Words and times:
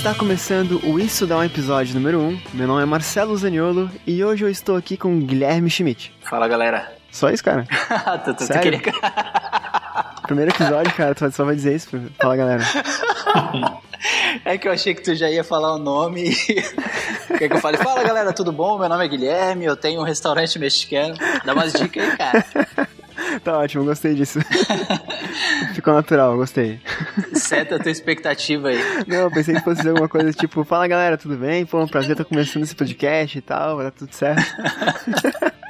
Está 0.00 0.14
começando 0.14 0.80
o 0.82 0.98
Isso 0.98 1.26
Dá 1.26 1.36
um 1.36 1.44
Episódio 1.44 1.94
número 1.94 2.18
1. 2.20 2.40
Meu 2.54 2.66
nome 2.66 2.82
é 2.82 2.86
Marcelo 2.86 3.36
Zaniolo 3.36 3.90
e 4.06 4.24
hoje 4.24 4.42
eu 4.42 4.48
estou 4.48 4.74
aqui 4.74 4.96
com 4.96 5.20
Guilherme 5.20 5.68
Schmidt. 5.68 6.10
Fala 6.22 6.48
galera. 6.48 6.90
Só 7.10 7.28
isso, 7.28 7.44
cara? 7.44 7.66
tu, 8.24 8.32
tu, 8.32 8.34
tu 8.38 8.44
Sério? 8.46 8.80
queria... 8.80 8.94
Primeiro 10.24 10.52
episódio, 10.52 10.90
cara, 10.94 11.14
tu 11.14 11.30
só 11.30 11.44
vai 11.44 11.54
dizer 11.54 11.76
isso. 11.76 11.90
Fala, 12.18 12.34
galera. 12.34 12.64
É 14.46 14.56
que 14.56 14.66
eu 14.66 14.72
achei 14.72 14.94
que 14.94 15.02
tu 15.02 15.14
já 15.14 15.28
ia 15.28 15.44
falar 15.44 15.74
o 15.74 15.78
nome 15.78 16.30
e... 16.30 16.62
Quer 17.36 17.50
que 17.50 17.56
eu 17.56 17.60
fale? 17.60 17.76
Fala 17.76 18.02
galera, 18.02 18.32
tudo 18.32 18.50
bom? 18.50 18.78
Meu 18.78 18.88
nome 18.88 19.04
é 19.04 19.08
Guilherme, 19.08 19.66
eu 19.66 19.76
tenho 19.76 20.00
um 20.00 20.04
restaurante 20.04 20.58
mexicano. 20.58 21.14
Dá 21.44 21.52
umas 21.52 21.74
dicas 21.74 22.08
aí, 22.08 22.16
cara. 22.16 22.46
Tá 23.44 23.58
ótimo, 23.58 23.84
gostei 23.84 24.14
disso. 24.14 24.40
Ficou 25.74 25.94
natural, 25.94 26.36
gostei. 26.36 26.80
Seta 27.34 27.76
a 27.76 27.78
tua 27.78 27.90
expectativa 27.90 28.68
aí. 28.68 28.78
Não, 29.06 29.16
eu 29.16 29.30
pensei 29.30 29.54
que 29.54 29.60
fosse 29.60 29.88
alguma 29.88 30.08
coisa 30.08 30.32
tipo, 30.32 30.64
fala 30.64 30.88
galera, 30.88 31.16
tudo 31.16 31.36
bem? 31.36 31.64
Pô, 31.64 31.82
um 31.82 31.88
prazer 31.88 32.12
estar 32.12 32.24
começando 32.24 32.64
esse 32.64 32.74
podcast 32.74 33.38
e 33.38 33.40
tal, 33.40 33.76
vai 33.76 33.86
dar 33.86 33.90
tudo 33.92 34.12
certo. 34.12 34.42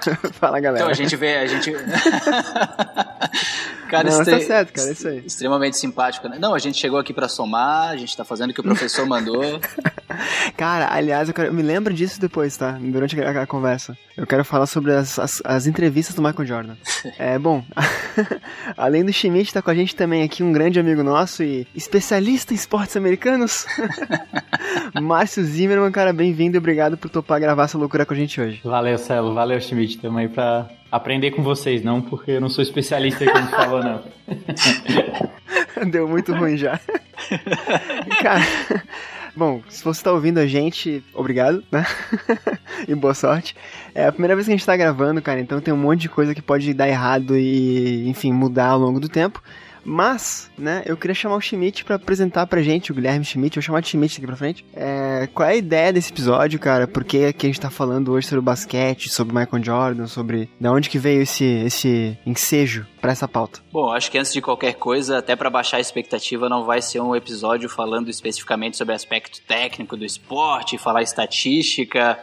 fala 0.32 0.60
galera. 0.60 0.84
Então 0.84 0.90
a 0.90 0.94
gente 0.94 1.14
vê, 1.16 1.36
a 1.36 1.46
gente. 1.46 1.72
cara, 3.90 4.10
Não, 4.10 4.18
mas 4.18 4.28
tá 4.28 4.40
certo, 4.40 4.72
cara, 4.72 4.88
é 4.88 4.92
isso 4.92 5.08
aí. 5.08 5.22
Extremamente 5.26 5.76
simpático, 5.76 6.28
né? 6.28 6.38
Não, 6.38 6.54
a 6.54 6.58
gente 6.58 6.78
chegou 6.78 6.98
aqui 6.98 7.12
pra 7.12 7.28
somar, 7.28 7.90
a 7.90 7.96
gente 7.96 8.16
tá 8.16 8.24
fazendo 8.24 8.50
o 8.50 8.54
que 8.54 8.60
o 8.60 8.64
professor 8.64 9.04
mandou. 9.06 9.60
Cara, 10.56 10.92
aliás, 10.92 11.28
eu, 11.28 11.34
quero, 11.34 11.48
eu 11.48 11.54
me 11.54 11.62
lembro 11.62 11.92
disso 11.92 12.20
depois, 12.20 12.56
tá? 12.56 12.78
Durante 12.80 13.20
a, 13.20 13.42
a 13.42 13.46
conversa. 13.46 13.96
Eu 14.16 14.26
quero 14.26 14.44
falar 14.44 14.66
sobre 14.66 14.92
as, 14.92 15.18
as, 15.18 15.42
as 15.44 15.66
entrevistas 15.66 16.14
do 16.14 16.22
Michael 16.22 16.46
Jordan. 16.46 16.74
É, 17.18 17.38
bom, 17.38 17.64
além 18.76 19.04
do 19.04 19.12
Schmidt, 19.12 19.52
tá 19.52 19.62
com 19.62 19.70
a 19.70 19.74
gente 19.74 19.96
também 19.96 20.22
aqui 20.22 20.42
um 20.42 20.52
grande 20.52 20.78
amigo 20.78 21.02
nosso 21.02 21.42
e 21.42 21.66
especialista 21.74 22.52
em 22.52 22.56
esportes 22.56 22.96
americanos, 22.96 23.66
Márcio 25.00 25.42
Zimmermann, 25.42 25.90
cara, 25.90 26.12
bem-vindo 26.12 26.56
e 26.56 26.58
obrigado 26.58 26.96
por 26.96 27.08
topar 27.08 27.40
gravar 27.40 27.64
essa 27.64 27.78
loucura 27.78 28.04
com 28.04 28.12
a 28.12 28.16
gente 28.16 28.40
hoje. 28.40 28.60
Valeu, 28.62 28.98
Celo. 28.98 29.34
Valeu, 29.34 29.60
Schmidt. 29.60 29.89
Estamos 29.90 30.18
aí 30.20 30.28
pra 30.28 30.68
aprender 30.90 31.32
com 31.32 31.42
vocês, 31.42 31.82
não 31.82 32.00
porque 32.00 32.32
eu 32.32 32.40
não 32.40 32.48
sou 32.48 32.62
especialista 32.62 33.24
como 33.30 33.46
falou, 33.48 33.82
não. 33.82 34.02
Deu 35.90 36.08
muito 36.08 36.32
ruim 36.32 36.56
já. 36.56 36.78
Cara, 38.22 38.44
bom, 39.34 39.62
se 39.68 39.82
você 39.82 40.02
tá 40.02 40.12
ouvindo 40.12 40.38
a 40.38 40.46
gente, 40.46 41.02
obrigado, 41.14 41.64
né? 41.70 41.84
e 42.86 42.94
boa 42.94 43.14
sorte. 43.14 43.56
É 43.94 44.06
a 44.06 44.12
primeira 44.12 44.34
vez 44.34 44.46
que 44.46 44.52
a 44.52 44.56
gente 44.56 44.66
tá 44.66 44.76
gravando, 44.76 45.20
cara, 45.20 45.40
então 45.40 45.60
tem 45.60 45.74
um 45.74 45.78
monte 45.78 46.02
de 46.02 46.08
coisa 46.08 46.34
que 46.34 46.42
pode 46.42 46.72
dar 46.72 46.88
errado 46.88 47.36
e, 47.36 48.08
enfim, 48.08 48.32
mudar 48.32 48.68
ao 48.68 48.78
longo 48.78 49.00
do 49.00 49.08
tempo. 49.08 49.42
Mas, 49.84 50.50
né, 50.56 50.82
eu 50.86 50.96
queria 50.96 51.14
chamar 51.14 51.36
o 51.36 51.40
Schmidt 51.40 51.84
pra 51.84 51.96
apresentar 51.96 52.46
pra 52.46 52.62
gente, 52.62 52.92
o 52.92 52.94
Guilherme 52.94 53.24
Schmidt, 53.24 53.56
vou 53.56 53.62
chamar 53.62 53.80
de 53.80 53.88
Schmidt 53.88 54.16
daqui 54.16 54.26
pra 54.26 54.36
frente. 54.36 54.64
É, 54.74 55.28
qual 55.32 55.48
é 55.48 55.52
a 55.52 55.56
ideia 55.56 55.92
desse 55.92 56.12
episódio, 56.12 56.58
cara? 56.58 56.86
Por 56.86 57.04
que, 57.04 57.24
a 57.26 57.46
gente 57.46 57.60
tá 57.60 57.70
falando 57.70 58.12
hoje 58.12 58.26
sobre 58.26 58.40
o 58.40 58.42
basquete, 58.42 59.08
sobre 59.08 59.34
Michael 59.34 59.64
Jordan, 59.64 60.06
sobre 60.06 60.50
de 60.58 60.68
onde 60.68 60.90
que 60.90 60.98
veio 60.98 61.22
esse, 61.22 61.44
esse 61.44 62.18
ensejo 62.24 62.86
pra 63.00 63.12
essa 63.12 63.26
pauta? 63.26 63.60
Bom, 63.72 63.92
acho 63.92 64.10
que 64.10 64.18
antes 64.18 64.32
de 64.32 64.40
qualquer 64.40 64.74
coisa, 64.74 65.18
até 65.18 65.34
pra 65.34 65.50
baixar 65.50 65.78
a 65.78 65.80
expectativa, 65.80 66.48
não 66.48 66.64
vai 66.64 66.82
ser 66.82 67.00
um 67.00 67.14
episódio 67.14 67.68
falando 67.68 68.10
especificamente 68.10 68.76
sobre 68.76 68.94
aspecto 68.94 69.40
técnico 69.42 69.96
do 69.96 70.04
esporte, 70.04 70.78
falar 70.78 71.02
estatística, 71.02 72.18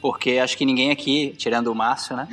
porque 0.00 0.38
acho 0.38 0.56
que 0.56 0.64
ninguém 0.64 0.90
aqui, 0.90 1.34
tirando 1.38 1.68
o 1.68 1.74
Márcio, 1.74 2.16
né? 2.16 2.28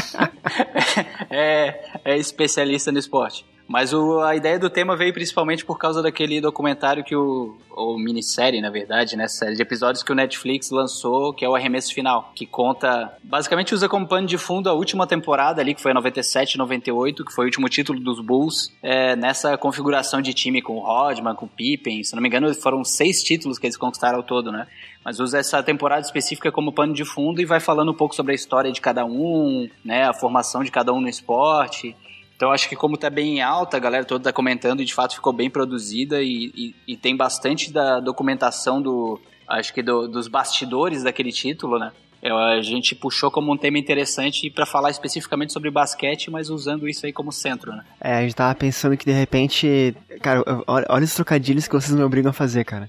é, 1.30 2.00
é 2.04 2.16
especialista 2.16 2.90
no 2.90 2.98
esporte. 2.98 3.44
Mas 3.66 3.94
o- 3.94 4.20
a 4.20 4.36
ideia 4.36 4.58
do 4.58 4.68
tema 4.68 4.94
veio 4.94 5.12
principalmente 5.14 5.64
por 5.64 5.78
causa 5.78 6.02
daquele 6.02 6.38
documentário 6.40 7.02
que 7.02 7.16
o. 7.16 7.56
ou 7.76 7.98
minissérie, 7.98 8.60
na 8.60 8.70
verdade, 8.70 9.16
né? 9.16 9.26
Série 9.26 9.56
de 9.56 9.62
episódios 9.62 10.04
que 10.04 10.12
o 10.12 10.14
Netflix 10.14 10.70
lançou, 10.70 11.32
que 11.32 11.44
é 11.44 11.48
o 11.48 11.56
Arremesso 11.56 11.92
Final, 11.92 12.30
que 12.34 12.46
conta. 12.46 13.12
Basicamente 13.24 13.74
usa 13.74 13.88
como 13.88 14.06
pano 14.06 14.26
de 14.28 14.38
fundo 14.38 14.68
a 14.68 14.72
última 14.74 15.06
temporada 15.08 15.60
ali, 15.60 15.74
que 15.74 15.80
foi 15.82 15.92
97, 15.92 16.56
98, 16.56 17.24
que 17.24 17.32
foi 17.32 17.46
o 17.46 17.48
último 17.48 17.68
título 17.68 17.98
dos 17.98 18.20
Bulls, 18.20 18.70
é, 18.80 19.16
nessa 19.16 19.56
configuração 19.58 20.20
de 20.22 20.32
time 20.32 20.62
com 20.62 20.76
o 20.76 20.80
Rodman, 20.80 21.34
com 21.34 21.46
o 21.46 21.48
Pippen. 21.48 22.04
Se 22.04 22.14
não 22.14 22.22
me 22.22 22.28
engano, 22.28 22.54
foram 22.54 22.84
seis 22.84 23.22
títulos 23.24 23.58
que 23.58 23.66
eles 23.66 23.76
conquistaram 23.76 24.18
ao 24.18 24.22
todo, 24.22 24.52
né? 24.52 24.68
Mas 25.04 25.18
usa 25.18 25.38
essa 25.38 25.60
temporada 25.62 26.02
específica 26.02 26.52
como 26.52 26.72
pano 26.72 26.94
de 26.94 27.04
fundo 27.04 27.40
e 27.40 27.44
vai 27.44 27.58
falando 27.60 27.90
um 27.90 27.94
pouco 27.96 28.14
sobre 28.14 28.32
a 28.32 28.34
história 28.36 28.70
de 28.70 28.80
cada 28.80 29.04
um, 29.04 29.68
né? 29.84 30.04
A 30.04 30.14
formação 30.14 30.62
de 30.62 30.70
cada 30.70 30.92
um 30.92 31.00
no 31.00 31.08
esporte. 31.08 31.96
Então 32.36 32.50
acho 32.50 32.68
que 32.68 32.76
como 32.76 32.96
tá 32.96 33.08
bem 33.08 33.40
alta, 33.40 33.76
a 33.76 33.80
galera 33.80 34.04
toda 34.04 34.24
tá 34.24 34.32
comentando 34.32 34.80
e 34.80 34.84
de 34.84 34.92
fato 34.94 35.14
ficou 35.14 35.32
bem 35.32 35.48
produzida 35.48 36.20
e, 36.22 36.50
e- 36.54 36.74
e 36.88 36.96
tem 36.96 37.16
bastante 37.16 37.72
da 37.72 38.00
documentação 38.00 38.82
do, 38.82 39.20
acho 39.48 39.72
que 39.72 39.82
do- 39.82 40.08
dos 40.08 40.26
bastidores 40.28 41.02
daquele 41.04 41.30
título, 41.32 41.78
né? 41.78 41.92
É, 42.20 42.30
a 42.32 42.62
gente 42.62 42.94
puxou 42.94 43.30
como 43.30 43.52
um 43.52 43.56
tema 43.56 43.76
interessante 43.78 44.48
para 44.48 44.64
falar 44.64 44.90
especificamente 44.90 45.52
sobre 45.52 45.70
basquete, 45.70 46.30
mas 46.30 46.48
usando 46.48 46.88
isso 46.88 47.04
aí 47.04 47.12
como 47.12 47.30
centro, 47.30 47.70
né? 47.72 47.84
É, 48.00 48.14
a 48.14 48.22
gente 48.22 48.34
tava 48.34 48.54
pensando 48.54 48.96
que 48.96 49.04
de 49.04 49.12
repente. 49.12 49.94
Cara, 50.22 50.42
olha, 50.66 50.86
olha 50.88 51.04
os 51.04 51.14
trocadilhos 51.14 51.68
que 51.68 51.74
vocês 51.74 51.94
me 51.94 52.02
obrigam 52.02 52.30
a 52.30 52.32
fazer, 52.32 52.64
cara. 52.64 52.88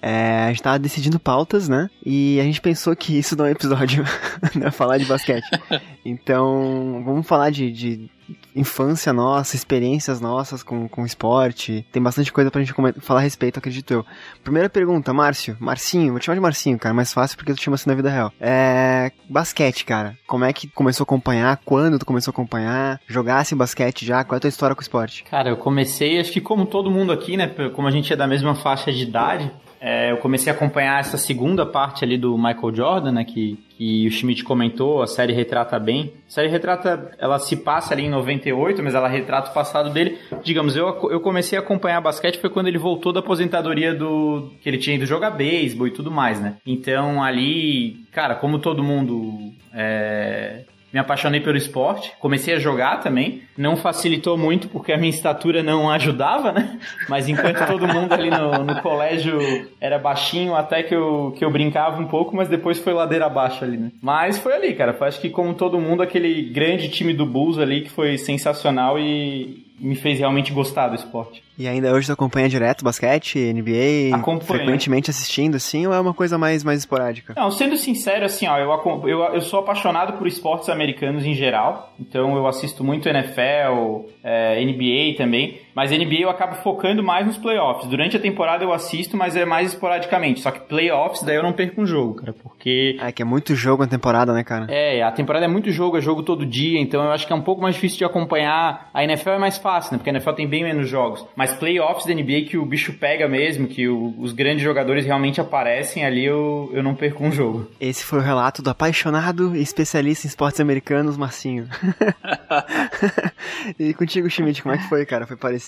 É, 0.00 0.44
a 0.44 0.48
gente 0.48 0.62
tava 0.62 0.78
decidindo 0.78 1.20
pautas, 1.20 1.68
né? 1.68 1.90
E 2.04 2.40
a 2.40 2.42
gente 2.44 2.58
pensou 2.58 2.96
que 2.96 3.18
isso 3.18 3.36
não 3.36 3.44
é 3.44 3.48
um 3.48 3.52
episódio, 3.52 4.02
né? 4.56 4.70
Falar 4.70 4.96
de 4.96 5.04
basquete. 5.04 5.44
Então, 6.02 7.02
vamos 7.04 7.26
falar 7.26 7.50
de, 7.50 7.70
de 7.70 8.10
infância 8.54 9.12
nossa, 9.12 9.56
experiências 9.56 10.20
nossas 10.20 10.62
com, 10.62 10.88
com 10.88 11.06
esporte. 11.06 11.84
Tem 11.92 12.02
bastante 12.02 12.32
coisa 12.32 12.50
pra 12.50 12.62
gente 12.62 12.74
falar 13.00 13.20
a 13.20 13.22
respeito, 13.22 13.58
acredito 13.58 13.92
eu. 13.92 14.06
Primeira 14.42 14.68
pergunta, 14.68 15.12
Márcio. 15.12 15.56
Marcinho, 15.60 16.12
vou 16.12 16.20
te 16.20 16.26
chamar 16.26 16.36
de 16.36 16.40
Marcinho, 16.40 16.78
cara, 16.78 16.94
mais 16.94 17.12
fácil 17.12 17.36
porque 17.36 17.54
tu 17.54 17.60
chama 17.60 17.74
assim 17.74 17.88
na 17.88 17.96
vida 17.96 18.10
real. 18.10 18.32
É. 18.40 19.10
Basquete, 19.28 19.84
cara. 19.84 20.16
Como 20.26 20.44
é 20.44 20.52
que 20.52 20.68
começou 20.68 21.04
a 21.04 21.06
acompanhar? 21.06 21.60
Quando 21.64 21.98
tu 21.98 22.06
começou 22.06 22.32
a 22.32 22.34
acompanhar? 22.34 23.00
Jogasse 23.06 23.54
basquete 23.54 24.04
já? 24.04 24.24
Qual 24.24 24.36
é 24.36 24.38
a 24.38 24.40
tua 24.40 24.48
história 24.48 24.74
com 24.74 24.80
o 24.80 24.82
esporte? 24.82 25.24
Cara, 25.24 25.50
eu 25.50 25.56
comecei, 25.56 26.18
acho 26.18 26.32
que 26.32 26.40
como 26.40 26.66
todo 26.66 26.90
mundo 26.90 27.12
aqui, 27.12 27.36
né? 27.36 27.48
Como 27.74 27.86
a 27.86 27.90
gente 27.90 28.12
é 28.12 28.16
da 28.16 28.26
mesma 28.26 28.54
faixa 28.54 28.92
de 28.92 29.02
idade, 29.02 29.50
é, 29.80 30.12
eu 30.12 30.18
comecei 30.18 30.52
a 30.52 30.54
acompanhar 30.54 31.00
essa 31.00 31.16
segunda 31.16 31.64
parte 31.64 32.04
ali 32.04 32.18
do 32.18 32.36
Michael 32.36 32.74
Jordan, 32.74 33.12
né? 33.12 33.24
Que, 33.24 33.58
que 33.70 34.06
o 34.06 34.10
Schmidt 34.10 34.44
comentou, 34.44 35.00
a 35.00 35.06
série 35.06 35.32
retrata 35.32 35.78
bem. 35.78 36.12
A 36.28 36.30
série 36.30 36.48
retrata, 36.48 37.10
ela 37.18 37.38
se 37.38 37.56
passa 37.56 37.94
ali 37.94 38.04
em 38.04 38.10
98, 38.10 38.82
mas 38.82 38.94
ela 38.94 39.08
retrata 39.08 39.50
o 39.50 39.54
passado 39.54 39.88
dele. 39.88 40.18
Digamos, 40.44 40.76
eu, 40.76 40.86
eu 41.10 41.20
comecei 41.20 41.58
a 41.58 41.62
acompanhar 41.62 42.02
basquete 42.02 42.38
foi 42.38 42.50
quando 42.50 42.66
ele 42.66 42.78
voltou 42.78 43.10
da 43.10 43.20
aposentadoria 43.20 43.94
do. 43.94 44.52
que 44.60 44.68
ele 44.68 44.76
tinha 44.76 44.96
ido 44.96 45.06
jogar 45.06 45.30
beisebol 45.30 45.86
e 45.86 45.92
tudo 45.92 46.10
mais, 46.10 46.38
né? 46.38 46.56
Então 46.66 47.22
ali, 47.22 48.04
cara, 48.12 48.34
como 48.34 48.58
todo 48.58 48.84
mundo. 48.84 49.50
É, 49.72 50.64
me 50.92 50.98
apaixonei 50.98 51.40
pelo 51.40 51.56
esporte, 51.56 52.12
comecei 52.18 52.54
a 52.54 52.58
jogar 52.58 53.00
também. 53.00 53.42
Não 53.56 53.76
facilitou 53.76 54.36
muito 54.36 54.68
porque 54.68 54.92
a 54.92 54.96
minha 54.96 55.10
estatura 55.10 55.62
não 55.62 55.90
ajudava, 55.90 56.52
né? 56.52 56.78
Mas 57.08 57.28
enquanto 57.28 57.66
todo 57.66 57.86
mundo 57.86 58.12
ali 58.12 58.30
no, 58.30 58.64
no 58.64 58.80
colégio 58.82 59.38
era 59.80 59.98
baixinho, 59.98 60.54
até 60.54 60.82
que 60.82 60.94
eu, 60.94 61.34
que 61.36 61.44
eu 61.44 61.50
brincava 61.50 62.00
um 62.00 62.06
pouco, 62.06 62.34
mas 62.34 62.48
depois 62.48 62.78
foi 62.78 62.92
ladeira 62.92 63.26
abaixo 63.26 63.64
ali, 63.64 63.76
né? 63.76 63.92
Mas 64.00 64.38
foi 64.38 64.52
ali, 64.52 64.74
cara. 64.74 64.92
Foi, 64.92 65.08
acho 65.08 65.20
que 65.20 65.30
como 65.30 65.54
todo 65.54 65.80
mundo, 65.80 66.02
aquele 66.02 66.42
grande 66.50 66.88
time 66.88 67.12
do 67.12 67.26
Bulls 67.26 67.58
ali 67.58 67.82
que 67.82 67.90
foi 67.90 68.18
sensacional 68.18 68.98
e 68.98 69.69
me 69.80 69.94
fez 69.94 70.18
realmente 70.18 70.52
gostar 70.52 70.88
do 70.88 70.94
esporte. 70.94 71.42
E 71.58 71.66
ainda 71.66 71.92
hoje 71.92 72.06
tu 72.06 72.12
acompanha 72.12 72.48
direto 72.48 72.84
basquete, 72.84 73.38
NBA? 73.52 74.14
Acompanho. 74.14 74.46
Frequentemente 74.46 75.10
assistindo, 75.10 75.56
assim, 75.56 75.86
ou 75.86 75.92
é 75.92 76.00
uma 76.00 76.14
coisa 76.14 76.38
mais, 76.38 76.62
mais 76.62 76.80
esporádica? 76.80 77.34
Não, 77.36 77.50
sendo 77.50 77.76
sincero, 77.76 78.24
assim, 78.24 78.46
ó, 78.46 78.58
eu, 78.58 78.70
eu, 79.08 79.20
eu 79.34 79.40
sou 79.40 79.60
apaixonado 79.60 80.18
por 80.18 80.26
esportes 80.26 80.68
americanos 80.68 81.24
em 81.24 81.34
geral, 81.34 81.92
então 81.98 82.36
eu 82.36 82.46
assisto 82.46 82.84
muito 82.84 83.08
NFL, 83.08 84.08
é, 84.22 84.62
NBA 84.64 85.16
também, 85.16 85.60
mas 85.74 85.90
NBA 85.90 86.20
eu 86.22 86.30
acabo 86.30 86.54
focando 86.56 87.02
mais 87.02 87.26
nos 87.26 87.36
playoffs. 87.38 87.88
Durante 87.88 88.16
a 88.16 88.20
temporada 88.20 88.64
eu 88.64 88.72
assisto, 88.72 89.16
mas 89.16 89.36
é 89.36 89.44
mais 89.44 89.72
esporadicamente. 89.72 90.40
Só 90.40 90.50
que 90.50 90.60
playoffs, 90.60 91.22
daí 91.22 91.36
eu 91.36 91.42
não 91.42 91.52
perco 91.52 91.80
um 91.82 91.86
jogo, 91.86 92.14
cara, 92.14 92.32
porque 92.32 92.96
É 93.00 93.12
que 93.12 93.22
é 93.22 93.24
muito 93.24 93.54
jogo 93.54 93.82
na 93.82 93.88
temporada, 93.88 94.32
né, 94.32 94.42
cara? 94.44 94.66
é, 94.68 95.02
a 95.02 95.12
temporada 95.12 95.44
é 95.44 95.48
muito 95.48 95.70
jogo, 95.70 95.98
é 95.98 96.00
jogo 96.00 96.22
todo 96.22 96.46
dia, 96.46 96.78
então 96.80 97.02
eu 97.04 97.10
acho 97.12 97.26
que 97.26 97.32
é 97.32 97.36
um 97.36 97.42
pouco 97.42 97.60
mais 97.62 97.74
difícil 97.74 97.98
de 97.98 98.04
acompanhar. 98.04 98.90
A 98.94 99.04
NFL 99.04 99.30
é 99.30 99.38
mais 99.38 99.58
fácil, 99.58 99.92
né? 99.92 99.98
Porque 99.98 100.10
a 100.10 100.12
NFL 100.12 100.32
tem 100.32 100.48
bem 100.48 100.62
menos 100.64 100.88
jogos. 100.88 101.24
Mas 101.36 101.52
playoffs 101.54 102.06
da 102.06 102.14
NBA 102.14 102.42
que 102.48 102.56
o 102.58 102.64
bicho 102.64 102.92
pega 102.94 103.28
mesmo, 103.28 103.66
que 103.66 103.88
o- 103.88 104.14
os 104.18 104.32
grandes 104.32 104.62
jogadores 104.62 105.04
realmente 105.04 105.40
aparecem 105.40 106.04
ali, 106.04 106.24
eu, 106.24 106.70
eu 106.72 106.82
não 106.82 106.94
perco 106.94 107.24
um 107.24 107.32
jogo. 107.32 107.68
Esse 107.80 108.04
foi 108.04 108.18
o 108.18 108.22
relato 108.22 108.62
do 108.62 108.70
apaixonado 108.70 109.56
e 109.56 109.62
especialista 109.62 110.26
em 110.26 110.28
esportes 110.28 110.60
americanos, 110.60 111.16
Marcinho. 111.16 111.68
e 113.78 113.94
contigo, 113.94 114.28
Schmidt, 114.28 114.62
como 114.62 114.74
é 114.74 114.78
que 114.78 114.88
foi, 114.88 115.04
cara? 115.06 115.26
Foi 115.26 115.36
parecido? 115.36 115.59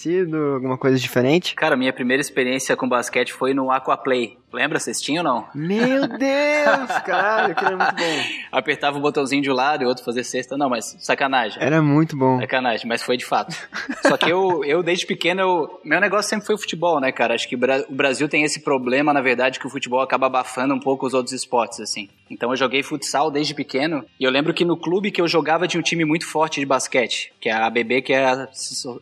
Alguma 0.55 0.79
coisa 0.79 0.99
diferente? 0.99 1.55
Cara, 1.55 1.77
minha 1.77 1.93
primeira 1.93 2.21
experiência 2.21 2.77
com 2.77 2.89
basquete 2.89 3.33
foi 3.33 3.55
no 3.55 3.71
Aquaplay. 3.71 4.39
Lembra? 4.53 4.79
Vocês 4.79 5.01
tinham 5.01 5.25
ou 5.25 5.31
não? 5.33 5.49
Meu 5.55 6.07
Deus, 6.19 6.99
caralho, 7.05 7.53
aquilo 7.53 7.69
era 7.69 7.77
muito 7.77 7.95
bom. 7.97 8.23
Apertava 8.51 8.99
o 8.99 9.01
botãozinho 9.01 9.43
de 9.43 9.51
um 9.51 9.55
lado 9.55 9.83
e 9.83 9.87
o 9.87 9.89
outro 9.89 10.05
fazer 10.05 10.25
cesta. 10.25 10.57
Não, 10.57 10.69
mas 10.69 10.97
sacanagem. 10.99 11.63
Era 11.63 11.83
muito 11.83 12.17
bom. 12.17 12.39
Sacanagem, 12.41 12.87
mas 12.87 13.03
foi 13.03 13.17
de 13.17 13.25
fato. 13.25 13.57
Só 14.03 14.17
que 14.17 14.31
eu, 14.31 14.65
eu 14.65 14.83
desde 14.83 15.07
pequeno, 15.07 15.41
eu, 15.41 15.81
meu 15.85 16.01
negócio 16.01 16.29
sempre 16.29 16.47
foi 16.47 16.55
o 16.55 16.59
futebol, 16.59 17.01
né, 17.01 17.11
cara? 17.13 17.35
Acho 17.35 17.49
que 17.49 17.57
o 17.57 17.95
Brasil 17.95 18.29
tem 18.29 18.43
esse 18.43 18.61
problema, 18.61 19.13
na 19.13 19.21
verdade, 19.21 19.59
que 19.59 19.67
o 19.67 19.71
futebol 19.71 20.01
acaba 20.01 20.27
abafando 20.27 20.75
um 20.75 20.81
pouco 20.81 21.07
os 21.07 21.15
outros 21.15 21.33
esportes, 21.33 21.81
assim. 21.81 22.09
Então 22.31 22.51
eu 22.51 22.57
joguei 22.57 22.83
futsal 22.83 23.31
desde 23.31 23.55
pequeno 23.55 24.05
e 24.19 24.25
eu 24.25 24.31
lembro 24.31 24.55
que 24.55 24.65
no 24.65 24.77
clube 24.77 25.11
que 25.11 25.21
eu 25.21 25.29
jogava 25.29 25.69
tinha 25.69 25.79
um 25.79 25.85
time 25.85 26.05
muito 26.05 26.27
forte 26.27 26.61
de 26.61 26.67
basquete, 26.67 27.33
que 27.41 27.49
é 27.49 27.53
a 27.53 27.67
ABB, 27.67 28.03
que 28.03 28.13
é 28.13 28.25
a 28.25 28.49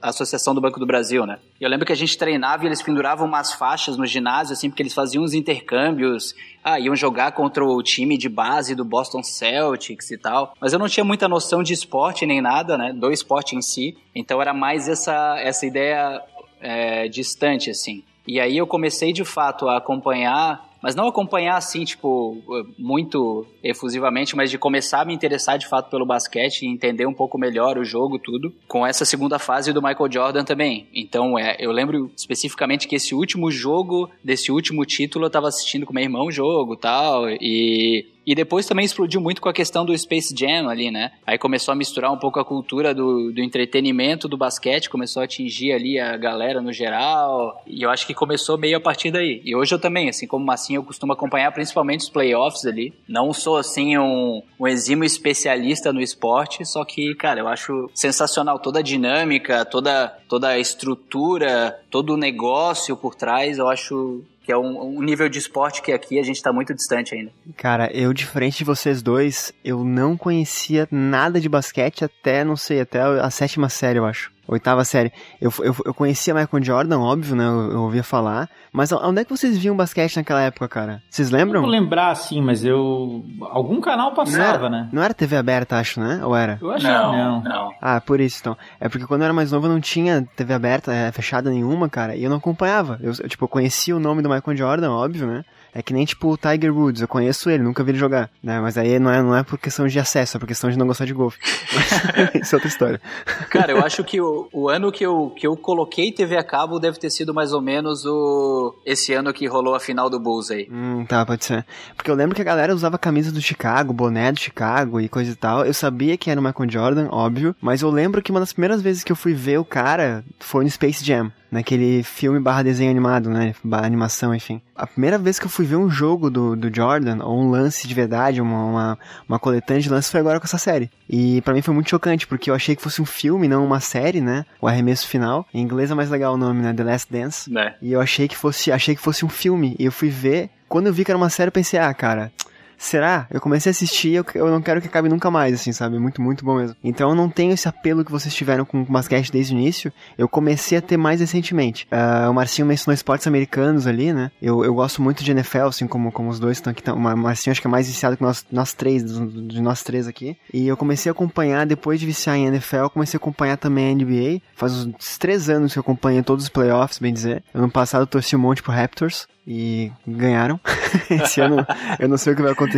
Associação 0.02 0.54
do 0.54 0.60
Banco 0.60 0.80
do 0.80 0.86
Brasil, 0.86 1.24
né? 1.24 1.38
E 1.60 1.64
eu 1.64 1.70
lembro 1.70 1.86
que 1.86 1.92
a 1.92 1.96
gente 1.96 2.16
treinava 2.18 2.64
e 2.64 2.66
eles 2.66 2.82
penduravam 2.82 3.26
umas 3.26 3.52
faixas 3.52 3.96
no 3.96 4.06
ginásio, 4.06 4.52
assim, 4.52 4.68
porque 4.68 4.82
eles 4.82 4.94
faziam 4.94 5.22
uns 5.22 5.34
intercâmbios, 5.40 6.34
ah, 6.62 6.78
iam 6.78 6.94
jogar 6.94 7.32
contra 7.32 7.64
o 7.64 7.82
time 7.82 8.16
de 8.16 8.28
base 8.28 8.74
do 8.74 8.84
Boston 8.84 9.22
Celtics 9.22 10.10
e 10.10 10.18
tal. 10.18 10.54
Mas 10.60 10.72
eu 10.72 10.78
não 10.78 10.88
tinha 10.88 11.04
muita 11.04 11.28
noção 11.28 11.62
de 11.62 11.72
esporte 11.72 12.26
nem 12.26 12.40
nada, 12.40 12.78
né? 12.78 12.92
Do 12.92 13.10
esporte 13.10 13.56
em 13.56 13.62
si. 13.62 13.96
Então 14.14 14.40
era 14.40 14.54
mais 14.54 14.88
essa, 14.88 15.38
essa 15.40 15.66
ideia 15.66 16.22
é, 16.60 17.08
distante, 17.08 17.70
assim. 17.70 18.04
E 18.26 18.38
aí 18.38 18.56
eu 18.56 18.66
comecei 18.66 19.12
de 19.12 19.24
fato 19.24 19.68
a 19.68 19.78
acompanhar 19.78 20.69
mas 20.82 20.94
não 20.94 21.08
acompanhar 21.08 21.56
assim, 21.56 21.84
tipo, 21.84 22.42
muito 22.78 23.46
efusivamente, 23.62 24.36
mas 24.36 24.50
de 24.50 24.58
começar 24.58 25.02
a 25.02 25.04
me 25.04 25.14
interessar 25.14 25.58
de 25.58 25.66
fato 25.66 25.90
pelo 25.90 26.06
basquete 26.06 26.62
e 26.62 26.68
entender 26.68 27.06
um 27.06 27.14
pouco 27.14 27.38
melhor 27.38 27.78
o 27.78 27.84
jogo, 27.84 28.18
tudo, 28.18 28.52
com 28.66 28.86
essa 28.86 29.04
segunda 29.04 29.38
fase 29.38 29.72
do 29.72 29.82
Michael 29.82 30.10
Jordan 30.10 30.44
também. 30.44 30.88
Então, 30.94 31.38
é, 31.38 31.56
eu 31.58 31.70
lembro 31.70 32.10
especificamente 32.16 32.88
que 32.88 32.96
esse 32.96 33.14
último 33.14 33.50
jogo, 33.50 34.10
desse 34.22 34.50
último 34.50 34.84
título, 34.84 35.26
eu 35.26 35.30
tava 35.30 35.48
assistindo 35.48 35.86
com 35.86 35.92
meu 35.92 36.02
irmão 36.02 36.26
o 36.26 36.32
jogo 36.32 36.76
tal, 36.76 37.28
e 37.28 38.06
e 38.26 38.34
depois 38.34 38.66
também 38.66 38.84
explodiu 38.84 39.20
muito 39.20 39.40
com 39.40 39.48
a 39.48 39.52
questão 39.52 39.84
do 39.84 39.96
Space 39.96 40.34
Jam 40.36 40.68
ali, 40.68 40.90
né? 40.90 41.12
Aí 41.26 41.38
começou 41.38 41.72
a 41.72 41.74
misturar 41.74 42.12
um 42.12 42.18
pouco 42.18 42.38
a 42.38 42.44
cultura 42.44 42.94
do, 42.94 43.32
do 43.32 43.40
entretenimento 43.40 44.28
do 44.28 44.36
basquete, 44.36 44.90
começou 44.90 45.20
a 45.20 45.24
atingir 45.24 45.72
ali 45.72 45.98
a 45.98 46.16
galera 46.16 46.60
no 46.60 46.72
geral. 46.72 47.62
E 47.66 47.82
eu 47.82 47.90
acho 47.90 48.06
que 48.06 48.14
começou 48.14 48.58
meio 48.58 48.76
a 48.76 48.80
partir 48.80 49.10
daí. 49.10 49.40
E 49.44 49.54
hoje 49.54 49.74
eu 49.74 49.78
também, 49.78 50.08
assim 50.08 50.26
como 50.26 50.44
Massinho, 50.44 50.78
eu 50.78 50.84
costumo 50.84 51.12
acompanhar 51.12 51.50
principalmente 51.52 52.00
os 52.00 52.10
playoffs 52.10 52.66
ali. 52.66 52.92
Não 53.08 53.32
sou, 53.32 53.56
assim, 53.56 53.96
um, 53.98 54.42
um 54.58 54.66
exímio 54.66 55.04
especialista 55.04 55.92
no 55.92 56.00
esporte, 56.00 56.64
só 56.64 56.84
que, 56.84 57.14
cara, 57.14 57.40
eu 57.40 57.48
acho 57.48 57.90
sensacional 57.94 58.58
toda 58.58 58.80
a 58.80 58.82
dinâmica, 58.82 59.64
toda, 59.64 60.08
toda 60.28 60.48
a 60.48 60.58
estrutura, 60.58 61.80
todo 61.90 62.14
o 62.14 62.16
negócio 62.16 62.96
por 62.96 63.14
trás. 63.14 63.58
Eu 63.58 63.68
acho 63.68 64.22
que 64.50 64.52
é 64.52 64.58
um, 64.58 64.96
um, 64.98 65.00
nível 65.00 65.28
de 65.28 65.38
esporte 65.38 65.80
que 65.80 65.92
aqui 65.92 66.18
a 66.18 66.24
gente 66.24 66.42
tá 66.42 66.52
muito 66.52 66.74
distante 66.74 67.14
ainda. 67.14 67.30
Cara, 67.56 67.88
eu, 67.92 68.12
diferente 68.12 68.58
de 68.58 68.64
vocês 68.64 69.00
dois, 69.00 69.52
eu 69.64 69.84
não 69.84 70.16
conhecia 70.16 70.88
nada 70.90 71.40
de 71.40 71.48
basquete 71.48 72.04
até, 72.04 72.42
não 72.42 72.56
sei, 72.56 72.80
até 72.80 73.00
a 73.00 73.30
sétima 73.30 73.68
série, 73.68 74.00
eu 74.00 74.04
acho 74.04 74.32
oitava 74.50 74.84
série. 74.84 75.12
Eu, 75.40 75.52
eu, 75.60 75.74
eu 75.84 75.94
conhecia 75.94 76.34
Michael 76.34 76.62
Jordan, 76.62 76.98
óbvio, 76.98 77.36
né? 77.36 77.44
Eu, 77.44 77.72
eu, 77.72 77.82
ouvia 77.82 78.02
falar. 78.02 78.48
Mas 78.72 78.92
onde 78.92 79.20
é 79.20 79.24
que 79.24 79.30
vocês 79.30 79.56
viam 79.56 79.76
basquete 79.76 80.16
naquela 80.16 80.42
época, 80.42 80.68
cara? 80.68 81.02
Vocês 81.08 81.30
lembram? 81.30 81.60
Eu 81.60 81.62
vou 81.62 81.70
lembrar, 81.70 82.14
sim, 82.16 82.42
mas 82.42 82.64
eu. 82.64 83.24
Algum 83.40 83.80
canal 83.80 84.12
passava, 84.12 84.38
não 84.38 84.44
era, 84.44 84.70
né? 84.70 84.88
Não 84.92 85.02
era 85.02 85.14
TV 85.14 85.36
aberta, 85.36 85.76
acho, 85.76 86.00
né? 86.00 86.20
Ou 86.24 86.34
era? 86.34 86.58
Eu 86.60 86.70
acho 86.70 86.86
não, 86.86 87.10
que 87.10 87.16
não. 87.16 87.42
não. 87.42 87.70
Ah, 87.80 88.00
por 88.00 88.20
isso 88.20 88.38
então. 88.40 88.56
É 88.80 88.88
porque 88.88 89.06
quando 89.06 89.22
eu 89.22 89.26
era 89.26 89.34
mais 89.34 89.52
novo 89.52 89.66
eu 89.66 89.72
não 89.72 89.80
tinha 89.80 90.26
TV 90.36 90.52
aberta, 90.52 90.92
é, 90.92 91.10
fechada 91.12 91.50
nenhuma, 91.50 91.88
cara, 91.88 92.16
e 92.16 92.24
eu 92.24 92.30
não 92.30 92.38
acompanhava. 92.38 92.98
Eu, 93.00 93.12
eu, 93.20 93.28
tipo, 93.28 93.44
eu 93.44 93.48
conhecia 93.48 93.96
o 93.96 94.00
nome 94.00 94.22
do 94.22 94.28
Michael 94.28 94.56
Jordan, 94.56 94.90
óbvio, 94.90 95.26
né? 95.26 95.44
É 95.74 95.82
que 95.82 95.92
nem 95.92 96.04
tipo 96.04 96.32
o 96.32 96.36
Tiger 96.36 96.76
Woods, 96.76 97.02
eu 97.02 97.08
conheço 97.08 97.48
ele, 97.48 97.62
nunca 97.62 97.84
vi 97.84 97.92
ele 97.92 97.98
jogar, 97.98 98.30
né? 98.42 98.60
Mas 98.60 98.76
aí 98.76 98.98
não 98.98 99.10
é, 99.10 99.22
não 99.22 99.36
é 99.36 99.42
por 99.42 99.58
questão 99.58 99.86
de 99.86 99.98
acesso, 99.98 100.36
é 100.36 100.40
por 100.40 100.46
questão 100.46 100.70
de 100.70 100.78
não 100.78 100.86
gostar 100.86 101.04
de 101.04 101.12
golfe. 101.12 101.38
Isso 102.40 102.54
é 102.54 102.56
outra 102.56 102.68
história. 102.68 103.00
Cara, 103.48 103.72
eu 103.72 103.78
acho 103.78 104.02
que 104.04 104.20
o, 104.20 104.48
o 104.52 104.68
ano 104.68 104.90
que 104.90 105.04
eu, 105.04 105.30
que 105.30 105.46
eu 105.46 105.56
coloquei 105.56 106.12
TV 106.12 106.36
a 106.36 106.44
cabo 106.44 106.78
deve 106.78 106.98
ter 106.98 107.10
sido 107.10 107.32
mais 107.32 107.52
ou 107.52 107.60
menos 107.60 108.04
o 108.04 108.74
esse 108.84 109.12
ano 109.12 109.32
que 109.32 109.46
rolou 109.46 109.74
a 109.74 109.80
final 109.80 110.10
do 110.10 110.18
Bulls 110.18 110.50
aí. 110.50 110.68
Hum, 110.70 111.04
tá, 111.04 111.24
pode 111.24 111.44
ser. 111.44 111.64
Porque 111.96 112.10
eu 112.10 112.14
lembro 112.14 112.34
que 112.34 112.42
a 112.42 112.44
galera 112.44 112.74
usava 112.74 112.98
camisa 112.98 113.30
do 113.30 113.40
Chicago, 113.40 113.92
boné 113.92 114.32
do 114.32 114.40
Chicago 114.40 115.00
e 115.00 115.08
coisa 115.08 115.30
e 115.30 115.36
tal. 115.36 115.64
Eu 115.64 115.74
sabia 115.74 116.16
que 116.16 116.30
era 116.30 116.40
o 116.40 116.44
Michael 116.44 116.70
Jordan, 116.70 117.08
óbvio, 117.10 117.54
mas 117.60 117.82
eu 117.82 117.90
lembro 117.90 118.22
que 118.22 118.30
uma 118.30 118.40
das 118.40 118.52
primeiras 118.52 118.82
vezes 118.82 119.04
que 119.04 119.12
eu 119.12 119.16
fui 119.16 119.34
ver 119.34 119.58
o 119.58 119.64
cara 119.64 120.24
foi 120.38 120.64
no 120.64 120.70
Space 120.70 121.04
Jam 121.04 121.32
naquele 121.50 122.02
filme 122.02 122.38
barra 122.38 122.62
desenho 122.62 122.90
animado, 122.90 123.28
né? 123.28 123.54
Barra 123.62 123.86
animação, 123.86 124.34
enfim. 124.34 124.60
A 124.74 124.86
primeira 124.86 125.18
vez 125.18 125.38
que 125.38 125.46
eu 125.46 125.50
fui 125.50 125.66
ver 125.66 125.76
um 125.76 125.90
jogo 125.90 126.30
do, 126.30 126.54
do 126.56 126.74
Jordan, 126.74 127.24
ou 127.24 127.40
um 127.40 127.50
lance 127.50 127.86
de 127.86 127.94
verdade, 127.94 128.40
uma, 128.40 128.64
uma, 128.64 128.98
uma 129.28 129.38
coletânea 129.38 129.82
de 129.82 129.90
lances, 129.90 130.10
foi 130.10 130.20
agora 130.20 130.38
com 130.38 130.46
essa 130.46 130.58
série. 130.58 130.90
E 131.08 131.40
para 131.42 131.54
mim 131.54 131.62
foi 131.62 131.74
muito 131.74 131.90
chocante, 131.90 132.26
porque 132.26 132.50
eu 132.50 132.54
achei 132.54 132.76
que 132.76 132.82
fosse 132.82 133.02
um 133.02 133.06
filme, 133.06 133.48
não 133.48 133.64
uma 133.64 133.80
série, 133.80 134.20
né? 134.20 134.44
O 134.60 134.68
arremesso 134.68 135.08
final. 135.08 135.46
Em 135.52 135.60
inglês 135.60 135.90
é 135.90 135.94
mais 135.94 136.10
legal 136.10 136.34
o 136.34 136.38
nome, 136.38 136.62
né? 136.62 136.72
The 136.72 136.84
Last 136.84 137.12
Dance. 137.12 137.58
É. 137.58 137.74
E 137.82 137.92
eu 137.92 138.00
achei 138.00 138.28
que 138.28 138.36
fosse, 138.36 138.70
achei 138.70 138.94
que 138.94 139.02
fosse 139.02 139.24
um 139.24 139.28
filme. 139.28 139.76
E 139.78 139.84
eu 139.84 139.92
fui 139.92 140.08
ver. 140.08 140.50
Quando 140.68 140.86
eu 140.86 140.92
vi 140.92 141.04
que 141.04 141.10
era 141.10 141.18
uma 141.18 141.30
série, 141.30 141.48
eu 141.48 141.52
pensei, 141.52 141.80
ah, 141.80 141.92
cara 141.92 142.30
será? 142.80 143.26
Eu 143.30 143.40
comecei 143.40 143.68
a 143.68 143.72
assistir 143.72 144.14
eu, 144.14 144.24
eu 144.34 144.50
não 144.50 144.62
quero 144.62 144.80
que 144.80 144.88
acabe 144.88 145.08
nunca 145.08 145.30
mais, 145.30 145.54
assim, 145.54 145.70
sabe? 145.70 145.98
Muito, 145.98 146.20
muito 146.22 146.44
bom 146.44 146.56
mesmo. 146.56 146.74
Então 146.82 147.10
eu 147.10 147.14
não 147.14 147.28
tenho 147.28 147.52
esse 147.52 147.68
apelo 147.68 148.04
que 148.04 148.10
vocês 148.10 148.34
tiveram 148.34 148.64
com 148.64 148.80
o 148.80 148.84
basquete 148.84 149.30
desde 149.30 149.54
o 149.54 149.58
início. 149.58 149.92
Eu 150.16 150.26
comecei 150.26 150.78
a 150.78 150.80
ter 150.80 150.96
mais 150.96 151.20
recentemente. 151.20 151.86
Uh, 151.92 152.30
o 152.30 152.34
Marcinho 152.34 152.66
mencionou 152.66 152.94
esportes 152.94 153.26
americanos 153.26 153.86
ali, 153.86 154.12
né? 154.12 154.30
Eu, 154.40 154.64
eu 154.64 154.74
gosto 154.74 155.02
muito 155.02 155.22
de 155.22 155.30
NFL, 155.30 155.66
assim 155.66 155.86
como, 155.86 156.10
como 156.10 156.30
os 156.30 156.40
dois 156.40 156.56
estão 156.56 156.70
aqui. 156.70 156.82
O 156.90 156.96
Marcinho 156.98 157.52
acho 157.52 157.60
que 157.60 157.66
é 157.66 157.70
mais 157.70 157.86
viciado 157.86 158.16
que 158.16 158.22
nós, 158.22 158.46
nós 158.50 158.72
três, 158.72 159.04
de 159.04 159.60
nós 159.60 159.82
três 159.82 160.08
aqui. 160.08 160.36
E 160.52 160.66
eu 160.66 160.76
comecei 160.76 161.10
a 161.10 161.12
acompanhar, 161.12 161.66
depois 161.66 162.00
de 162.00 162.06
viciar 162.06 162.36
em 162.36 162.46
NFL, 162.46 162.86
comecei 162.86 163.18
a 163.18 163.20
acompanhar 163.20 163.58
também 163.58 163.90
a 163.90 163.94
NBA. 163.94 164.40
Faz 164.54 164.72
uns 164.72 165.18
três 165.18 165.50
anos 165.50 165.74
que 165.74 165.78
eu 165.78 165.82
acompanho 165.82 166.24
todos 166.24 166.44
os 166.44 166.48
playoffs, 166.48 166.98
bem 166.98 167.12
dizer. 167.12 167.44
Ano 167.52 167.70
passado 167.70 168.02
eu 168.02 168.06
torci 168.06 168.34
um 168.34 168.38
monte 168.38 168.62
pro 168.62 168.72
Raptors 168.72 169.28
e 169.46 169.90
ganharam. 170.06 170.60
Esse 171.10 171.40
ano 171.40 171.66
eu 171.98 172.08
não 172.08 172.16
sei 172.16 172.32
o 172.32 172.36
que 172.36 172.42
vai 172.42 172.52
acontecer. 172.52 172.69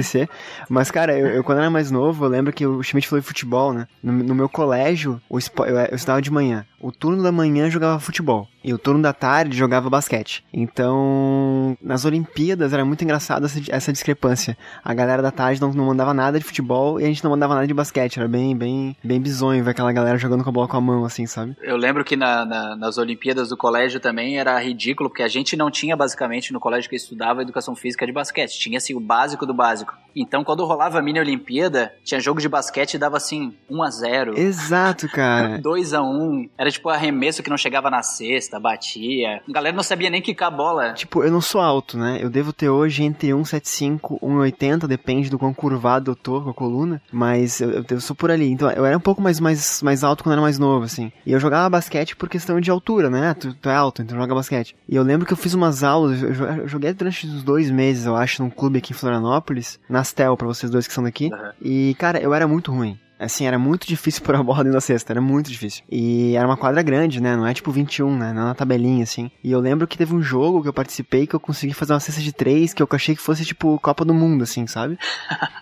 Mas, 0.68 0.90
cara, 0.90 1.18
eu, 1.18 1.26
eu, 1.28 1.44
quando 1.44 1.58
era 1.58 1.70
mais 1.70 1.90
novo, 1.90 2.24
eu 2.24 2.28
lembro 2.28 2.52
que 2.52 2.66
o 2.66 2.82
Schmidt 2.82 3.08
falou 3.08 3.20
de 3.20 3.26
futebol, 3.26 3.72
né? 3.72 3.86
No, 4.02 4.12
no 4.12 4.34
meu 4.34 4.48
colégio, 4.48 5.20
eu, 5.30 5.38
eu 5.38 5.96
estudava 5.96 6.22
de 6.22 6.30
manhã. 6.30 6.64
O 6.82 6.90
turno 6.90 7.22
da 7.22 7.30
manhã 7.30 7.70
jogava 7.70 8.00
futebol. 8.00 8.48
E 8.64 8.72
o 8.72 8.78
turno 8.78 9.02
da 9.02 9.12
tarde 9.12 9.56
jogava 9.56 9.90
basquete. 9.90 10.44
Então, 10.52 11.76
nas 11.82 12.04
Olimpíadas 12.04 12.72
era 12.72 12.84
muito 12.84 13.02
engraçado 13.02 13.46
essa, 13.46 13.60
essa 13.68 13.92
discrepância. 13.92 14.56
A 14.84 14.92
galera 14.92 15.22
da 15.22 15.30
tarde 15.30 15.60
não, 15.60 15.72
não 15.72 15.86
mandava 15.86 16.14
nada 16.14 16.38
de 16.38 16.44
futebol 16.44 17.00
e 17.00 17.04
a 17.04 17.06
gente 17.06 17.22
não 17.24 17.30
mandava 17.30 17.54
nada 17.54 17.66
de 17.66 17.74
basquete. 17.74 18.18
Era 18.18 18.28
bem, 18.28 18.56
bem, 18.56 18.96
bem 19.02 19.20
bizonho 19.20 19.64
ver 19.64 19.70
aquela 19.70 19.92
galera 19.92 20.18
jogando 20.18 20.44
com 20.44 20.50
a 20.50 20.52
bola 20.52 20.68
com 20.68 20.76
a 20.76 20.80
mão, 20.80 21.04
assim, 21.04 21.26
sabe? 21.26 21.56
Eu 21.62 21.76
lembro 21.76 22.04
que 22.04 22.16
na, 22.16 22.44
na, 22.44 22.76
nas 22.76 22.98
Olimpíadas 22.98 23.48
do 23.48 23.56
colégio 23.56 24.00
também 24.00 24.38
era 24.38 24.58
ridículo, 24.60 25.08
porque 25.08 25.22
a 25.22 25.28
gente 25.28 25.56
não 25.56 25.70
tinha 25.70 25.96
basicamente 25.96 26.52
no 26.52 26.60
colégio 26.60 26.88
que 26.88 26.96
eu 26.96 26.98
estudava 26.98 27.42
educação 27.42 27.74
física 27.74 28.06
de 28.06 28.12
basquete. 28.12 28.58
Tinha 28.58 28.78
assim 28.78 28.94
o 28.94 29.00
básico 29.00 29.46
do 29.46 29.54
básico. 29.54 29.94
Então, 30.14 30.44
quando 30.44 30.64
rolava 30.64 30.98
a 30.98 31.02
mini 31.02 31.18
Olimpíada, 31.18 31.92
tinha 32.04 32.20
jogo 32.20 32.40
de 32.40 32.48
basquete 32.48 32.94
e 32.94 32.98
dava 32.98 33.16
assim 33.16 33.54
1 33.70 33.82
a 33.82 33.90
0 33.90 34.38
Exato, 34.38 35.08
cara. 35.08 35.58
2 35.62 35.94
a 35.94 36.02
1 36.02 36.50
Era 36.56 36.68
tipo 36.72 36.88
arremesso 36.88 37.42
que 37.42 37.50
não 37.50 37.56
chegava 37.56 37.90
na 37.90 38.02
cesta, 38.02 38.58
batia. 38.58 39.42
A 39.48 39.52
galera 39.52 39.76
não 39.76 39.82
sabia 39.82 40.10
nem 40.10 40.22
quicar 40.22 40.48
a 40.48 40.50
bola. 40.50 40.92
Tipo, 40.94 41.22
eu 41.22 41.30
não 41.30 41.40
sou 41.40 41.60
alto, 41.60 41.98
né? 41.98 42.18
Eu 42.20 42.30
devo 42.30 42.52
ter 42.52 42.68
hoje 42.68 43.04
entre 43.04 43.28
1,75 43.28 44.18
e 44.20 44.26
1,80, 44.26 44.86
depende 44.86 45.30
do 45.30 45.38
quão 45.38 45.54
curvado 45.54 46.10
eu 46.10 46.16
tô 46.16 46.40
com 46.40 46.50
a 46.50 46.54
coluna. 46.54 47.00
Mas 47.12 47.60
eu, 47.60 47.84
eu, 47.88 48.00
sou 48.00 48.16
por 48.16 48.30
ali. 48.30 48.50
Então, 48.50 48.70
eu 48.70 48.84
era 48.84 48.96
um 48.96 49.00
pouco 49.00 49.20
mais, 49.20 49.38
mais, 49.40 49.82
mais 49.82 50.02
alto 50.04 50.22
quando 50.22 50.32
eu 50.32 50.36
era 50.36 50.42
mais 50.42 50.58
novo, 50.58 50.84
assim. 50.84 51.12
E 51.26 51.32
eu 51.32 51.40
jogava 51.40 51.68
basquete 51.70 52.16
por 52.16 52.28
questão 52.28 52.60
de 52.60 52.70
altura, 52.70 53.10
né? 53.10 53.34
Tu, 53.34 53.54
tu 53.54 53.68
é 53.68 53.74
alto, 53.74 54.02
então 54.02 54.18
joga 54.18 54.34
basquete. 54.34 54.74
E 54.88 54.96
eu 54.96 55.02
lembro 55.02 55.26
que 55.26 55.32
eu 55.32 55.36
fiz 55.36 55.54
umas 55.54 55.82
aulas, 55.82 56.22
eu 56.22 56.68
joguei 56.68 56.92
durante 56.92 57.26
uns 57.26 57.42
dois 57.42 57.70
meses, 57.70 58.06
eu 58.06 58.16
acho, 58.16 58.42
num 58.42 58.50
clube 58.50 58.78
aqui 58.78 58.92
em 58.92 58.96
Florianópolis, 58.96 59.78
na 59.88 60.00
Astel, 60.00 60.36
pra 60.36 60.46
vocês 60.46 60.70
dois 60.70 60.86
que 60.86 60.92
são 60.92 61.04
daqui. 61.04 61.30
Uhum. 61.32 61.50
E, 61.60 61.94
cara, 61.98 62.20
eu 62.20 62.34
era 62.34 62.46
muito 62.46 62.72
ruim. 62.72 62.98
Assim, 63.24 63.46
era 63.46 63.58
muito 63.58 63.86
difícil 63.86 64.22
pôr 64.24 64.34
a 64.34 64.42
bola 64.42 64.58
dentro 64.58 64.72
da 64.72 64.80
cesta, 64.80 65.12
era 65.12 65.20
muito 65.20 65.50
difícil. 65.50 65.82
E 65.90 66.34
era 66.36 66.46
uma 66.46 66.56
quadra 66.56 66.82
grande, 66.82 67.20
né? 67.20 67.36
Não 67.36 67.46
é 67.46 67.54
tipo 67.54 67.70
21, 67.70 68.16
né? 68.16 68.32
Não 68.32 68.42
é 68.42 68.44
na 68.46 68.54
tabelinha, 68.54 69.02
assim. 69.02 69.30
E 69.42 69.52
eu 69.52 69.60
lembro 69.60 69.86
que 69.86 69.96
teve 69.96 70.14
um 70.14 70.22
jogo 70.22 70.62
que 70.62 70.68
eu 70.68 70.72
participei 70.72 71.26
que 71.26 71.34
eu 71.34 71.40
consegui 71.40 71.74
fazer 71.74 71.92
uma 71.92 72.00
cesta 72.00 72.20
de 72.20 72.32
três 72.32 72.74
que 72.74 72.82
eu 72.82 72.88
achei 72.92 73.14
que 73.14 73.22
fosse 73.22 73.44
tipo 73.44 73.78
Copa 73.80 74.04
do 74.04 74.12
Mundo, 74.12 74.42
assim, 74.42 74.66
sabe? 74.66 74.98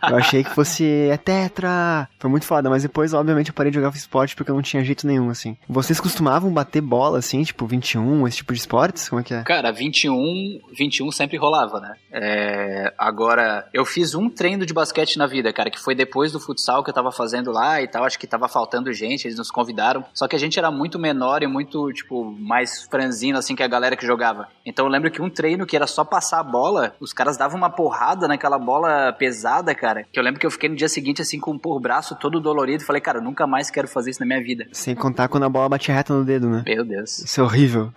Eu 0.09 0.17
achei 0.17 0.43
que 0.43 0.51
fosse 0.51 0.85
é 0.85 1.17
tetra. 1.17 2.09
Foi 2.19 2.31
muito 2.31 2.47
foda, 2.47 2.69
mas 2.71 2.83
depois, 2.83 3.13
obviamente, 3.13 3.49
eu 3.49 3.55
parei 3.55 3.71
de 3.71 3.77
jogar 3.77 3.91
esporte 3.95 4.35
porque 4.35 4.51
eu 4.51 4.55
não 4.55 4.63
tinha 4.63 4.83
jeito 4.85 5.07
nenhum, 5.07 5.31
assim. 5.31 5.57
Vocês 5.69 6.01
costumavam 6.01 6.53
bater 6.53 6.81
bola, 6.81 7.19
assim, 7.19 7.43
tipo 7.43 7.67
21, 7.67 8.27
esse 8.27 8.39
tipo 8.39 8.53
de 8.53 8.59
esportes? 8.59 9.09
Como 9.09 9.21
é 9.21 9.25
que 9.25 9.35
é? 9.35 9.43
Cara, 9.43 9.71
21, 9.71 10.61
21 10.77 11.11
sempre 11.13 11.37
rolava, 11.37 11.81
né? 11.81 11.95
É... 12.13 12.93
Agora, 12.99 13.69
eu 13.73 13.85
fiz 13.85 14.15
um 14.15 14.29
treino 14.29 14.65
de 14.65 14.73
basquete 14.73 15.17
na 15.17 15.27
vida, 15.27 15.53
cara, 15.53 15.71
que 15.71 15.79
foi 15.79 15.95
depois 15.95 16.33
do 16.33 16.41
futsal 16.41 16.83
que 16.83 16.91
eu 16.91 16.95
tava 16.95 17.13
fazendo 17.13 17.50
lá 17.51 17.81
e 17.83 17.89
tal, 17.89 18.05
acho 18.05 18.19
que 18.19 18.27
tava 18.27 18.49
faltando 18.49 18.93
gente, 18.93 19.27
eles 19.27 19.39
nos 19.39 19.51
convidaram. 19.51 20.05
Só 20.15 20.27
que 20.27 20.37
a 20.37 20.39
gente 20.39 20.59
era 20.59 20.71
muito 20.71 20.99
menor 20.99 21.43
e 21.43 21.47
muito, 21.47 21.93
tipo, 21.93 22.25
mais 22.25 22.83
franzino, 22.85 23.39
assim, 23.39 23.55
que 23.55 23.63
a 23.63 23.69
galera 23.69 23.97
que 23.97 24.07
jogava. 24.07 24.49
Então 24.65 24.87
eu 24.87 24.91
lembro 24.91 25.11
que 25.11 25.23
um 25.23 25.31
treino 25.31 25.67
que 25.67 25.77
era 25.77 25.87
só 25.87 26.05
passar 26.05 26.41
a 26.41 26.45
bola, 26.45 26.95
os 27.01 27.13
caras 27.13 27.37
davam 27.37 27.59
uma 27.59 27.71
porrada 27.71 28.29
naquela 28.29 28.59
bola 28.59 29.13
pesada, 29.13 29.75
cara, 29.75 30.05
que 30.11 30.19
eu 30.19 30.23
lembro 30.23 30.41
que 30.41 30.47
eu 30.47 30.51
fiquei 30.51 30.69
no 30.69 30.77
dia 30.77 30.89
seguinte, 30.89 31.23
assim, 31.23 31.39
com 31.39 31.59
o 31.63 31.81
braço 31.81 32.15
todo 32.17 32.41
dolorido, 32.41 32.83
e 32.83 32.87
falei, 32.87 33.01
cara, 33.01 33.19
eu 33.19 33.23
nunca 33.23 33.47
mais 33.47 33.71
quero 33.71 33.89
fazer 33.89 34.11
isso 34.11 34.21
na 34.21 34.27
minha 34.27 34.43
vida. 34.43 34.67
Sem 34.73 34.95
contar 34.95 35.29
quando 35.29 35.45
a 35.45 35.49
bola 35.49 35.69
bate 35.69 35.91
reta 35.91 36.15
no 36.15 36.25
dedo, 36.25 36.49
né? 36.49 36.63
Meu 36.67 36.85
Deus. 36.85 37.19
Isso 37.19 37.41
é 37.41 37.45
horrível. 37.45 37.93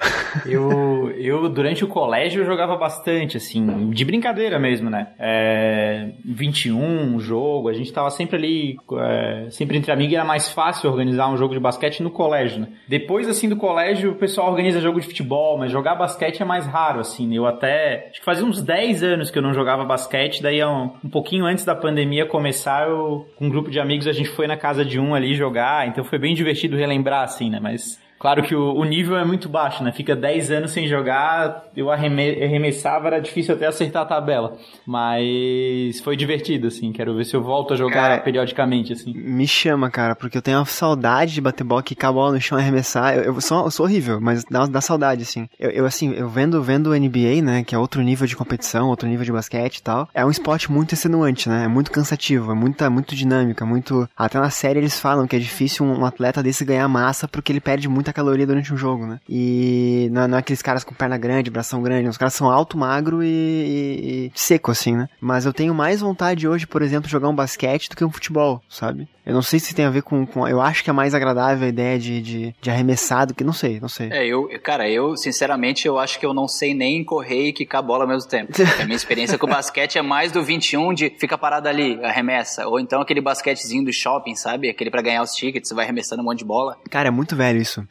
Eu, 0.45 1.11
eu 1.17 1.49
durante 1.49 1.83
o 1.83 1.87
colégio, 1.87 2.41
eu 2.41 2.45
jogava 2.45 2.75
bastante, 2.75 3.37
assim, 3.37 3.89
de 3.89 4.05
brincadeira 4.05 4.59
mesmo, 4.59 4.89
né? 4.89 5.07
É, 5.19 6.09
21, 6.25 7.19
jogo, 7.19 7.69
a 7.69 7.73
gente 7.73 7.91
tava 7.91 8.09
sempre 8.09 8.37
ali, 8.37 8.77
é, 8.99 9.47
sempre 9.49 9.77
entre 9.77 9.91
amigos, 9.91 10.13
era 10.13 10.25
mais 10.25 10.49
fácil 10.49 10.89
organizar 10.89 11.29
um 11.29 11.37
jogo 11.37 11.53
de 11.53 11.59
basquete 11.59 12.01
no 12.01 12.11
colégio, 12.11 12.61
né? 12.61 12.67
Depois, 12.87 13.27
assim, 13.27 13.47
do 13.47 13.55
colégio, 13.55 14.11
o 14.11 14.15
pessoal 14.15 14.49
organiza 14.49 14.81
jogo 14.81 14.99
de 14.99 15.07
futebol, 15.07 15.57
mas 15.57 15.71
jogar 15.71 15.95
basquete 15.95 16.41
é 16.41 16.45
mais 16.45 16.65
raro, 16.65 16.99
assim. 16.99 17.33
Eu 17.35 17.45
até, 17.45 18.07
acho 18.09 18.19
que 18.19 18.25
fazia 18.25 18.45
uns 18.45 18.61
10 18.61 19.03
anos 19.03 19.31
que 19.31 19.37
eu 19.37 19.43
não 19.43 19.53
jogava 19.53 19.85
basquete, 19.85 20.41
daí 20.41 20.63
um, 20.63 20.91
um 21.03 21.09
pouquinho 21.09 21.45
antes 21.45 21.65
da 21.65 21.75
pandemia 21.75 22.25
começar, 22.25 22.87
eu, 22.87 23.27
com 23.35 23.45
um 23.45 23.49
grupo 23.49 23.69
de 23.69 23.79
amigos, 23.79 24.07
a 24.07 24.13
gente 24.13 24.29
foi 24.29 24.47
na 24.47 24.57
casa 24.57 24.83
de 24.83 24.99
um 24.99 25.15
ali 25.15 25.33
jogar, 25.33 25.87
então 25.87 26.03
foi 26.03 26.19
bem 26.19 26.33
divertido 26.33 26.77
relembrar, 26.77 27.23
assim, 27.23 27.49
né? 27.49 27.59
Mas 27.61 28.02
Claro 28.24 28.42
que 28.42 28.56
o, 28.56 28.75
o, 28.75 28.86
nível 28.86 29.18
é 29.18 29.25
muito 29.25 29.50
baixo, 29.50 29.84
né? 29.84 29.92
Fica 29.92 30.15
10 30.15 30.50
anos 30.50 30.72
sem 30.72 30.88
jogar, 30.88 31.65
eu 31.75 31.92
arreme, 31.92 32.42
arremessava, 32.42 33.08
era 33.08 33.20
difícil 33.20 33.53
até 33.53 33.68
acertar 33.68 34.03
a 34.03 34.06
tabela. 34.06 34.56
Mas 34.88 36.00
foi 36.00 36.15
divertido, 36.15 36.68
assim. 36.68 36.94
Quero 36.94 37.18
ver 37.18 37.25
se 37.25 37.36
eu 37.36 37.44
volto 37.44 37.74
a 37.74 37.75
jogar 37.75 37.94
cara, 37.94 38.22
periodicamente, 38.22 38.94
assim. 38.94 39.13
Me 39.13 39.46
chama, 39.46 39.92
cara, 39.92 40.15
porque 40.15 40.38
eu 40.38 40.42
tenho 40.42 40.60
uma 40.60 40.65
saudade 40.65 41.34
de 41.34 41.42
bater 41.42 41.65
bola, 41.65 41.84
quicar 41.84 42.12
a 42.12 42.13
bola 42.13 42.32
no 42.32 42.39
chão 42.39 42.58
e 42.58 42.62
arremessar. 42.62 43.13
Eu, 43.13 43.24
eu, 43.24 43.42
sou, 43.42 43.65
eu 43.65 43.72
sou 43.72 43.86
horrível, 43.86 44.22
mas 44.22 44.46
dá, 44.46 44.68
dá 44.68 44.80
saudade, 44.80 45.24
assim. 45.24 45.50
Eu, 45.60 45.72
eu, 45.72 45.86
assim, 45.86 46.13
eu 46.13 46.30
vendo, 46.30 46.63
vendo 46.63 46.92
o 46.92 46.98
NBA, 46.98 47.42
né? 47.44 47.62
Que 47.65 47.75
é 47.75 47.77
outro 47.77 48.01
nível 48.01 48.25
de 48.25 48.38
competição, 48.38 48.88
outro 48.88 49.06
nível 49.06 49.25
de 49.25 49.34
basquete 49.34 49.80
e 49.80 49.84
tal. 49.84 50.08
É 50.13 50.25
um 50.25 50.32
esporte 50.32 50.72
muito 50.72 50.94
extenuante, 50.94 51.50
né? 51.50 51.65
É 51.65 51.68
muito 51.68 51.92
cansativo, 51.92 52.53
é 52.53 52.56
muito, 52.56 52.89
muito 52.89 53.18
dinâmica, 53.18 53.65
muito. 53.65 54.08
Até 54.15 54.39
na 54.39 54.50
série 54.50 54.80
eles 54.80 54.98
falam 54.98 55.27
que 55.27 55.36
é 55.36 55.39
difícil 55.39 55.86
um, 55.86 56.00
um 56.00 56.06
atleta 56.06 56.42
desse 56.42 56.63
ganhar 56.63 56.88
massa 56.88 57.27
porque 57.27 57.51
ele 57.51 57.60
perde 57.60 57.89
muita 57.89 58.12
caloria 58.13 58.48
durante 58.48 58.74
um 58.74 58.77
jogo, 58.77 59.05
né? 59.05 59.20
E 59.27 60.10
não, 60.12 60.27
não 60.27 60.38
é 60.38 60.39
aqueles 60.39 60.62
caras 60.62 60.84
com 60.84 60.93
perna 60.93 61.17
grande, 61.17 61.51
bração 61.51 61.82
grande, 61.82 62.10
os 62.10 62.17
caras 62.17 62.34
são 62.34 62.50
alto, 62.50 62.77
magro 62.77 63.24
e, 63.24 63.27
e, 63.27 64.25
e, 64.27 64.32
seco, 64.36 64.72
assim, 64.72 64.96
né? 64.96 65.10
Mas 65.20 65.46
eu 65.46 65.53
tenho 65.53 65.74
mais 65.74 66.01
vontade 66.01 66.48
hoje, 66.48 66.67
por 66.67 66.82
exemplo, 66.82 67.08
de 67.08 67.12
jogar 67.12 67.29
um 67.29 67.36
basquete 67.36 67.89
do 67.89 67.96
que 67.96 68.05
um 68.05 68.12
futebol, 68.12 68.62
sabe? 68.70 69.08
Eu 69.25 69.34
não 69.34 69.41
sei 69.41 69.60
se 69.60 69.74
tem 69.74 69.86
a 69.86 69.89
ver 69.89 70.03
com. 70.03 70.25
com 70.25 70.48
eu 70.48 70.60
acho 70.60 70.84
que 70.84 70.89
é 70.89 70.93
mais 70.93 71.15
agradável 71.15 71.65
a 71.65 71.70
ideia 71.70 71.98
de, 71.98 72.22
de, 72.22 72.55
de 72.60 72.70
arremessar 72.70 73.25
do 73.25 73.34
que. 73.34 73.43
Não 73.43 73.53
sei, 73.53 73.79
não 73.79 73.88
sei. 73.88 74.10
É, 74.12 74.25
eu, 74.25 74.50
cara, 74.62 74.89
eu, 74.89 75.15
sinceramente, 75.15 75.88
eu 75.88 75.98
acho 75.98 76.20
que 76.20 76.25
eu 76.25 76.34
não 76.34 76.48
sei 76.48 76.74
nem 76.74 77.03
correr 77.05 77.48
e 77.48 77.53
quicar 77.53 77.79
a 77.79 77.82
bola 77.82 78.03
ao 78.03 78.10
mesmo 78.10 78.29
tempo. 78.29 78.51
a 78.82 78.84
minha 78.84 78.96
experiência 78.96 79.38
com 79.38 79.48
o 79.48 79.50
basquete 79.50 79.98
é 79.98 80.01
mais 80.01 80.32
do 80.32 80.43
21 80.43 80.93
de 80.93 81.10
fica 81.17 81.38
parado 81.38 81.70
ali, 81.70 82.03
arremessa. 82.03 82.67
Ou 82.67 82.79
então 82.79 83.01
aquele 83.01 83.22
basquetezinho 83.22 83.86
do 83.86 83.93
shopping, 83.93 84.36
sabe? 84.36 84.70
Aquele 84.70 84.91
para 84.91 85.01
ganhar 85.01 85.24
os 85.24 85.34
tickets, 85.34 85.70
você 85.70 85.75
vai 85.75 85.86
arremessando 85.86 86.22
um 86.22 86.25
monte 86.25 86.39
de 86.39 86.46
bola. 86.46 86.77
Cara, 86.89 87.08
é 87.08 87.12
muito 87.12 87.34
velho 87.34 87.62
isso. 87.62 87.88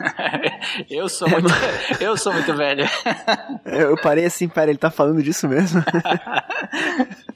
eu 0.90 1.08
sou 1.08 1.28
muito, 1.28 1.48
eu 2.00 2.16
sou 2.16 2.32
muito 2.32 2.54
velho. 2.54 2.84
eu 3.64 3.96
parei 3.96 4.24
assim, 4.24 4.48
pera, 4.48 4.70
ele 4.70 4.78
tá 4.78 4.90
falando 4.90 5.22
disso 5.22 5.48
mesmo? 5.48 5.82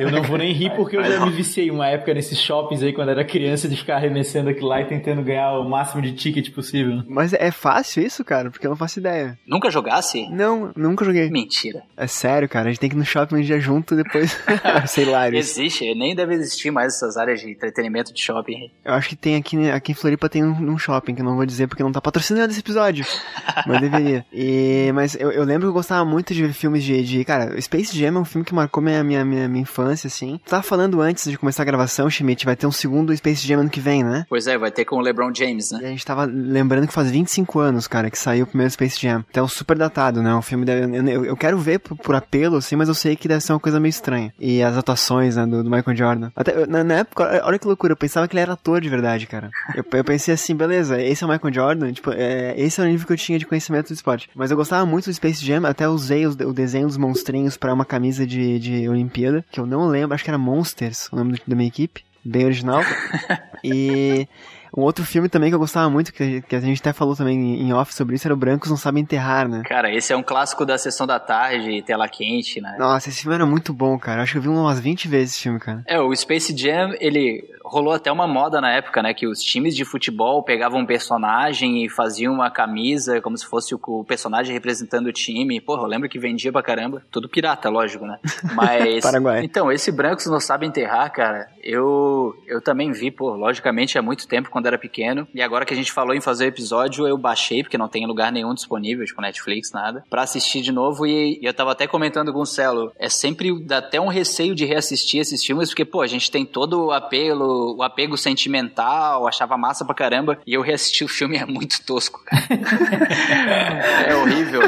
Eu 0.00 0.10
não 0.10 0.22
vou 0.22 0.38
nem 0.38 0.52
rir 0.52 0.70
porque 0.76 0.96
eu 0.96 1.04
já 1.04 1.24
me 1.24 1.32
viciei 1.32 1.70
uma 1.70 1.86
época 1.86 2.12
nesses 2.14 2.38
shoppings 2.38 2.82
aí 2.82 2.92
quando 2.92 3.10
era 3.10 3.24
criança 3.24 3.68
de 3.68 3.76
ficar 3.76 3.96
arremessando 3.96 4.50
aquilo 4.50 4.68
lá 4.68 4.80
e 4.80 4.84
tentando 4.86 5.22
ganhar 5.22 5.58
o 5.58 5.68
máximo 5.68 6.02
de 6.02 6.12
ticket 6.12 6.52
possível. 6.52 7.02
Mas 7.08 7.32
é 7.32 7.50
fácil 7.50 8.02
isso, 8.02 8.24
cara? 8.24 8.50
Porque 8.50 8.66
eu 8.66 8.70
não 8.70 8.76
faço 8.76 8.98
ideia. 8.98 9.38
Nunca 9.46 9.70
jogasse? 9.70 10.28
Não, 10.30 10.72
nunca 10.76 11.04
joguei. 11.04 11.30
Mentira. 11.30 11.82
É 11.96 12.06
sério, 12.06 12.48
cara. 12.48 12.66
A 12.66 12.68
gente 12.70 12.80
tem 12.80 12.90
que 12.90 12.96
ir 12.96 12.98
no 12.98 13.04
shopping 13.04 13.36
um 13.36 13.40
dia 13.40 13.58
junto 13.60 13.96
depois. 13.96 14.38
Sei 14.86 15.04
lá. 15.04 15.28
Isso. 15.28 15.60
Existe, 15.60 15.94
nem 15.94 16.14
deve 16.14 16.34
existir 16.34 16.70
mais 16.70 16.94
essas 16.94 17.16
áreas 17.16 17.40
de 17.40 17.50
entretenimento 17.50 18.12
de 18.12 18.20
shopping. 18.20 18.70
Eu 18.84 18.94
acho 18.94 19.08
que 19.08 19.16
tem 19.16 19.36
aqui, 19.36 19.70
aqui 19.70 19.92
em 19.92 19.94
Floripa 19.94 20.28
tem 20.28 20.44
um, 20.44 20.52
um 20.52 20.78
shopping, 20.78 21.14
que 21.14 21.20
eu 21.20 21.24
não 21.24 21.36
vou 21.36 21.46
dizer 21.46 21.66
porque 21.66 21.82
não 21.82 21.92
tá 21.92 22.00
patrocinando 22.00 22.50
esse 22.50 22.60
episódio. 22.60 23.04
mas 23.66 23.80
deveria. 23.80 24.24
E, 24.32 24.90
mas 24.94 25.14
eu, 25.14 25.30
eu 25.30 25.44
lembro 25.44 25.62
que 25.62 25.68
eu 25.68 25.72
gostava 25.72 26.04
muito 26.04 26.34
de 26.34 26.42
ver 26.42 26.52
filmes 26.52 26.84
de, 26.84 27.02
de. 27.02 27.24
Cara, 27.24 27.60
Space 27.60 27.96
Jam 27.96 28.16
é 28.16 28.18
um 28.18 28.24
filme 28.24 28.44
que 28.44 28.54
marcou 28.54 28.82
minha, 28.82 29.02
minha, 29.04 29.24
minha, 29.24 29.37
minha 29.46 29.62
infância, 29.62 30.08
assim. 30.08 30.40
Tu 30.44 30.50
tava 30.50 30.62
falando 30.62 31.00
antes 31.00 31.30
de 31.30 31.38
começar 31.38 31.62
a 31.62 31.66
gravação, 31.66 32.08
Schmidt, 32.10 32.44
vai 32.44 32.56
ter 32.56 32.66
um 32.66 32.72
segundo 32.72 33.16
Space 33.16 33.46
Jam 33.46 33.60
ano 33.60 33.70
que 33.70 33.80
vem, 33.80 34.02
né? 34.02 34.24
Pois 34.28 34.46
é, 34.46 34.56
vai 34.56 34.70
ter 34.70 34.84
com 34.84 34.96
o 34.96 35.00
LeBron 35.00 35.32
James, 35.34 35.70
né? 35.72 35.80
E 35.82 35.86
a 35.86 35.88
gente 35.88 36.04
tava 36.04 36.24
lembrando 36.24 36.86
que 36.86 36.92
faz 36.92 37.10
25 37.10 37.58
anos, 37.58 37.86
cara, 37.86 38.10
que 38.10 38.18
saiu 38.18 38.44
o 38.44 38.46
primeiro 38.46 38.72
Space 38.72 39.00
Jam. 39.00 39.24
Então, 39.30 39.46
super 39.46 39.76
datado, 39.76 40.22
né? 40.22 40.34
O 40.34 40.42
filme 40.42 40.64
deve, 40.64 40.96
eu, 41.10 41.24
eu, 41.24 41.36
quero 41.36 41.58
ver 41.58 41.78
por, 41.80 41.96
por, 41.96 42.14
apelo, 42.14 42.56
assim, 42.56 42.76
mas 42.76 42.88
eu 42.88 42.94
sei 42.94 43.16
que 43.16 43.28
deve 43.28 43.42
ser 43.42 43.52
uma 43.52 43.60
coisa 43.60 43.78
meio 43.78 43.90
estranha. 43.90 44.32
E 44.38 44.62
as 44.62 44.76
atuações, 44.76 45.36
né, 45.36 45.46
do, 45.46 45.62
do 45.62 45.70
Michael 45.70 45.96
Jordan. 45.96 46.30
Até, 46.34 46.66
na, 46.66 46.82
na, 46.82 46.94
época, 46.94 47.42
olha 47.44 47.58
que 47.58 47.66
loucura, 47.66 47.92
eu 47.92 47.96
pensava 47.96 48.26
que 48.26 48.34
ele 48.34 48.40
era 48.40 48.52
ator 48.52 48.80
de 48.80 48.88
verdade, 48.88 49.26
cara. 49.26 49.50
Eu, 49.74 49.84
eu 49.92 50.04
pensei 50.04 50.32
assim, 50.32 50.54
beleza, 50.54 51.00
esse 51.00 51.22
é 51.22 51.26
o 51.26 51.30
Michael 51.30 51.54
Jordan, 51.54 51.92
tipo, 51.92 52.10
é, 52.12 52.54
esse 52.56 52.80
é 52.80 52.84
o 52.84 52.86
nível 52.86 53.06
que 53.06 53.12
eu 53.12 53.16
tinha 53.16 53.38
de 53.38 53.46
conhecimento 53.46 53.88
do 53.88 53.94
esporte. 53.94 54.30
Mas 54.34 54.50
eu 54.50 54.56
gostava 54.56 54.86
muito 54.86 55.06
do 55.06 55.14
Space 55.14 55.44
Jam, 55.44 55.66
até 55.66 55.88
usei 55.88 56.26
o, 56.26 56.30
o 56.30 56.52
desenho 56.52 56.86
dos 56.86 56.96
monstrinhos 56.96 57.56
para 57.56 57.72
uma 57.72 57.84
camisa 57.84 58.26
de, 58.26 58.58
de 58.58 58.88
Olimpíada, 58.88 59.27
que 59.50 59.60
eu 59.60 59.66
não 59.66 59.86
lembro, 59.86 60.14
acho 60.14 60.24
que 60.24 60.30
era 60.30 60.38
Monsters, 60.38 61.08
o 61.12 61.16
nome 61.16 61.40
da 61.46 61.56
minha 61.56 61.68
equipe, 61.68 62.04
bem 62.24 62.44
original. 62.44 62.80
e 63.64 64.28
um 64.76 64.82
outro 64.82 65.04
filme 65.04 65.28
também 65.28 65.50
que 65.50 65.54
eu 65.54 65.58
gostava 65.58 65.88
muito, 65.88 66.12
que, 66.12 66.42
que 66.42 66.54
a 66.54 66.60
gente 66.60 66.80
até 66.80 66.92
falou 66.92 67.16
também 67.16 67.60
em 67.60 67.72
off 67.72 67.94
sobre 67.94 68.16
isso, 68.16 68.26
era 68.26 68.34
o 68.34 68.36
Brancos 68.36 68.70
Não 68.70 68.76
Sabem 68.76 69.02
Enterrar, 69.02 69.48
né? 69.48 69.62
Cara, 69.66 69.92
esse 69.92 70.12
é 70.12 70.16
um 70.16 70.22
clássico 70.22 70.64
da 70.64 70.76
sessão 70.76 71.06
da 71.06 71.18
tarde, 71.18 71.82
tela 71.82 72.08
quente, 72.08 72.60
né? 72.60 72.76
Nossa, 72.78 73.08
esse 73.08 73.22
filme 73.22 73.34
era 73.34 73.46
muito 73.46 73.72
bom, 73.72 73.98
cara. 73.98 74.22
Acho 74.22 74.32
que 74.32 74.38
eu 74.38 74.42
vi 74.42 74.48
umas 74.48 74.78
20 74.78 75.08
vezes 75.08 75.34
esse 75.34 75.42
filme, 75.42 75.58
cara. 75.58 75.82
É, 75.86 76.00
o 76.00 76.14
Space 76.14 76.56
Jam, 76.56 76.94
ele 77.00 77.44
rolou 77.68 77.92
até 77.92 78.10
uma 78.10 78.26
moda 78.26 78.60
na 78.60 78.72
época, 78.72 79.02
né? 79.02 79.14
Que 79.14 79.26
os 79.26 79.40
times 79.40 79.74
de 79.74 79.84
futebol 79.84 80.42
pegavam 80.42 80.80
um 80.80 80.86
personagem 80.86 81.84
e 81.84 81.88
faziam 81.88 82.32
uma 82.32 82.50
camisa 82.50 83.20
como 83.20 83.36
se 83.36 83.46
fosse 83.46 83.74
o, 83.74 84.04
personagem 84.04 84.52
representando 84.52 85.06
o 85.06 85.12
time. 85.12 85.60
Porra, 85.60 85.82
eu 85.82 85.86
lembro 85.86 86.08
que 86.08 86.18
vendia 86.18 86.52
pra 86.52 86.62
caramba. 86.62 87.02
Tudo 87.10 87.28
pirata, 87.28 87.68
lógico, 87.68 88.06
né? 88.06 88.18
Mas. 88.54 89.02
Paraguai. 89.02 89.44
Então, 89.44 89.70
esse 89.70 89.92
Brancos 89.92 90.26
Não 90.26 90.40
Sabem 90.40 90.68
Enterrar, 90.68 91.12
cara, 91.12 91.48
eu, 91.62 92.34
eu 92.46 92.60
também 92.60 92.92
vi, 92.92 93.10
pô, 93.10 93.34
logicamente 93.34 93.98
há 93.98 94.02
muito 94.02 94.26
tempo 94.26 94.50
quando 94.50 94.66
era 94.66 94.78
pequeno. 94.78 95.26
E 95.34 95.42
agora 95.42 95.64
que 95.64 95.72
a 95.72 95.76
gente 95.76 95.92
falou 95.92 96.14
em 96.14 96.20
fazer 96.20 96.44
o 96.44 96.48
episódio, 96.48 97.06
eu 97.06 97.16
baixei, 97.16 97.62
porque 97.62 97.78
não 97.78 97.88
tem 97.88 98.06
lugar 98.06 98.32
nenhum 98.32 98.54
disponível, 98.54 99.04
tipo 99.04 99.20
Netflix, 99.20 99.72
nada, 99.72 100.04
pra 100.10 100.22
assistir 100.22 100.60
de 100.60 100.72
novo. 100.72 101.06
E, 101.06 101.38
e 101.40 101.44
eu 101.44 101.54
tava 101.54 101.72
até 101.72 101.86
comentando 101.86 102.32
com 102.32 102.40
o 102.40 102.46
Celo, 102.46 102.92
é 102.98 103.08
sempre 103.08 103.64
dá 103.64 103.78
até 103.78 104.00
um 104.00 104.08
receio 104.08 104.54
de 104.54 104.64
reassistir 104.64 105.20
esses 105.20 105.44
filmes, 105.44 105.70
porque, 105.70 105.84
pô, 105.84 106.00
a 106.00 106.06
gente 106.06 106.30
tem 106.30 106.44
todo 106.44 106.86
o 106.86 106.92
apelo 106.92 107.57
o 107.76 107.82
apego 107.82 108.16
sentimental, 108.16 109.26
achava 109.26 109.56
massa 109.56 109.84
pra 109.84 109.94
caramba. 109.94 110.38
E 110.46 110.54
eu 110.54 110.62
reassisti 110.62 111.04
o 111.04 111.08
filme, 111.08 111.36
é 111.36 111.46
muito 111.46 111.84
tosco, 111.84 112.22
cara. 112.24 112.44
é 114.08 114.14
horrível. 114.14 114.62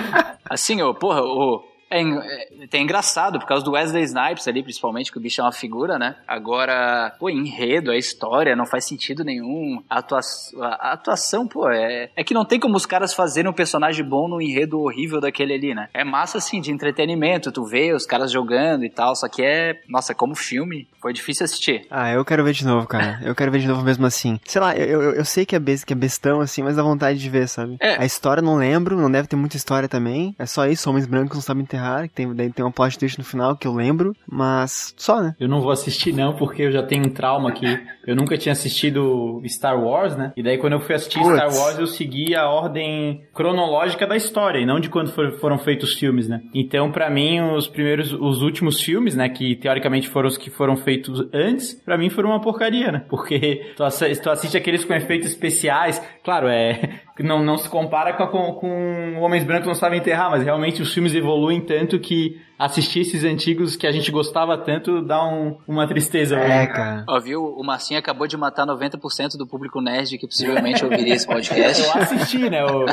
Assim, 0.48 0.82
ô, 0.82 0.94
porra, 0.94 1.22
ô, 1.22 1.62
é, 1.90 2.00
é, 2.00 2.48
é, 2.72 2.78
engraçado, 2.78 3.38
por 3.38 3.46
causa 3.46 3.64
do 3.64 3.72
Wesley 3.72 4.04
Snipes 4.04 4.46
ali, 4.46 4.62
principalmente, 4.62 5.10
que 5.10 5.18
o 5.18 5.20
bicho 5.20 5.40
é 5.40 5.44
uma 5.44 5.52
figura, 5.52 5.98
né? 5.98 6.16
Agora, 6.26 7.14
pô, 7.18 7.28
enredo, 7.28 7.90
a 7.90 7.96
história, 7.96 8.54
não 8.54 8.64
faz 8.64 8.86
sentido 8.86 9.24
nenhum. 9.24 9.82
A 9.90 9.98
atuação, 9.98 10.62
a 10.62 10.92
atuação 10.92 11.48
pô, 11.48 11.68
é, 11.68 12.10
é 12.14 12.22
que 12.22 12.32
não 12.32 12.44
tem 12.44 12.60
como 12.60 12.76
os 12.76 12.86
caras 12.86 13.12
fazerem 13.12 13.50
um 13.50 13.54
personagem 13.54 14.04
bom 14.04 14.28
no 14.28 14.40
enredo 14.40 14.80
horrível 14.80 15.20
daquele 15.20 15.54
ali, 15.54 15.74
né? 15.74 15.88
É 15.92 16.04
massa, 16.04 16.38
assim, 16.38 16.60
de 16.60 16.70
entretenimento, 16.70 17.50
tu 17.50 17.64
vê 17.64 17.92
os 17.92 18.06
caras 18.06 18.30
jogando 18.30 18.84
e 18.84 18.90
tal, 18.90 19.16
só 19.16 19.28
que 19.28 19.42
é, 19.42 19.80
nossa, 19.88 20.14
como 20.14 20.34
filme, 20.34 20.86
foi 21.00 21.12
difícil 21.12 21.44
assistir. 21.44 21.86
Ah, 21.90 22.12
eu 22.12 22.24
quero 22.24 22.44
ver 22.44 22.52
de 22.52 22.64
novo, 22.64 22.86
cara. 22.86 23.18
Eu 23.22 23.34
quero 23.34 23.50
ver 23.50 23.60
de 23.60 23.68
novo 23.68 23.82
mesmo 23.82 24.06
assim. 24.06 24.38
Sei 24.44 24.60
lá, 24.60 24.76
eu, 24.76 25.02
eu, 25.02 25.14
eu 25.14 25.24
sei 25.24 25.44
que 25.44 25.56
é, 25.56 25.58
best, 25.58 25.84
que 25.84 25.92
é 25.92 25.96
bestão, 25.96 26.40
assim, 26.40 26.62
mas 26.62 26.76
dá 26.76 26.82
vontade 26.82 27.18
de 27.18 27.28
ver, 27.28 27.48
sabe? 27.48 27.76
É. 27.80 28.00
A 28.00 28.04
história 28.04 28.42
não 28.42 28.56
lembro, 28.56 29.00
não 29.00 29.10
deve 29.10 29.26
ter 29.26 29.36
muita 29.36 29.56
história 29.56 29.88
também. 29.88 30.34
É 30.38 30.46
só 30.46 30.66
isso, 30.66 30.88
homens 30.88 31.06
brancos 31.06 31.36
não 31.36 31.42
sabem 31.42 31.64
que 32.08 32.14
tem, 32.14 32.34
daí 32.34 32.50
tem 32.50 32.64
uma 32.64 32.72
plot 32.72 32.98
twist 32.98 33.18
no 33.18 33.24
final 33.24 33.56
que 33.56 33.66
eu 33.66 33.74
lembro, 33.74 34.14
mas 34.26 34.94
só, 34.96 35.20
né? 35.20 35.34
Eu 35.38 35.48
não 35.48 35.60
vou 35.60 35.70
assistir 35.70 36.12
não, 36.12 36.34
porque 36.34 36.62
eu 36.62 36.72
já 36.72 36.82
tenho 36.82 37.06
um 37.06 37.10
trauma 37.10 37.50
aqui. 37.50 37.66
Eu 38.06 38.16
nunca 38.16 38.38
tinha 38.38 38.52
assistido 38.52 39.42
Star 39.46 39.78
Wars, 39.78 40.16
né? 40.16 40.32
E 40.36 40.42
daí 40.42 40.58
quando 40.58 40.74
eu 40.74 40.80
fui 40.80 40.94
assistir 40.94 41.18
Puts. 41.18 41.36
Star 41.36 41.54
Wars, 41.54 41.78
eu 41.78 41.86
segui 41.86 42.34
a 42.34 42.48
ordem 42.48 43.22
cronológica 43.34 44.06
da 44.06 44.16
história, 44.16 44.58
e 44.58 44.66
não 44.66 44.80
de 44.80 44.88
quando 44.88 45.12
for, 45.12 45.38
foram 45.38 45.58
feitos 45.58 45.90
os 45.90 45.94
filmes, 45.94 46.28
né? 46.28 46.40
Então, 46.54 46.90
para 46.90 47.10
mim, 47.10 47.40
os 47.40 47.68
primeiros, 47.68 48.12
os 48.12 48.42
últimos 48.42 48.80
filmes, 48.80 49.14
né, 49.14 49.28
que 49.28 49.56
teoricamente 49.56 50.08
foram 50.08 50.28
os 50.28 50.36
que 50.36 50.50
foram 50.50 50.76
feitos 50.76 51.20
antes, 51.32 51.74
para 51.74 51.98
mim 51.98 52.08
foram 52.08 52.30
uma 52.30 52.40
porcaria, 52.40 52.92
né? 52.92 53.04
Porque 53.08 53.72
tu, 53.76 53.84
tu 54.22 54.30
assiste 54.30 54.56
aqueles 54.56 54.84
com 54.84 54.94
efeitos 54.94 55.28
especiais, 55.28 56.00
claro, 56.24 56.48
é 56.48 57.00
não, 57.22 57.44
não 57.44 57.56
se 57.56 57.68
compara 57.68 58.12
com, 58.14 58.26
com, 58.26 58.52
com 58.54 59.20
Homens 59.20 59.44
Brancos 59.44 59.66
Não 59.66 59.74
Sabem 59.74 60.00
Enterrar, 60.00 60.30
mas 60.30 60.42
realmente 60.42 60.82
os 60.82 60.92
filmes 60.92 61.14
evoluem 61.14 61.60
tanto 61.60 61.98
que 61.98 62.40
assistir 62.60 63.00
esses 63.00 63.24
antigos 63.24 63.74
que 63.74 63.86
a 63.86 63.92
gente 63.92 64.10
gostava 64.10 64.58
tanto 64.58 65.00
dá 65.02 65.24
um, 65.24 65.56
uma 65.66 65.88
tristeza. 65.88 66.36
É, 66.36 66.48
né? 66.48 66.66
cara. 66.66 67.04
Ó, 67.08 67.18
viu? 67.18 67.42
O 67.42 67.64
Marcinho 67.64 67.98
acabou 67.98 68.26
de 68.26 68.36
matar 68.36 68.66
90% 68.66 69.36
do 69.38 69.46
público 69.46 69.80
nerd 69.80 70.18
que 70.18 70.26
possivelmente 70.26 70.84
ouviria 70.84 71.14
esse 71.14 71.26
podcast. 71.26 71.82
Eu 71.90 72.02
assisti, 72.02 72.50
né? 72.50 72.60
Eu, 72.60 72.84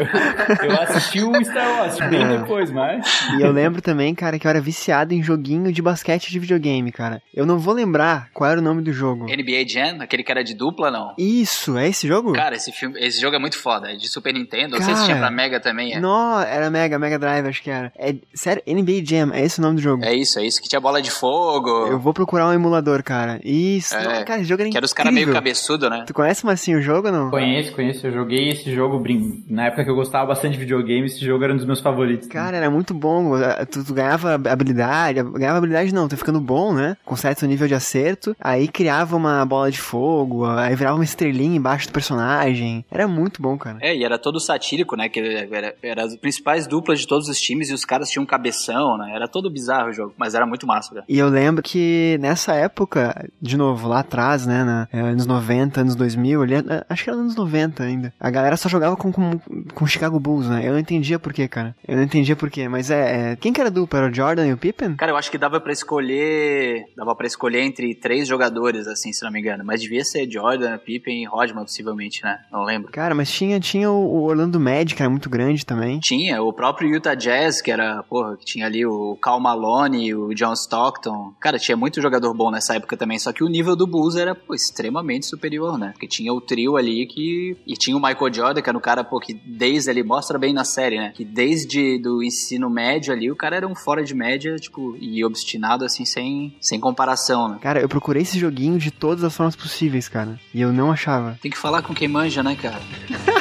eu 0.64 0.82
assisti 0.82 1.22
o 1.22 1.44
Star 1.44 1.80
Wars 1.80 2.00
bem 2.10 2.24
É. 2.24 2.38
depois, 2.38 2.72
mas. 2.72 3.06
E 3.38 3.42
eu 3.42 3.52
lembro 3.52 3.82
também, 3.82 4.16
cara, 4.16 4.40
que 4.40 4.48
eu 4.48 4.50
era 4.50 4.62
viciado 4.62 5.14
em 5.14 5.22
joguinho 5.22 5.72
de 5.72 5.82
basquete 5.82 6.32
de 6.32 6.40
videogame, 6.40 6.92
cara. 6.92 7.22
Eu 7.34 7.46
não 7.46 7.60
vou 7.60 7.74
lembrar 7.74 8.30
qual 8.34 8.50
era 8.50 8.60
o 8.60 8.64
nome 8.64 8.82
do 8.82 8.94
jogo. 8.94 9.26
NBA 9.26 9.68
Jam, 9.68 10.02
aquele 10.02 10.24
que 10.24 10.32
era 10.32 10.44
de 10.44 10.54
dupla, 10.54 10.90
não. 10.90 11.14
Isso, 11.18 11.78
é 11.78 11.90
esse 11.90 12.08
jogo? 12.08 12.34
Cara, 12.34 12.56
esse, 12.56 12.72
filme, 12.72 12.98
esse 13.00 13.20
jogo 13.20 13.36
é 13.36 13.40
muito 13.40 13.58
foda. 13.58 13.92
É 13.92 13.96
de 13.96 14.08
Super 14.08 14.34
Nintendo. 14.34 14.78
Não 14.78 14.82
sei 14.82 14.94
se 14.94 15.02
Cara, 15.02 15.06
tinha 15.06 15.18
pra 15.18 15.32
Mega 15.32 15.60
também. 15.60 15.94
É. 15.94 16.00
Não, 16.00 16.40
era 16.40 16.70
Mega, 16.70 16.98
Mega 16.98 17.20
Drive, 17.20 17.48
acho 17.48 17.62
que 17.62 17.70
era. 17.70 17.92
É, 17.98 18.16
sério, 18.34 18.64
NBA 18.68 19.04
Jam, 19.04 19.34
é 19.34 19.44
esse 19.44 19.57
o 19.60 19.62
nome 19.62 19.76
do 19.76 19.82
jogo. 19.82 20.04
É 20.04 20.14
isso, 20.14 20.40
é 20.40 20.46
isso. 20.46 20.62
Que 20.62 20.68
tinha 20.70 20.80
bola 20.80 21.02
de 21.02 21.12
fogo. 21.12 21.70
Eu 21.88 22.00
vou 22.00 22.14
procurar 22.14 22.48
um 22.48 22.54
emulador, 22.54 23.04
cara. 23.04 23.40
Isso, 23.44 23.96
É. 23.96 24.04
não, 24.04 24.26
cara, 24.26 24.40
esse 24.40 24.50
jogo 24.50 24.62
era 24.62 24.72
Que 24.72 24.78
era 24.78 24.86
os 24.86 24.94
caras 24.94 25.14
meio 25.14 25.32
cabeçudo, 25.32 25.90
né? 25.90 26.04
Tu 26.08 26.14
conhece, 26.14 26.46
Massinho, 26.46 26.80
o 26.80 26.82
jogo 26.82 27.08
ou 27.08 27.14
não? 27.14 27.30
Conheço, 27.30 27.74
conheço. 27.74 28.08
Eu 28.08 28.12
joguei 28.14 28.50
esse 28.50 28.74
jogo 28.74 29.00
brin- 29.00 29.44
na 29.50 29.68
época 29.68 29.84
que 29.84 29.90
eu 29.90 29.96
gostava 29.96 30.26
bastante 30.28 30.54
de 30.54 30.60
videogame. 30.60 31.06
Esse 31.08 31.24
jogo 31.26 31.44
era 31.44 31.54
um 31.54 31.58
dos 31.58 31.66
meus 31.66 31.80
favoritos. 31.82 32.28
Cara, 32.28 32.58
era 32.58 32.70
muito 32.70 32.94
bom. 32.94 33.32
Tu, 33.72 33.84
tu 33.84 33.94
ganhava 33.94 34.36
habilidade. 34.36 35.22
Ganhava 35.24 35.58
habilidade 35.58 35.94
não, 35.94 36.08
tu 36.08 36.18
ficando 36.18 36.40
bom, 36.40 36.74
né? 36.74 36.98
Com 37.06 37.16
certo 37.16 37.46
nível 37.46 37.68
de 37.68 37.74
acerto. 37.76 38.36
Aí 38.40 38.68
criava 38.68 39.16
uma 39.16 39.46
bola 39.46 39.70
de 39.72 39.80
fogo. 39.80 40.46
Aí 40.46 40.76
virava 40.76 40.96
uma 40.96 41.04
estrelinha 41.04 41.56
embaixo 41.58 41.88
do 41.88 41.94
personagem. 41.94 42.86
Era 42.92 43.08
muito 43.08 43.42
bom, 43.42 43.58
cara. 43.58 43.78
É, 43.82 43.96
e 43.96 44.04
era 44.04 44.18
todo 44.18 44.40
satírico, 44.40 44.96
né? 44.96 45.10
Que 45.10 45.20
era, 45.52 45.76
era 45.82 46.04
as 46.04 46.16
principais 46.16 46.68
duplas 46.68 47.00
de 47.00 47.08
todos 47.08 47.28
os 47.30 47.40
times 47.40 47.70
e 47.70 47.74
os 47.74 47.86
caras 47.86 48.10
tinham 48.10 48.24
um 48.24 48.28
cabeção, 48.28 48.98
né? 48.98 49.12
Era 49.16 49.28
todo 49.28 49.47
bizarro 49.50 49.90
o 49.90 49.94
jogo, 49.94 50.14
mas 50.18 50.34
era 50.34 50.46
muito 50.46 50.66
massa, 50.66 50.94
cara. 50.94 51.06
E 51.08 51.18
eu 51.18 51.30
lembro 51.30 51.64
que 51.64 52.18
nessa 52.20 52.54
época, 52.54 53.30
de 53.42 53.58
novo, 53.58 53.88
lá 53.88 54.00
atrás, 54.00 54.46
né, 54.46 54.64
na, 54.64 54.88
é, 54.92 55.00
anos 55.00 55.26
90, 55.26 55.82
anos 55.82 55.96
2000, 55.96 56.42
ali, 56.42 56.56
é, 56.56 56.86
acho 56.90 57.04
que 57.04 57.10
era 57.10 57.20
anos 57.20 57.36
90 57.36 57.84
ainda, 57.84 58.14
a 58.20 58.30
galera 58.30 58.58
só 58.58 58.68
jogava 58.68 58.96
com, 58.96 59.12
com, 59.12 59.40
com 59.74 59.86
o 59.86 59.88
Chicago 59.88 60.20
Bulls, 60.20 60.48
né? 60.50 60.68
Eu 60.68 60.74
não 60.74 60.80
entendia 60.80 61.20
por 61.20 61.34
quê, 61.34 61.48
cara. 61.48 61.76
Eu 61.88 61.98
não 61.98 62.04
entendia 62.04 62.36
por 62.36 62.50
quê, 62.50 62.68
mas 62.68 62.90
é, 62.90 63.32
é 63.32 63.36
quem 63.36 63.54
que 63.54 63.62
era 63.62 63.72
dupla? 63.72 64.00
Era 64.00 64.12
o 64.12 64.14
Jordan 64.14 64.48
e 64.48 64.54
o 64.54 64.58
Pippen? 64.58 64.96
Cara, 64.96 65.12
eu 65.12 65.18
acho 65.18 65.32
que 65.32 65.38
dava 65.38 65.60
pra 65.60 65.72
escolher. 65.72 66.86
Dava 66.96 67.16
para 67.16 67.28
escolher 67.28 67.62
entre 67.62 67.96
três 67.96 68.28
jogadores, 68.28 68.88
assim, 68.88 69.14
se 69.14 69.24
não 69.24 69.32
me 69.32 69.40
engano. 69.40 69.64
Mas 69.66 69.82
devia 69.82 70.04
ser 70.04 70.30
Jordan, 70.30 70.78
Pippen 70.78 71.24
e 71.24 71.26
Rodman, 71.26 71.64
possivelmente, 71.64 72.24
né? 72.24 72.40
Não 72.52 72.64
lembro. 72.64 72.92
Cara, 72.92 73.16
mas 73.16 73.32
tinha, 73.32 73.60
tinha 73.60 73.92
o 73.92 74.18
o 74.18 74.24
Orlando 74.24 74.60
Magic, 74.60 74.96
que 74.96 75.02
era 75.02 75.10
muito 75.10 75.30
grande 75.30 75.66
também. 75.66 76.00
Tinha 76.00 76.42
o 76.42 76.54
próprio 76.54 76.90
Utah 76.90 77.16
Jazz, 77.16 77.62
que 77.62 77.72
era, 77.72 78.04
porra, 78.04 78.38
que 78.38 78.46
tinha 78.46 78.66
ali 78.66 78.86
o 78.86 79.16
Cal 79.28 79.42
Malone, 79.42 80.16
o 80.16 80.34
John 80.34 80.54
Stockton. 80.54 81.34
Cara, 81.38 81.60
tinha 81.60 81.76
muito 81.76 82.02
jogador 82.02 82.34
bom 82.34 82.50
nessa 82.50 82.76
época 82.76 82.96
também, 82.96 83.20
só 83.20 83.34
que 83.34 83.44
o 83.44 83.50
nível 83.50 83.76
do 83.76 83.86
Bulls 83.86 84.16
era, 84.16 84.34
pô, 84.34 84.56
extremamente 84.56 85.26
superior, 85.26 85.78
né? 85.78 85.90
Porque 85.92 86.08
tinha 86.08 86.32
o 86.32 86.40
trio 86.40 86.78
ali 86.78 87.06
que... 87.06 87.58
E 87.68 87.74
tinha 87.74 87.98
o 87.98 88.02
Michael 88.02 88.34
Jordan, 88.34 88.62
que 88.62 88.70
era 88.70 88.78
um 88.78 88.82
cara, 88.82 89.04
pô, 89.04 89.20
que 89.20 89.34
desde 89.34 89.90
ali, 89.90 90.02
mostra 90.02 90.40
bem 90.40 90.54
na 90.54 90.64
série, 90.64 90.98
né? 90.98 91.12
Que 91.14 91.26
desde 91.26 91.98
do 91.98 92.24
ensino 92.24 92.70
médio 92.70 93.12
ali, 93.12 93.30
o 93.30 93.36
cara 93.36 93.58
era 93.58 93.68
um 93.68 93.76
fora 93.76 94.02
de 94.02 94.16
média, 94.16 94.56
tipo, 94.56 94.96
e 94.98 95.26
obstinado, 95.26 95.84
assim, 95.84 96.06
sem, 96.06 96.56
sem 96.62 96.80
comparação, 96.80 97.50
né? 97.50 97.58
Cara, 97.62 97.82
eu 97.82 97.90
procurei 97.90 98.22
esse 98.22 98.40
joguinho 98.40 98.80
de 98.80 98.92
todas 98.92 99.26
as 99.26 99.36
formas 99.36 99.58
possíveis, 99.58 100.08
cara. 100.08 100.40
E 100.54 100.62
eu 100.62 100.72
não 100.72 100.90
achava. 100.90 101.38
Tem 101.42 101.52
que 101.52 101.58
falar 101.58 101.82
com 101.82 101.94
quem 101.94 102.08
manja, 102.08 102.42
né, 102.42 102.56
cara? 102.56 102.80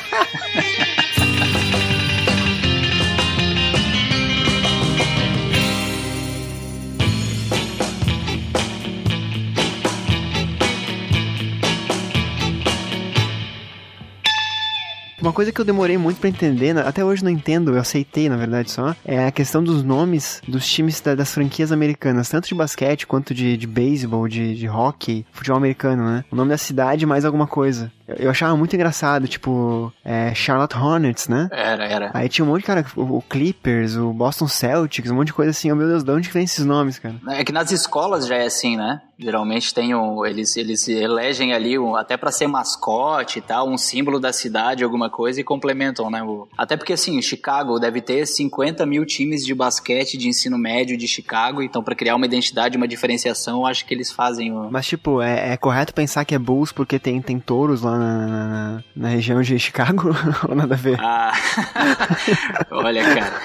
Uma 15.27 15.33
coisa 15.33 15.51
que 15.51 15.61
eu 15.61 15.65
demorei 15.65 15.99
muito 15.99 16.21
pra 16.21 16.29
entender, 16.29 16.73
né, 16.73 16.85
até 16.87 17.05
hoje 17.05 17.25
não 17.25 17.31
entendo, 17.33 17.75
eu 17.75 17.81
aceitei 17.81 18.29
na 18.29 18.37
verdade 18.37 18.71
só, 18.71 18.95
é 19.05 19.27
a 19.27 19.33
questão 19.33 19.61
dos 19.61 19.83
nomes 19.83 20.41
dos 20.47 20.65
times 20.65 21.01
da- 21.01 21.17
das 21.17 21.35
franquias 21.35 21.73
americanas, 21.73 22.29
tanto 22.29 22.47
de 22.47 22.55
basquete 22.55 23.09
quanto 23.09 23.35
de, 23.35 23.57
de 23.57 23.67
beisebol, 23.67 24.29
de, 24.29 24.55
de 24.55 24.69
hockey, 24.69 25.27
futebol 25.33 25.57
americano, 25.59 26.05
né? 26.05 26.25
O 26.31 26.37
nome 26.37 26.51
da 26.51 26.57
cidade 26.57 27.05
mais 27.05 27.25
alguma 27.25 27.49
coisa. 27.49 27.91
Eu, 28.07 28.31
achava 28.31 28.57
muito 28.57 28.73
engraçado, 28.77 29.27
tipo, 29.27 29.93
é, 30.05 30.33
Charlotte 30.33 30.77
Hornets, 30.77 31.27
né? 31.27 31.49
Era, 31.51 31.85
era. 31.87 32.11
Aí 32.15 32.29
tinha 32.29 32.45
um 32.45 32.49
monte 32.49 32.61
de 32.61 32.67
cara, 32.69 32.87
o, 32.95 33.17
o 33.17 33.23
Clippers, 33.23 33.97
o 33.97 34.13
Boston 34.13 34.47
Celtics, 34.47 35.11
um 35.11 35.17
monte 35.17 35.27
de 35.29 35.33
coisa 35.33 35.51
assim. 35.51 35.73
Oh, 35.73 35.75
meu 35.75 35.89
Deus, 35.89 36.05
de 36.05 36.11
onde 36.13 36.29
vem 36.31 36.45
esses 36.45 36.65
nomes, 36.65 37.01
cara? 37.01 37.17
É 37.31 37.43
que 37.45 37.51
nas 37.51 37.73
escolas 37.73 38.29
já 38.29 38.37
é 38.37 38.47
assim, 38.47 38.77
né? 38.77 39.01
Geralmente 39.19 39.73
tem 39.73 39.95
um, 39.95 40.25
eles, 40.27 40.57
eles 40.57 40.87
elegem 40.89 41.55
ali 41.55 41.79
um, 41.79 41.97
até 41.97 42.17
pra 42.17 42.31
ser 42.31 42.47
mascote 42.47 43.39
e 43.39 43.43
tal, 43.43 43.67
um 43.69 43.79
símbolo 43.79 44.21
da 44.21 44.33
cidade, 44.33 44.85
alguma 44.85 45.09
coisa, 45.09 45.41
e 45.41 45.45
complementam, 45.45 46.11
né? 46.11 46.23
O- 46.23 46.47
até 46.57 46.77
porque 46.77 46.93
assim, 46.93 47.21
Chicago 47.23 47.79
deve 47.79 48.01
ter 48.03 48.27
50 48.27 48.85
mil 48.85 49.07
times 49.07 49.45
de 49.45 49.55
basquete 49.55 50.19
de 50.19 50.29
ensino 50.29 50.59
médio 50.59 50.99
de 50.99 51.09
Chicago, 51.09 51.63
então 51.63 51.83
pra 51.83 51.95
criar 51.95 52.15
uma 52.15 52.27
identidade, 52.27 52.77
uma 52.77 52.87
diferenciação, 52.87 53.61
eu 53.61 53.67
acho 53.67 53.87
que 53.87 53.95
eles 53.95 54.13
fazem 54.13 54.53
o. 54.53 54.71
Mas, 54.71 54.87
tipo, 54.87 55.23
é, 55.23 55.53
é 55.53 55.57
correto 55.57 55.95
pensar 55.95 56.25
que 56.27 56.35
é 56.35 56.39
Bulls 56.39 56.71
porque 56.73 56.99
tem, 56.99 57.21
tem 57.23 57.39
touros 57.41 57.81
lá 57.83 57.99
na, 57.99 58.27
na, 58.27 58.85
na 58.95 59.09
região 59.09 59.41
de 59.41 59.59
Chicago? 59.59 60.11
Ou 60.49 60.55
nada 60.55 60.75
a 60.75 60.79
ver? 60.79 60.99
Ah, 61.01 61.33
olha, 62.71 63.03
cara. 63.03 63.41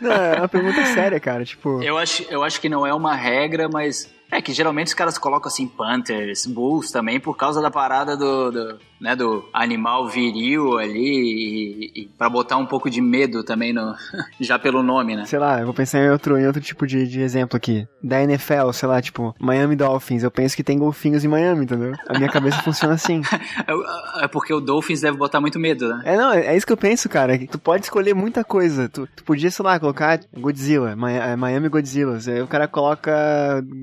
Não, 0.00 0.12
é 0.12 0.38
uma 0.38 0.48
pergunta 0.48 0.84
séria, 0.86 1.20
cara. 1.20 1.44
Tipo, 1.44 1.82
Eu 1.82 1.98
acho, 1.98 2.22
eu 2.30 2.42
acho 2.42 2.60
que 2.60 2.68
não 2.68 2.86
é 2.86 2.94
uma 2.94 3.14
regra, 3.14 3.68
mas 3.68 4.08
é 4.30 4.40
que 4.40 4.52
geralmente 4.52 4.88
os 4.88 4.94
caras 4.94 5.18
colocam 5.18 5.48
assim 5.48 5.66
Panthers, 5.66 6.46
Bulls 6.46 6.90
também 6.90 7.18
por 7.18 7.36
causa 7.36 7.60
da 7.60 7.70
parada 7.70 8.16
do, 8.16 8.50
do, 8.50 8.78
né, 9.00 9.16
do 9.16 9.48
animal 9.52 10.08
viril 10.08 10.78
ali 10.78 11.90
e, 11.94 12.02
e 12.02 12.08
para 12.18 12.28
botar 12.28 12.56
um 12.56 12.66
pouco 12.66 12.90
de 12.90 13.00
medo 13.00 13.42
também 13.42 13.72
no 13.72 13.94
já 14.40 14.58
pelo 14.58 14.82
nome, 14.82 15.16
né? 15.16 15.24
sei 15.24 15.38
lá, 15.38 15.60
eu 15.60 15.64
vou 15.64 15.74
pensar 15.74 16.00
em 16.00 16.10
outro, 16.10 16.36
em 16.38 16.46
outro 16.46 16.60
tipo 16.60 16.86
de, 16.86 17.06
de 17.06 17.20
exemplo 17.20 17.56
aqui. 17.56 17.86
Da 18.02 18.22
NFL, 18.22 18.72
sei 18.72 18.88
lá, 18.88 19.00
tipo, 19.00 19.34
Miami 19.38 19.76
Dolphins. 19.76 20.22
Eu 20.22 20.30
penso 20.30 20.56
que 20.56 20.64
tem 20.64 20.78
golfinhos 20.78 21.24
em 21.24 21.28
Miami, 21.28 21.64
entendeu? 21.64 21.92
A 22.08 22.18
minha 22.18 22.28
cabeça 22.28 22.60
funciona 22.64 22.94
assim. 22.94 23.22
É, 23.66 24.24
é 24.24 24.28
porque 24.28 24.52
o 24.52 24.60
Dolphins 24.60 25.00
deve 25.00 25.16
botar 25.16 25.40
muito 25.40 25.58
medo, 25.58 25.88
né? 25.88 26.02
É, 26.04 26.16
não, 26.16 26.32
é 26.32 26.56
isso 26.56 26.66
que 26.66 26.72
eu 26.72 26.76
penso, 26.76 27.08
cara. 27.08 27.38
que 27.38 27.46
Tu 27.46 27.58
pode 27.58 27.84
escolher 27.84 28.14
muita 28.14 28.42
coisa. 28.42 28.88
Tu, 28.88 29.06
tu 29.14 29.24
podia, 29.24 29.50
sei 29.50 29.64
lá, 29.64 29.78
colocar 29.78 30.20
Godzilla, 30.36 30.92
é, 30.92 31.36
Miami 31.36 31.68
Godzilla. 31.68 32.18
Aí 32.26 32.42
o 32.42 32.48
cara 32.48 32.66
coloca 32.66 33.12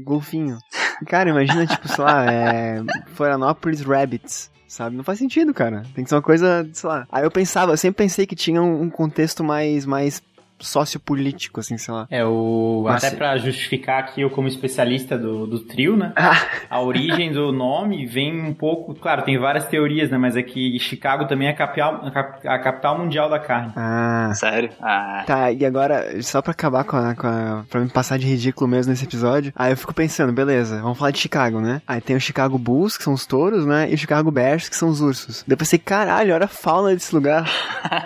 golfinho. 0.04 0.58
Cara, 1.06 1.30
imagina, 1.30 1.66
tipo, 1.66 1.88
sei 1.88 2.04
lá, 2.04 2.26
é, 2.32 2.84
Florianópolis 3.14 3.82
Rabbits. 3.82 4.52
Sabe? 4.68 4.96
Não 4.96 5.04
faz 5.04 5.20
sentido, 5.20 5.54
cara. 5.54 5.84
Tem 5.96 6.04
que 6.04 6.10
ser 6.10 6.16
uma 6.16 6.22
coisa, 6.22 6.68
sei 6.74 6.90
lá. 6.90 7.08
Aí 7.12 7.24
eu 7.24 7.32
pensava, 7.32 7.72
eu 7.72 7.78
sempre 7.78 8.04
pensei 8.04 8.26
que 8.26 8.36
tinha 8.36 8.62
um, 8.62 8.90
contexto 8.90 9.44
mais, 9.44 9.86
mais 9.86 10.22
sociopolítico, 10.60 11.60
assim, 11.60 11.78
sei 11.78 11.94
lá. 11.94 12.08
É, 12.10 12.24
o. 12.26 12.82
Mas 12.86 13.04
até 13.04 13.10
se- 13.12 13.16
pra 13.16 13.38
justificar 13.38 14.00
aqui, 14.00 14.22
eu 14.22 14.30
como 14.30 14.48
especialista 14.48 15.18
do, 15.18 15.46
do 15.48 15.60
trio, 15.60 15.96
né? 15.98 16.14
Ah. 16.16 16.36
A 16.70 16.82
origem 16.82 17.32
do 17.32 17.52
nome 17.52 18.06
vem 18.06 18.42
um 18.42 18.54
pouco. 18.54 18.94
Claro, 18.96 19.24
tem 19.24 19.38
várias 19.38 19.66
teorias, 19.68 20.10
né? 20.10 20.18
Mas 20.18 20.36
é 20.36 20.44
que 20.44 20.78
Chicago 20.80 21.26
também 21.28 21.48
é 21.48 21.52
a 21.52 21.56
capital, 21.56 22.02
a 22.06 22.12
cap- 22.12 22.48
a 22.48 22.60
capital 22.60 22.98
mundial 22.98 23.30
da 23.30 23.40
carne. 23.40 23.72
Ah. 23.76 24.32
Sério? 24.34 24.70
Ah, 24.82 25.24
Tá, 25.26 25.52
e 25.52 25.66
agora, 25.66 26.22
só 26.22 26.42
pra 26.42 26.52
acabar 26.52 26.84
com 26.84 26.98
a, 26.98 27.16
com 27.16 27.28
a. 27.28 27.64
pra 27.70 27.80
me 27.82 27.90
passar 27.90 28.18
de 28.18 28.26
ridículo 28.26 28.68
mesmo 28.68 28.92
nesse 28.92 29.06
episódio, 29.06 29.52
aí 29.56 29.72
eu 29.72 29.78
fico 29.78 29.94
pensando, 29.94 30.32
beleza, 30.34 30.82
vamos 30.82 30.98
falar 30.98 31.12
de 31.12 31.20
Chicago, 31.20 31.60
né? 31.60 31.82
Aí 31.88 32.02
tem 32.02 32.16
o 32.16 32.22
Chicago 32.22 32.58
Bulls, 32.58 32.98
que 32.98 33.04
são 33.04 33.14
os 33.14 33.26
touros, 33.26 33.66
né? 33.66 33.90
E 33.90 33.94
o 33.94 33.98
Chicago 33.98 34.32
Bears, 34.32 34.70
que 34.70 34.76
são 34.76 34.90
os 34.90 35.02
ursos. 35.02 35.44
Daí 35.48 35.54
eu 35.54 35.58
pensei, 35.58 35.80
caralho, 35.80 36.34
olha 36.34 36.46
a 36.46 36.48
fauna 36.48 36.94
desse 36.94 37.14
lugar. 37.14 37.50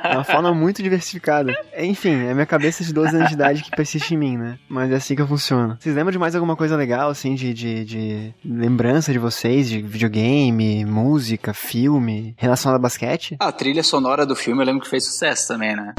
É 0.04 0.14
uma 0.16 0.24
fauna 0.24 0.54
muito 0.54 0.82
diversificada. 0.84 1.56
Enfim, 1.78 2.26
é 2.28 2.34
minha 2.42 2.46
cabeça 2.46 2.84
de 2.84 2.92
12 2.92 3.16
anos 3.16 3.30
de 3.30 3.36
idade 3.36 3.64
que 3.64 3.72
persiste 3.72 4.14
em 4.14 4.18
mim, 4.18 4.38
né? 4.38 4.58
Mas 4.68 4.92
é 4.92 4.96
assim 4.96 5.16
que 5.16 5.22
eu 5.22 5.28
funciono. 5.28 5.78
Vocês 5.80 5.96
lembram 5.96 6.12
de 6.12 6.18
mais 6.18 6.36
alguma 6.36 6.56
coisa 6.56 6.76
legal, 6.76 7.10
assim, 7.10 7.36
de, 7.36 7.54
de, 7.54 7.86
de 7.86 8.36
lembrança 8.44 9.12
de 9.12 9.20
vocês, 9.20 9.70
de 9.70 9.82
videogame, 9.82 10.84
música, 10.86 11.54
filme, 11.54 12.36
relacionado 12.38 12.78
a 12.78 12.82
basquete? 12.82 13.38
a 13.40 13.52
trilha 13.52 13.84
sonora 13.84 14.26
do 14.26 14.36
filme 14.36 14.62
eu 14.62 14.66
lembro 14.66 14.82
que 14.82 14.90
fez 14.90 15.06
sucesso 15.06 15.48
também, 15.48 15.76
né? 15.76 15.94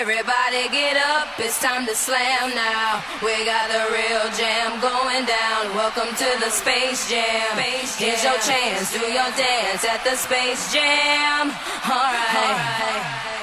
Everybody 0.00 0.68
get 0.70 0.96
up, 0.96 1.40
it's 1.40 1.58
time 1.58 1.86
to 1.86 1.94
slam 1.94 2.50
now. 2.54 3.02
We 3.22 3.44
got 3.44 3.68
the 3.68 3.82
real 3.90 4.30
jam 4.36 4.78
going 4.80 5.24
down. 5.24 5.74
Welcome 5.74 6.14
to 6.14 6.38
the 6.40 6.50
Space 6.50 7.08
Jam. 7.08 7.58
Here's 7.98 8.22
your 8.22 8.38
chance, 8.40 8.92
do 8.92 9.06
your 9.06 9.30
dance 9.36 9.84
at 9.84 10.04
the 10.04 10.16
Space 10.16 10.72
Jam. 10.72 11.50
Alright. 11.88 12.20
Everybody 12.40 13.39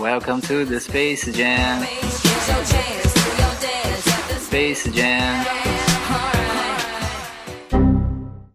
Welcome 0.00 0.40
to 0.46 0.64
the 0.64 0.80
Space 0.80 1.30
Jam. 1.30 1.84
Space 4.40 4.90
Jam. 4.90 5.44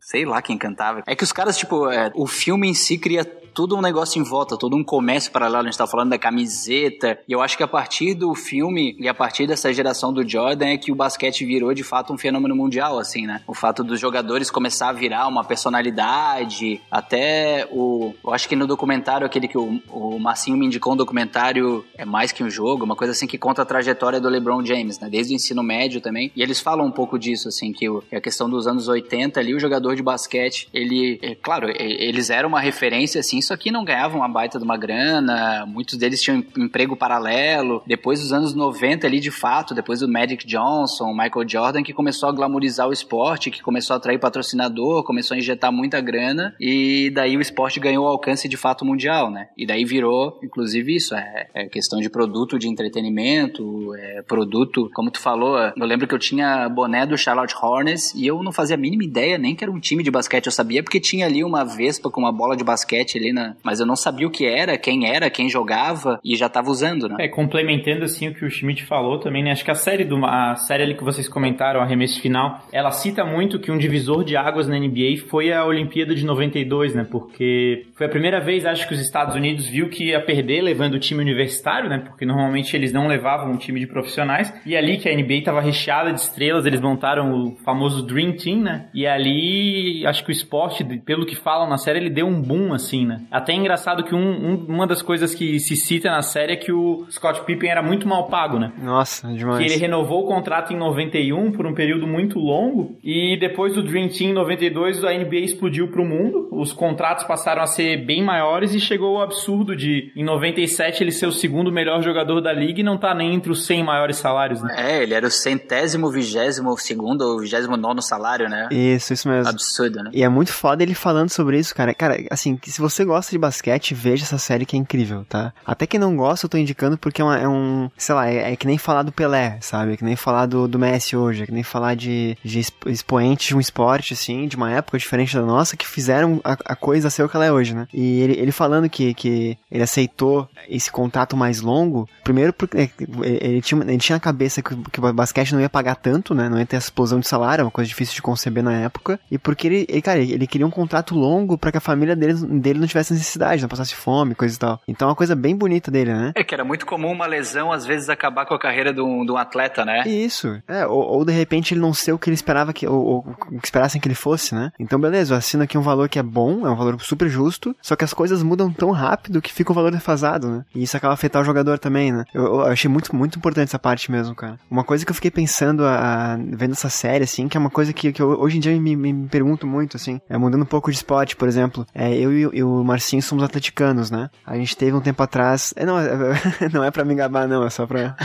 Sei 0.02 0.26
lá 0.26 0.42
quem 0.42 0.58
cantava. 0.58 1.04
É 1.06 1.16
que 1.16 1.24
os 1.24 1.32
caras, 1.32 1.56
tipo, 1.56 1.88
é, 1.92 2.12
o 2.16 2.26
filme 2.26 2.68
em 2.68 2.74
si 2.74 2.98
cria 2.98 3.24
tudo 3.56 3.78
um 3.78 3.82
negócio 3.82 4.20
em 4.20 4.24
volta, 4.24 4.58
todo 4.58 4.76
um 4.76 4.84
comércio 4.84 5.32
paralelo. 5.32 5.63
A 5.63 5.65
gente 5.72 5.78
tá 5.78 5.88
falando 5.88 6.10
da 6.10 6.20
camiseta. 6.20 7.18
E 7.28 7.32
eu 7.32 7.41
acho 7.41 7.56
que 7.56 7.63
a 7.63 7.68
partir 7.68 8.13
do 8.13 8.36
filme 8.36 8.96
e 9.00 9.08
a 9.08 9.13
partir 9.13 9.48
dessa 9.48 9.74
geração 9.74 10.12
do 10.12 10.28
Jordan 10.28 10.68
é 10.68 10.78
que 10.78 10.91
o 10.91 10.96
basquete 10.96 11.46
virou 11.46 11.74
de 11.74 11.84
fato 11.84 12.12
um 12.12 12.18
fenômeno 12.18 12.54
mundial, 12.54 13.00
assim, 13.00 13.26
né? 13.26 13.41
O 13.48 13.54
fato 13.54 13.82
dos 13.82 13.98
jogadores 14.00 14.52
começar 14.52 14.89
a 14.89 14.91
virar 14.91 15.28
uma 15.28 15.44
personalidade. 15.44 16.82
Até 16.91 17.65
o. 17.72 18.13
Eu 18.24 18.34
acho 18.34 18.50
que 18.50 18.58
no 18.58 18.68
documentário, 18.68 19.26
aquele 19.26 19.48
que 19.48 19.58
o, 19.58 19.82
o 19.89 20.20
Marcinho 20.20 20.58
me 20.58 20.65
indicou 20.65 20.94
um 20.94 20.98
documentário, 20.98 21.86
é 21.98 22.04
mais 22.04 22.34
que 22.34 22.44
um 22.44 22.50
jogo, 22.50 22.84
uma 22.84 22.96
coisa 22.96 23.13
assim 23.13 23.26
que 23.26 23.38
conta 23.38 23.62
a 23.62 23.65
trajetória 23.65 24.20
do 24.20 24.28
LeBron 24.28 24.65
James, 24.65 25.00
né? 25.00 25.10
Desde 25.10 25.34
o 25.34 25.36
ensino 25.36 25.63
médio 25.63 26.02
também. 26.02 26.30
E 26.36 26.44
eles 26.44 26.60
falam 26.60 26.86
um 26.86 26.91
pouco 26.91 27.18
disso, 27.18 27.48
assim, 27.48 27.72
que 27.72 27.88
a 28.12 28.20
questão 28.20 28.50
dos 28.50 28.68
anos 28.68 28.89
80 28.89 29.39
ali, 29.39 29.56
o 29.56 29.60
jogador 29.60 29.96
de 29.96 30.04
basquete, 30.04 30.68
ele. 30.74 31.18
É, 31.22 31.36
claro, 31.36 31.70
eles 31.70 32.30
eram 32.30 32.50
uma 32.50 32.60
referência, 32.60 33.22
assim, 33.22 33.41
só 33.46 33.56
que 33.56 33.72
não 33.72 33.86
ganhavam 33.86 34.20
uma 34.20 34.28
baita 34.28 34.58
de 34.58 34.64
uma 34.64 34.78
grana, 34.78 35.66
muitos 35.66 35.98
deles 35.98 36.22
tinham 36.22 36.44
emprego 36.58 36.96
paralelo. 36.96 37.82
Depois 37.86 38.20
dos 38.20 38.34
anos 38.34 38.54
90 38.54 39.06
ali, 39.06 39.20
de 39.20 39.32
fato, 39.32 39.74
depois 39.74 40.00
do 40.00 40.08
Magic 40.08 40.46
Johnson, 40.46 41.12
Michael 41.12 41.48
Jordan, 41.48 41.84
que 41.84 41.94
começou 41.94 42.30
a 42.30 42.32
glamorizar 42.32 42.88
o 42.88 42.94
esporte, 42.94 43.52
que 43.52 43.62
começou 43.62 43.94
a 43.94 43.98
atrair 43.98 44.20
patrocinador, 44.20 45.04
começou 45.04 45.36
a 45.36 45.38
injetar 45.38 45.72
muita 45.72 46.02
grana, 46.02 46.56
e 46.60 47.12
daí 47.14 47.38
o 47.38 47.42
esporte 47.42 47.80
ganhou 47.80 48.08
alcance 48.08 48.48
de 48.48 48.58
fato 48.58 48.86
mundial, 48.86 49.30
né? 49.30 49.50
E 49.58 49.66
daí 49.66 49.86
virou, 49.86 50.40
inclusive, 50.44 50.96
isso, 50.96 51.16
é, 51.16 51.48
é 51.54 51.66
questão 51.68 52.00
de 52.00 52.10
produto 52.10 52.58
de 52.58 52.68
entretenimento, 52.68 53.94
é 53.96 54.22
produto, 54.22 54.90
como 54.94 55.12
tu 55.12 55.20
falou, 55.20 55.58
eu 55.58 55.86
lembro 55.86 56.08
que 56.08 56.14
eu 56.14 56.20
tinha 56.20 56.68
boné 56.70 57.06
do 57.06 57.18
Charlotte 57.18 57.56
Hornets 57.62 58.14
e 58.14 58.26
eu 58.26 58.42
não 58.44 58.52
fazia 58.52 58.76
a 58.76 58.80
mínima 58.80 59.04
ideia 59.04 59.38
nem 59.38 59.56
que 59.56 59.64
era 59.64 59.72
um 59.72 59.80
time 59.80 60.04
de 60.04 60.12
basquete, 60.12 60.48
eu 60.48 60.52
sabia 60.52 60.84
porque 60.84 61.00
tinha 61.00 61.26
ali 61.26 61.44
uma 61.44 61.64
vespa 61.64 62.10
com 62.10 62.22
uma 62.22 62.32
bola 62.32 62.56
de 62.56 62.64
basquete 62.64 63.18
ali 63.18 63.32
na, 63.36 63.56
mas 63.63 63.80
eu 63.80 63.86
não 63.86 63.95
sabia 63.95 64.26
o 64.26 64.32
que 64.32 64.45
era, 64.45 64.78
quem 64.78 65.08
era, 65.08 65.30
quem 65.30 65.50
jogava 65.50 66.19
e 66.24 66.36
já 66.36 66.50
tava 66.50 66.69
usando, 66.69 67.10
né? 67.10 67.17
É, 67.19 67.28
complementando 67.28 68.06
assim 68.06 68.30
o 68.30 68.34
que 68.34 68.45
o 68.45 68.50
Schmidt 68.50 68.86
falou 68.86 69.19
também, 69.19 69.43
né? 69.43 69.52
Acho 69.52 69.63
que 69.63 69.71
a 69.71 69.76
série 69.76 70.04
do 70.04 70.15
a 70.26 70.56
série 70.56 70.84
ali 70.84 70.95
que 70.95 71.04
vocês 71.04 71.28
comentaram, 71.28 71.82
arremesso 71.82 72.21
final, 72.21 72.65
ela 72.71 72.91
cita 72.91 73.26
muito 73.26 73.60
que 73.60 73.71
um 73.71 73.78
divisor 73.78 74.24
de 74.24 74.38
águas 74.38 74.67
na 74.67 74.80
NBA 74.80 75.17
foi 75.30 75.52
a 75.52 75.65
Olimpíada 75.65 76.15
de 76.15 76.26
92, 76.26 76.95
né? 76.95 77.06
Porque 77.10 77.86
foi 77.95 78.08
a 78.08 78.10
primeira 78.10 78.39
vez, 78.39 78.65
acho 78.65 78.88
que 78.88 78.93
os 78.93 79.00
Estados 79.02 79.36
Unidos 79.36 79.67
viu 79.67 79.89
que 79.89 80.06
ia 80.06 80.21
perder 80.21 80.62
levando 80.62 80.95
o 80.95 81.00
time 81.00 81.21
universitário, 81.21 81.89
né? 81.89 82.00
Porque 82.00 82.26
normalmente 82.26 82.76
eles 82.76 82.93
não 82.93 83.08
levavam 83.08 83.52
um 83.52 83.58
time 83.58 83.80
de 83.80 83.88
profissionais. 83.88 84.54
E 84.65 84.76
ali 84.76 84.98
que 84.98 85.10
a 85.10 85.15
NBA 85.15 85.36
estava 85.36 85.62
recheada 85.62 86.12
de 86.13 86.19
estrelas, 86.19 86.65
eles 86.65 86.80
montaram 86.80 87.34
o 87.34 87.56
famoso 87.63 88.06
Dream 88.06 88.34
Team, 88.34 88.62
né? 88.62 88.88
E 88.93 89.06
ali, 89.06 90.06
acho 90.06 90.24
que 90.24 90.30
o 90.30 90.32
esporte, 90.32 90.84
pelo 90.84 91.26
que 91.26 91.36
falam 91.36 91.67
na 91.69 91.78
série, 91.78 92.00
ele 92.00 92.10
deu 92.10 92.28
um 92.28 92.41
boom, 92.41 92.74
assim, 92.74 93.06
né? 93.06 93.21
Até 93.32 93.54
é 93.54 93.56
engraçado 93.56 94.04
que 94.04 94.14
um, 94.14 94.20
um, 94.20 94.66
uma 94.68 94.88
das 94.88 95.02
coisas 95.02 95.34
que 95.34 95.60
se 95.60 95.76
cita 95.76 96.10
na 96.10 96.22
série 96.22 96.54
é 96.54 96.56
que 96.56 96.72
o 96.72 97.06
Scott 97.10 97.44
Pippen 97.46 97.70
era 97.70 97.82
muito 97.82 98.08
mal 98.08 98.28
pago, 98.28 98.60
né? 98.60 98.72
Nossa, 98.82 99.28
demais. 99.34 99.60
Que 99.60 99.66
ele 99.66 99.80
renovou 99.80 100.24
o 100.24 100.28
contrato 100.28 100.74
em 100.74 100.78
91 100.78 101.52
por 101.52 101.66
um 101.66 101.74
período 101.74 102.08
muito 102.08 102.40
longo 102.40 102.98
e 103.04 103.38
depois 103.40 103.74
do 103.74 103.84
Dream 103.84 104.10
Team 104.10 104.32
em 104.32 104.34
92 104.34 105.04
a 105.04 105.14
NBA 105.14 105.38
explodiu 105.38 105.90
pro 105.90 106.06
mundo, 106.06 106.50
os 106.52 106.74
contratos 106.74 107.24
passaram 107.26 107.62
a 107.62 107.68
ser 107.68 108.06
bem 108.06 108.24
maiores 108.24 108.74
e 108.74 108.80
chegou 108.80 109.18
o 109.18 109.22
absurdo 109.22 109.76
de 109.76 110.12
em 110.16 110.24
97 110.24 111.04
ele 111.04 111.12
ser 111.12 111.28
o 111.28 111.32
segundo 111.32 111.72
melhor 111.72 112.02
jogador 112.02 112.42
da 112.42 112.52
liga 112.52 112.82
e 112.82 112.84
não 112.84 112.98
tá 112.98 113.14
nem 113.14 113.34
entre 113.34 113.52
os 113.52 113.66
100 113.66 113.84
maiores 113.84 114.18
salários, 114.18 114.62
né? 114.62 114.76
É, 114.78 115.04
ele 115.04 115.14
era 115.14 115.28
o 115.28 115.32
centésimo, 115.32 116.12
vigésimo 116.12 116.78
segundo 116.78 117.22
ou 117.22 117.40
vigésimo 117.40 117.78
nono 117.78 118.02
salário, 118.02 118.50
né? 118.50 118.68
Isso, 118.72 119.14
isso 119.14 119.28
mesmo. 119.28 119.50
Absurdo, 119.50 120.04
né? 120.04 120.12
E 120.14 120.24
é 120.24 120.30
muito 120.30 120.52
foda 120.52 120.84
ele 120.84 120.94
falando 120.94 121.30
sobre 121.30 121.60
isso, 121.60 121.74
cara. 121.76 121.94
Cara, 121.94 122.18
assim, 122.30 122.60
se 122.64 122.82
você 122.82 123.05
gosta 123.06 123.32
de 123.32 123.38
basquete, 123.38 123.94
veja 123.94 124.24
essa 124.24 124.38
série 124.38 124.65
que 124.65 124.76
é 124.76 124.80
incrível, 124.80 125.26
tá? 125.28 125.54
Até 125.65 125.86
quem 125.88 126.00
não 126.00 126.15
gosta, 126.15 126.46
eu 126.46 126.50
tô 126.50 126.58
indicando 126.58 126.98
porque 126.98 127.22
é, 127.22 127.26
uma, 127.26 127.38
é 127.38 127.48
um, 127.48 127.89
sei 127.98 128.15
lá, 128.15 128.30
é, 128.30 128.54
é, 128.54 128.56
que 128.56 128.68
nem 128.68 128.78
falar 128.78 129.04
do 129.04 129.12
Pelé, 129.12 129.58
sabe? 129.62 129.94
É 129.94 129.98
que 129.98 130.04
nem 130.04 130.15
falar 130.15 130.46
do, 130.46 130.68
do 130.68 130.80
Messi 130.80 131.15
hoje, 131.15 131.44
é 131.44 131.46
que 131.46 131.52
nem 131.52 131.63
falar 131.63 131.96
de, 131.96 132.38
de 132.44 132.62
expoentes 132.88 133.48
de 133.48 133.56
um 133.56 133.60
esporte, 133.60 134.13
assim, 134.13 134.48
de 134.48 134.56
uma 134.56 134.72
época 134.72 134.98
diferente 134.98 135.36
da 135.36 135.41
nossa, 135.41 135.78
que 135.78 135.88
fizeram 135.88 136.41
a, 136.44 136.54
a 136.65 136.76
coisa 136.76 137.10
ser 137.10 137.24
o 137.24 137.30
que 137.30 137.36
ela 137.36 137.46
é 137.46 137.52
hoje, 137.52 137.74
né? 137.74 137.88
E 137.94 138.22
ele, 138.22 138.34
ele 138.39 138.52
falando 138.52 138.89
que, 138.89 139.13
que 139.13 139.58
ele 139.72 139.84
aceitou 139.84 140.48
esse 140.68 140.91
contato 140.91 141.38
mais 141.38 141.62
longo, 141.62 142.08
primeiro 142.24 142.54
porque 142.54 142.78
é, 142.78 142.89
ele 143.22 143.62
tinha, 143.62 143.82
ele 143.82 143.98
tinha 143.98 144.15
a 144.15 144.20
cabeça 144.20 144.62
que, 144.62 144.76
que 144.91 145.00
o 145.00 145.13
basquete 145.13 145.54
não 145.54 145.62
ia 145.62 145.70
pagar 145.70 145.96
tanto, 145.96 146.34
né? 146.34 146.50
Não 146.50 146.60
ia 146.60 146.65
ter 146.65 146.78
essa 146.78 146.88
explosão 146.88 147.20
de 147.20 147.28
salário, 147.28 147.65
uma 147.65 147.72
coisa 147.72 147.88
difícil 147.88 148.15
de 148.15 148.22
conceber 148.22 148.63
na 148.63 148.74
época. 148.74 149.20
E 149.30 149.38
porque 149.38 149.68
ele, 149.68 149.86
ele 149.89 150.02
cara, 150.02 150.20
ele 150.20 150.48
queria 150.48 150.68
um 150.68 150.72
contrato 150.72 151.15
longo 151.15 151.58
para 151.58 151.72
que 151.72 151.78
a 151.78 151.82
família 151.82 152.15
dele, 152.15 152.34
dele 152.34 152.80
não 152.80 152.86
tivesse 152.96 153.14
necessidade, 153.14 153.62
não 153.62 153.70
passasse 153.70 153.96
fome, 153.96 154.36
coisa 154.36 154.56
e 154.56 154.60
tal. 154.60 154.80
Então 154.88 155.08
é 155.08 155.10
uma 155.10 155.16
coisa 155.16 155.36
bem 155.36 155.56
bonita 155.56 155.92
dele, 155.92 156.14
né? 156.14 156.32
É 156.36 156.44
que 156.44 156.54
era 156.54 156.64
muito 156.64 156.86
comum 156.86 157.12
uma 157.12 157.28
lesão, 157.28 157.72
às 157.72 157.86
vezes, 157.86 158.10
acabar 158.10 158.46
com 158.46 158.54
a 158.54 158.60
carreira 158.60 158.94
de 158.94 159.02
um, 159.02 159.26
de 159.26 159.32
um 159.32 159.38
atleta, 159.38 159.84
né? 159.84 160.04
Isso. 160.08 160.62
É, 160.68 160.86
ou, 160.88 161.02
ou, 161.02 161.26
de 161.26 161.34
repente 161.34 161.74
ele 161.74 161.82
não 161.82 161.94
ser 161.94 162.14
o 162.14 162.20
que 162.20 162.30
ele 162.30 162.36
esperava 162.36 162.74
que, 162.74 162.88
ou, 162.88 163.04
ou 163.04 163.24
que 163.60 163.66
esperassem 163.66 164.00
que 164.00 164.08
ele 164.08 164.16
fosse, 164.16 164.56
né? 164.56 164.72
Então 164.80 165.00
beleza, 165.00 165.34
eu 165.34 165.38
assino 165.38 165.64
aqui 165.64 165.78
um 165.78 165.82
valor 165.82 166.08
que 166.08 166.20
é 166.20 166.24
bom, 166.24 166.66
é 166.66 166.70
um 166.70 166.76
valor 166.76 167.00
super 167.02 167.28
justo, 167.28 167.76
só 167.82 167.96
que 167.96 168.04
as 168.04 168.14
coisas 168.14 168.42
mudam 168.42 168.72
tão 168.72 168.92
rápido 168.92 169.42
que 169.42 169.52
fica 169.52 169.72
o 169.72 169.74
um 169.74 169.76
valor 169.76 169.92
defasado, 169.92 170.50
né? 170.50 170.66
E 170.74 170.84
isso 170.84 170.96
acaba 170.96 171.14
afetar 171.14 171.42
o 171.42 171.46
jogador 171.46 171.78
também, 171.80 172.12
né? 172.12 172.24
Eu, 172.34 172.46
eu, 172.46 172.62
achei 172.66 172.90
muito, 172.90 173.16
muito 173.16 173.38
importante 173.38 173.70
essa 173.70 173.80
parte 173.80 174.12
mesmo, 174.12 174.36
cara. 174.36 174.60
Uma 174.70 174.84
coisa 174.84 175.06
que 175.06 175.12
eu 175.12 175.16
fiquei 175.16 175.32
pensando 175.32 175.86
a, 175.86 176.34
a, 176.34 176.38
vendo 176.38 176.72
essa 176.72 176.90
série, 176.90 177.24
assim, 177.24 177.48
que 177.48 177.58
é 177.58 177.60
uma 177.60 177.70
coisa 177.70 177.92
que, 177.92 178.12
que 178.12 178.22
eu, 178.22 178.30
hoje 178.40 178.58
em 178.58 178.60
dia 178.60 178.72
me, 178.80 178.96
me, 178.96 179.14
me, 179.14 179.28
pergunto 179.28 179.68
muito, 179.68 179.98
assim, 179.98 180.20
é 180.30 180.38
mudando 180.38 180.64
um 180.64 180.68
pouco 180.68 180.92
de 180.92 180.98
esporte, 180.98 181.36
por 181.36 181.48
exemplo. 181.48 181.86
É, 181.94 182.14
eu 182.16 182.32
e, 182.32 182.58
e 182.58 182.64
o 182.64 182.84
Marcinho 182.86 183.21
somos 183.21 183.43
atleticanos, 183.43 184.12
né? 184.12 184.30
A 184.45 184.56
gente 184.56 184.78
teve 184.78 184.95
um 184.95 185.02
tempo 185.02 185.21
atrás. 185.21 185.74
É, 185.76 185.86
não, 185.86 186.00
é, 186.00 186.08
não 186.71 186.84
é 186.84 186.91
pra 186.91 187.04
me 187.04 187.15
gabar, 187.15 187.48
não, 187.48 187.65
é 187.65 187.69
só 187.69 187.86
pra. 187.86 188.15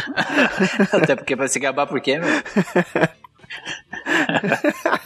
Até 0.93 1.17
porque 1.17 1.37
pra 1.37 1.49
se 1.49 1.59
gabar 1.59 1.87
por 1.87 2.01
quê, 2.01 2.19
meu? 2.19 2.31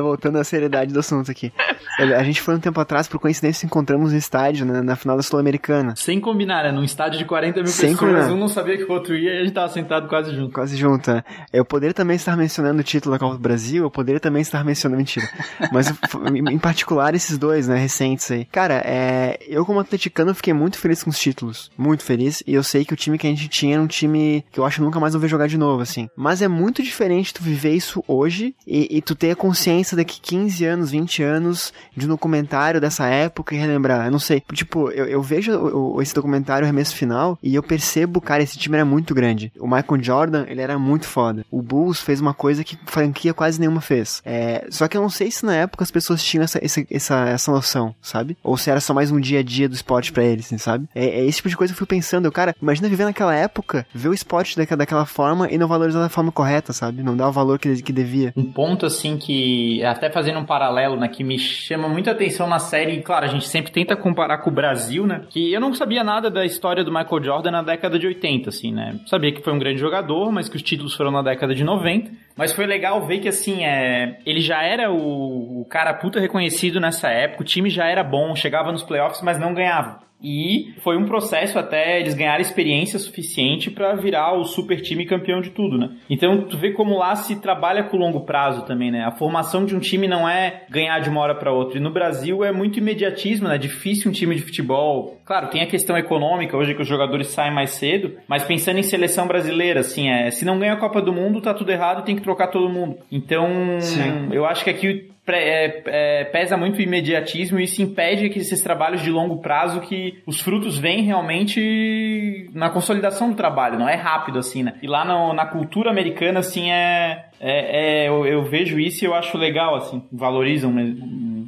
Voltando 0.00 0.38
à 0.38 0.44
seriedade 0.44 0.92
do 0.92 1.00
assunto 1.00 1.30
aqui. 1.30 1.52
A 1.98 2.22
gente 2.22 2.40
foi 2.40 2.54
um 2.54 2.60
tempo 2.60 2.80
atrás, 2.80 3.06
por 3.06 3.18
coincidência, 3.20 3.66
encontramos 3.66 4.12
no 4.12 4.18
estádio, 4.18 4.64
né, 4.64 4.80
na 4.80 4.96
final 4.96 5.16
da 5.16 5.22
Sul-Americana. 5.22 5.94
Sem 5.96 6.20
combinar, 6.20 6.64
né? 6.64 6.72
Num 6.72 6.84
estádio 6.84 7.18
de 7.18 7.24
40 7.24 7.60
mil 7.60 7.66
Sem 7.66 7.90
pessoas, 7.92 8.12
combinar. 8.12 8.32
um 8.32 8.38
não 8.38 8.48
sabia 8.48 8.76
que 8.76 8.84
o 8.84 8.92
outro 8.92 9.16
ia 9.16 9.34
e 9.34 9.38
a 9.40 9.44
gente 9.44 9.52
tava 9.54 9.68
sentado 9.68 10.08
quase 10.08 10.34
junto. 10.34 10.52
Quase 10.52 10.76
junto, 10.76 11.10
é. 11.10 11.22
Eu 11.52 11.64
poderia 11.64 11.94
também 11.94 12.16
estar 12.16 12.36
mencionando 12.36 12.80
o 12.80 12.84
título 12.84 13.14
da 13.14 13.18
Copa 13.18 13.34
do 13.34 13.40
Brasil, 13.40 13.84
eu 13.84 13.90
poderia 13.90 14.20
também 14.20 14.42
estar 14.42 14.64
mencionando, 14.64 14.98
mentira. 14.98 15.28
Mas, 15.70 15.92
em 16.50 16.58
particular, 16.58 17.14
esses 17.14 17.36
dois, 17.38 17.68
né, 17.68 17.76
recentes 17.76 18.30
aí. 18.30 18.44
Cara, 18.46 18.82
é, 18.84 19.38
eu 19.46 19.64
como 19.66 19.80
atleticano 19.80 20.34
fiquei 20.34 20.52
muito 20.52 20.78
feliz 20.78 21.02
com 21.02 21.10
os 21.10 21.18
títulos. 21.18 21.70
Muito 21.76 22.02
feliz. 22.04 22.42
E 22.46 22.54
eu 22.54 22.62
sei 22.62 22.84
que 22.84 22.94
o 22.94 22.96
time 22.96 23.18
que 23.18 23.26
a 23.26 23.30
gente 23.30 23.48
tinha 23.48 23.74
era 23.74 23.82
um 23.82 23.86
time 23.86 24.44
que 24.50 24.58
eu 24.58 24.64
acho 24.64 24.76
que 24.76 24.82
nunca 24.82 25.00
mais 25.00 25.12
vou 25.12 25.20
ver 25.20 25.28
jogar 25.28 25.46
de 25.46 25.58
novo, 25.58 25.82
assim. 25.82 26.08
Mas 26.16 26.42
é 26.42 26.48
muito 26.48 26.82
diferente 26.82 27.34
tu 27.34 27.42
viver 27.42 27.74
isso 27.74 28.02
hoje 28.06 28.54
e, 28.66 28.98
e 28.98 29.02
tu 29.02 29.14
ter 29.14 29.30
a 29.32 29.36
consciência 29.36 29.61
daqui 29.96 30.20
15 30.20 30.64
anos, 30.64 30.90
20 30.90 31.22
anos 31.22 31.72
de 31.96 32.06
um 32.06 32.08
documentário 32.08 32.80
dessa 32.80 33.06
época 33.06 33.54
e 33.54 33.58
relembrar. 33.58 34.06
Eu 34.06 34.10
não 34.10 34.18
sei. 34.18 34.42
Tipo, 34.52 34.90
eu, 34.90 35.06
eu 35.06 35.22
vejo 35.22 35.52
o, 35.52 35.96
o, 35.96 36.02
esse 36.02 36.14
documentário, 36.14 36.64
o 36.64 36.66
Remesso 36.66 36.94
Final, 36.94 37.38
e 37.42 37.54
eu 37.54 37.62
percebo, 37.62 38.20
cara, 38.20 38.42
esse 38.42 38.58
time 38.58 38.76
era 38.76 38.84
muito 38.84 39.14
grande. 39.14 39.52
O 39.58 39.66
Michael 39.66 40.02
Jordan, 40.02 40.44
ele 40.48 40.60
era 40.60 40.78
muito 40.78 41.06
foda. 41.06 41.44
O 41.50 41.62
Bulls 41.62 42.00
fez 42.00 42.20
uma 42.20 42.34
coisa 42.34 42.64
que 42.64 42.78
franquia 42.86 43.34
quase 43.34 43.60
nenhuma 43.60 43.80
fez. 43.80 44.22
É, 44.24 44.66
só 44.70 44.88
que 44.88 44.96
eu 44.96 45.02
não 45.02 45.10
sei 45.10 45.30
se 45.30 45.44
na 45.44 45.54
época 45.54 45.84
as 45.84 45.90
pessoas 45.90 46.22
tinham 46.22 46.44
essa, 46.44 46.58
essa, 46.62 46.84
essa, 46.90 47.28
essa 47.28 47.52
noção, 47.52 47.94
sabe? 48.00 48.36
Ou 48.42 48.56
se 48.56 48.70
era 48.70 48.80
só 48.80 48.94
mais 48.94 49.10
um 49.10 49.20
dia 49.20 49.40
a 49.40 49.42
dia 49.42 49.68
do 49.68 49.74
esporte 49.74 50.12
para 50.12 50.24
eles, 50.24 50.46
assim, 50.46 50.58
sabe? 50.58 50.88
É, 50.94 51.04
é, 51.20 51.24
esse 51.24 51.36
tipo 51.36 51.48
de 51.48 51.56
coisa 51.56 51.72
que 51.72 51.76
eu 51.76 51.86
fui 51.86 51.96
pensando. 51.96 52.26
Eu, 52.26 52.32
cara, 52.32 52.54
imagina 52.60 52.88
viver 52.88 53.04
naquela 53.04 53.34
época, 53.34 53.86
ver 53.94 54.08
o 54.08 54.14
esporte 54.14 54.56
daquela, 54.56 54.78
daquela 54.78 55.06
forma 55.06 55.50
e 55.50 55.58
não 55.58 55.68
valorizar 55.68 56.00
da 56.00 56.08
forma 56.08 56.32
correta, 56.32 56.72
sabe? 56.72 57.02
Não 57.02 57.16
dar 57.16 57.28
o 57.28 57.32
valor 57.32 57.58
que, 57.58 57.82
que 57.82 57.92
devia. 57.92 58.32
Um 58.36 58.50
ponto, 58.50 58.86
assim, 58.86 59.16
que 59.16 59.51
até 59.84 60.10
fazendo 60.10 60.38
um 60.38 60.44
paralelo, 60.44 60.96
né, 60.96 61.08
que 61.08 61.24
me 61.24 61.38
chama 61.38 61.88
muita 61.88 62.12
atenção 62.12 62.48
na 62.48 62.58
série, 62.58 63.00
claro, 63.02 63.24
a 63.24 63.28
gente 63.28 63.48
sempre 63.48 63.72
tenta 63.72 63.96
comparar 63.96 64.38
com 64.38 64.50
o 64.50 64.52
Brasil, 64.52 65.06
né, 65.06 65.22
que 65.28 65.52
eu 65.52 65.60
não 65.60 65.74
sabia 65.74 66.04
nada 66.04 66.30
da 66.30 66.44
história 66.44 66.84
do 66.84 66.92
Michael 66.92 67.22
Jordan 67.22 67.50
na 67.50 67.62
década 67.62 67.98
de 67.98 68.06
80, 68.06 68.48
assim, 68.48 68.72
né, 68.72 68.98
sabia 69.06 69.32
que 69.32 69.42
foi 69.42 69.52
um 69.52 69.58
grande 69.58 69.80
jogador, 69.80 70.30
mas 70.30 70.48
que 70.48 70.56
os 70.56 70.62
títulos 70.62 70.94
foram 70.94 71.10
na 71.10 71.22
década 71.22 71.54
de 71.54 71.64
90, 71.64 72.10
mas 72.36 72.52
foi 72.52 72.66
legal 72.66 73.04
ver 73.06 73.18
que, 73.18 73.28
assim, 73.28 73.64
é, 73.64 74.18
ele 74.24 74.40
já 74.40 74.62
era 74.62 74.90
o, 74.90 75.60
o 75.60 75.64
cara 75.66 75.94
puta 75.94 76.20
reconhecido 76.20 76.80
nessa 76.80 77.08
época, 77.08 77.42
o 77.42 77.46
time 77.46 77.68
já 77.68 77.86
era 77.86 78.02
bom, 78.02 78.34
chegava 78.34 78.72
nos 78.72 78.82
playoffs, 78.82 79.22
mas 79.22 79.38
não 79.38 79.54
ganhava. 79.54 80.00
E 80.22 80.74
foi 80.82 80.96
um 80.96 81.04
processo 81.04 81.58
até 81.58 82.00
eles 82.00 82.14
ganharem 82.14 82.42
experiência 82.42 82.98
suficiente 82.98 83.70
para 83.70 83.94
virar 83.94 84.32
o 84.38 84.44
super 84.44 84.80
time 84.80 85.04
campeão 85.04 85.40
de 85.40 85.50
tudo, 85.50 85.76
né? 85.76 85.90
Então 86.08 86.42
tu 86.42 86.56
vê 86.56 86.72
como 86.72 86.98
lá 86.98 87.14
se 87.16 87.40
trabalha 87.40 87.84
com 87.84 87.96
longo 87.96 88.20
prazo 88.20 88.64
também, 88.64 88.90
né? 88.90 89.04
A 89.04 89.10
formação 89.10 89.64
de 89.64 89.74
um 89.74 89.80
time 89.80 90.06
não 90.06 90.28
é 90.28 90.64
ganhar 90.70 91.00
de 91.00 91.10
uma 91.10 91.20
hora 91.20 91.34
para 91.34 91.52
outra. 91.52 91.78
E 91.78 91.80
no 91.80 91.90
Brasil 91.90 92.44
é 92.44 92.52
muito 92.52 92.78
imediatismo, 92.78 93.48
né? 93.48 93.58
Difícil 93.58 94.10
um 94.10 94.14
time 94.14 94.34
de 94.34 94.42
futebol. 94.42 95.18
Claro, 95.24 95.48
tem 95.48 95.62
a 95.62 95.66
questão 95.66 95.96
econômica 95.96 96.56
hoje 96.56 96.74
que 96.74 96.82
os 96.82 96.88
jogadores 96.88 97.28
saem 97.28 97.52
mais 97.52 97.70
cedo, 97.70 98.16
mas 98.28 98.44
pensando 98.44 98.78
em 98.78 98.82
seleção 98.82 99.26
brasileira, 99.26 99.80
assim, 99.80 100.10
é, 100.10 100.30
se 100.30 100.44
não 100.44 100.58
ganha 100.58 100.74
a 100.74 100.76
Copa 100.76 101.00
do 101.00 101.12
Mundo, 101.12 101.40
tá 101.40 101.54
tudo 101.54 101.70
errado, 101.70 102.04
tem 102.04 102.16
que 102.16 102.22
trocar 102.22 102.48
todo 102.48 102.68
mundo. 102.68 102.96
Então, 103.10 103.80
Sim. 103.80 104.28
eu 104.32 104.44
acho 104.44 104.64
que 104.64 104.70
aqui 104.70 105.11
é, 105.28 105.82
é, 105.86 106.24
pesa 106.24 106.56
muito 106.56 106.78
o 106.78 106.82
imediatismo 106.82 107.60
e 107.60 107.64
isso 107.64 107.80
impede 107.80 108.28
que 108.28 108.40
esses 108.40 108.60
trabalhos 108.60 109.02
de 109.02 109.10
longo 109.10 109.40
prazo 109.40 109.80
que 109.80 110.20
os 110.26 110.40
frutos 110.40 110.78
vêm 110.78 111.02
realmente 111.02 112.50
na 112.52 112.70
consolidação 112.70 113.30
do 113.30 113.36
trabalho, 113.36 113.78
não 113.78 113.88
é 113.88 113.94
rápido 113.94 114.38
assim, 114.38 114.62
né? 114.62 114.74
E 114.82 114.86
lá 114.88 115.04
no, 115.04 115.32
na 115.32 115.46
cultura 115.46 115.90
americana, 115.90 116.40
assim, 116.40 116.70
é, 116.70 117.26
é, 117.40 118.04
é 118.04 118.08
eu, 118.08 118.26
eu, 118.26 118.42
vejo 118.42 118.80
isso 118.80 119.04
e 119.04 119.06
eu 119.06 119.14
acho 119.14 119.38
legal, 119.38 119.76
assim, 119.76 120.02
valorizam 120.10 120.72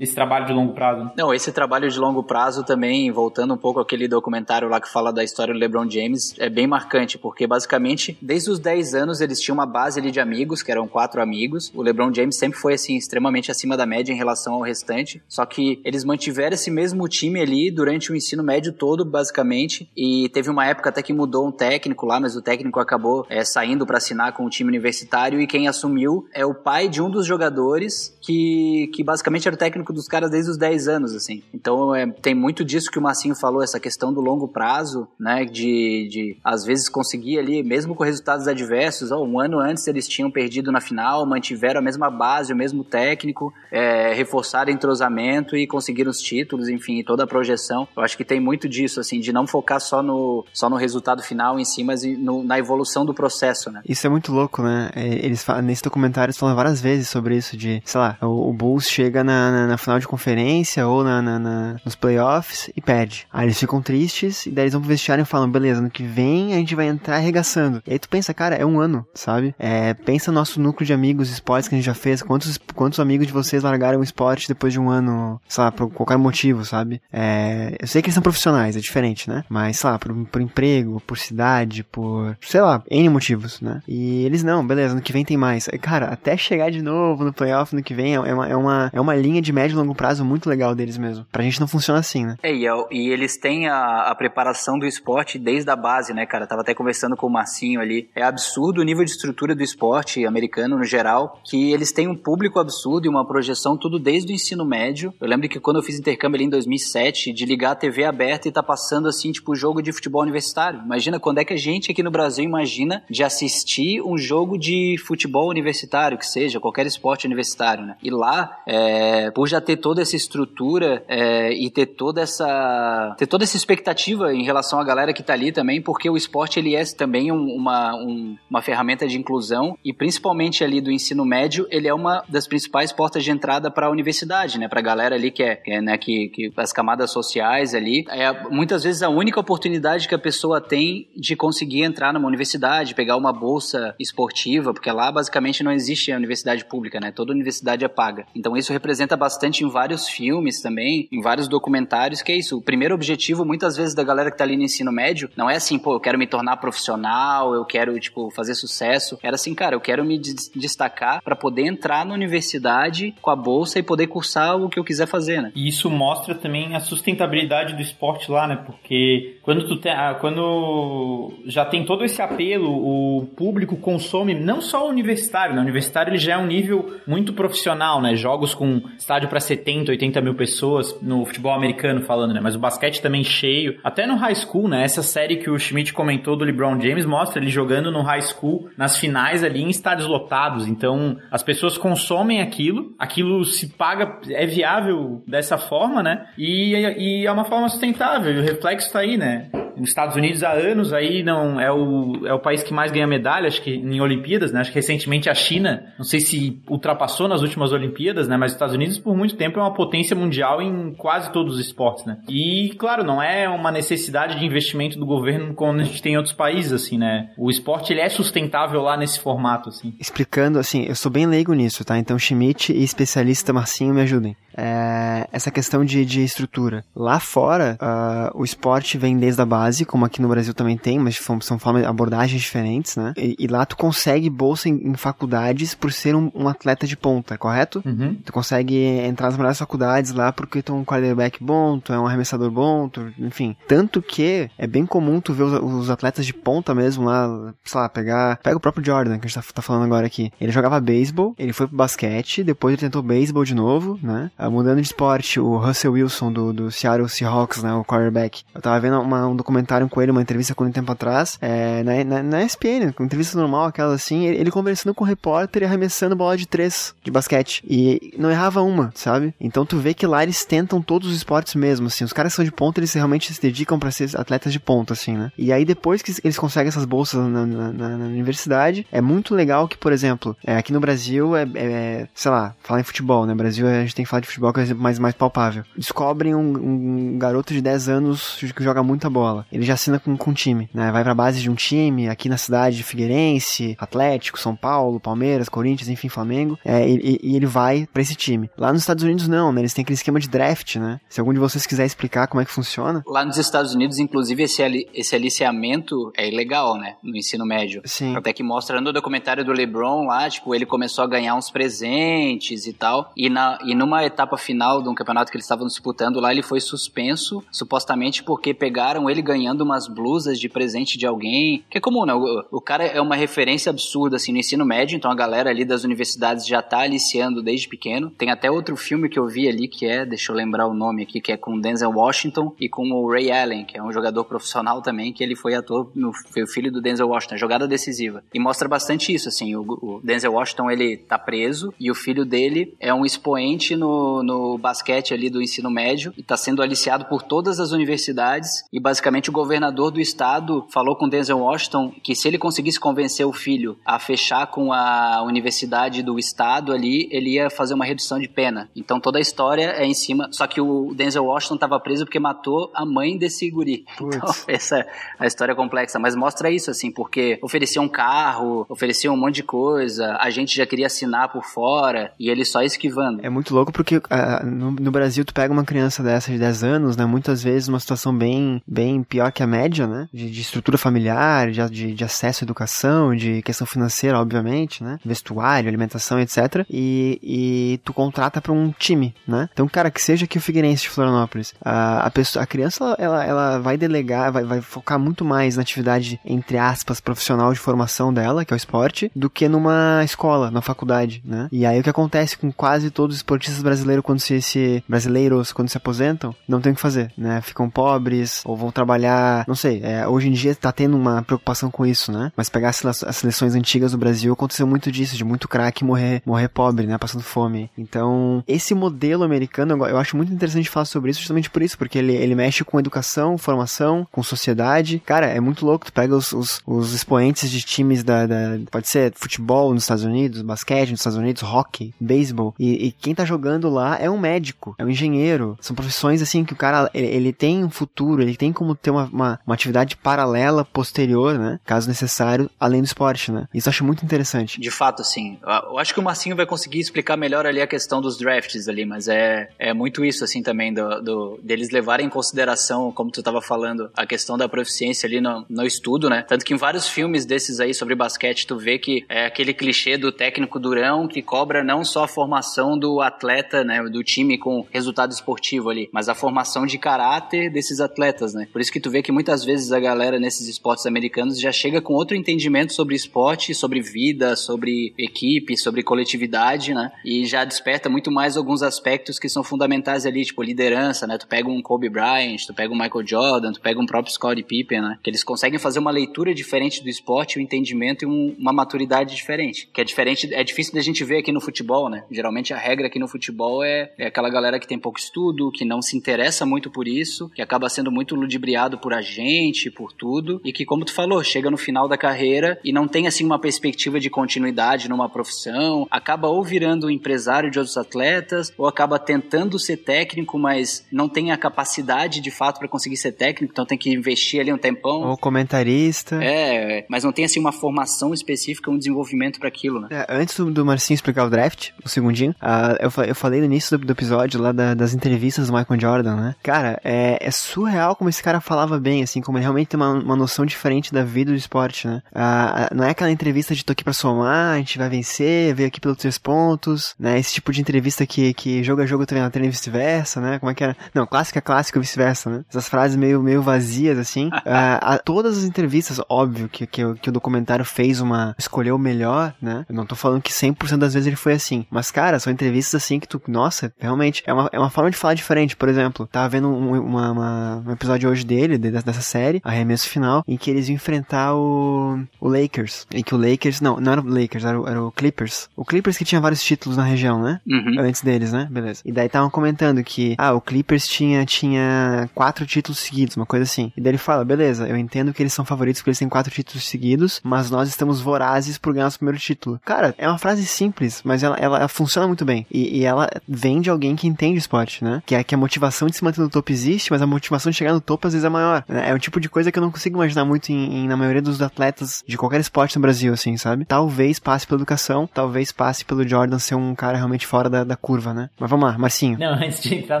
esse 0.00 0.14
trabalho 0.14 0.46
de 0.46 0.52
longo 0.52 0.72
prazo. 0.72 1.10
Não, 1.16 1.32
esse 1.32 1.52
trabalho 1.52 1.88
de 1.88 1.98
longo 1.98 2.22
prazo 2.22 2.64
também, 2.64 3.10
voltando 3.10 3.54
um 3.54 3.56
pouco 3.56 3.80
àquele 3.80 4.08
documentário 4.08 4.68
lá 4.68 4.80
que 4.80 4.90
fala 4.90 5.12
da 5.12 5.22
história 5.24 5.52
do 5.52 5.60
LeBron 5.60 5.88
James, 5.88 6.34
é 6.38 6.48
bem 6.48 6.66
marcante, 6.66 7.18
porque 7.18 7.46
basicamente, 7.46 8.16
desde 8.20 8.50
os 8.50 8.58
10 8.58 8.94
anos, 8.94 9.20
eles 9.20 9.40
tinham 9.40 9.54
uma 9.54 9.66
base 9.66 10.00
ali 10.00 10.10
de 10.10 10.20
amigos, 10.20 10.62
que 10.62 10.70
eram 10.70 10.88
quatro 10.88 11.20
amigos. 11.20 11.70
O 11.74 11.82
LeBron 11.82 12.12
James 12.12 12.36
sempre 12.36 12.58
foi, 12.58 12.74
assim, 12.74 12.96
extremamente 12.96 13.50
acima 13.50 13.76
da 13.76 13.86
média 13.86 14.12
em 14.12 14.16
relação 14.16 14.54
ao 14.54 14.62
restante, 14.62 15.22
só 15.28 15.44
que 15.44 15.80
eles 15.84 16.04
mantiveram 16.04 16.54
esse 16.54 16.70
mesmo 16.70 17.08
time 17.08 17.40
ali 17.40 17.70
durante 17.70 18.12
o 18.12 18.16
ensino 18.16 18.42
médio 18.42 18.72
todo, 18.72 19.04
basicamente, 19.04 19.88
e 19.96 20.28
teve 20.30 20.50
uma 20.50 20.66
época 20.66 20.90
até 20.90 21.02
que 21.02 21.12
mudou 21.12 21.46
um 21.46 21.52
técnico 21.52 22.06
lá, 22.06 22.20
mas 22.20 22.36
o 22.36 22.42
técnico 22.42 22.80
acabou 22.80 23.26
é, 23.28 23.44
saindo 23.44 23.86
para 23.86 23.98
assinar 23.98 24.32
com 24.32 24.44
o 24.44 24.50
time 24.50 24.68
universitário 24.68 25.40
e 25.40 25.46
quem 25.46 25.68
assumiu 25.68 26.26
é 26.32 26.44
o 26.44 26.54
pai 26.54 26.88
de 26.88 27.02
um 27.02 27.10
dos 27.10 27.26
jogadores 27.26 28.16
que, 28.20 28.90
que 28.94 29.04
basicamente 29.04 29.46
era 29.46 29.54
o 29.54 29.58
técnico 29.58 29.83
dos 29.92 30.06
caras 30.06 30.30
desde 30.30 30.50
os 30.50 30.58
10 30.58 30.88
anos, 30.88 31.14
assim. 31.14 31.42
Então 31.52 31.94
é, 31.94 32.06
tem 32.06 32.34
muito 32.34 32.64
disso 32.64 32.90
que 32.90 32.98
o 32.98 33.02
Massinho 33.02 33.34
falou, 33.34 33.62
essa 33.62 33.80
questão 33.80 34.12
do 34.12 34.20
longo 34.20 34.48
prazo, 34.48 35.08
né? 35.18 35.44
De, 35.44 36.08
de 36.10 36.36
às 36.42 36.64
vezes 36.64 36.88
conseguir 36.88 37.38
ali, 37.38 37.62
mesmo 37.62 37.94
com 37.94 38.04
resultados 38.04 38.48
adversos, 38.48 39.10
ó, 39.10 39.22
um 39.22 39.40
ano 39.40 39.58
antes 39.58 39.86
eles 39.86 40.08
tinham 40.08 40.30
perdido 40.30 40.70
na 40.72 40.80
final, 40.80 41.26
mantiveram 41.26 41.80
a 41.80 41.82
mesma 41.82 42.10
base, 42.10 42.52
o 42.52 42.56
mesmo 42.56 42.84
técnico, 42.84 43.52
é, 43.70 44.12
reforçaram 44.14 44.72
entrosamento 44.72 45.56
e 45.56 45.66
conseguiram 45.66 46.10
os 46.10 46.18
títulos, 46.18 46.68
enfim, 46.68 47.02
toda 47.02 47.24
a 47.24 47.26
projeção. 47.26 47.88
Eu 47.96 48.02
acho 48.02 48.16
que 48.16 48.24
tem 48.24 48.40
muito 48.40 48.68
disso, 48.68 49.00
assim, 49.00 49.20
de 49.20 49.32
não 49.32 49.46
focar 49.46 49.80
só 49.80 50.02
no, 50.02 50.44
só 50.52 50.68
no 50.68 50.76
resultado 50.76 51.22
final 51.22 51.58
em 51.58 51.64
si, 51.64 51.82
mas 51.82 52.02
no, 52.02 52.42
na 52.42 52.58
evolução 52.58 53.04
do 53.04 53.14
processo, 53.14 53.70
né? 53.70 53.82
Isso 53.88 54.06
é 54.06 54.10
muito 54.10 54.32
louco, 54.32 54.62
né? 54.62 54.90
É, 54.94 55.06
eles 55.24 55.42
falam, 55.42 55.62
nesse 55.62 55.82
documentário 55.82 56.30
eles 56.30 56.38
falam 56.38 56.54
várias 56.54 56.80
vezes 56.80 57.08
sobre 57.08 57.36
isso, 57.36 57.56
de, 57.56 57.82
sei 57.84 58.00
lá, 58.00 58.16
o, 58.20 58.50
o 58.50 58.52
Bulls 58.52 58.88
chega 58.88 59.24
na, 59.24 59.50
na, 59.50 59.66
na 59.66 59.73
final 59.76 59.98
de 59.98 60.06
conferência 60.06 60.86
ou 60.86 61.04
na, 61.04 61.20
na, 61.20 61.38
na, 61.38 61.76
nos 61.84 61.94
playoffs 61.94 62.70
e 62.76 62.80
perde. 62.80 63.26
Aí 63.32 63.46
eles 63.46 63.58
ficam 63.58 63.80
tristes 63.82 64.46
e 64.46 64.50
daí 64.50 64.64
eles 64.64 64.72
vão 64.72 64.82
pro 64.82 64.88
vestiário 64.88 65.22
e 65.22 65.26
falam, 65.26 65.50
beleza, 65.50 65.80
no 65.80 65.90
que 65.90 66.02
vem 66.02 66.52
a 66.52 66.56
gente 66.56 66.74
vai 66.74 66.86
entrar 66.86 67.16
arregaçando. 67.16 67.82
E 67.86 67.92
aí 67.92 67.98
tu 67.98 68.08
pensa, 68.08 68.32
cara, 68.34 68.54
é 68.54 68.64
um 68.64 68.80
ano, 68.80 69.06
sabe? 69.14 69.54
É, 69.58 69.94
pensa 69.94 70.30
no 70.30 70.38
nosso 70.38 70.60
núcleo 70.60 70.86
de 70.86 70.92
amigos, 70.92 71.30
esportes 71.30 71.68
que 71.68 71.74
a 71.74 71.78
gente 71.78 71.86
já 71.86 71.94
fez, 71.94 72.22
quantos, 72.22 72.58
quantos 72.74 73.00
amigos 73.00 73.26
de 73.26 73.32
vocês 73.32 73.62
largaram 73.62 74.00
o 74.00 74.04
esporte 74.04 74.48
depois 74.48 74.72
de 74.72 74.80
um 74.80 74.90
ano, 74.90 75.40
sei 75.48 75.64
lá, 75.64 75.72
por 75.72 75.90
qualquer 75.90 76.16
motivo, 76.16 76.64
sabe? 76.64 77.00
É, 77.12 77.76
eu 77.80 77.86
sei 77.86 78.02
que 78.02 78.06
eles 78.06 78.14
são 78.14 78.22
profissionais, 78.22 78.76
é 78.76 78.80
diferente, 78.80 79.28
né? 79.28 79.44
Mas, 79.48 79.78
sei 79.78 79.90
lá, 79.90 79.98
por, 79.98 80.14
por 80.26 80.40
emprego, 80.40 81.02
por 81.06 81.18
cidade, 81.18 81.84
por, 81.84 82.36
sei 82.40 82.60
lá, 82.60 82.82
N 82.90 83.08
motivos, 83.08 83.60
né? 83.60 83.82
E 83.86 84.24
eles 84.24 84.42
não, 84.42 84.66
beleza, 84.66 84.94
no 84.94 85.02
que 85.02 85.12
vem 85.12 85.24
tem 85.24 85.36
mais. 85.36 85.68
Cara, 85.80 86.06
até 86.06 86.36
chegar 86.36 86.70
de 86.70 86.82
novo 86.82 87.24
no 87.24 87.32
playoff 87.32 87.74
no 87.74 87.82
que 87.82 87.94
vem 87.94 88.14
é 88.14 88.20
uma, 88.20 88.48
é 88.48 88.56
uma, 88.56 88.90
é 88.92 89.00
uma 89.00 89.14
linha 89.14 89.40
de 89.40 89.52
médio 89.64 89.76
e 89.76 89.78
longo 89.78 89.94
prazo 89.94 90.24
muito 90.24 90.48
legal 90.48 90.74
deles 90.74 90.98
mesmo. 90.98 91.26
Pra 91.32 91.42
gente 91.42 91.58
não 91.58 91.66
funciona 91.66 92.00
assim, 92.00 92.24
né? 92.24 92.36
É, 92.42 92.54
e, 92.54 92.66
é 92.66 92.72
e 92.90 93.08
eles 93.08 93.38
têm 93.38 93.66
a, 93.66 94.10
a, 94.10 94.14
preparação 94.14 94.78
do 94.78 94.86
esporte 94.86 95.38
desde 95.38 95.70
a 95.70 95.76
base, 95.76 96.12
né, 96.12 96.26
cara? 96.26 96.46
tava 96.46 96.60
até 96.60 96.74
conversando 96.74 97.16
com 97.16 97.26
o 97.26 97.30
Marcinho 97.30 97.80
ali. 97.80 98.10
É 98.14 98.22
absurdo 98.22 98.80
o 98.80 98.84
nível 98.84 99.04
de 99.04 99.10
estrutura 99.10 99.54
do 99.54 99.62
esporte 99.62 100.24
americano 100.26 100.76
no 100.76 100.84
geral, 100.84 101.40
que 101.44 101.72
eles 101.72 101.92
têm 101.92 102.06
um 102.06 102.14
público 102.14 102.58
absurdo 102.58 103.06
e 103.06 103.08
uma 103.08 103.26
projeção 103.26 103.76
tudo 103.76 103.98
desde 103.98 104.32
o 104.32 104.34
ensino 104.34 104.64
médio. 104.64 105.14
Eu 105.20 105.26
lembro 105.26 105.48
que 105.48 105.58
quando 105.58 105.78
eu 105.78 105.82
fiz 105.82 105.98
intercâmbio 105.98 106.36
ali 106.36 106.44
em 106.44 106.50
2007, 106.50 107.32
de 107.32 107.46
ligar 107.46 107.72
a 107.72 107.76
TV 107.76 108.04
aberta 108.04 108.48
e 108.48 108.52
tá 108.52 108.62
passando 108.62 109.08
assim, 109.08 109.32
tipo, 109.32 109.54
jogo 109.54 109.80
de 109.80 109.92
futebol 109.92 110.22
universitário. 110.22 110.80
Imagina 110.84 111.18
quando 111.18 111.38
é 111.38 111.44
que 111.44 111.54
a 111.54 111.58
gente 111.58 111.90
aqui 111.90 112.02
no 112.02 112.10
Brasil 112.10 112.44
imagina 112.44 113.02
de 113.08 113.24
assistir 113.24 114.02
um 114.02 114.18
jogo 114.18 114.58
de 114.58 114.96
futebol 115.06 115.48
universitário, 115.48 116.18
que 116.18 116.26
seja, 116.26 116.60
qualquer 116.60 116.86
esporte 116.86 117.26
universitário, 117.26 117.86
né? 117.86 117.96
E 118.02 118.10
lá, 118.10 118.58
é, 118.66 119.30
por 119.30 119.48
já 119.54 119.60
ter 119.60 119.76
toda 119.76 120.02
essa 120.02 120.16
estrutura 120.16 121.04
é, 121.08 121.52
e 121.52 121.70
ter 121.70 121.86
toda 121.86 122.20
essa 122.20 123.14
ter 123.16 123.26
toda 123.26 123.44
essa 123.44 123.56
expectativa 123.56 124.34
em 124.34 124.42
relação 124.42 124.78
à 124.78 124.84
galera 124.84 125.12
que 125.12 125.22
tá 125.22 125.32
ali 125.32 125.52
também, 125.52 125.80
porque 125.80 126.10
o 126.10 126.16
esporte 126.16 126.58
ele 126.58 126.74
é 126.74 126.84
também 126.84 127.30
um, 127.30 127.46
uma, 127.54 127.94
um, 127.94 128.36
uma 128.50 128.60
ferramenta 128.60 129.06
de 129.06 129.18
inclusão 129.18 129.78
e 129.84 129.92
principalmente 129.92 130.62
ali 130.64 130.80
do 130.80 130.90
ensino 130.90 131.24
médio, 131.24 131.66
ele 131.70 131.88
é 131.88 131.94
uma 131.94 132.22
das 132.28 132.46
principais 132.46 132.92
portas 132.92 133.22
de 133.22 133.30
entrada 133.30 133.70
para 133.70 133.86
a 133.86 133.90
universidade, 133.90 134.58
né? 134.58 134.68
Para 134.68 134.80
a 134.80 134.82
galera 134.82 135.14
ali 135.14 135.30
que 135.30 135.42
é, 135.42 135.56
que 135.56 135.70
é 135.70 135.80
né, 135.80 135.96
que, 135.96 136.28
que 136.28 136.52
as 136.56 136.72
camadas 136.72 137.10
sociais 137.10 137.74
ali, 137.74 138.04
é 138.08 138.32
muitas 138.50 138.84
vezes 138.84 139.02
a 139.02 139.08
única 139.08 139.38
oportunidade 139.38 140.08
que 140.08 140.14
a 140.14 140.18
pessoa 140.18 140.60
tem 140.60 141.08
de 141.16 141.36
conseguir 141.36 141.82
entrar 141.82 142.12
numa 142.12 142.26
universidade, 142.26 142.94
pegar 142.94 143.16
uma 143.16 143.32
bolsa 143.32 143.94
esportiva, 143.98 144.72
porque 144.72 144.90
lá 144.90 145.10
basicamente 145.12 145.62
não 145.62 145.72
existe 145.72 146.12
a 146.12 146.16
universidade 146.16 146.64
pública, 146.64 146.98
né? 147.00 147.12
Toda 147.12 147.32
universidade 147.32 147.84
é 147.84 147.88
paga. 147.88 148.26
Então 148.34 148.56
isso 148.56 148.72
representa 148.72 149.16
bastante 149.16 149.43
em 149.52 149.68
vários 149.68 150.08
filmes 150.08 150.62
também, 150.62 151.08
em 151.12 151.20
vários 151.20 151.48
documentários, 151.48 152.22
que 152.22 152.32
é 152.32 152.36
isso. 152.36 152.56
O 152.56 152.62
primeiro 152.62 152.94
objetivo, 152.94 153.44
muitas 153.44 153.76
vezes, 153.76 153.94
da 153.94 154.02
galera 154.02 154.30
que 154.30 154.38
tá 154.38 154.44
ali 154.44 154.56
no 154.56 154.62
ensino 154.62 154.92
médio, 154.92 155.28
não 155.36 155.50
é 155.50 155.56
assim, 155.56 155.78
pô, 155.78 155.94
eu 155.94 156.00
quero 156.00 156.18
me 156.18 156.26
tornar 156.26 156.56
profissional, 156.56 157.54
eu 157.54 157.64
quero, 157.64 157.98
tipo, 157.98 158.30
fazer 158.30 158.54
sucesso. 158.54 159.18
Era 159.22 159.34
assim, 159.34 159.54
cara, 159.54 159.74
eu 159.74 159.80
quero 159.80 160.04
me 160.04 160.18
destacar 160.18 161.22
para 161.22 161.36
poder 161.36 161.66
entrar 161.66 162.04
na 162.04 162.14
universidade 162.14 163.14
com 163.20 163.30
a 163.30 163.36
bolsa 163.36 163.78
e 163.78 163.82
poder 163.82 164.06
cursar 164.06 164.56
o 164.56 164.68
que 164.68 164.78
eu 164.78 164.84
quiser 164.84 165.06
fazer, 165.06 165.42
né? 165.42 165.52
E 165.54 165.68
isso 165.68 165.90
mostra 165.90 166.34
também 166.34 166.74
a 166.74 166.80
sustentabilidade 166.80 167.74
do 167.74 167.82
esporte 167.82 168.30
lá, 168.30 168.46
né? 168.46 168.56
Porque 168.64 169.38
quando 169.42 169.66
tu 169.66 169.76
tem, 169.76 169.92
ah, 169.92 170.16
quando 170.20 171.32
já 171.46 171.64
tem 171.64 171.84
todo 171.84 172.04
esse 172.04 172.20
apelo, 172.22 172.70
o 172.70 173.26
público 173.36 173.76
consome 173.76 174.34
não 174.34 174.60
só 174.60 174.86
o 174.86 174.90
universitário, 174.90 175.54
né? 175.54 175.60
O 175.60 175.64
universitário 175.64 176.10
ele 176.10 176.18
já 176.18 176.34
é 176.34 176.38
um 176.38 176.46
nível 176.46 176.98
muito 177.06 177.32
profissional, 177.32 178.00
né? 178.00 178.14
Jogos 178.14 178.54
com 178.54 178.82
estádio 178.96 179.28
para 179.34 179.40
70, 179.40 179.90
80 179.90 180.20
mil 180.20 180.34
pessoas 180.36 180.96
no 181.02 181.26
futebol 181.26 181.52
americano 181.52 182.02
falando, 182.02 182.32
né? 182.32 182.40
Mas 182.40 182.54
o 182.54 182.58
basquete 182.60 183.02
também 183.02 183.24
cheio. 183.24 183.80
Até 183.82 184.06
no 184.06 184.14
high 184.14 184.36
school, 184.36 184.68
né? 184.68 184.84
Essa 184.84 185.02
série 185.02 185.38
que 185.38 185.50
o 185.50 185.58
Schmidt 185.58 185.92
comentou 185.92 186.36
do 186.36 186.44
LeBron 186.44 186.80
James 186.80 187.04
mostra 187.04 187.42
ele 187.42 187.50
jogando 187.50 187.90
no 187.90 188.02
high 188.02 188.22
school, 188.22 188.68
nas 188.76 188.96
finais 188.96 189.42
ali 189.42 189.60
em 189.60 189.70
estádios 189.70 190.06
lotados. 190.06 190.68
Então, 190.68 191.18
as 191.32 191.42
pessoas 191.42 191.76
consomem 191.76 192.40
aquilo, 192.40 192.94
aquilo 192.96 193.44
se 193.44 193.70
paga, 193.70 194.20
é 194.30 194.46
viável 194.46 195.20
dessa 195.26 195.58
forma, 195.58 196.00
né? 196.00 196.28
E, 196.38 196.72
e 196.96 197.26
é 197.26 197.32
uma 197.32 197.44
forma 197.44 197.68
sustentável. 197.68 198.38
O 198.38 198.44
reflexo 198.44 198.92
tá 198.92 199.00
aí, 199.00 199.16
né? 199.16 199.50
Nos 199.76 199.88
Estados 199.88 200.16
Unidos 200.16 200.42
há 200.42 200.52
anos 200.52 200.92
aí 200.92 201.22
não 201.22 201.60
é 201.60 201.70
o, 201.72 202.26
é 202.26 202.32
o 202.32 202.38
país 202.38 202.62
que 202.62 202.72
mais 202.72 202.92
ganha 202.92 203.06
medalha, 203.06 203.48
acho 203.48 203.62
que 203.62 203.70
em 203.70 204.00
Olimpíadas, 204.00 204.52
né? 204.52 204.60
Acho 204.60 204.70
que 204.70 204.76
recentemente 204.78 205.28
a 205.28 205.34
China, 205.34 205.92
não 205.98 206.04
sei 206.04 206.20
se 206.20 206.60
ultrapassou 206.68 207.28
nas 207.28 207.42
últimas 207.42 207.72
Olimpíadas, 207.72 208.28
né? 208.28 208.36
Mas 208.36 208.52
os 208.52 208.56
Estados 208.56 208.74
Unidos 208.74 208.98
por 208.98 209.16
muito 209.16 209.36
tempo 209.36 209.58
é 209.58 209.62
uma 209.62 209.74
potência 209.74 210.16
mundial 210.16 210.60
em 210.60 210.94
quase 210.94 211.32
todos 211.32 211.54
os 211.54 211.60
esportes, 211.60 212.04
né? 212.04 212.18
E 212.28 212.74
claro, 212.78 213.04
não 213.04 213.22
é 213.22 213.48
uma 213.48 213.70
necessidade 213.70 214.38
de 214.38 214.44
investimento 214.44 214.98
do 214.98 215.06
governo 215.06 215.54
como 215.54 215.80
a 215.80 215.84
gente 215.84 216.02
tem 216.02 216.14
em 216.14 216.16
outros 216.16 216.34
países, 216.34 216.72
assim, 216.72 216.98
né? 216.98 217.30
O 217.36 217.50
esporte 217.50 217.92
ele 217.92 218.00
é 218.00 218.08
sustentável 218.08 218.80
lá 218.82 218.96
nesse 218.96 219.20
formato, 219.20 219.68
assim. 219.68 219.94
Explicando, 220.00 220.58
assim, 220.58 220.84
eu 220.84 220.94
sou 220.94 221.10
bem 221.10 221.26
leigo 221.26 221.52
nisso, 221.52 221.84
tá? 221.84 221.98
Então 221.98 222.18
Schmidt 222.18 222.72
e 222.72 222.82
especialista 222.82 223.52
Marcinho 223.52 223.94
me 223.94 224.02
ajudem. 224.02 224.36
É, 224.56 225.28
essa 225.32 225.50
questão 225.50 225.84
de, 225.84 226.04
de 226.04 226.22
estrutura. 226.22 226.84
Lá 226.94 227.18
fora, 227.18 227.78
uh, 227.80 228.40
o 228.40 228.44
esporte 228.44 228.96
vem 228.96 229.18
desde 229.18 229.40
a 229.42 229.46
base, 229.46 229.84
como 229.84 230.04
aqui 230.04 230.22
no 230.22 230.28
Brasil 230.28 230.54
também 230.54 230.76
tem, 230.76 230.98
mas 230.98 231.16
são, 231.16 231.40
são 231.40 231.58
formas, 231.58 231.84
abordagens 231.84 232.40
diferentes, 232.40 232.96
né? 232.96 233.12
E, 233.16 233.36
e, 233.38 233.46
lá 233.46 233.66
tu 233.66 233.76
consegue 233.76 234.30
bolsa 234.30 234.68
em, 234.68 234.88
em 234.88 234.94
faculdades 234.94 235.74
por 235.74 235.92
ser 235.92 236.14
um, 236.14 236.30
um, 236.34 236.48
atleta 236.48 236.86
de 236.86 236.96
ponta, 236.96 237.36
correto? 237.36 237.82
Uhum. 237.84 238.16
Tu 238.24 238.32
consegue 238.32 238.76
entrar 238.76 239.28
nas 239.28 239.36
melhores 239.36 239.58
faculdades 239.58 240.12
lá 240.12 240.32
porque 240.32 240.62
tu 240.62 240.72
é 240.72 240.76
um 240.76 240.84
quarterback 240.84 241.42
bom, 241.42 241.78
tu 241.78 241.92
é 241.92 241.98
um 241.98 242.06
arremessador 242.06 242.50
bom, 242.50 242.88
tu, 242.88 243.12
enfim. 243.18 243.56
Tanto 243.66 244.00
que 244.00 244.50
é 244.58 244.66
bem 244.66 244.86
comum 244.86 245.20
tu 245.20 245.32
ver 245.32 245.44
os, 245.44 245.52
os, 245.52 245.90
atletas 245.90 246.26
de 246.26 246.32
ponta 246.32 246.74
mesmo 246.74 247.04
lá, 247.04 247.52
sei 247.64 247.80
lá, 247.80 247.88
pegar. 247.88 248.38
Pega 248.38 248.56
o 248.56 248.60
próprio 248.60 248.84
Jordan, 248.84 249.18
que 249.18 249.26
a 249.26 249.28
gente 249.28 249.34
tá, 249.34 249.52
tá 249.54 249.62
falando 249.62 249.84
agora 249.84 250.06
aqui. 250.06 250.32
Ele 250.40 250.52
jogava 250.52 250.80
beisebol, 250.80 251.34
ele 251.38 251.52
foi 251.52 251.66
pro 251.66 251.76
basquete, 251.76 252.42
depois 252.42 252.74
ele 252.74 252.80
tentou 252.80 253.02
beisebol 253.02 253.44
de 253.44 253.54
novo, 253.54 253.98
né? 254.02 254.30
Uh, 254.38 254.43
mudando 254.50 254.80
de 254.80 254.86
esporte, 254.86 255.40
o 255.40 255.56
Russell 255.56 255.92
Wilson 255.92 256.32
do, 256.32 256.52
do 256.52 256.70
Seattle 256.70 257.08
Seahawks, 257.08 257.62
né, 257.62 257.72
o 257.74 257.84
quarterback. 257.84 258.42
Eu 258.54 258.60
tava 258.60 258.78
vendo 258.80 259.00
uma, 259.00 259.26
um 259.28 259.36
documentário 259.36 259.88
com 259.88 260.00
ele, 260.00 260.10
uma 260.10 260.22
entrevista 260.22 260.54
com 260.54 260.64
ele 260.64 260.70
um 260.70 260.72
tempo 260.72 260.92
atrás, 260.92 261.38
é, 261.40 261.82
na, 261.82 262.04
na, 262.04 262.22
na 262.22 262.44
ESPN, 262.44 262.94
uma 262.98 263.06
entrevista 263.06 263.38
normal, 263.38 263.66
aquela 263.66 263.94
assim, 263.94 264.26
ele, 264.26 264.38
ele 264.38 264.50
conversando 264.50 264.94
com 264.94 265.04
o 265.04 265.06
repórter 265.06 265.62
e 265.62 265.64
arremessando 265.64 266.16
bola 266.16 266.36
de 266.36 266.46
três 266.46 266.94
de 267.02 267.10
basquete. 267.10 267.62
E 267.68 268.14
não 268.18 268.30
errava 268.30 268.62
uma, 268.62 268.92
sabe? 268.94 269.34
Então 269.40 269.64
tu 269.64 269.78
vê 269.78 269.94
que 269.94 270.06
lá 270.06 270.22
eles 270.22 270.44
tentam 270.44 270.80
todos 270.80 271.08
os 271.08 271.16
esportes 271.16 271.54
mesmo, 271.54 271.86
assim. 271.86 272.04
Os 272.04 272.12
caras 272.12 272.32
que 272.32 272.36
são 272.36 272.44
de 272.44 272.52
ponta, 272.52 272.80
eles 272.80 272.92
realmente 272.92 273.32
se 273.32 273.40
dedicam 273.40 273.78
para 273.78 273.90
ser 273.90 274.10
atletas 274.16 274.52
de 274.52 274.60
ponta, 274.60 274.92
assim, 274.92 275.16
né? 275.16 275.32
E 275.36 275.52
aí 275.52 275.64
depois 275.64 276.02
que 276.02 276.14
eles 276.22 276.38
conseguem 276.38 276.68
essas 276.68 276.84
bolsas 276.84 277.26
na, 277.28 277.46
na, 277.46 277.72
na, 277.72 278.04
universidade, 278.06 278.86
é 278.90 279.00
muito 279.00 279.34
legal 279.34 279.68
que, 279.68 279.76
por 279.76 279.92
exemplo, 279.92 280.36
é, 280.44 280.56
aqui 280.56 280.72
no 280.72 280.80
Brasil 280.80 281.36
é, 281.36 281.42
é, 281.54 281.64
é, 281.64 282.08
sei 282.14 282.30
lá, 282.30 282.54
falar 282.62 282.80
em 282.80 282.84
futebol, 282.84 283.26
né? 283.26 283.34
Brasil 283.34 283.66
a 283.66 283.80
gente 283.80 283.94
tem 283.94 284.04
que 284.04 284.10
falar 284.10 284.20
de 284.20 284.26
futebol 284.26 284.33
que 284.38 284.60
é 284.60 284.62
o 284.62 284.64
exemplo 284.64 284.82
mais, 284.82 284.98
mais 284.98 285.14
palpável. 285.14 285.64
Descobrem 285.76 286.34
um, 286.34 287.14
um 287.14 287.18
garoto 287.18 287.52
de 287.52 287.60
10 287.60 287.88
anos 287.88 288.36
que 288.54 288.62
joga 288.62 288.82
muita 288.82 289.08
bola. 289.10 289.46
Ele 289.52 289.64
já 289.64 289.74
assina 289.74 289.98
com, 289.98 290.16
com 290.16 290.30
um 290.30 290.34
time, 290.34 290.68
né? 290.72 290.90
Vai 290.92 291.02
pra 291.02 291.14
base 291.14 291.40
de 291.40 291.50
um 291.50 291.54
time, 291.54 292.08
aqui 292.08 292.28
na 292.28 292.36
cidade 292.36 292.76
de 292.76 292.82
Figueirense, 292.82 293.76
Atlético, 293.78 294.38
São 294.38 294.54
Paulo, 294.54 295.00
Palmeiras, 295.00 295.48
Corinthians, 295.48 295.88
enfim, 295.88 296.08
Flamengo, 296.08 296.58
é, 296.64 296.88
e, 296.88 297.20
e, 297.22 297.36
ele 297.36 297.46
vai 297.46 297.86
para 297.92 298.02
esse 298.02 298.14
time. 298.14 298.50
Lá 298.56 298.72
nos 298.72 298.82
Estados 298.82 299.04
Unidos 299.04 299.28
não, 299.28 299.52
né? 299.52 299.60
Eles 299.60 299.74
têm 299.74 299.82
aquele 299.82 299.94
esquema 299.94 300.20
de 300.20 300.28
draft, 300.28 300.76
né? 300.76 301.00
Se 301.08 301.20
algum 301.20 301.32
de 301.32 301.38
vocês 301.38 301.66
quiser 301.66 301.84
explicar 301.84 302.26
como 302.26 302.40
é 302.40 302.44
que 302.44 302.50
funciona. 302.50 303.02
Lá 303.06 303.24
nos 303.24 303.36
Estados 303.36 303.74
Unidos, 303.74 303.98
inclusive, 303.98 304.42
esse, 304.42 304.62
ali, 304.62 304.88
esse 304.94 305.14
aliciamento 305.14 306.12
é 306.16 306.28
ilegal, 306.28 306.76
né? 306.76 306.96
No 307.02 307.16
ensino 307.16 307.44
médio. 307.44 307.82
Sim. 307.84 308.16
Até 308.16 308.32
que 308.32 308.42
mostra 308.42 308.80
no 308.80 308.92
documentário 308.92 309.44
do 309.44 309.52
LeBron 309.52 310.06
lá, 310.06 310.28
tipo, 310.28 310.54
ele 310.54 310.66
começou 310.66 311.04
a 311.04 311.06
ganhar 311.06 311.34
uns 311.34 311.50
presentes 311.50 312.66
e 312.66 312.72
tal. 312.72 313.12
E, 313.16 313.28
na, 313.28 313.58
e 313.64 313.74
numa 313.74 314.04
etapa 314.04 314.23
final 314.36 314.82
de 314.82 314.88
um 314.88 314.94
campeonato 314.94 315.30
que 315.30 315.36
eles 315.36 315.44
estavam 315.44 315.66
disputando 315.66 316.20
lá, 316.20 316.32
ele 316.32 316.42
foi 316.42 316.60
suspenso, 316.60 317.42
supostamente 317.50 318.22
porque 318.22 318.54
pegaram 318.54 319.08
ele 319.08 319.22
ganhando 319.22 319.62
umas 319.62 319.86
blusas 319.86 320.38
de 320.38 320.48
presente 320.48 320.98
de 320.98 321.06
alguém. 321.06 321.64
Que 321.70 321.78
é 321.78 321.80
comum, 321.80 322.04
né? 322.04 322.14
O, 322.14 322.44
o 322.50 322.60
cara 322.60 322.84
é 322.84 323.00
uma 323.00 323.16
referência 323.16 323.70
absurda, 323.70 324.16
assim, 324.16 324.32
no 324.32 324.38
ensino 324.38 324.64
médio, 324.64 324.96
então 324.96 325.10
a 325.10 325.14
galera 325.14 325.50
ali 325.50 325.64
das 325.64 325.84
universidades 325.84 326.46
já 326.46 326.62
tá 326.62 326.80
aliciando 326.80 327.42
desde 327.42 327.68
pequeno. 327.68 328.10
Tem 328.10 328.30
até 328.30 328.50
outro 328.50 328.76
filme 328.76 329.08
que 329.08 329.18
eu 329.18 329.26
vi 329.26 329.48
ali 329.48 329.68
que 329.68 329.86
é, 329.86 330.04
deixa 330.04 330.32
eu 330.32 330.36
lembrar 330.36 330.66
o 330.66 330.74
nome 330.74 331.02
aqui, 331.02 331.20
que 331.20 331.32
é 331.32 331.36
com 331.36 331.58
Denzel 331.58 331.90
Washington 331.90 332.54
e 332.60 332.68
com 332.68 332.90
o 332.90 333.10
Ray 333.10 333.30
Allen, 333.30 333.64
que 333.64 333.78
é 333.78 333.82
um 333.82 333.92
jogador 333.92 334.24
profissional 334.24 334.82
também, 334.82 335.12
que 335.12 335.22
ele 335.22 335.36
foi 335.36 335.54
ator, 335.54 335.90
no, 335.94 336.12
foi 336.12 336.42
o 336.42 336.46
filho 336.46 336.70
do 336.70 336.80
Denzel 336.80 337.08
Washington, 337.08 337.36
jogada 337.36 337.66
decisiva. 337.66 338.22
E 338.32 338.38
mostra 338.38 338.68
bastante 338.68 339.12
isso, 339.12 339.28
assim, 339.28 339.54
o, 339.56 339.62
o 339.62 340.00
Denzel 340.02 340.32
Washington, 340.32 340.70
ele 340.70 340.96
tá 340.96 341.18
preso 341.18 341.72
e 341.78 341.90
o 341.90 341.94
filho 341.94 342.24
dele 342.24 342.74
é 342.78 342.92
um 342.92 343.04
expoente 343.04 343.76
no, 343.76 344.13
no 344.22 344.58
basquete 344.58 345.14
ali 345.14 345.28
do 345.28 345.42
ensino 345.42 345.70
médio 345.70 346.12
e 346.16 346.22
tá 346.22 346.36
sendo 346.36 346.62
aliciado 346.62 347.06
por 347.06 347.22
todas 347.22 347.60
as 347.60 347.72
universidades 347.72 348.64
e 348.72 348.78
basicamente 348.78 349.30
o 349.30 349.32
governador 349.32 349.90
do 349.90 350.00
estado 350.00 350.66
falou 350.70 350.96
com 350.96 351.08
Denzel 351.08 351.38
Washington 351.38 351.92
que 352.02 352.14
se 352.14 352.28
ele 352.28 352.38
conseguisse 352.38 352.78
convencer 352.78 353.26
o 353.26 353.32
filho 353.32 353.78
a 353.84 353.98
fechar 353.98 354.46
com 354.46 354.72
a 354.72 355.22
universidade 355.22 356.02
do 356.02 356.18
estado 356.18 356.72
ali, 356.72 357.08
ele 357.10 357.34
ia 357.34 357.50
fazer 357.50 357.74
uma 357.74 357.84
redução 357.84 358.18
de 358.18 358.28
pena. 358.28 358.68
Então 358.74 359.00
toda 359.00 359.18
a 359.18 359.20
história 359.20 359.74
é 359.76 359.84
em 359.84 359.94
cima, 359.94 360.28
só 360.30 360.46
que 360.46 360.60
o 360.60 360.94
Denzel 360.94 361.24
Washington 361.24 361.56
tava 361.56 361.80
preso 361.80 362.04
porque 362.04 362.18
matou 362.18 362.70
a 362.74 362.84
mãe 362.84 363.16
desse 363.16 363.50
guri. 363.50 363.84
Então, 364.00 364.20
essa 364.48 364.78
é 364.78 364.86
a 365.18 365.26
história 365.26 365.54
complexa, 365.54 365.98
mas 365.98 366.14
mostra 366.14 366.50
isso 366.50 366.70
assim, 366.70 366.90
porque 366.90 367.38
oferecia 367.42 367.80
um 367.80 367.88
carro, 367.88 368.66
oferecia 368.68 369.10
um 369.10 369.16
monte 369.16 369.36
de 369.36 369.42
coisa, 369.42 370.16
a 370.20 370.30
gente 370.30 370.56
já 370.56 370.66
queria 370.66 370.86
assinar 370.86 371.30
por 371.30 371.44
fora 371.44 372.12
e 372.18 372.28
ele 372.28 372.44
só 372.44 372.62
esquivando. 372.62 373.24
É 373.24 373.28
muito 373.28 373.54
louco 373.54 373.72
porque 373.72 374.00
uh, 374.10 374.46
no, 374.46 374.70
no, 374.70 374.90
Brasil 374.90 375.24
tu 375.24 375.34
pega 375.34 375.52
uma 375.52 375.64
criança 375.64 376.02
dessa 376.02 376.30
de 376.30 376.38
10 376.38 376.64
anos, 376.64 376.96
né, 376.96 377.04
muitas 377.04 377.42
vezes 377.42 377.68
uma 377.68 377.80
situação 377.80 378.16
bem, 378.16 378.62
bem 378.66 379.02
pior 379.02 379.32
que 379.32 379.42
a 379.42 379.46
média, 379.46 379.86
né, 379.86 380.08
de, 380.12 380.30
de 380.30 380.40
estrutura 380.40 380.78
familiar, 380.78 381.50
de, 381.50 381.68
de, 381.70 381.94
de, 381.94 382.04
acesso 382.04 382.42
à 382.42 382.44
educação, 382.44 383.14
de 383.14 383.42
questão 383.42 383.66
financeira, 383.66 384.18
obviamente, 384.20 384.82
né, 384.82 384.98
vestuário, 385.04 385.68
alimentação, 385.68 386.20
etc. 386.20 386.64
E, 386.70 387.18
e 387.22 387.80
tu 387.84 387.92
contrata 387.92 388.40
para 388.40 388.52
um 388.52 388.72
time, 388.78 389.14
né. 389.26 389.48
Então, 389.52 389.68
cara, 389.68 389.90
que 389.90 390.02
seja 390.02 390.24
aqui 390.24 390.38
o 390.38 390.40
Figueirense 390.40 390.82
de 390.82 390.90
Florianópolis, 390.90 391.54
a, 391.64 392.06
a, 392.06 392.10
pessoa, 392.10 392.42
a 392.42 392.46
criança, 392.46 392.96
ela, 392.98 393.24
ela 393.24 393.58
vai 393.58 393.76
delegar, 393.76 394.32
vai, 394.32 394.44
vai 394.44 394.60
focar 394.60 394.98
muito 394.98 395.24
mais 395.24 395.56
na 395.56 395.62
atividade, 395.62 396.20
entre 396.24 396.58
aspas, 396.58 397.00
profissional 397.00 397.52
de 397.52 397.58
formação 397.58 398.12
dela, 398.12 398.44
que 398.44 398.52
é 398.52 398.56
o 398.56 398.56
esporte, 398.56 399.10
do 399.14 399.30
que 399.30 399.48
numa 399.48 400.02
escola, 400.04 400.50
na 400.50 400.60
faculdade, 400.60 401.22
né? 401.24 401.48
E 401.50 401.64
aí 401.66 401.80
o 401.80 401.82
que 401.82 401.90
acontece 401.90 402.36
com 402.36 402.50
quase 402.52 402.90
todos 402.90 403.14
os 403.14 403.18
esportistas 403.18 403.62
brasileiros 403.62 403.93
quando 404.02 404.20
se, 404.20 404.40
se 404.40 404.84
brasileiros 404.88 405.52
quando 405.52 405.68
se 405.68 405.76
aposentam, 405.76 406.34
não 406.48 406.60
tem 406.60 406.72
o 406.72 406.74
que 406.74 406.80
fazer, 406.80 407.12
né? 407.16 407.40
Ficam 407.40 407.68
pobres 407.68 408.42
ou 408.44 408.56
vão 408.56 408.70
trabalhar, 408.70 409.44
não 409.46 409.54
sei, 409.54 409.80
é, 409.82 410.06
hoje 410.06 410.28
em 410.28 410.32
dia 410.32 410.54
tá 410.54 410.72
tendo 410.72 410.96
uma 410.96 411.22
preocupação 411.22 411.70
com 411.70 411.86
isso, 411.86 412.12
né? 412.12 412.32
Mas 412.36 412.48
pegar 412.48 412.70
as 412.70 413.16
seleções 413.16 413.54
antigas 413.54 413.92
do 413.92 413.98
Brasil 413.98 414.32
aconteceu 414.32 414.66
muito 414.66 414.90
disso, 414.90 415.16
de 415.16 415.24
muito 415.24 415.48
craque 415.48 415.84
morrer, 415.84 416.22
morrer 416.24 416.48
pobre, 416.48 416.86
né? 416.86 416.98
Passando 416.98 417.22
fome. 417.22 417.70
Então, 417.76 418.42
esse 418.46 418.74
modelo 418.74 419.24
americano, 419.24 419.86
eu 419.86 419.98
acho 419.98 420.16
muito 420.16 420.32
interessante 420.32 420.70
falar 420.70 420.86
sobre 420.86 421.10
isso 421.10 421.20
justamente 421.20 421.50
por 421.50 421.62
isso, 421.62 421.76
porque 421.78 421.98
ele, 421.98 422.14
ele 422.14 422.34
mexe 422.34 422.64
com 422.64 422.78
educação, 422.78 423.38
formação, 423.38 424.06
com 424.10 424.22
sociedade. 424.22 425.02
Cara, 425.04 425.26
é 425.26 425.40
muito 425.40 425.64
louco. 425.64 425.86
Tu 425.86 425.92
pega 425.92 426.16
os, 426.16 426.32
os, 426.32 426.60
os 426.66 426.92
expoentes 426.92 427.50
de 427.50 427.62
times 427.62 428.02
da, 428.02 428.26
da, 428.26 428.58
Pode 428.70 428.88
ser 428.88 429.12
futebol 429.14 429.72
nos 429.72 429.84
Estados 429.84 430.04
Unidos, 430.04 430.42
basquete 430.42 430.90
nos 430.90 431.00
Estados 431.00 431.18
Unidos, 431.18 431.42
hockey, 431.42 431.94
beisebol. 432.00 432.54
E, 432.58 432.86
e, 432.86 432.92
quem 432.92 433.14
tá 433.14 433.24
jogando 433.24 433.68
lá 433.74 433.98
é 433.98 434.08
um 434.08 434.18
médico, 434.18 434.74
é 434.78 434.84
um 434.84 434.88
engenheiro. 434.88 435.56
São 435.60 435.74
profissões 435.74 436.22
assim 436.22 436.44
que 436.44 436.52
o 436.52 436.56
cara 436.56 436.90
ele, 436.94 437.06
ele 437.06 437.32
tem 437.32 437.64
um 437.64 437.70
futuro, 437.70 438.22
ele 438.22 438.36
tem 438.36 438.52
como 438.52 438.74
ter 438.74 438.90
uma, 438.90 439.04
uma, 439.12 439.40
uma, 439.46 439.54
atividade 439.54 439.96
paralela, 439.96 440.64
posterior, 440.64 441.38
né? 441.38 441.60
Caso 441.64 441.88
necessário, 441.88 442.50
além 442.58 442.80
do 442.80 442.86
esporte, 442.86 443.32
né? 443.32 443.46
Isso 443.52 443.68
eu 443.68 443.70
acho 443.70 443.84
muito 443.84 444.04
interessante. 444.04 444.60
De 444.60 444.70
fato, 444.70 445.02
assim. 445.02 445.38
Eu 445.42 445.78
acho 445.78 445.92
que 445.92 446.00
o 446.00 446.02
Marcinho 446.02 446.36
vai 446.36 446.46
conseguir 446.46 446.80
explicar 446.80 447.16
melhor 447.16 447.46
ali 447.46 447.60
a 447.60 447.66
questão 447.66 448.00
dos 448.00 448.16
drafts 448.16 448.68
ali, 448.68 448.84
mas 448.84 449.08
é, 449.08 449.48
é 449.58 449.72
muito 449.72 450.04
isso, 450.04 450.24
assim, 450.24 450.42
também, 450.42 450.72
do, 450.72 451.00
do 451.02 451.40
deles 451.42 451.70
levarem 451.70 452.06
em 452.06 452.10
consideração, 452.10 452.92
como 452.92 453.10
tu 453.10 453.22
tava 453.22 453.42
falando, 453.42 453.90
a 453.96 454.06
questão 454.06 454.38
da 454.38 454.48
proficiência 454.48 455.06
ali 455.06 455.20
no, 455.20 455.44
no 455.48 455.64
estudo, 455.64 456.08
né? 456.08 456.24
Tanto 456.26 456.44
que 456.44 456.54
em 456.54 456.56
vários 456.56 456.88
filmes 456.88 457.26
desses 457.26 457.60
aí 457.60 457.74
sobre 457.74 457.94
basquete, 457.94 458.46
tu 458.46 458.56
vê 458.58 458.78
que 458.78 459.04
é 459.08 459.26
aquele 459.26 459.52
clichê 459.52 459.96
do 459.96 460.12
técnico 460.12 460.58
durão 460.58 461.08
que 461.08 461.22
cobra 461.22 461.64
não 461.64 461.84
só 461.84 462.04
a 462.04 462.08
formação 462.08 462.78
do 462.78 463.00
atleta, 463.00 463.63
né? 463.64 463.82
Do 463.84 464.02
time 464.02 464.38
com 464.38 464.66
resultado 464.70 465.12
esportivo 465.12 465.70
ali, 465.70 465.88
mas 465.92 466.08
a 466.08 466.14
formação 466.14 466.66
de 466.66 466.78
caráter 466.78 467.50
desses 467.50 467.80
atletas, 467.80 468.34
né? 468.34 468.46
Por 468.52 468.60
isso 468.60 468.72
que 468.72 468.80
tu 468.80 468.90
vê 468.90 469.02
que 469.02 469.12
muitas 469.12 469.44
vezes 469.44 469.72
a 469.72 469.80
galera 469.80 470.18
nesses 470.18 470.48
esportes 470.48 470.86
americanos 470.86 471.40
já 471.40 471.52
chega 471.52 471.80
com 471.80 471.94
outro 471.94 472.16
entendimento 472.16 472.72
sobre 472.72 472.94
esporte, 472.94 473.54
sobre 473.54 473.80
vida, 473.80 474.36
sobre 474.36 474.94
equipe, 474.98 475.56
sobre 475.56 475.82
coletividade, 475.82 476.74
né? 476.74 476.92
E 477.04 477.24
já 477.24 477.44
desperta 477.44 477.88
muito 477.88 478.10
mais 478.10 478.36
alguns 478.36 478.62
aspectos 478.62 479.18
que 479.18 479.28
são 479.28 479.42
fundamentais 479.42 480.06
ali, 480.06 480.24
tipo 480.24 480.42
liderança, 480.42 481.06
né? 481.06 481.18
Tu 481.18 481.26
pega 481.26 481.48
um 481.48 481.62
Kobe 481.62 481.88
Bryant, 481.88 482.46
tu 482.46 482.54
pega 482.54 482.72
um 482.72 482.78
Michael 482.78 483.06
Jordan, 483.06 483.52
tu 483.52 483.60
pega 483.60 483.80
um 483.80 483.86
próprio 483.86 484.12
Scottie 484.12 484.42
Pippen, 484.42 484.80
né? 484.80 484.98
Que 485.02 485.10
eles 485.10 485.24
conseguem 485.24 485.58
fazer 485.58 485.78
uma 485.78 485.90
leitura 485.90 486.34
diferente 486.34 486.82
do 486.82 486.88
esporte, 486.88 487.38
um 487.38 487.42
entendimento 487.42 488.04
e 488.04 488.06
um, 488.06 488.34
uma 488.38 488.52
maturidade 488.52 489.14
diferente. 489.14 489.68
Que 489.72 489.80
é 489.80 489.84
diferente, 489.84 490.32
é 490.32 490.42
difícil 490.42 490.74
da 490.74 490.80
gente 490.80 491.04
ver 491.04 491.18
aqui 491.18 491.32
no 491.32 491.40
futebol, 491.40 491.88
né? 491.88 492.04
Geralmente 492.10 492.52
a 492.52 492.58
regra 492.58 492.86
aqui 492.86 492.98
no 492.98 493.08
futebol 493.08 493.53
é, 493.62 493.92
é 493.98 494.06
aquela 494.06 494.30
galera 494.30 494.58
que 494.58 494.66
tem 494.66 494.78
pouco 494.78 494.98
estudo, 494.98 495.52
que 495.52 495.64
não 495.64 495.82
se 495.82 495.96
interessa 495.96 496.46
muito 496.46 496.70
por 496.70 496.88
isso, 496.88 497.28
que 497.30 497.42
acaba 497.42 497.68
sendo 497.68 497.90
muito 497.90 498.14
ludibriado 498.14 498.78
por 498.78 498.92
a 498.92 499.02
gente, 499.02 499.70
por 499.70 499.92
tudo, 499.92 500.40
e 500.44 500.52
que, 500.52 500.64
como 500.64 500.84
tu 500.84 500.92
falou, 500.92 501.22
chega 501.22 501.50
no 501.50 501.56
final 501.56 501.88
da 501.88 501.96
carreira 501.96 502.58
e 502.64 502.72
não 502.72 502.88
tem 502.88 503.06
assim 503.06 503.24
uma 503.24 503.38
perspectiva 503.38 504.00
de 504.00 504.10
continuidade 504.10 504.88
numa 504.88 505.08
profissão, 505.08 505.86
acaba 505.90 506.28
ou 506.28 506.42
virando 506.42 506.90
empresário 506.90 507.50
de 507.50 507.58
outros 507.58 507.76
atletas, 507.76 508.52
ou 508.56 508.66
acaba 508.66 508.98
tentando 508.98 509.58
ser 509.58 509.78
técnico, 509.78 510.38
mas 510.38 510.84
não 510.90 511.08
tem 511.08 511.30
a 511.30 511.36
capacidade 511.36 512.20
de 512.20 512.30
fato 512.30 512.58
para 512.58 512.68
conseguir 512.68 512.96
ser 512.96 513.12
técnico, 513.12 513.52
então 513.52 513.66
tem 513.66 513.78
que 513.78 513.90
investir 513.90 514.40
ali 514.40 514.52
um 514.52 514.58
tempão. 514.58 515.02
Ou 515.02 515.16
comentarista. 515.16 516.22
É, 516.22 516.86
mas 516.88 517.04
não 517.04 517.12
tem 517.12 517.24
assim 517.24 517.40
uma 517.40 517.52
formação 517.52 518.12
específica, 518.14 518.70
um 518.70 518.78
desenvolvimento 518.78 519.38
para 519.38 519.48
aquilo, 519.48 519.80
né? 519.80 519.88
É, 519.90 520.06
antes 520.08 520.38
do, 520.38 520.64
Marcinho 520.64 520.94
explicar 520.94 521.24
o 521.26 521.30
draft, 521.30 521.70
um 521.84 521.88
segundinho, 521.88 522.32
uh, 522.32 522.76
eu, 522.80 523.04
eu 523.04 523.14
falei 523.14 523.43
no 523.44 523.52
início 523.52 523.78
do, 523.78 523.86
do 523.86 523.92
episódio 523.92 524.40
lá 524.40 524.52
da, 524.52 524.74
das 524.74 524.94
entrevistas 524.94 525.48
do 525.48 525.52
Michael 525.52 525.80
Jordan, 525.80 526.16
né? 526.16 526.34
Cara, 526.42 526.80
é, 526.82 527.18
é, 527.20 527.30
surreal 527.30 527.94
como 527.94 528.10
esse 528.10 528.22
cara 528.22 528.40
falava 528.40 528.78
bem, 528.78 529.02
assim, 529.02 529.20
como 529.20 529.38
ele 529.38 529.42
realmente 529.42 529.68
tem 529.68 529.80
uma, 529.80 529.92
uma 529.92 530.16
noção 530.16 530.44
diferente 530.46 530.92
da 530.92 531.04
vida 531.04 531.30
do 531.30 531.36
esporte, 531.36 531.86
né? 531.86 532.02
Uh, 532.12 532.74
não 532.74 532.84
é 532.84 532.90
aquela 532.90 533.10
entrevista 533.10 533.54
de 533.54 533.64
tô 533.64 533.72
aqui 533.72 533.84
pra 533.84 533.92
somar, 533.92 534.54
a 534.54 534.58
gente 534.58 534.78
vai 534.78 534.88
vencer, 534.88 535.54
veio 535.54 535.68
aqui 535.68 535.80
pelos 535.80 535.98
três 535.98 536.18
pontos, 536.18 536.94
né? 536.98 537.18
Esse 537.18 537.34
tipo 537.34 537.52
de 537.52 537.60
entrevista 537.60 538.06
que, 538.06 538.32
que 538.34 538.62
jogo 538.62 538.82
a 538.82 538.86
jogo 538.86 539.06
treina, 539.06 539.30
treina 539.30 539.50
vice-versa, 539.50 540.20
né? 540.20 540.38
Como 540.38 540.50
é 540.50 540.54
que 540.54 540.64
era? 540.64 540.76
Não, 540.94 541.06
clássica, 541.06 541.40
clássica, 541.40 541.80
vice-versa, 541.80 542.30
né? 542.30 542.44
Essas 542.48 542.68
frases 542.68 542.96
meio, 542.96 543.22
meio 543.22 543.42
vazias, 543.42 543.98
assim. 543.98 544.28
uh, 544.46 544.80
a, 544.80 544.98
todas 544.98 545.38
as 545.38 545.44
entrevistas, 545.44 546.00
óbvio 546.08 546.48
que, 546.48 546.66
que, 546.66 546.94
que, 546.94 547.08
o 547.08 547.12
documentário 547.12 547.64
fez 547.64 548.00
uma. 548.00 548.34
escolheu 548.38 548.76
o 548.76 548.78
melhor, 548.78 549.34
né? 549.40 549.64
Eu 549.68 549.74
não 549.74 549.86
tô 549.86 549.94
falando 549.94 550.22
que 550.22 550.32
100% 550.32 550.78
das 550.78 550.94
vezes 550.94 551.06
ele 551.06 551.16
foi 551.16 551.34
assim. 551.34 551.66
Mas, 551.70 551.90
cara, 551.90 552.18
são 552.18 552.32
entrevistas 552.32 552.82
assim 552.82 552.98
que 552.98 553.08
tu 553.08 553.20
nossa, 553.34 553.72
realmente, 553.78 554.22
é 554.26 554.32
uma, 554.32 554.48
é 554.52 554.58
uma 554.58 554.70
forma 554.70 554.90
de 554.90 554.96
falar 554.96 555.14
diferente. 555.14 555.56
Por 555.56 555.68
exemplo, 555.68 556.06
tava 556.06 556.28
vendo 556.28 556.48
um, 556.48 556.80
uma, 556.80 557.10
uma, 557.10 557.64
um 557.66 557.72
episódio 557.72 558.08
hoje 558.08 558.24
dele, 558.24 558.56
dessa 558.56 559.00
série, 559.00 559.40
arremesso 559.42 559.88
final, 559.88 560.24
em 560.26 560.36
que 560.36 560.50
eles 560.50 560.68
iam 560.68 560.76
enfrentar 560.76 561.34
o, 561.34 561.98
o 562.20 562.28
Lakers. 562.28 562.86
Em 562.94 563.02
que 563.02 563.12
o 563.12 563.18
Lakers, 563.18 563.60
não, 563.60 563.80
não 563.80 563.92
era 563.92 564.00
o 564.00 564.08
Lakers, 564.08 564.44
era 564.44 564.60
o, 564.60 564.68
era 564.68 564.82
o 564.82 564.92
Clippers. 564.92 565.48
O 565.56 565.64
Clippers 565.64 565.98
que 565.98 566.04
tinha 566.04 566.20
vários 566.20 566.42
títulos 566.42 566.76
na 566.76 566.84
região, 566.84 567.20
né? 567.20 567.40
Uhum. 567.46 567.80
Antes 567.80 568.02
deles, 568.02 568.32
né? 568.32 568.46
Beleza. 568.48 568.82
E 568.84 568.92
daí 568.92 569.06
estavam 569.06 569.28
comentando 569.28 569.82
que, 569.82 570.14
ah, 570.16 570.32
o 570.32 570.40
Clippers 570.40 570.86
tinha, 570.86 571.26
tinha 571.26 572.08
quatro 572.14 572.46
títulos 572.46 572.78
seguidos, 572.78 573.16
uma 573.16 573.26
coisa 573.26 573.42
assim. 573.42 573.72
E 573.76 573.80
daí 573.80 573.90
ele 573.90 573.98
fala, 573.98 574.24
beleza, 574.24 574.68
eu 574.68 574.76
entendo 574.76 575.12
que 575.12 575.22
eles 575.22 575.32
são 575.32 575.44
favoritos 575.44 575.80
porque 575.80 575.90
eles 575.90 575.98
têm 575.98 576.08
quatro 576.08 576.32
títulos 576.32 576.68
seguidos, 576.68 577.20
mas 577.24 577.50
nós 577.50 577.68
estamos 577.68 578.00
vorazes 578.00 578.58
por 578.58 578.72
ganhar 578.72 578.88
o 578.88 578.92
primeiro 578.92 579.18
título. 579.18 579.60
Cara, 579.64 579.92
é 579.98 580.08
uma 580.08 580.18
frase 580.18 580.46
simples, 580.46 581.00
mas 581.04 581.22
ela, 581.22 581.36
ela, 581.36 581.58
ela 581.58 581.68
funciona 581.68 582.06
muito 582.06 582.24
bem. 582.24 582.46
E, 582.50 582.78
e, 582.78 582.84
ela 582.84 583.08
vem 583.28 583.60
de 583.60 583.70
alguém 583.70 583.96
que 583.96 584.06
entende 584.06 584.38
esporte, 584.38 584.84
né? 584.84 585.02
Que 585.06 585.14
é 585.14 585.24
que 585.24 585.34
a 585.34 585.38
motivação 585.38 585.88
de 585.88 585.96
se 585.96 586.04
manter 586.04 586.20
no 586.20 586.30
topo 586.30 586.50
existe, 586.52 586.90
mas 586.90 587.02
a 587.02 587.06
motivação 587.06 587.50
de 587.50 587.56
chegar 587.56 587.72
no 587.72 587.80
topo 587.80 588.06
às 588.06 588.12
vezes 588.12 588.24
é 588.24 588.28
maior. 588.28 588.64
Né? 588.68 588.90
É 588.90 588.94
um 588.94 588.98
tipo 588.98 589.20
de 589.20 589.28
coisa 589.28 589.50
que 589.50 589.58
eu 589.58 589.62
não 589.62 589.70
consigo 589.70 589.96
imaginar 589.96 590.24
muito 590.24 590.50
em, 590.50 590.84
em, 590.84 590.88
na 590.88 590.96
maioria 590.96 591.22
dos 591.22 591.40
atletas 591.40 592.02
de 592.06 592.16
qualquer 592.16 592.40
esporte 592.40 592.76
no 592.76 592.82
Brasil, 592.82 593.12
assim, 593.12 593.36
sabe? 593.36 593.64
Talvez 593.64 594.18
passe 594.18 594.46
pela 594.46 594.58
educação, 594.58 595.08
talvez 595.12 595.52
passe 595.52 595.84
pelo 595.84 596.06
Jordan 596.06 596.38
ser 596.38 596.54
um 596.54 596.74
cara 596.74 596.96
realmente 596.96 597.26
fora 597.26 597.48
da, 597.48 597.64
da 597.64 597.76
curva, 597.76 598.12
né? 598.12 598.30
Mas 598.38 598.50
vamos 598.50 598.68
lá, 598.68 598.78
Marcinho. 598.78 599.18
Não, 599.18 599.34
antes 599.34 599.62
de 599.62 599.74
entrar 599.74 600.00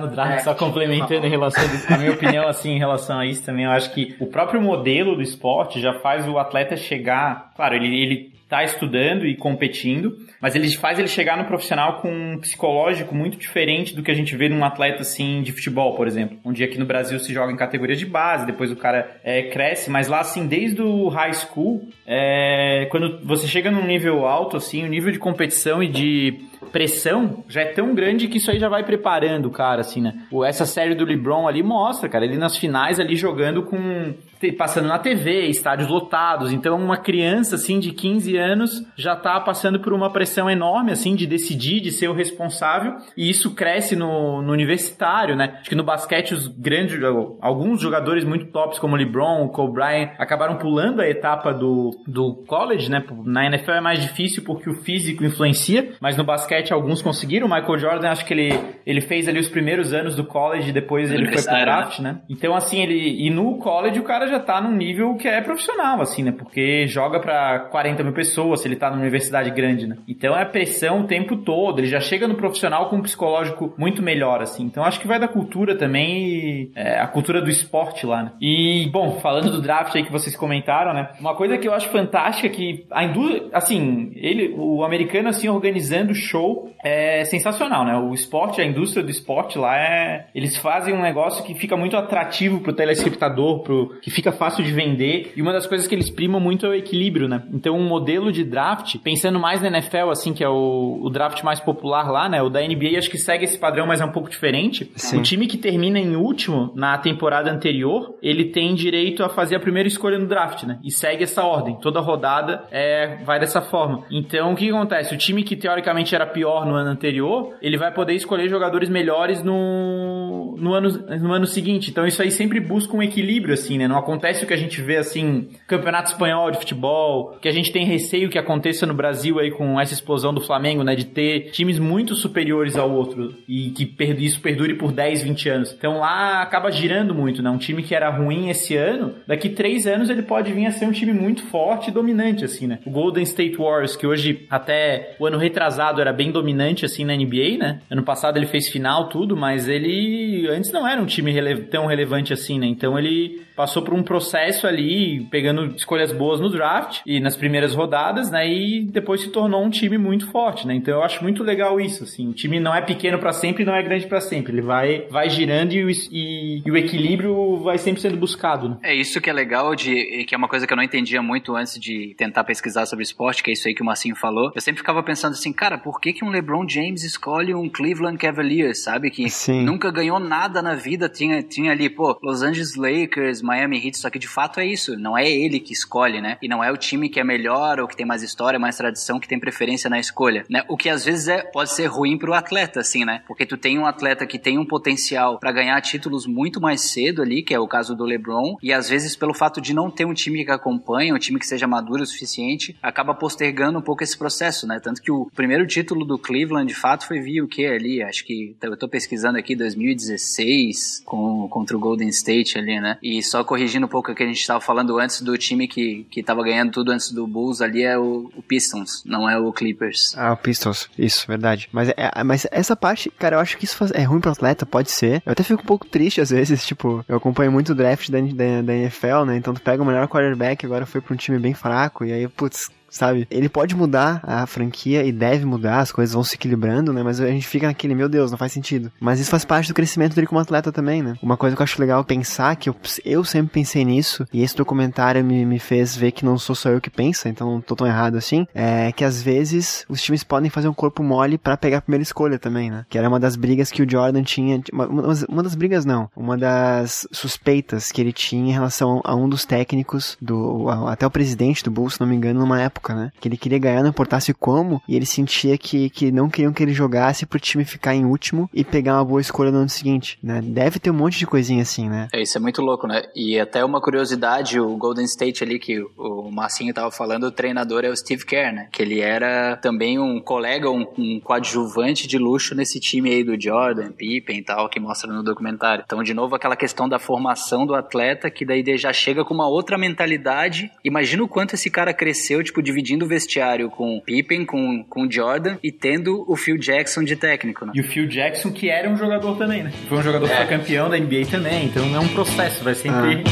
no 0.00 0.08
draft, 0.08 0.38
é, 0.38 0.38
só 0.38 0.54
complementando 0.54 1.26
em 1.26 1.30
relação 1.30 1.64
a 1.88 1.98
minha 1.98 2.12
opinião, 2.12 2.48
assim, 2.48 2.70
em 2.70 2.78
relação 2.78 3.18
a 3.18 3.26
isso 3.26 3.42
também, 3.42 3.64
eu 3.64 3.70
acho 3.70 3.92
que 3.92 4.14
o 4.20 4.26
próprio 4.26 4.60
modelo 4.60 5.16
do 5.16 5.22
esporte 5.22 5.80
já 5.80 5.94
faz 6.00 6.26
o 6.26 6.38
atleta 6.38 6.76
chegar, 6.76 7.52
claro, 7.56 7.74
ele, 7.74 7.86
ele 7.86 8.33
tá 8.48 8.62
estudando 8.62 9.26
e 9.26 9.36
competindo, 9.36 10.18
mas 10.40 10.54
ele 10.54 10.70
faz 10.76 10.98
ele 10.98 11.08
chegar 11.08 11.36
no 11.36 11.44
profissional 11.44 12.00
com 12.00 12.08
um 12.08 12.38
psicológico 12.38 13.14
muito 13.14 13.36
diferente 13.36 13.94
do 13.94 14.02
que 14.02 14.10
a 14.10 14.14
gente 14.14 14.36
vê 14.36 14.48
num 14.48 14.64
atleta 14.64 15.02
assim 15.02 15.42
de 15.42 15.52
futebol, 15.52 15.94
por 15.94 16.06
exemplo. 16.06 16.38
Dia 16.52 16.66
aqui 16.66 16.78
no 16.78 16.86
Brasil 16.86 17.18
se 17.18 17.32
joga 17.32 17.52
em 17.52 17.56
categoria 17.56 17.96
de 17.96 18.06
base, 18.06 18.46
depois 18.46 18.70
o 18.70 18.76
cara 18.76 19.18
é, 19.24 19.42
cresce, 19.44 19.90
mas 19.90 20.08
lá 20.08 20.20
assim, 20.20 20.46
desde 20.46 20.82
o 20.82 21.08
high 21.08 21.32
school, 21.32 21.88
é, 22.06 22.86
quando 22.90 23.20
você 23.24 23.46
chega 23.46 23.70
num 23.70 23.86
nível 23.86 24.26
alto, 24.26 24.56
assim, 24.56 24.84
o 24.84 24.88
nível 24.88 25.10
de 25.10 25.18
competição 25.18 25.82
e 25.82 25.88
de 25.88 26.38
pressão 26.70 27.44
já 27.48 27.62
é 27.62 27.66
tão 27.66 27.94
grande 27.94 28.28
que 28.28 28.38
isso 28.38 28.50
aí 28.50 28.58
já 28.58 28.68
vai 28.68 28.84
preparando 28.84 29.46
o 29.46 29.50
cara, 29.50 29.80
assim, 29.80 30.00
né? 30.00 30.14
Essa 30.46 30.66
série 30.66 30.94
do 30.94 31.04
LeBron 31.04 31.46
ali 31.46 31.62
mostra, 31.62 32.08
cara, 32.08 32.24
ele 32.24 32.36
nas 32.36 32.56
finais 32.56 32.98
ali 32.98 33.16
jogando 33.16 33.62
com 33.62 34.14
passando 34.52 34.88
na 34.88 34.98
TV, 34.98 35.46
estádios 35.46 35.88
lotados. 35.88 36.52
Então, 36.52 36.76
uma 36.76 36.96
criança 36.96 37.56
assim 37.56 37.78
de 37.78 37.92
15 37.92 38.36
anos 38.36 38.86
já 38.96 39.16
tá 39.16 39.40
passando 39.40 39.80
por 39.80 39.92
uma 39.92 40.10
pressão 40.10 40.48
enorme 40.48 40.92
assim 40.92 41.14
de 41.14 41.26
decidir, 41.26 41.80
de 41.80 41.90
ser 41.90 42.08
o 42.08 42.14
responsável, 42.14 42.96
e 43.16 43.28
isso 43.28 43.54
cresce 43.54 43.96
no, 43.96 44.42
no 44.42 44.52
universitário, 44.52 45.36
né? 45.36 45.58
Acho 45.60 45.68
que 45.68 45.74
no 45.74 45.84
basquete 45.84 46.34
os 46.34 46.48
grandes 46.48 46.94
alguns 47.40 47.80
jogadores 47.80 48.24
muito 48.24 48.46
tops 48.46 48.78
como 48.78 48.96
LeBron, 48.96 49.48
Kobe 49.48 49.74
Bryant 49.74 50.10
acabaram 50.18 50.56
pulando 50.56 51.00
a 51.00 51.08
etapa 51.08 51.52
do, 51.52 51.90
do 52.06 52.44
college, 52.46 52.90
né? 52.90 53.04
Na 53.24 53.46
NFL 53.46 53.72
é 53.72 53.80
mais 53.80 54.00
difícil 54.00 54.42
porque 54.44 54.70
o 54.70 54.74
físico 54.74 55.24
influencia, 55.24 55.92
mas 56.00 56.16
no 56.16 56.24
basquete 56.24 56.72
alguns 56.72 57.02
conseguiram. 57.02 57.46
O 57.46 57.50
Michael 57.50 57.78
Jordan 57.78 58.10
acho 58.10 58.24
que 58.24 58.34
ele 58.34 58.54
ele 58.86 59.00
fez 59.00 59.28
ali 59.28 59.38
os 59.38 59.48
primeiros 59.48 59.92
anos 59.92 60.14
do 60.14 60.24
college, 60.24 60.72
depois 60.72 61.10
ele 61.10 61.26
foi 61.26 61.42
pro 61.42 61.60
draft, 61.60 62.00
né? 62.00 62.20
Então 62.28 62.54
assim, 62.54 62.82
ele 62.82 63.26
e 63.26 63.30
no 63.30 63.58
college 63.58 63.98
o 63.98 64.04
cara 64.04 64.26
já 64.26 64.33
já 64.34 64.40
tá 64.40 64.60
num 64.60 64.72
nível 64.72 65.14
que 65.16 65.28
é 65.28 65.40
profissional, 65.40 66.00
assim, 66.00 66.22
né? 66.22 66.32
Porque 66.32 66.86
joga 66.86 67.20
para 67.20 67.60
40 67.70 68.02
mil 68.02 68.12
pessoas 68.12 68.60
se 68.60 68.68
ele 68.68 68.76
tá 68.76 68.90
numa 68.90 69.00
universidade 69.00 69.50
grande, 69.50 69.86
né? 69.86 69.96
Então 70.08 70.36
é 70.36 70.44
pressão 70.44 71.00
o 71.00 71.06
tempo 71.06 71.36
todo. 71.36 71.78
Ele 71.78 71.86
já 71.86 72.00
chega 72.00 72.26
no 72.26 72.34
profissional 72.34 72.88
com 72.88 72.96
um 72.96 73.02
psicológico 73.02 73.72
muito 73.78 74.02
melhor, 74.02 74.42
assim. 74.42 74.64
Então 74.64 74.84
acho 74.84 75.00
que 75.00 75.06
vai 75.06 75.18
da 75.18 75.28
cultura 75.28 75.76
também, 75.76 76.70
é, 76.74 76.98
a 76.98 77.06
cultura 77.06 77.40
do 77.40 77.50
esporte 77.50 78.06
lá, 78.06 78.22
né? 78.22 78.32
E, 78.40 78.88
bom, 78.92 79.18
falando 79.20 79.50
do 79.50 79.62
draft 79.62 79.94
aí 79.94 80.04
que 80.04 80.12
vocês 80.12 80.36
comentaram, 80.36 80.92
né? 80.92 81.10
Uma 81.20 81.34
coisa 81.34 81.56
que 81.56 81.68
eu 81.68 81.74
acho 81.74 81.88
fantástica 81.88 82.48
é 82.48 82.50
que 82.50 82.86
a 82.90 83.04
indústria, 83.04 83.48
assim, 83.52 84.12
ele, 84.16 84.54
o 84.56 84.84
americano, 84.84 85.28
assim, 85.28 85.48
organizando 85.48 86.12
o 86.12 86.14
show 86.14 86.70
é 86.82 87.24
sensacional, 87.24 87.84
né? 87.84 87.96
O 87.96 88.12
esporte, 88.12 88.60
a 88.60 88.64
indústria 88.64 89.02
do 89.02 89.10
esporte 89.10 89.58
lá 89.58 89.76
é. 89.76 90.26
Eles 90.34 90.56
fazem 90.56 90.94
um 90.94 91.02
negócio 91.02 91.44
que 91.44 91.54
fica 91.54 91.76
muito 91.76 91.96
atrativo 91.96 92.60
pro 92.60 92.72
telespectador, 92.72 93.62
pro, 93.62 94.00
que 94.00 94.10
fica 94.10 94.23
fica 94.24 94.32
fácil 94.32 94.64
de 94.64 94.72
vender. 94.72 95.32
E 95.36 95.42
uma 95.42 95.52
das 95.52 95.66
coisas 95.66 95.86
que 95.86 95.94
eles 95.94 96.08
primam 96.08 96.40
muito 96.40 96.64
é 96.64 96.68
o 96.70 96.74
equilíbrio, 96.74 97.28
né? 97.28 97.42
Então, 97.52 97.76
um 97.76 97.86
modelo 97.86 98.32
de 98.32 98.42
draft, 98.42 98.96
pensando 99.02 99.38
mais 99.38 99.60
na 99.60 99.68
NFL, 99.68 100.10
assim, 100.10 100.32
que 100.32 100.42
é 100.42 100.48
o, 100.48 101.00
o 101.02 101.10
draft 101.10 101.42
mais 101.42 101.60
popular 101.60 102.10
lá, 102.10 102.28
né? 102.28 102.42
O 102.42 102.48
da 102.48 102.60
NBA 102.60 102.96
acho 102.96 103.10
que 103.10 103.18
segue 103.18 103.44
esse 103.44 103.58
padrão, 103.58 103.86
mas 103.86 104.00
é 104.00 104.04
um 104.04 104.12
pouco 104.12 104.30
diferente. 104.30 104.90
Sim. 104.96 105.18
O 105.18 105.22
time 105.22 105.46
que 105.46 105.58
termina 105.58 105.98
em 105.98 106.16
último 106.16 106.72
na 106.74 106.96
temporada 106.96 107.50
anterior, 107.50 108.16
ele 108.22 108.46
tem 108.46 108.74
direito 108.74 109.22
a 109.22 109.28
fazer 109.28 109.56
a 109.56 109.60
primeira 109.60 109.86
escolha 109.86 110.18
no 110.18 110.26
draft, 110.26 110.62
né? 110.64 110.78
E 110.82 110.90
segue 110.90 111.24
essa 111.24 111.44
ordem. 111.44 111.76
Toda 111.80 112.00
rodada 112.00 112.64
é, 112.70 113.18
vai 113.24 113.38
dessa 113.38 113.60
forma. 113.60 114.04
Então, 114.10 114.52
o 114.52 114.56
que 114.56 114.70
acontece? 114.70 115.14
O 115.14 115.18
time 115.18 115.42
que 115.42 115.56
teoricamente 115.56 116.14
era 116.14 116.26
pior 116.26 116.64
no 116.64 116.74
ano 116.74 116.90
anterior, 116.90 117.54
ele 117.60 117.76
vai 117.76 117.92
poder 117.92 118.14
escolher 118.14 118.48
jogadores 118.48 118.88
melhores 118.88 119.42
no, 119.42 120.56
no, 120.58 120.72
ano, 120.72 120.88
no 121.20 121.32
ano 121.32 121.46
seguinte. 121.46 121.90
Então, 121.90 122.06
isso 122.06 122.22
aí 122.22 122.30
sempre 122.30 122.60
busca 122.60 122.96
um 122.96 123.02
equilíbrio, 123.02 123.52
assim, 123.52 123.76
né? 123.76 123.86
Não 123.86 123.96
acontece 124.04 124.44
o 124.44 124.46
que 124.46 124.54
a 124.54 124.58
gente 124.58 124.80
vê 124.80 124.96
assim, 124.96 125.48
campeonato 125.66 126.10
espanhol 126.10 126.50
de 126.50 126.58
futebol, 126.58 127.36
que 127.40 127.48
a 127.48 127.52
gente 127.52 127.72
tem 127.72 127.84
receio 127.84 128.28
que 128.28 128.38
aconteça 128.38 128.86
no 128.86 128.94
Brasil 128.94 129.38
aí 129.38 129.50
com 129.50 129.80
essa 129.80 129.94
explosão 129.94 130.32
do 130.32 130.40
Flamengo, 130.40 130.84
né, 130.84 130.94
de 130.94 131.06
ter 131.06 131.50
times 131.50 131.78
muito 131.78 132.14
superiores 132.14 132.76
ao 132.76 132.90
outro 132.90 133.34
e 133.48 133.70
que 133.70 133.94
isso 134.18 134.40
perdure 134.40 134.74
por 134.74 134.92
10, 134.92 135.22
20 135.22 135.48
anos. 135.48 135.74
Então 135.76 135.98
lá 135.98 136.42
acaba 136.42 136.70
girando 136.70 137.14
muito, 137.14 137.42
né? 137.42 137.50
Um 137.50 137.58
time 137.58 137.82
que 137.82 137.94
era 137.94 138.10
ruim 138.10 138.50
esse 138.50 138.76
ano, 138.76 139.14
daqui 139.26 139.48
três 139.48 139.86
anos 139.86 140.10
ele 140.10 140.22
pode 140.22 140.52
vir 140.52 140.66
a 140.66 140.70
ser 140.70 140.86
um 140.86 140.92
time 140.92 141.12
muito 141.12 141.42
forte 141.44 141.88
e 141.88 141.92
dominante, 141.92 142.44
assim, 142.44 142.66
né? 142.66 142.78
O 142.84 142.90
Golden 142.90 143.22
State 143.22 143.56
Warriors, 143.56 143.96
que 143.96 144.06
hoje 144.06 144.46
até 144.50 145.16
o 145.18 145.26
ano 145.26 145.38
retrasado 145.38 146.00
era 146.00 146.12
bem 146.12 146.30
dominante, 146.30 146.84
assim, 146.84 147.04
na 147.04 147.16
NBA, 147.16 147.58
né? 147.58 147.80
Ano 147.90 148.02
passado 148.02 148.36
ele 148.36 148.46
fez 148.46 148.68
final, 148.68 149.08
tudo, 149.08 149.36
mas 149.36 149.68
ele 149.68 150.46
antes 150.48 150.70
não 150.72 150.86
era 150.86 151.00
um 151.00 151.06
time 151.06 151.32
rele 151.32 151.62
tão 151.62 151.86
relevante 151.86 152.32
assim, 152.32 152.58
né? 152.58 152.66
Então 152.66 152.98
ele 152.98 153.42
passou 153.56 153.82
por 153.82 153.93
um 153.94 154.02
processo 154.02 154.66
ali, 154.66 155.26
pegando 155.30 155.74
escolhas 155.76 156.12
boas 156.12 156.40
no 156.40 156.50
draft 156.50 157.00
e 157.06 157.20
nas 157.20 157.36
primeiras 157.36 157.74
rodadas, 157.74 158.30
né? 158.30 158.48
E 158.48 158.82
depois 158.82 159.22
se 159.22 159.30
tornou 159.30 159.64
um 159.64 159.70
time 159.70 159.98
muito 159.98 160.30
forte, 160.30 160.66
né? 160.66 160.74
Então 160.74 160.94
eu 160.94 161.02
acho 161.02 161.22
muito 161.22 161.42
legal 161.42 161.80
isso, 161.80 162.04
assim. 162.04 162.28
O 162.28 162.32
time 162.32 162.60
não 162.60 162.74
é 162.74 162.80
pequeno 162.80 163.18
para 163.18 163.32
sempre 163.32 163.62
e 163.62 163.66
não 163.66 163.74
é 163.74 163.82
grande 163.82 164.06
para 164.06 164.20
sempre. 164.20 164.52
Ele 164.52 164.62
vai, 164.62 165.06
vai 165.10 165.28
girando 165.28 165.72
e, 165.72 165.90
e, 166.10 166.62
e, 166.64 166.70
o 166.70 166.76
equilíbrio 166.76 167.56
vai 167.58 167.78
sempre 167.78 168.00
sendo 168.00 168.16
buscado, 168.16 168.68
né? 168.68 168.76
É 168.82 168.94
isso 168.94 169.20
que 169.20 169.30
é 169.30 169.32
legal, 169.32 169.74
de, 169.74 170.24
que 170.24 170.34
é 170.34 170.38
uma 170.38 170.48
coisa 170.48 170.66
que 170.66 170.72
eu 170.72 170.76
não 170.76 170.82
entendia 170.82 171.22
muito 171.22 171.54
antes 171.56 171.78
de 171.78 172.14
tentar 172.16 172.44
pesquisar 172.44 172.86
sobre 172.86 173.02
esporte, 173.02 173.42
que 173.42 173.50
é 173.50 173.54
isso 173.54 173.68
aí 173.68 173.74
que 173.74 173.82
o 173.82 173.84
Marcinho 173.84 174.16
falou. 174.16 174.52
Eu 174.54 174.60
sempre 174.60 174.80
ficava 174.80 175.02
pensando 175.02 175.32
assim, 175.32 175.52
cara, 175.52 175.78
por 175.78 176.00
que, 176.00 176.12
que 176.12 176.24
um 176.24 176.30
LeBron 176.30 176.68
James 176.68 177.02
escolhe 177.04 177.54
um 177.54 177.68
Cleveland 177.68 178.18
Cavaliers, 178.18 178.82
sabe? 178.82 179.10
Que 179.10 179.28
Sim. 179.28 179.64
nunca 179.64 179.90
ganhou 179.90 180.18
nada 180.18 180.62
na 180.62 180.74
vida, 180.74 181.08
tinha, 181.08 181.42
tinha 181.42 181.72
ali, 181.72 181.88
pô, 181.88 182.18
Los 182.22 182.42
Angeles 182.42 182.76
Lakers, 182.76 183.42
Miami 183.42 183.78
Heat, 183.84 183.98
só 183.98 184.10
que 184.10 184.18
de 184.18 184.28
fato 184.28 184.60
é 184.60 184.66
isso, 184.66 184.96
não 184.98 185.16
é 185.16 185.28
ele 185.30 185.60
que 185.60 185.72
escolhe, 185.72 186.20
né? 186.20 186.38
E 186.42 186.48
não 186.48 186.62
é 186.62 186.70
o 186.70 186.76
time 186.76 187.08
que 187.08 187.20
é 187.20 187.24
melhor 187.24 187.80
ou 187.80 187.88
que 187.88 187.96
tem 187.96 188.06
mais 188.06 188.22
história, 188.22 188.58
mais 188.58 188.76
tradição, 188.76 189.20
que 189.20 189.28
tem 189.28 189.38
preferência 189.38 189.90
na 189.90 189.98
escolha, 189.98 190.44
né? 190.48 190.64
O 190.68 190.76
que 190.76 190.88
às 190.88 191.04
vezes 191.04 191.28
é, 191.28 191.42
pode 191.42 191.72
ser 191.72 191.86
ruim 191.86 192.18
pro 192.18 192.34
atleta, 192.34 192.80
assim, 192.80 193.04
né? 193.04 193.22
Porque 193.26 193.46
tu 193.46 193.56
tem 193.56 193.78
um 193.78 193.86
atleta 193.86 194.26
que 194.26 194.38
tem 194.38 194.58
um 194.58 194.64
potencial 194.64 195.38
para 195.38 195.52
ganhar 195.52 195.80
títulos 195.80 196.26
muito 196.26 196.60
mais 196.60 196.80
cedo 196.92 197.22
ali, 197.22 197.42
que 197.42 197.54
é 197.54 197.58
o 197.58 197.68
caso 197.68 197.94
do 197.94 198.04
LeBron, 198.04 198.56
e 198.62 198.72
às 198.72 198.88
vezes 198.88 199.16
pelo 199.16 199.34
fato 199.34 199.60
de 199.60 199.74
não 199.74 199.90
ter 199.90 200.04
um 200.04 200.14
time 200.14 200.44
que 200.44 200.50
acompanha, 200.50 201.14
um 201.14 201.18
time 201.18 201.38
que 201.38 201.46
seja 201.46 201.66
maduro 201.66 202.02
o 202.02 202.06
suficiente, 202.06 202.76
acaba 202.82 203.14
postergando 203.14 203.78
um 203.78 203.82
pouco 203.82 204.02
esse 204.02 204.16
processo, 204.16 204.66
né? 204.66 204.80
Tanto 204.80 205.02
que 205.02 205.10
o 205.10 205.30
primeiro 205.34 205.66
título 205.66 206.04
do 206.04 206.18
Cleveland, 206.18 206.66
de 206.66 206.74
fato, 206.74 207.06
foi 207.06 207.20
via 207.20 207.42
o 207.44 207.48
que 207.48 207.66
ali? 207.66 208.02
Acho 208.02 208.24
que 208.24 208.56
eu 208.60 208.76
tô 208.76 208.88
pesquisando 208.88 209.38
aqui 209.38 209.54
2016 209.54 211.02
com, 211.04 211.48
contra 211.48 211.76
o 211.76 211.80
Golden 211.80 212.08
State 212.08 212.58
ali, 212.58 212.80
né? 212.80 212.98
E 213.02 213.22
só 213.22 213.44
corrigindo 213.74 213.86
um 213.86 213.88
pouco 213.88 214.12
o 214.12 214.14
que 214.14 214.22
a 214.22 214.26
gente 214.26 214.38
estava 214.40 214.60
falando 214.60 214.98
antes 214.98 215.20
do 215.20 215.36
time 215.36 215.66
que, 215.66 216.06
que 216.10 216.22
tava 216.22 216.42
ganhando 216.42 216.72
tudo 216.72 216.92
antes 216.92 217.10
do 217.10 217.26
Bulls 217.26 217.60
ali 217.60 217.82
é 217.82 217.98
o, 217.98 218.30
o 218.36 218.42
Pistons, 218.42 219.02
não 219.04 219.28
é 219.28 219.38
o 219.38 219.52
Clippers. 219.52 220.14
Ah, 220.16 220.32
o 220.32 220.36
Pistons, 220.36 220.88
isso, 220.98 221.26
verdade. 221.26 221.68
Mas, 221.72 221.88
é, 221.90 222.24
mas 222.24 222.46
essa 222.50 222.76
parte, 222.76 223.10
cara, 223.10 223.36
eu 223.36 223.40
acho 223.40 223.56
que 223.58 223.64
isso 223.64 223.76
faz, 223.76 223.90
é 223.92 224.02
ruim 224.02 224.20
pro 224.20 224.30
atleta, 224.30 224.64
pode 224.64 224.90
ser. 224.90 225.22
Eu 225.26 225.32
até 225.32 225.42
fico 225.42 225.62
um 225.62 225.66
pouco 225.66 225.86
triste 225.86 226.20
às 226.20 226.30
vezes, 226.30 226.64
tipo, 226.66 227.04
eu 227.08 227.16
acompanho 227.16 227.50
muito 227.50 227.72
o 227.72 227.74
draft 227.74 228.10
da, 228.10 228.20
da, 228.20 228.62
da 228.62 228.74
NFL, 228.74 229.24
né? 229.26 229.36
Então 229.36 229.54
tu 229.54 229.60
pega 229.60 229.82
o 229.82 229.86
melhor 229.86 230.06
quarterback, 230.08 230.64
agora 230.64 230.86
foi 230.86 231.00
pra 231.00 231.14
um 231.14 231.16
time 231.16 231.38
bem 231.38 231.54
fraco, 231.54 232.04
e 232.04 232.12
aí, 232.12 232.28
putz, 232.28 232.70
sabe? 232.94 233.26
Ele 233.30 233.48
pode 233.48 233.74
mudar 233.74 234.20
a 234.22 234.46
franquia 234.46 235.04
e 235.04 235.10
deve 235.10 235.44
mudar, 235.44 235.80
as 235.80 235.90
coisas 235.90 236.14
vão 236.14 236.22
se 236.22 236.36
equilibrando, 236.36 236.92
né? 236.92 237.02
Mas 237.02 237.20
a 237.20 237.26
gente 237.26 237.46
fica 237.46 237.66
naquele, 237.66 237.94
meu 237.94 238.08
Deus, 238.08 238.30
não 238.30 238.38
faz 238.38 238.52
sentido. 238.52 238.90
Mas 239.00 239.18
isso 239.18 239.30
faz 239.30 239.44
parte 239.44 239.68
do 239.68 239.74
crescimento 239.74 240.14
dele 240.14 240.28
como 240.28 240.40
atleta 240.40 240.70
também, 240.70 241.02
né? 241.02 241.16
Uma 241.20 241.36
coisa 241.36 241.56
que 241.56 241.62
eu 241.62 241.64
acho 241.64 241.80
legal 241.80 242.04
pensar, 242.04 242.54
que 242.54 242.68
eu, 242.68 242.76
eu 243.04 243.24
sempre 243.24 243.52
pensei 243.52 243.84
nisso, 243.84 244.26
e 244.32 244.42
esse 244.42 244.56
documentário 244.56 245.24
me, 245.24 245.44
me 245.44 245.58
fez 245.58 245.96
ver 245.96 246.12
que 246.12 246.24
não 246.24 246.38
sou 246.38 246.54
só 246.54 246.70
eu 246.70 246.80
que 246.80 246.90
pensa, 246.90 247.28
então 247.28 247.50
não 247.50 247.60
tô 247.60 247.74
tão 247.74 247.86
errado 247.86 248.16
assim, 248.16 248.46
é 248.54 248.92
que 248.92 249.04
às 249.04 249.20
vezes 249.20 249.84
os 249.88 250.00
times 250.00 250.22
podem 250.22 250.48
fazer 250.48 250.68
um 250.68 250.74
corpo 250.74 251.02
mole 251.02 251.36
para 251.36 251.56
pegar 251.56 251.78
a 251.78 251.82
primeira 251.82 252.02
escolha 252.02 252.38
também, 252.38 252.70
né? 252.70 252.86
Que 252.88 252.96
era 252.96 253.08
uma 253.08 253.18
das 253.18 253.34
brigas 253.34 253.72
que 253.72 253.82
o 253.82 253.90
Jordan 253.90 254.22
tinha, 254.22 254.62
uma, 254.72 254.86
uma 255.28 255.42
das 255.42 255.56
brigas 255.56 255.84
não, 255.84 256.08
uma 256.16 256.36
das 256.38 257.08
suspeitas 257.10 257.90
que 257.90 258.00
ele 258.00 258.12
tinha 258.12 258.50
em 258.50 258.52
relação 258.52 259.00
a 259.04 259.14
um 259.16 259.28
dos 259.28 259.44
técnicos 259.44 260.16
do, 260.22 260.68
até 260.88 261.04
o 261.04 261.10
presidente 261.10 261.64
do 261.64 261.70
Bulls, 261.70 261.94
se 261.94 262.00
não 262.00 262.06
me 262.06 262.14
engano, 262.14 262.40
numa 262.40 262.60
época, 262.60 262.83
né? 262.92 263.12
Que 263.20 263.28
ele 263.28 263.36
queria 263.36 263.58
ganhar, 263.58 263.82
não 263.82 263.90
importasse 263.90 264.34
como, 264.34 264.82
e 264.88 264.96
ele 264.96 265.06
sentia 265.06 265.56
que, 265.56 265.88
que 265.90 266.10
não 266.10 266.28
queriam 266.28 266.52
que 266.52 266.62
ele 266.62 266.74
jogasse 266.74 267.24
pro 267.24 267.38
time 267.38 267.64
ficar 267.64 267.94
em 267.94 268.04
último 268.04 268.50
e 268.52 268.64
pegar 268.64 268.96
uma 268.96 269.04
boa 269.04 269.20
escolha 269.20 269.50
no 269.50 269.58
ano 269.58 269.68
seguinte, 269.68 270.18
né? 270.22 270.40
Deve 270.42 270.78
ter 270.78 270.90
um 270.90 270.94
monte 270.94 271.18
de 271.18 271.26
coisinha 271.26 271.62
assim, 271.62 271.88
né? 271.88 272.08
É, 272.12 272.20
isso 272.20 272.36
é 272.36 272.40
muito 272.40 272.60
louco, 272.60 272.86
né? 272.86 273.02
E 273.14 273.38
até 273.38 273.64
uma 273.64 273.80
curiosidade, 273.80 274.60
o 274.60 274.76
Golden 274.76 275.04
State 275.04 275.42
ali 275.44 275.58
que 275.58 275.80
o 275.96 276.30
Marcinho 276.30 276.74
tava 276.74 276.90
falando, 276.90 277.24
o 277.24 277.30
treinador 277.30 277.84
é 277.84 277.88
o 277.88 277.96
Steve 277.96 278.24
Kerr, 278.24 278.52
né? 278.52 278.68
Que 278.72 278.82
ele 278.82 279.00
era 279.00 279.56
também 279.56 279.98
um 279.98 280.20
colega, 280.20 280.70
um, 280.70 280.86
um 280.98 281.20
coadjuvante 281.20 282.06
de 282.06 282.18
luxo 282.18 282.54
nesse 282.54 282.80
time 282.80 283.10
aí 283.10 283.22
do 283.22 283.40
Jordan, 283.40 283.92
Pippen 283.92 284.38
e 284.38 284.42
tal, 284.42 284.68
que 284.68 284.80
mostra 284.80 285.12
no 285.12 285.22
documentário. 285.22 285.84
Então, 285.86 286.02
de 286.02 286.14
novo, 286.14 286.34
aquela 286.34 286.56
questão 286.56 286.88
da 286.88 286.98
formação 286.98 287.66
do 287.66 287.74
atleta, 287.74 288.30
que 288.30 288.44
daí 288.44 288.64
já 288.76 288.92
chega 288.92 289.24
com 289.24 289.34
uma 289.34 289.48
outra 289.48 289.78
mentalidade. 289.78 290.70
Imagina 290.82 291.22
o 291.22 291.28
quanto 291.28 291.54
esse 291.54 291.70
cara 291.70 291.92
cresceu, 291.92 292.42
tipo, 292.42 292.62
dividindo 292.74 293.04
o 293.04 293.08
vestiário 293.08 293.70
com 293.70 294.00
Pippen, 294.00 294.44
com, 294.44 294.84
com 294.84 295.10
Jordan 295.10 295.56
e 295.62 295.70
tendo 295.70 296.24
o 296.28 296.36
Phil 296.36 296.58
Jackson 296.58 297.04
de 297.04 297.14
técnico, 297.14 297.64
né? 297.64 297.72
E 297.74 297.80
o 297.80 297.84
Phil 297.84 298.08
Jackson, 298.08 298.50
que 298.50 298.68
era 298.68 298.90
um 298.90 298.96
jogador 298.96 299.38
também, 299.38 299.62
né? 299.62 299.72
Foi 299.88 299.98
um 299.98 300.02
jogador 300.02 300.28
que 300.28 300.34
foi 300.34 300.46
campeão 300.46 300.90
da 300.90 300.98
NBA 300.98 301.26
também, 301.30 301.66
então 301.66 301.94
é 301.94 302.00
um 302.00 302.08
processo, 302.08 302.64
vai 302.64 302.74
sempre. 302.74 303.22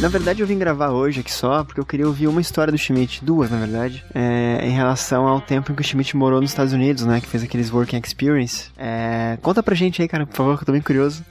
Na 0.00 0.06
verdade, 0.06 0.40
eu 0.40 0.46
vim 0.46 0.56
gravar 0.56 0.90
hoje 0.90 1.18
aqui 1.20 1.32
só 1.32 1.64
porque 1.64 1.80
eu 1.80 1.84
queria 1.84 2.06
ouvir 2.06 2.28
uma 2.28 2.40
história 2.40 2.70
do 2.70 2.78
Schmidt, 2.78 3.24
duas 3.24 3.50
na 3.50 3.58
verdade, 3.58 4.04
é, 4.14 4.60
em 4.62 4.70
relação 4.70 5.26
ao 5.26 5.40
tempo 5.40 5.72
em 5.72 5.74
que 5.74 5.80
o 5.82 5.84
Schmidt 5.84 6.16
morou 6.16 6.40
nos 6.40 6.50
Estados 6.50 6.72
Unidos, 6.72 7.04
né? 7.04 7.20
Que 7.20 7.26
fez 7.26 7.42
aqueles 7.42 7.68
Working 7.72 8.00
Experience. 8.04 8.70
É, 8.78 9.36
conta 9.42 9.60
pra 9.60 9.74
gente 9.74 10.00
aí, 10.00 10.06
cara, 10.06 10.24
por 10.24 10.36
favor, 10.36 10.56
que 10.56 10.62
eu 10.62 10.66
tô 10.66 10.72
bem 10.72 10.80
curioso. 10.80 11.24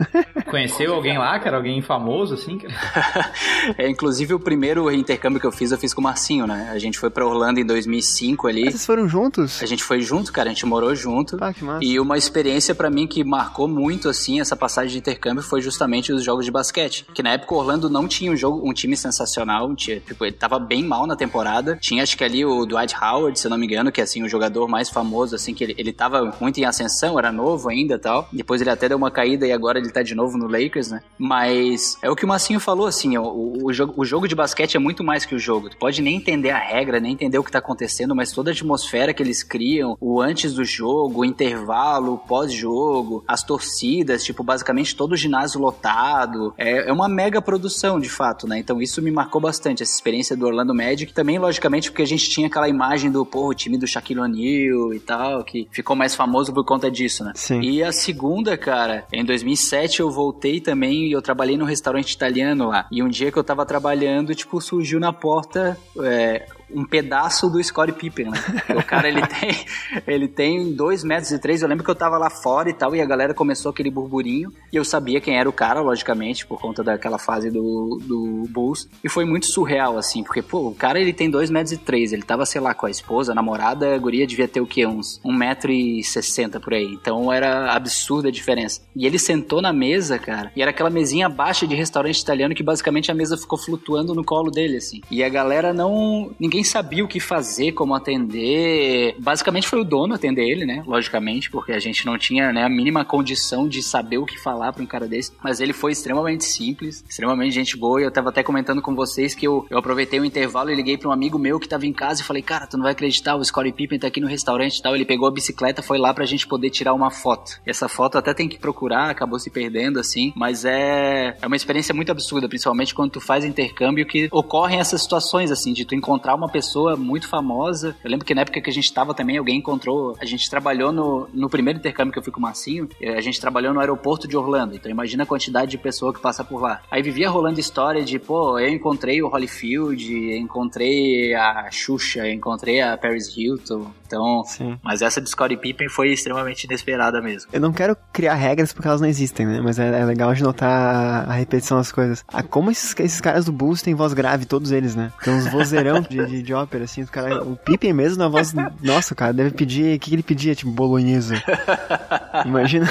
Conheceu 0.50 0.94
alguém 0.94 1.18
lá, 1.18 1.38
cara? 1.38 1.58
Alguém 1.58 1.82
famoso, 1.82 2.32
assim? 2.32 2.56
Cara? 2.56 3.32
é, 3.76 3.90
inclusive, 3.90 4.32
o 4.32 4.40
primeiro 4.40 4.90
intercâmbio 4.90 5.38
que 5.38 5.46
eu 5.46 5.52
fiz, 5.52 5.70
eu 5.70 5.76
fiz 5.76 5.92
com 5.92 6.00
o 6.00 6.04
Marcinho, 6.04 6.46
né? 6.46 6.70
A 6.72 6.78
gente 6.78 6.98
foi 6.98 7.10
pra 7.10 7.26
Orlando 7.26 7.60
em 7.60 7.66
2005 7.66 8.48
ali. 8.48 8.64
Vocês 8.70 8.86
foram 8.86 9.06
juntos? 9.06 9.62
A 9.62 9.66
gente 9.66 9.84
foi 9.84 10.00
junto, 10.00 10.32
cara, 10.32 10.48
a 10.48 10.52
gente 10.52 10.64
morou 10.64 10.94
junto. 10.94 11.36
Ah, 11.42 11.52
que 11.52 11.62
massa. 11.62 11.84
E 11.84 12.00
uma 12.00 12.16
experiência 12.16 12.74
para 12.74 12.88
mim 12.88 13.06
que 13.06 13.22
marcou 13.22 13.68
muito, 13.68 14.08
assim, 14.08 14.40
essa 14.40 14.56
passagem 14.56 14.92
de 14.92 14.98
intercâmbio 14.98 15.42
foi 15.42 15.60
justamente 15.60 16.10
os 16.10 16.24
jogos 16.24 16.46
de 16.46 16.50
basquete. 16.50 17.04
Que 17.12 17.22
na 17.22 17.32
época 17.32 17.54
Orlando 17.54 17.90
não 17.90 18.08
tinha 18.14 18.30
um 18.30 18.36
jogo, 18.36 18.68
um 18.68 18.72
time 18.72 18.96
sensacional, 18.96 19.74
tinha, 19.74 20.00
tipo, 20.00 20.24
ele 20.24 20.36
tava 20.36 20.58
bem 20.58 20.82
mal 20.82 21.06
na 21.06 21.16
temporada. 21.16 21.76
Tinha 21.80 22.02
acho 22.02 22.16
que 22.16 22.24
ali 22.24 22.44
o 22.44 22.64
Dwight 22.64 22.94
Howard, 22.94 23.38
se 23.38 23.46
eu 23.46 23.50
não 23.50 23.58
me 23.58 23.66
engano, 23.66 23.90
que 23.90 24.00
é 24.00 24.04
assim 24.04 24.22
o 24.22 24.28
jogador 24.28 24.68
mais 24.68 24.88
famoso, 24.88 25.34
assim, 25.34 25.54
que 25.54 25.64
ele, 25.64 25.74
ele 25.76 25.92
tava 25.92 26.34
muito 26.40 26.58
em 26.58 26.64
ascensão, 26.64 27.18
era 27.18 27.32
novo 27.32 27.68
ainda 27.68 27.98
tal. 27.98 28.28
Depois 28.32 28.60
ele 28.60 28.70
até 28.70 28.88
deu 28.88 28.96
uma 28.96 29.10
caída 29.10 29.46
e 29.46 29.52
agora 29.52 29.78
ele 29.78 29.90
tá 29.90 30.02
de 30.02 30.14
novo 30.14 30.38
no 30.38 30.46
Lakers, 30.46 30.90
né? 30.90 31.02
Mas 31.18 31.98
é 32.02 32.10
o 32.10 32.16
que 32.16 32.24
o 32.24 32.28
Massinho 32.28 32.60
falou, 32.60 32.86
assim, 32.86 33.16
o, 33.16 33.64
o, 33.64 33.72
jogo, 33.72 33.94
o 33.96 34.04
jogo 34.04 34.28
de 34.28 34.34
basquete 34.34 34.76
é 34.76 34.78
muito 34.78 35.02
mais 35.02 35.24
que 35.24 35.34
o 35.34 35.38
jogo. 35.38 35.70
Tu 35.70 35.76
pode 35.76 36.00
nem 36.00 36.16
entender 36.16 36.50
a 36.50 36.58
regra, 36.58 37.00
nem 37.00 37.12
entender 37.12 37.38
o 37.38 37.44
que 37.44 37.50
tá 37.50 37.58
acontecendo, 37.58 38.14
mas 38.14 38.32
toda 38.32 38.50
a 38.50 38.52
atmosfera 38.52 39.12
que 39.12 39.22
eles 39.22 39.42
criam, 39.42 39.96
o 40.00 40.20
antes 40.20 40.54
do 40.54 40.64
jogo, 40.64 41.20
o 41.20 41.24
intervalo, 41.24 42.14
o 42.14 42.18
pós-jogo, 42.18 43.24
as 43.26 43.42
torcidas, 43.42 44.22
tipo, 44.22 44.42
basicamente 44.44 44.94
todo 44.94 45.12
o 45.12 45.16
ginásio 45.16 45.60
lotado. 45.60 46.54
É, 46.56 46.88
é 46.88 46.92
uma 46.92 47.08
mega 47.08 47.40
produção, 47.40 47.98
de 48.04 48.10
fato, 48.10 48.46
né? 48.46 48.58
Então 48.58 48.80
isso 48.80 49.02
me 49.02 49.10
marcou 49.10 49.40
bastante, 49.40 49.82
essa 49.82 49.92
experiência 49.92 50.36
do 50.36 50.46
Orlando 50.46 50.74
Magic. 50.74 51.12
Também, 51.12 51.38
logicamente, 51.38 51.90
porque 51.90 52.02
a 52.02 52.06
gente 52.06 52.28
tinha 52.28 52.46
aquela 52.46 52.68
imagem 52.68 53.10
do, 53.10 53.24
pô, 53.24 53.48
o 53.48 53.54
time 53.54 53.76
do 53.76 53.86
Shaquille 53.86 54.20
O'Neal 54.20 54.94
e 54.94 55.00
tal, 55.00 55.42
que 55.42 55.66
ficou 55.72 55.96
mais 55.96 56.14
famoso 56.14 56.52
por 56.52 56.64
conta 56.64 56.90
disso, 56.90 57.24
né? 57.24 57.32
Sim. 57.34 57.60
E 57.60 57.82
a 57.82 57.92
segunda, 57.92 58.56
cara, 58.56 59.06
em 59.12 59.24
2007 59.24 60.00
eu 60.00 60.10
voltei 60.10 60.60
também 60.60 61.06
e 61.08 61.12
eu 61.12 61.22
trabalhei 61.22 61.56
num 61.56 61.64
restaurante 61.64 62.12
italiano 62.12 62.68
lá. 62.68 62.86
E 62.92 63.02
um 63.02 63.08
dia 63.08 63.32
que 63.32 63.38
eu 63.38 63.44
tava 63.44 63.64
trabalhando, 63.64 64.34
tipo, 64.34 64.60
surgiu 64.60 65.00
na 65.00 65.12
porta 65.12 65.76
é, 66.00 66.46
um 66.70 66.84
pedaço 66.84 67.48
do 67.48 67.62
Scottie 67.62 67.92
Pippen, 67.92 68.30
né? 68.30 68.38
o 68.76 68.82
cara, 68.82 69.08
ele 69.08 69.22
tem, 69.26 69.66
ele 70.06 70.28
tem 70.28 70.72
dois 70.72 71.04
metros 71.04 71.30
e 71.30 71.38
três. 71.38 71.62
Eu 71.62 71.68
lembro 71.68 71.84
que 71.84 71.90
eu 71.90 71.94
tava 71.94 72.18
lá 72.18 72.30
fora 72.30 72.68
e 72.68 72.72
tal, 72.72 72.94
e 72.94 73.00
a 73.00 73.06
galera 73.06 73.34
começou 73.34 73.70
aquele 73.70 73.90
burburinho. 73.90 74.52
E 74.72 74.76
eu 74.76 74.84
sabia 74.84 75.20
quem 75.20 75.38
era 75.38 75.48
o 75.48 75.52
cara, 75.52 75.80
logicamente, 75.80 76.46
por 76.46 76.60
conta 76.60 76.82
daquela 76.82 77.18
fase 77.18 77.50
do, 77.50 77.98
do 78.02 78.48
Bulls. 78.50 78.88
E 79.02 79.08
foi 79.08 79.24
muito 79.24 79.46
surreal, 79.46 79.96
assim, 79.98 80.22
porque, 80.22 80.42
pô, 80.42 80.68
o 80.68 80.74
cara, 80.74 81.00
ele 81.00 81.12
tem 81.12 81.30
dois 81.30 81.50
metros 81.50 81.72
e 81.72 81.78
três. 81.78 82.12
Ele 82.12 82.22
tava, 82.22 82.44
sei 82.46 82.60
lá, 82.60 82.74
com 82.74 82.86
a 82.86 82.90
esposa, 82.90 83.32
a 83.32 83.34
namorada, 83.34 83.94
a 83.94 83.98
guria 83.98 84.26
devia 84.26 84.48
ter 84.48 84.60
o 84.60 84.66
quê? 84.66 84.86
Uns 84.86 85.20
um 85.24 85.32
metro 85.32 85.70
e 85.70 86.02
sessenta 86.02 86.60
por 86.60 86.74
aí. 86.74 86.92
Então 86.92 87.32
era 87.32 87.72
absurda 87.72 88.28
a 88.28 88.32
diferença. 88.32 88.82
E 88.94 89.06
ele 89.06 89.18
sentou 89.18 89.60
na 89.60 89.72
mesa, 89.72 90.18
cara, 90.18 90.52
e 90.54 90.62
era 90.62 90.70
aquela 90.70 90.90
mesinha 90.90 91.28
baixa 91.28 91.66
de 91.66 91.74
restaurante 91.74 92.18
italiano 92.18 92.54
que 92.54 92.62
basicamente 92.62 93.10
a 93.10 93.14
mesa 93.14 93.36
ficou 93.36 93.58
flutuando 93.58 94.14
no 94.14 94.24
colo 94.24 94.50
dele, 94.50 94.76
assim. 94.76 95.00
E 95.10 95.22
a 95.22 95.28
galera 95.28 95.72
não... 95.72 96.34
Ninguém 96.54 96.70
sabia 96.70 97.04
o 97.04 97.08
que 97.08 97.18
fazer, 97.18 97.72
como 97.72 97.96
atender. 97.96 99.16
Basicamente 99.18 99.66
foi 99.66 99.80
o 99.80 99.84
dono 99.84 100.14
atender 100.14 100.48
ele, 100.48 100.64
né? 100.64 100.84
Logicamente, 100.86 101.50
porque 101.50 101.72
a 101.72 101.80
gente 101.80 102.06
não 102.06 102.16
tinha 102.16 102.52
né, 102.52 102.62
a 102.62 102.68
mínima 102.68 103.04
condição 103.04 103.66
de 103.66 103.82
saber 103.82 104.18
o 104.18 104.24
que 104.24 104.38
falar 104.38 104.72
para 104.72 104.80
um 104.80 104.86
cara 104.86 105.08
desse. 105.08 105.32
Mas 105.42 105.58
ele 105.58 105.72
foi 105.72 105.90
extremamente 105.90 106.44
simples, 106.44 107.04
extremamente 107.08 107.52
gente 107.52 107.76
boa. 107.76 108.00
E 108.00 108.04
eu 108.04 108.10
tava 108.12 108.28
até 108.28 108.40
comentando 108.44 108.80
com 108.80 108.94
vocês 108.94 109.34
que 109.34 109.44
eu, 109.44 109.66
eu 109.68 109.78
aproveitei 109.78 110.20
o 110.20 110.24
intervalo 110.24 110.70
e 110.70 110.76
liguei 110.76 110.96
para 110.96 111.08
um 111.08 111.12
amigo 111.12 111.40
meu 111.40 111.58
que 111.58 111.68
tava 111.68 111.86
em 111.86 111.92
casa 111.92 112.22
e 112.22 112.24
falei: 112.24 112.40
Cara, 112.40 112.68
tu 112.68 112.76
não 112.76 112.84
vai 112.84 112.92
acreditar, 112.92 113.34
o 113.34 113.44
Scottie 113.44 113.72
Pippen 113.72 113.98
tá 113.98 114.06
aqui 114.06 114.20
no 114.20 114.28
restaurante 114.28 114.78
e 114.78 114.82
tal. 114.82 114.94
Ele 114.94 115.04
pegou 115.04 115.26
a 115.26 115.32
bicicleta, 115.32 115.82
foi 115.82 115.98
lá 115.98 116.14
pra 116.14 116.24
gente 116.24 116.46
poder 116.46 116.70
tirar 116.70 116.94
uma 116.94 117.10
foto. 117.10 117.60
E 117.66 117.70
essa 117.70 117.88
foto 117.88 118.16
até 118.16 118.32
tem 118.32 118.48
que 118.48 118.60
procurar, 118.60 119.10
acabou 119.10 119.40
se 119.40 119.50
perdendo 119.50 119.98
assim. 119.98 120.32
Mas 120.36 120.64
é, 120.64 121.36
é 121.42 121.46
uma 121.48 121.56
experiência 121.56 121.92
muito 121.92 122.12
absurda, 122.12 122.48
principalmente 122.48 122.94
quando 122.94 123.10
tu 123.10 123.20
faz 123.20 123.44
intercâmbio 123.44 124.06
que 124.06 124.28
ocorrem 124.30 124.78
essas 124.78 125.02
situações 125.02 125.50
assim, 125.50 125.72
de 125.72 125.84
tu 125.84 125.96
encontrar 125.96 126.36
uma 126.36 126.43
pessoa 126.48 126.96
muito 126.96 127.28
famosa. 127.28 127.96
Eu 128.02 128.10
lembro 128.10 128.24
que 128.24 128.34
na 128.34 128.42
época 128.42 128.60
que 128.60 128.70
a 128.70 128.72
gente 128.72 128.92
tava 128.92 129.14
também, 129.14 129.38
alguém 129.38 129.58
encontrou. 129.58 130.16
A 130.20 130.24
gente 130.24 130.48
trabalhou 130.48 130.92
no, 130.92 131.28
no 131.32 131.48
primeiro 131.48 131.78
intercâmbio 131.78 132.12
que 132.12 132.18
eu 132.18 132.22
fui 132.22 132.32
com 132.32 132.38
o 132.38 132.42
Marcinho, 132.42 132.88
a 133.16 133.20
gente 133.20 133.40
trabalhou 133.40 133.72
no 133.72 133.80
aeroporto 133.80 134.26
de 134.26 134.36
Orlando. 134.36 134.74
Então 134.74 134.90
imagina 134.90 135.22
a 135.22 135.26
quantidade 135.26 135.70
de 135.70 135.78
pessoa 135.78 136.12
que 136.12 136.20
passa 136.20 136.44
por 136.44 136.60
lá. 136.60 136.82
Aí 136.90 137.02
vivia 137.02 137.28
rolando 137.28 137.60
história 137.60 138.02
de, 138.04 138.18
pô, 138.18 138.58
eu 138.58 138.68
encontrei 138.68 139.22
o 139.22 139.28
Holyfield, 139.28 140.36
encontrei 140.36 141.34
a 141.34 141.70
Xuxa, 141.70 142.28
encontrei 142.30 142.80
a 142.80 142.96
Paris 142.96 143.34
Hilton. 143.36 143.90
Então, 144.14 144.44
Sim. 144.44 144.78
mas 144.82 145.02
essa 145.02 145.20
de 145.20 145.28
Scottie 145.28 145.56
Pippen 145.56 145.88
foi 145.88 146.12
extremamente 146.12 146.64
inesperada 146.64 147.20
mesmo. 147.20 147.50
Eu 147.52 147.60
não 147.60 147.72
quero 147.72 147.96
criar 148.12 148.34
regras 148.34 148.72
porque 148.72 148.86
elas 148.86 149.00
não 149.00 149.08
existem, 149.08 149.44
né? 149.44 149.60
Mas 149.60 149.78
é, 149.78 150.00
é 150.00 150.04
legal 150.04 150.32
de 150.32 150.42
notar 150.42 151.28
a 151.28 151.32
repetição 151.32 151.78
das 151.78 151.90
coisas. 151.90 152.24
Ah, 152.32 152.42
como 152.42 152.70
esses, 152.70 152.94
esses 153.00 153.20
caras 153.20 153.44
do 153.44 153.52
Bulls 153.52 153.82
têm 153.82 153.94
voz 153.94 154.14
grave, 154.14 154.46
todos 154.46 154.70
eles, 154.70 154.94
né? 154.94 155.12
Tem 155.22 155.34
uns 155.34 155.48
vozeirão 155.48 156.00
de, 156.00 156.24
de, 156.26 156.42
de 156.42 156.54
ópera, 156.54 156.84
assim. 156.84 157.02
O, 157.02 157.06
cara, 157.08 157.42
o 157.42 157.56
Pippen 157.56 157.92
mesmo 157.92 158.18
na 158.18 158.28
voz. 158.28 158.54
Nossa, 158.80 159.14
cara, 159.14 159.32
deve 159.32 159.50
pedir. 159.50 159.96
O 159.96 159.98
que, 159.98 160.10
que 160.10 160.14
ele 160.14 160.22
pedia? 160.22 160.54
Tipo, 160.54 160.70
bolonhesa. 160.70 161.42
Imagina. 162.46 162.86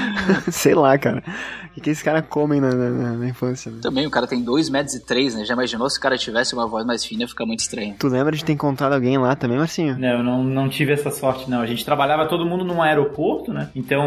Sei 0.50 0.74
lá, 0.74 0.96
cara. 0.98 1.22
O 1.70 1.74
que, 1.76 1.80
que 1.82 1.90
esses 1.90 2.02
caras 2.02 2.24
comem 2.28 2.60
na, 2.60 2.70
na, 2.70 3.12
na 3.12 3.28
infância? 3.28 3.70
Né? 3.70 3.80
Também, 3.82 4.06
o 4.06 4.10
cara 4.10 4.26
tem 4.26 4.42
2 4.42 4.70
metros 4.70 4.94
e 4.94 5.04
3, 5.04 5.34
né? 5.34 5.44
Já 5.44 5.52
imaginou 5.52 5.90
se 5.90 5.98
o 5.98 6.00
cara 6.00 6.16
tivesse 6.16 6.54
uma 6.54 6.66
voz 6.66 6.86
mais 6.86 7.04
fina, 7.04 7.22
ia 7.22 7.28
ficar 7.28 7.44
muito 7.44 7.60
estranho. 7.60 7.94
Tu 7.98 8.08
lembra 8.08 8.34
de 8.34 8.44
ter 8.44 8.52
encontrado 8.52 8.94
alguém 8.94 9.18
lá 9.18 9.36
também, 9.36 9.58
Marcinho? 9.58 9.98
Não, 9.98 10.08
eu 10.08 10.22
não, 10.22 10.42
não 10.42 10.68
tive 10.68 10.92
essa 10.92 11.10
sorte, 11.10 11.50
não. 11.50 11.60
A 11.60 11.66
gente 11.66 11.84
trabalhava 11.84 12.26
todo 12.26 12.46
mundo 12.46 12.64
num 12.64 12.80
aeroporto, 12.80 13.52
né? 13.52 13.70
Então 13.74 14.06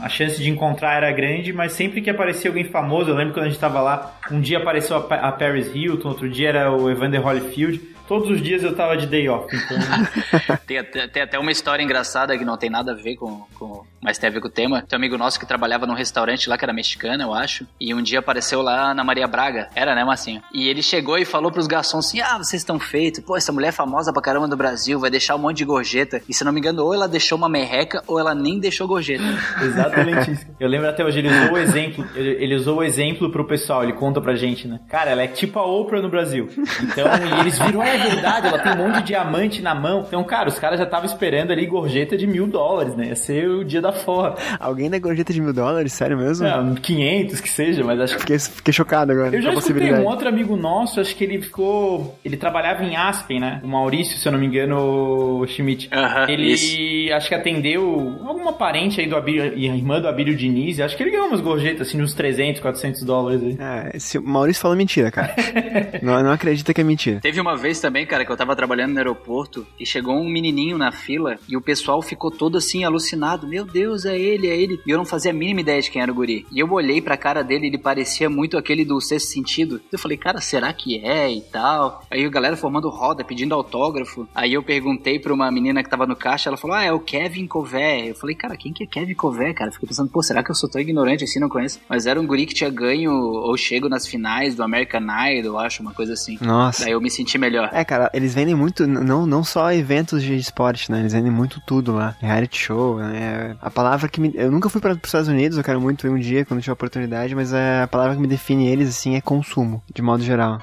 a 0.00 0.08
chance 0.08 0.42
de 0.42 0.48
encontrar 0.48 0.96
era 0.96 1.12
grande, 1.12 1.52
mas 1.52 1.72
sempre 1.72 2.00
que 2.00 2.08
aparecia 2.08 2.50
alguém 2.50 2.64
famoso, 2.64 3.10
eu 3.10 3.14
lembro 3.14 3.34
quando 3.34 3.46
a 3.46 3.48
gente 3.48 3.60
tava 3.60 3.80
lá, 3.80 4.18
um 4.30 4.40
dia 4.40 4.58
apareceu 4.58 4.96
a, 4.96 5.00
a 5.00 5.32
Paris 5.32 5.70
Hilton, 5.74 6.08
outro 6.08 6.30
dia 6.30 6.48
era 6.48 6.72
o 6.72 6.90
Evander 6.90 7.24
Holyfield. 7.24 7.94
Todos 8.06 8.28
os 8.28 8.42
dias 8.42 8.62
eu 8.62 8.74
tava 8.74 8.96
de 8.98 9.06
day 9.06 9.28
off, 9.28 9.48
então. 9.54 10.56
tem, 10.66 10.78
até, 10.78 11.08
tem 11.08 11.22
até 11.22 11.38
uma 11.38 11.50
história 11.50 11.82
engraçada 11.82 12.36
que 12.36 12.44
não 12.44 12.58
tem 12.58 12.68
nada 12.68 12.92
a 12.92 12.94
ver 12.94 13.16
com, 13.16 13.44
com 13.54 13.82
mas 14.04 14.18
tem 14.18 14.28
a 14.28 14.32
ver 14.32 14.40
com 14.40 14.48
o 14.48 14.50
tema. 14.50 14.82
Tem 14.82 14.96
um 14.96 15.00
amigo 15.00 15.16
nosso 15.16 15.40
que 15.40 15.46
trabalhava 15.46 15.86
num 15.86 15.94
restaurante 15.94 16.48
lá 16.48 16.58
que 16.58 16.64
era 16.64 16.72
mexicano, 16.72 17.22
eu 17.22 17.32
acho, 17.32 17.66
e 17.80 17.94
um 17.94 18.02
dia 18.02 18.18
apareceu 18.18 18.60
lá 18.60 18.92
na 18.92 19.02
Maria 19.02 19.26
Braga, 19.26 19.70
era, 19.74 19.94
né, 19.94 20.04
Massinho? 20.04 20.42
E 20.52 20.68
ele 20.68 20.82
chegou 20.82 21.16
e 21.16 21.24
falou 21.24 21.50
pros 21.50 21.66
garçons 21.66 22.06
assim: 22.06 22.20
Ah, 22.20 22.36
vocês 22.36 22.60
estão 22.60 22.78
feitos, 22.78 23.24
pô, 23.24 23.36
essa 23.36 23.50
mulher 23.50 23.68
é 23.68 23.72
famosa 23.72 24.12
pra 24.12 24.20
caramba 24.20 24.46
do 24.46 24.56
Brasil, 24.56 25.00
vai 25.00 25.10
deixar 25.10 25.34
um 25.34 25.38
monte 25.38 25.58
de 25.58 25.64
gorjeta. 25.64 26.20
E 26.28 26.34
se 26.34 26.44
não 26.44 26.52
me 26.52 26.60
engano, 26.60 26.84
ou 26.84 26.92
ela 26.92 27.08
deixou 27.08 27.38
uma 27.38 27.48
merreca 27.48 28.02
ou 28.06 28.18
ela 28.20 28.34
nem 28.34 28.60
deixou 28.60 28.86
gorjeta. 28.86 29.24
Exatamente 29.62 30.32
isso. 30.32 30.46
Eu 30.60 30.68
lembro 30.68 30.88
até 30.88 31.02
hoje, 31.02 31.20
ele 31.20 31.28
usou 31.28 31.52
o 31.52 31.58
exemplo, 31.58 32.06
ele, 32.14 32.54
usou 32.54 32.76
o 32.78 32.82
exemplo 32.82 33.30
pro 33.30 33.46
pessoal, 33.46 33.82
ele 33.82 33.94
conta 33.94 34.20
pra 34.20 34.34
gente, 34.34 34.68
né? 34.68 34.80
Cara, 34.88 35.10
ela 35.10 35.22
é 35.22 35.26
tipo 35.26 35.58
a 35.58 35.64
Oprah 35.64 36.02
no 36.02 36.10
Brasil. 36.10 36.48
Então, 36.82 37.06
eles 37.40 37.58
viram, 37.58 37.82
é 37.82 37.96
verdade, 37.96 38.48
ela 38.48 38.58
tem 38.58 38.72
um 38.72 38.76
monte 38.76 38.96
de 38.96 39.04
diamante 39.04 39.62
na 39.62 39.74
mão. 39.74 40.04
Então, 40.06 40.22
cara, 40.24 40.48
os 40.48 40.58
caras 40.58 40.78
já 40.78 40.84
estavam 40.84 41.06
esperando 41.06 41.52
ali 41.52 41.66
gorjeta 41.66 42.16
de 42.16 42.26
mil 42.26 42.46
dólares, 42.46 42.94
né? 42.94 43.08
Ia 43.08 43.16
ser 43.16 43.48
o 43.48 43.64
dia 43.64 43.80
da 43.80 43.93
forra. 43.94 44.34
Alguém 44.58 44.90
dá 44.90 44.98
gorjeta 44.98 45.32
de 45.32 45.40
mil 45.40 45.52
dólares? 45.52 45.92
Sério 45.92 46.16
mesmo? 46.16 46.46
É, 46.46 46.80
500 46.80 47.40
que 47.40 47.48
seja, 47.48 47.84
mas 47.84 48.00
acho 48.00 48.14
que... 48.14 48.20
Fiquei, 48.20 48.38
fiquei 48.38 48.72
chocado 48.72 49.12
agora. 49.12 49.34
Eu 49.34 49.42
já 49.42 49.52
escutei 49.52 49.92
um 49.92 50.06
outro 50.06 50.28
amigo 50.28 50.56
nosso, 50.56 51.00
acho 51.00 51.14
que 51.16 51.24
ele 51.24 51.40
ficou. 51.40 52.18
Ele 52.24 52.36
trabalhava 52.36 52.82
em 52.84 52.96
Aspen, 52.96 53.40
né? 53.40 53.60
O 53.62 53.68
Maurício, 53.68 54.18
se 54.18 54.26
eu 54.26 54.32
não 54.32 54.38
me 54.38 54.46
engano, 54.46 55.40
o 55.40 55.46
Schmidt. 55.46 55.88
Aham, 55.92 56.26
ele 56.28 56.52
isso. 56.52 57.14
acho 57.14 57.28
que 57.28 57.34
atendeu 57.34 58.18
alguma 58.24 58.52
parente 58.52 59.00
aí 59.00 59.06
do 59.06 59.16
Abílio, 59.16 59.52
e 59.56 59.68
a 59.68 59.74
irmã 59.74 60.00
do 60.00 60.08
Abílio 60.08 60.36
Diniz. 60.36 60.80
Acho 60.80 60.96
que 60.96 61.02
ele 61.02 61.10
ganhou 61.10 61.28
umas 61.28 61.40
gorjetas 61.40 61.88
assim, 61.88 61.98
de 61.98 62.04
uns 62.04 62.14
300, 62.14 62.60
400 62.60 63.02
dólares 63.02 63.42
aí. 63.42 63.56
É, 63.58 63.98
se 63.98 64.18
o 64.18 64.22
Maurício 64.22 64.62
falou 64.62 64.76
mentira, 64.76 65.10
cara. 65.10 65.34
não, 66.02 66.22
não 66.22 66.32
acredita 66.32 66.72
que 66.72 66.80
é 66.80 66.84
mentira. 66.84 67.20
Teve 67.20 67.40
uma 67.40 67.56
vez 67.56 67.80
também, 67.80 68.06
cara, 68.06 68.24
que 68.24 68.32
eu 68.32 68.36
tava 68.36 68.56
trabalhando 68.56 68.92
no 68.92 68.98
aeroporto 68.98 69.66
e 69.78 69.86
chegou 69.86 70.14
um 70.14 70.28
menininho 70.28 70.78
na 70.78 70.92
fila 70.92 71.36
e 71.48 71.56
o 71.56 71.60
pessoal 71.60 72.00
ficou 72.02 72.30
todo 72.30 72.58
assim, 72.58 72.84
alucinado. 72.84 73.46
Meu 73.46 73.64
Deus, 73.64 73.83
é 74.04 74.18
ele, 74.18 74.48
é 74.48 74.56
ele. 74.56 74.80
E 74.86 74.90
eu 74.90 74.98
não 74.98 75.04
fazia 75.04 75.30
a 75.30 75.34
mínima 75.34 75.60
ideia 75.60 75.80
de 75.80 75.90
quem 75.90 76.02
era 76.02 76.10
o 76.10 76.14
guri. 76.14 76.46
E 76.50 76.58
eu 76.58 76.70
olhei 76.72 77.00
pra 77.00 77.16
cara 77.16 77.42
dele, 77.42 77.66
ele 77.66 77.78
parecia 77.78 78.28
muito 78.28 78.56
aquele 78.56 78.84
do 78.84 79.00
sexto 79.00 79.28
sentido. 79.28 79.80
Eu 79.92 79.98
falei, 79.98 80.16
cara, 80.16 80.40
será 80.40 80.72
que 80.72 81.04
é 81.04 81.30
e 81.30 81.40
tal? 81.40 82.02
Aí 82.10 82.24
a 82.24 82.28
galera 82.28 82.56
formando 82.56 82.88
roda, 82.88 83.24
pedindo 83.24 83.54
autógrafo. 83.54 84.28
Aí 84.34 84.54
eu 84.54 84.62
perguntei 84.62 85.18
pra 85.18 85.32
uma 85.32 85.50
menina 85.50 85.82
que 85.82 85.90
tava 85.90 86.06
no 86.06 86.16
caixa, 86.16 86.48
ela 86.48 86.56
falou, 86.56 86.76
ah, 86.76 86.84
é 86.84 86.92
o 86.92 87.00
Kevin 87.00 87.46
Cové. 87.46 88.10
Eu 88.10 88.14
falei, 88.14 88.34
cara, 88.34 88.56
quem 88.56 88.72
que 88.72 88.84
é 88.84 88.86
Kevin 88.86 89.14
Cové, 89.14 89.52
cara? 89.52 89.70
Fiquei 89.70 89.88
pensando, 89.88 90.10
pô, 90.10 90.22
será 90.22 90.42
que 90.42 90.50
eu 90.50 90.54
sou 90.54 90.68
tão 90.68 90.80
ignorante 90.80 91.24
assim, 91.24 91.40
não 91.40 91.48
conheço? 91.48 91.80
Mas 91.88 92.06
era 92.06 92.20
um 92.20 92.26
guri 92.26 92.46
que 92.46 92.54
tinha 92.54 92.70
ganho 92.70 93.12
ou 93.12 93.56
chego 93.56 93.88
nas 93.88 94.06
finais 94.06 94.54
do 94.54 94.62
American 94.62 95.02
Idol, 95.02 95.54
eu 95.54 95.58
acho, 95.58 95.82
uma 95.82 95.92
coisa 95.92 96.12
assim. 96.12 96.38
Nossa. 96.40 96.84
Daí 96.84 96.92
eu 96.92 97.00
me 97.00 97.10
senti 97.10 97.38
melhor. 97.38 97.70
É, 97.72 97.84
cara, 97.84 98.10
eles 98.14 98.34
vendem 98.34 98.54
muito, 98.54 98.86
não, 98.86 99.26
não 99.26 99.44
só 99.44 99.72
eventos 99.72 100.22
de 100.22 100.34
esporte, 100.34 100.90
né? 100.90 101.00
Eles 101.00 101.12
vendem 101.12 101.30
muito 101.30 101.60
tudo 101.66 101.92
lá. 101.92 102.16
Reality 102.20 102.58
show, 102.58 102.98
né? 102.98 103.56
Palavra 103.74 104.08
que 104.08 104.20
me. 104.20 104.32
Eu 104.34 104.50
nunca 104.50 104.68
fui 104.68 104.80
para 104.80 104.92
os 104.92 104.98
Estados 105.02 105.28
Unidos, 105.28 105.58
eu 105.58 105.64
quero 105.64 105.80
muito 105.80 106.06
ir 106.06 106.10
um 106.10 106.18
dia 106.18 106.44
quando 106.44 106.60
tiver 106.60 106.72
oportunidade, 106.72 107.34
mas 107.34 107.52
é, 107.52 107.82
a 107.82 107.88
palavra 107.88 108.14
que 108.14 108.20
me 108.20 108.28
define 108.28 108.68
eles, 108.68 108.88
assim, 108.88 109.16
é 109.16 109.20
consumo, 109.20 109.82
de 109.92 110.00
modo 110.00 110.22
geral. 110.22 110.60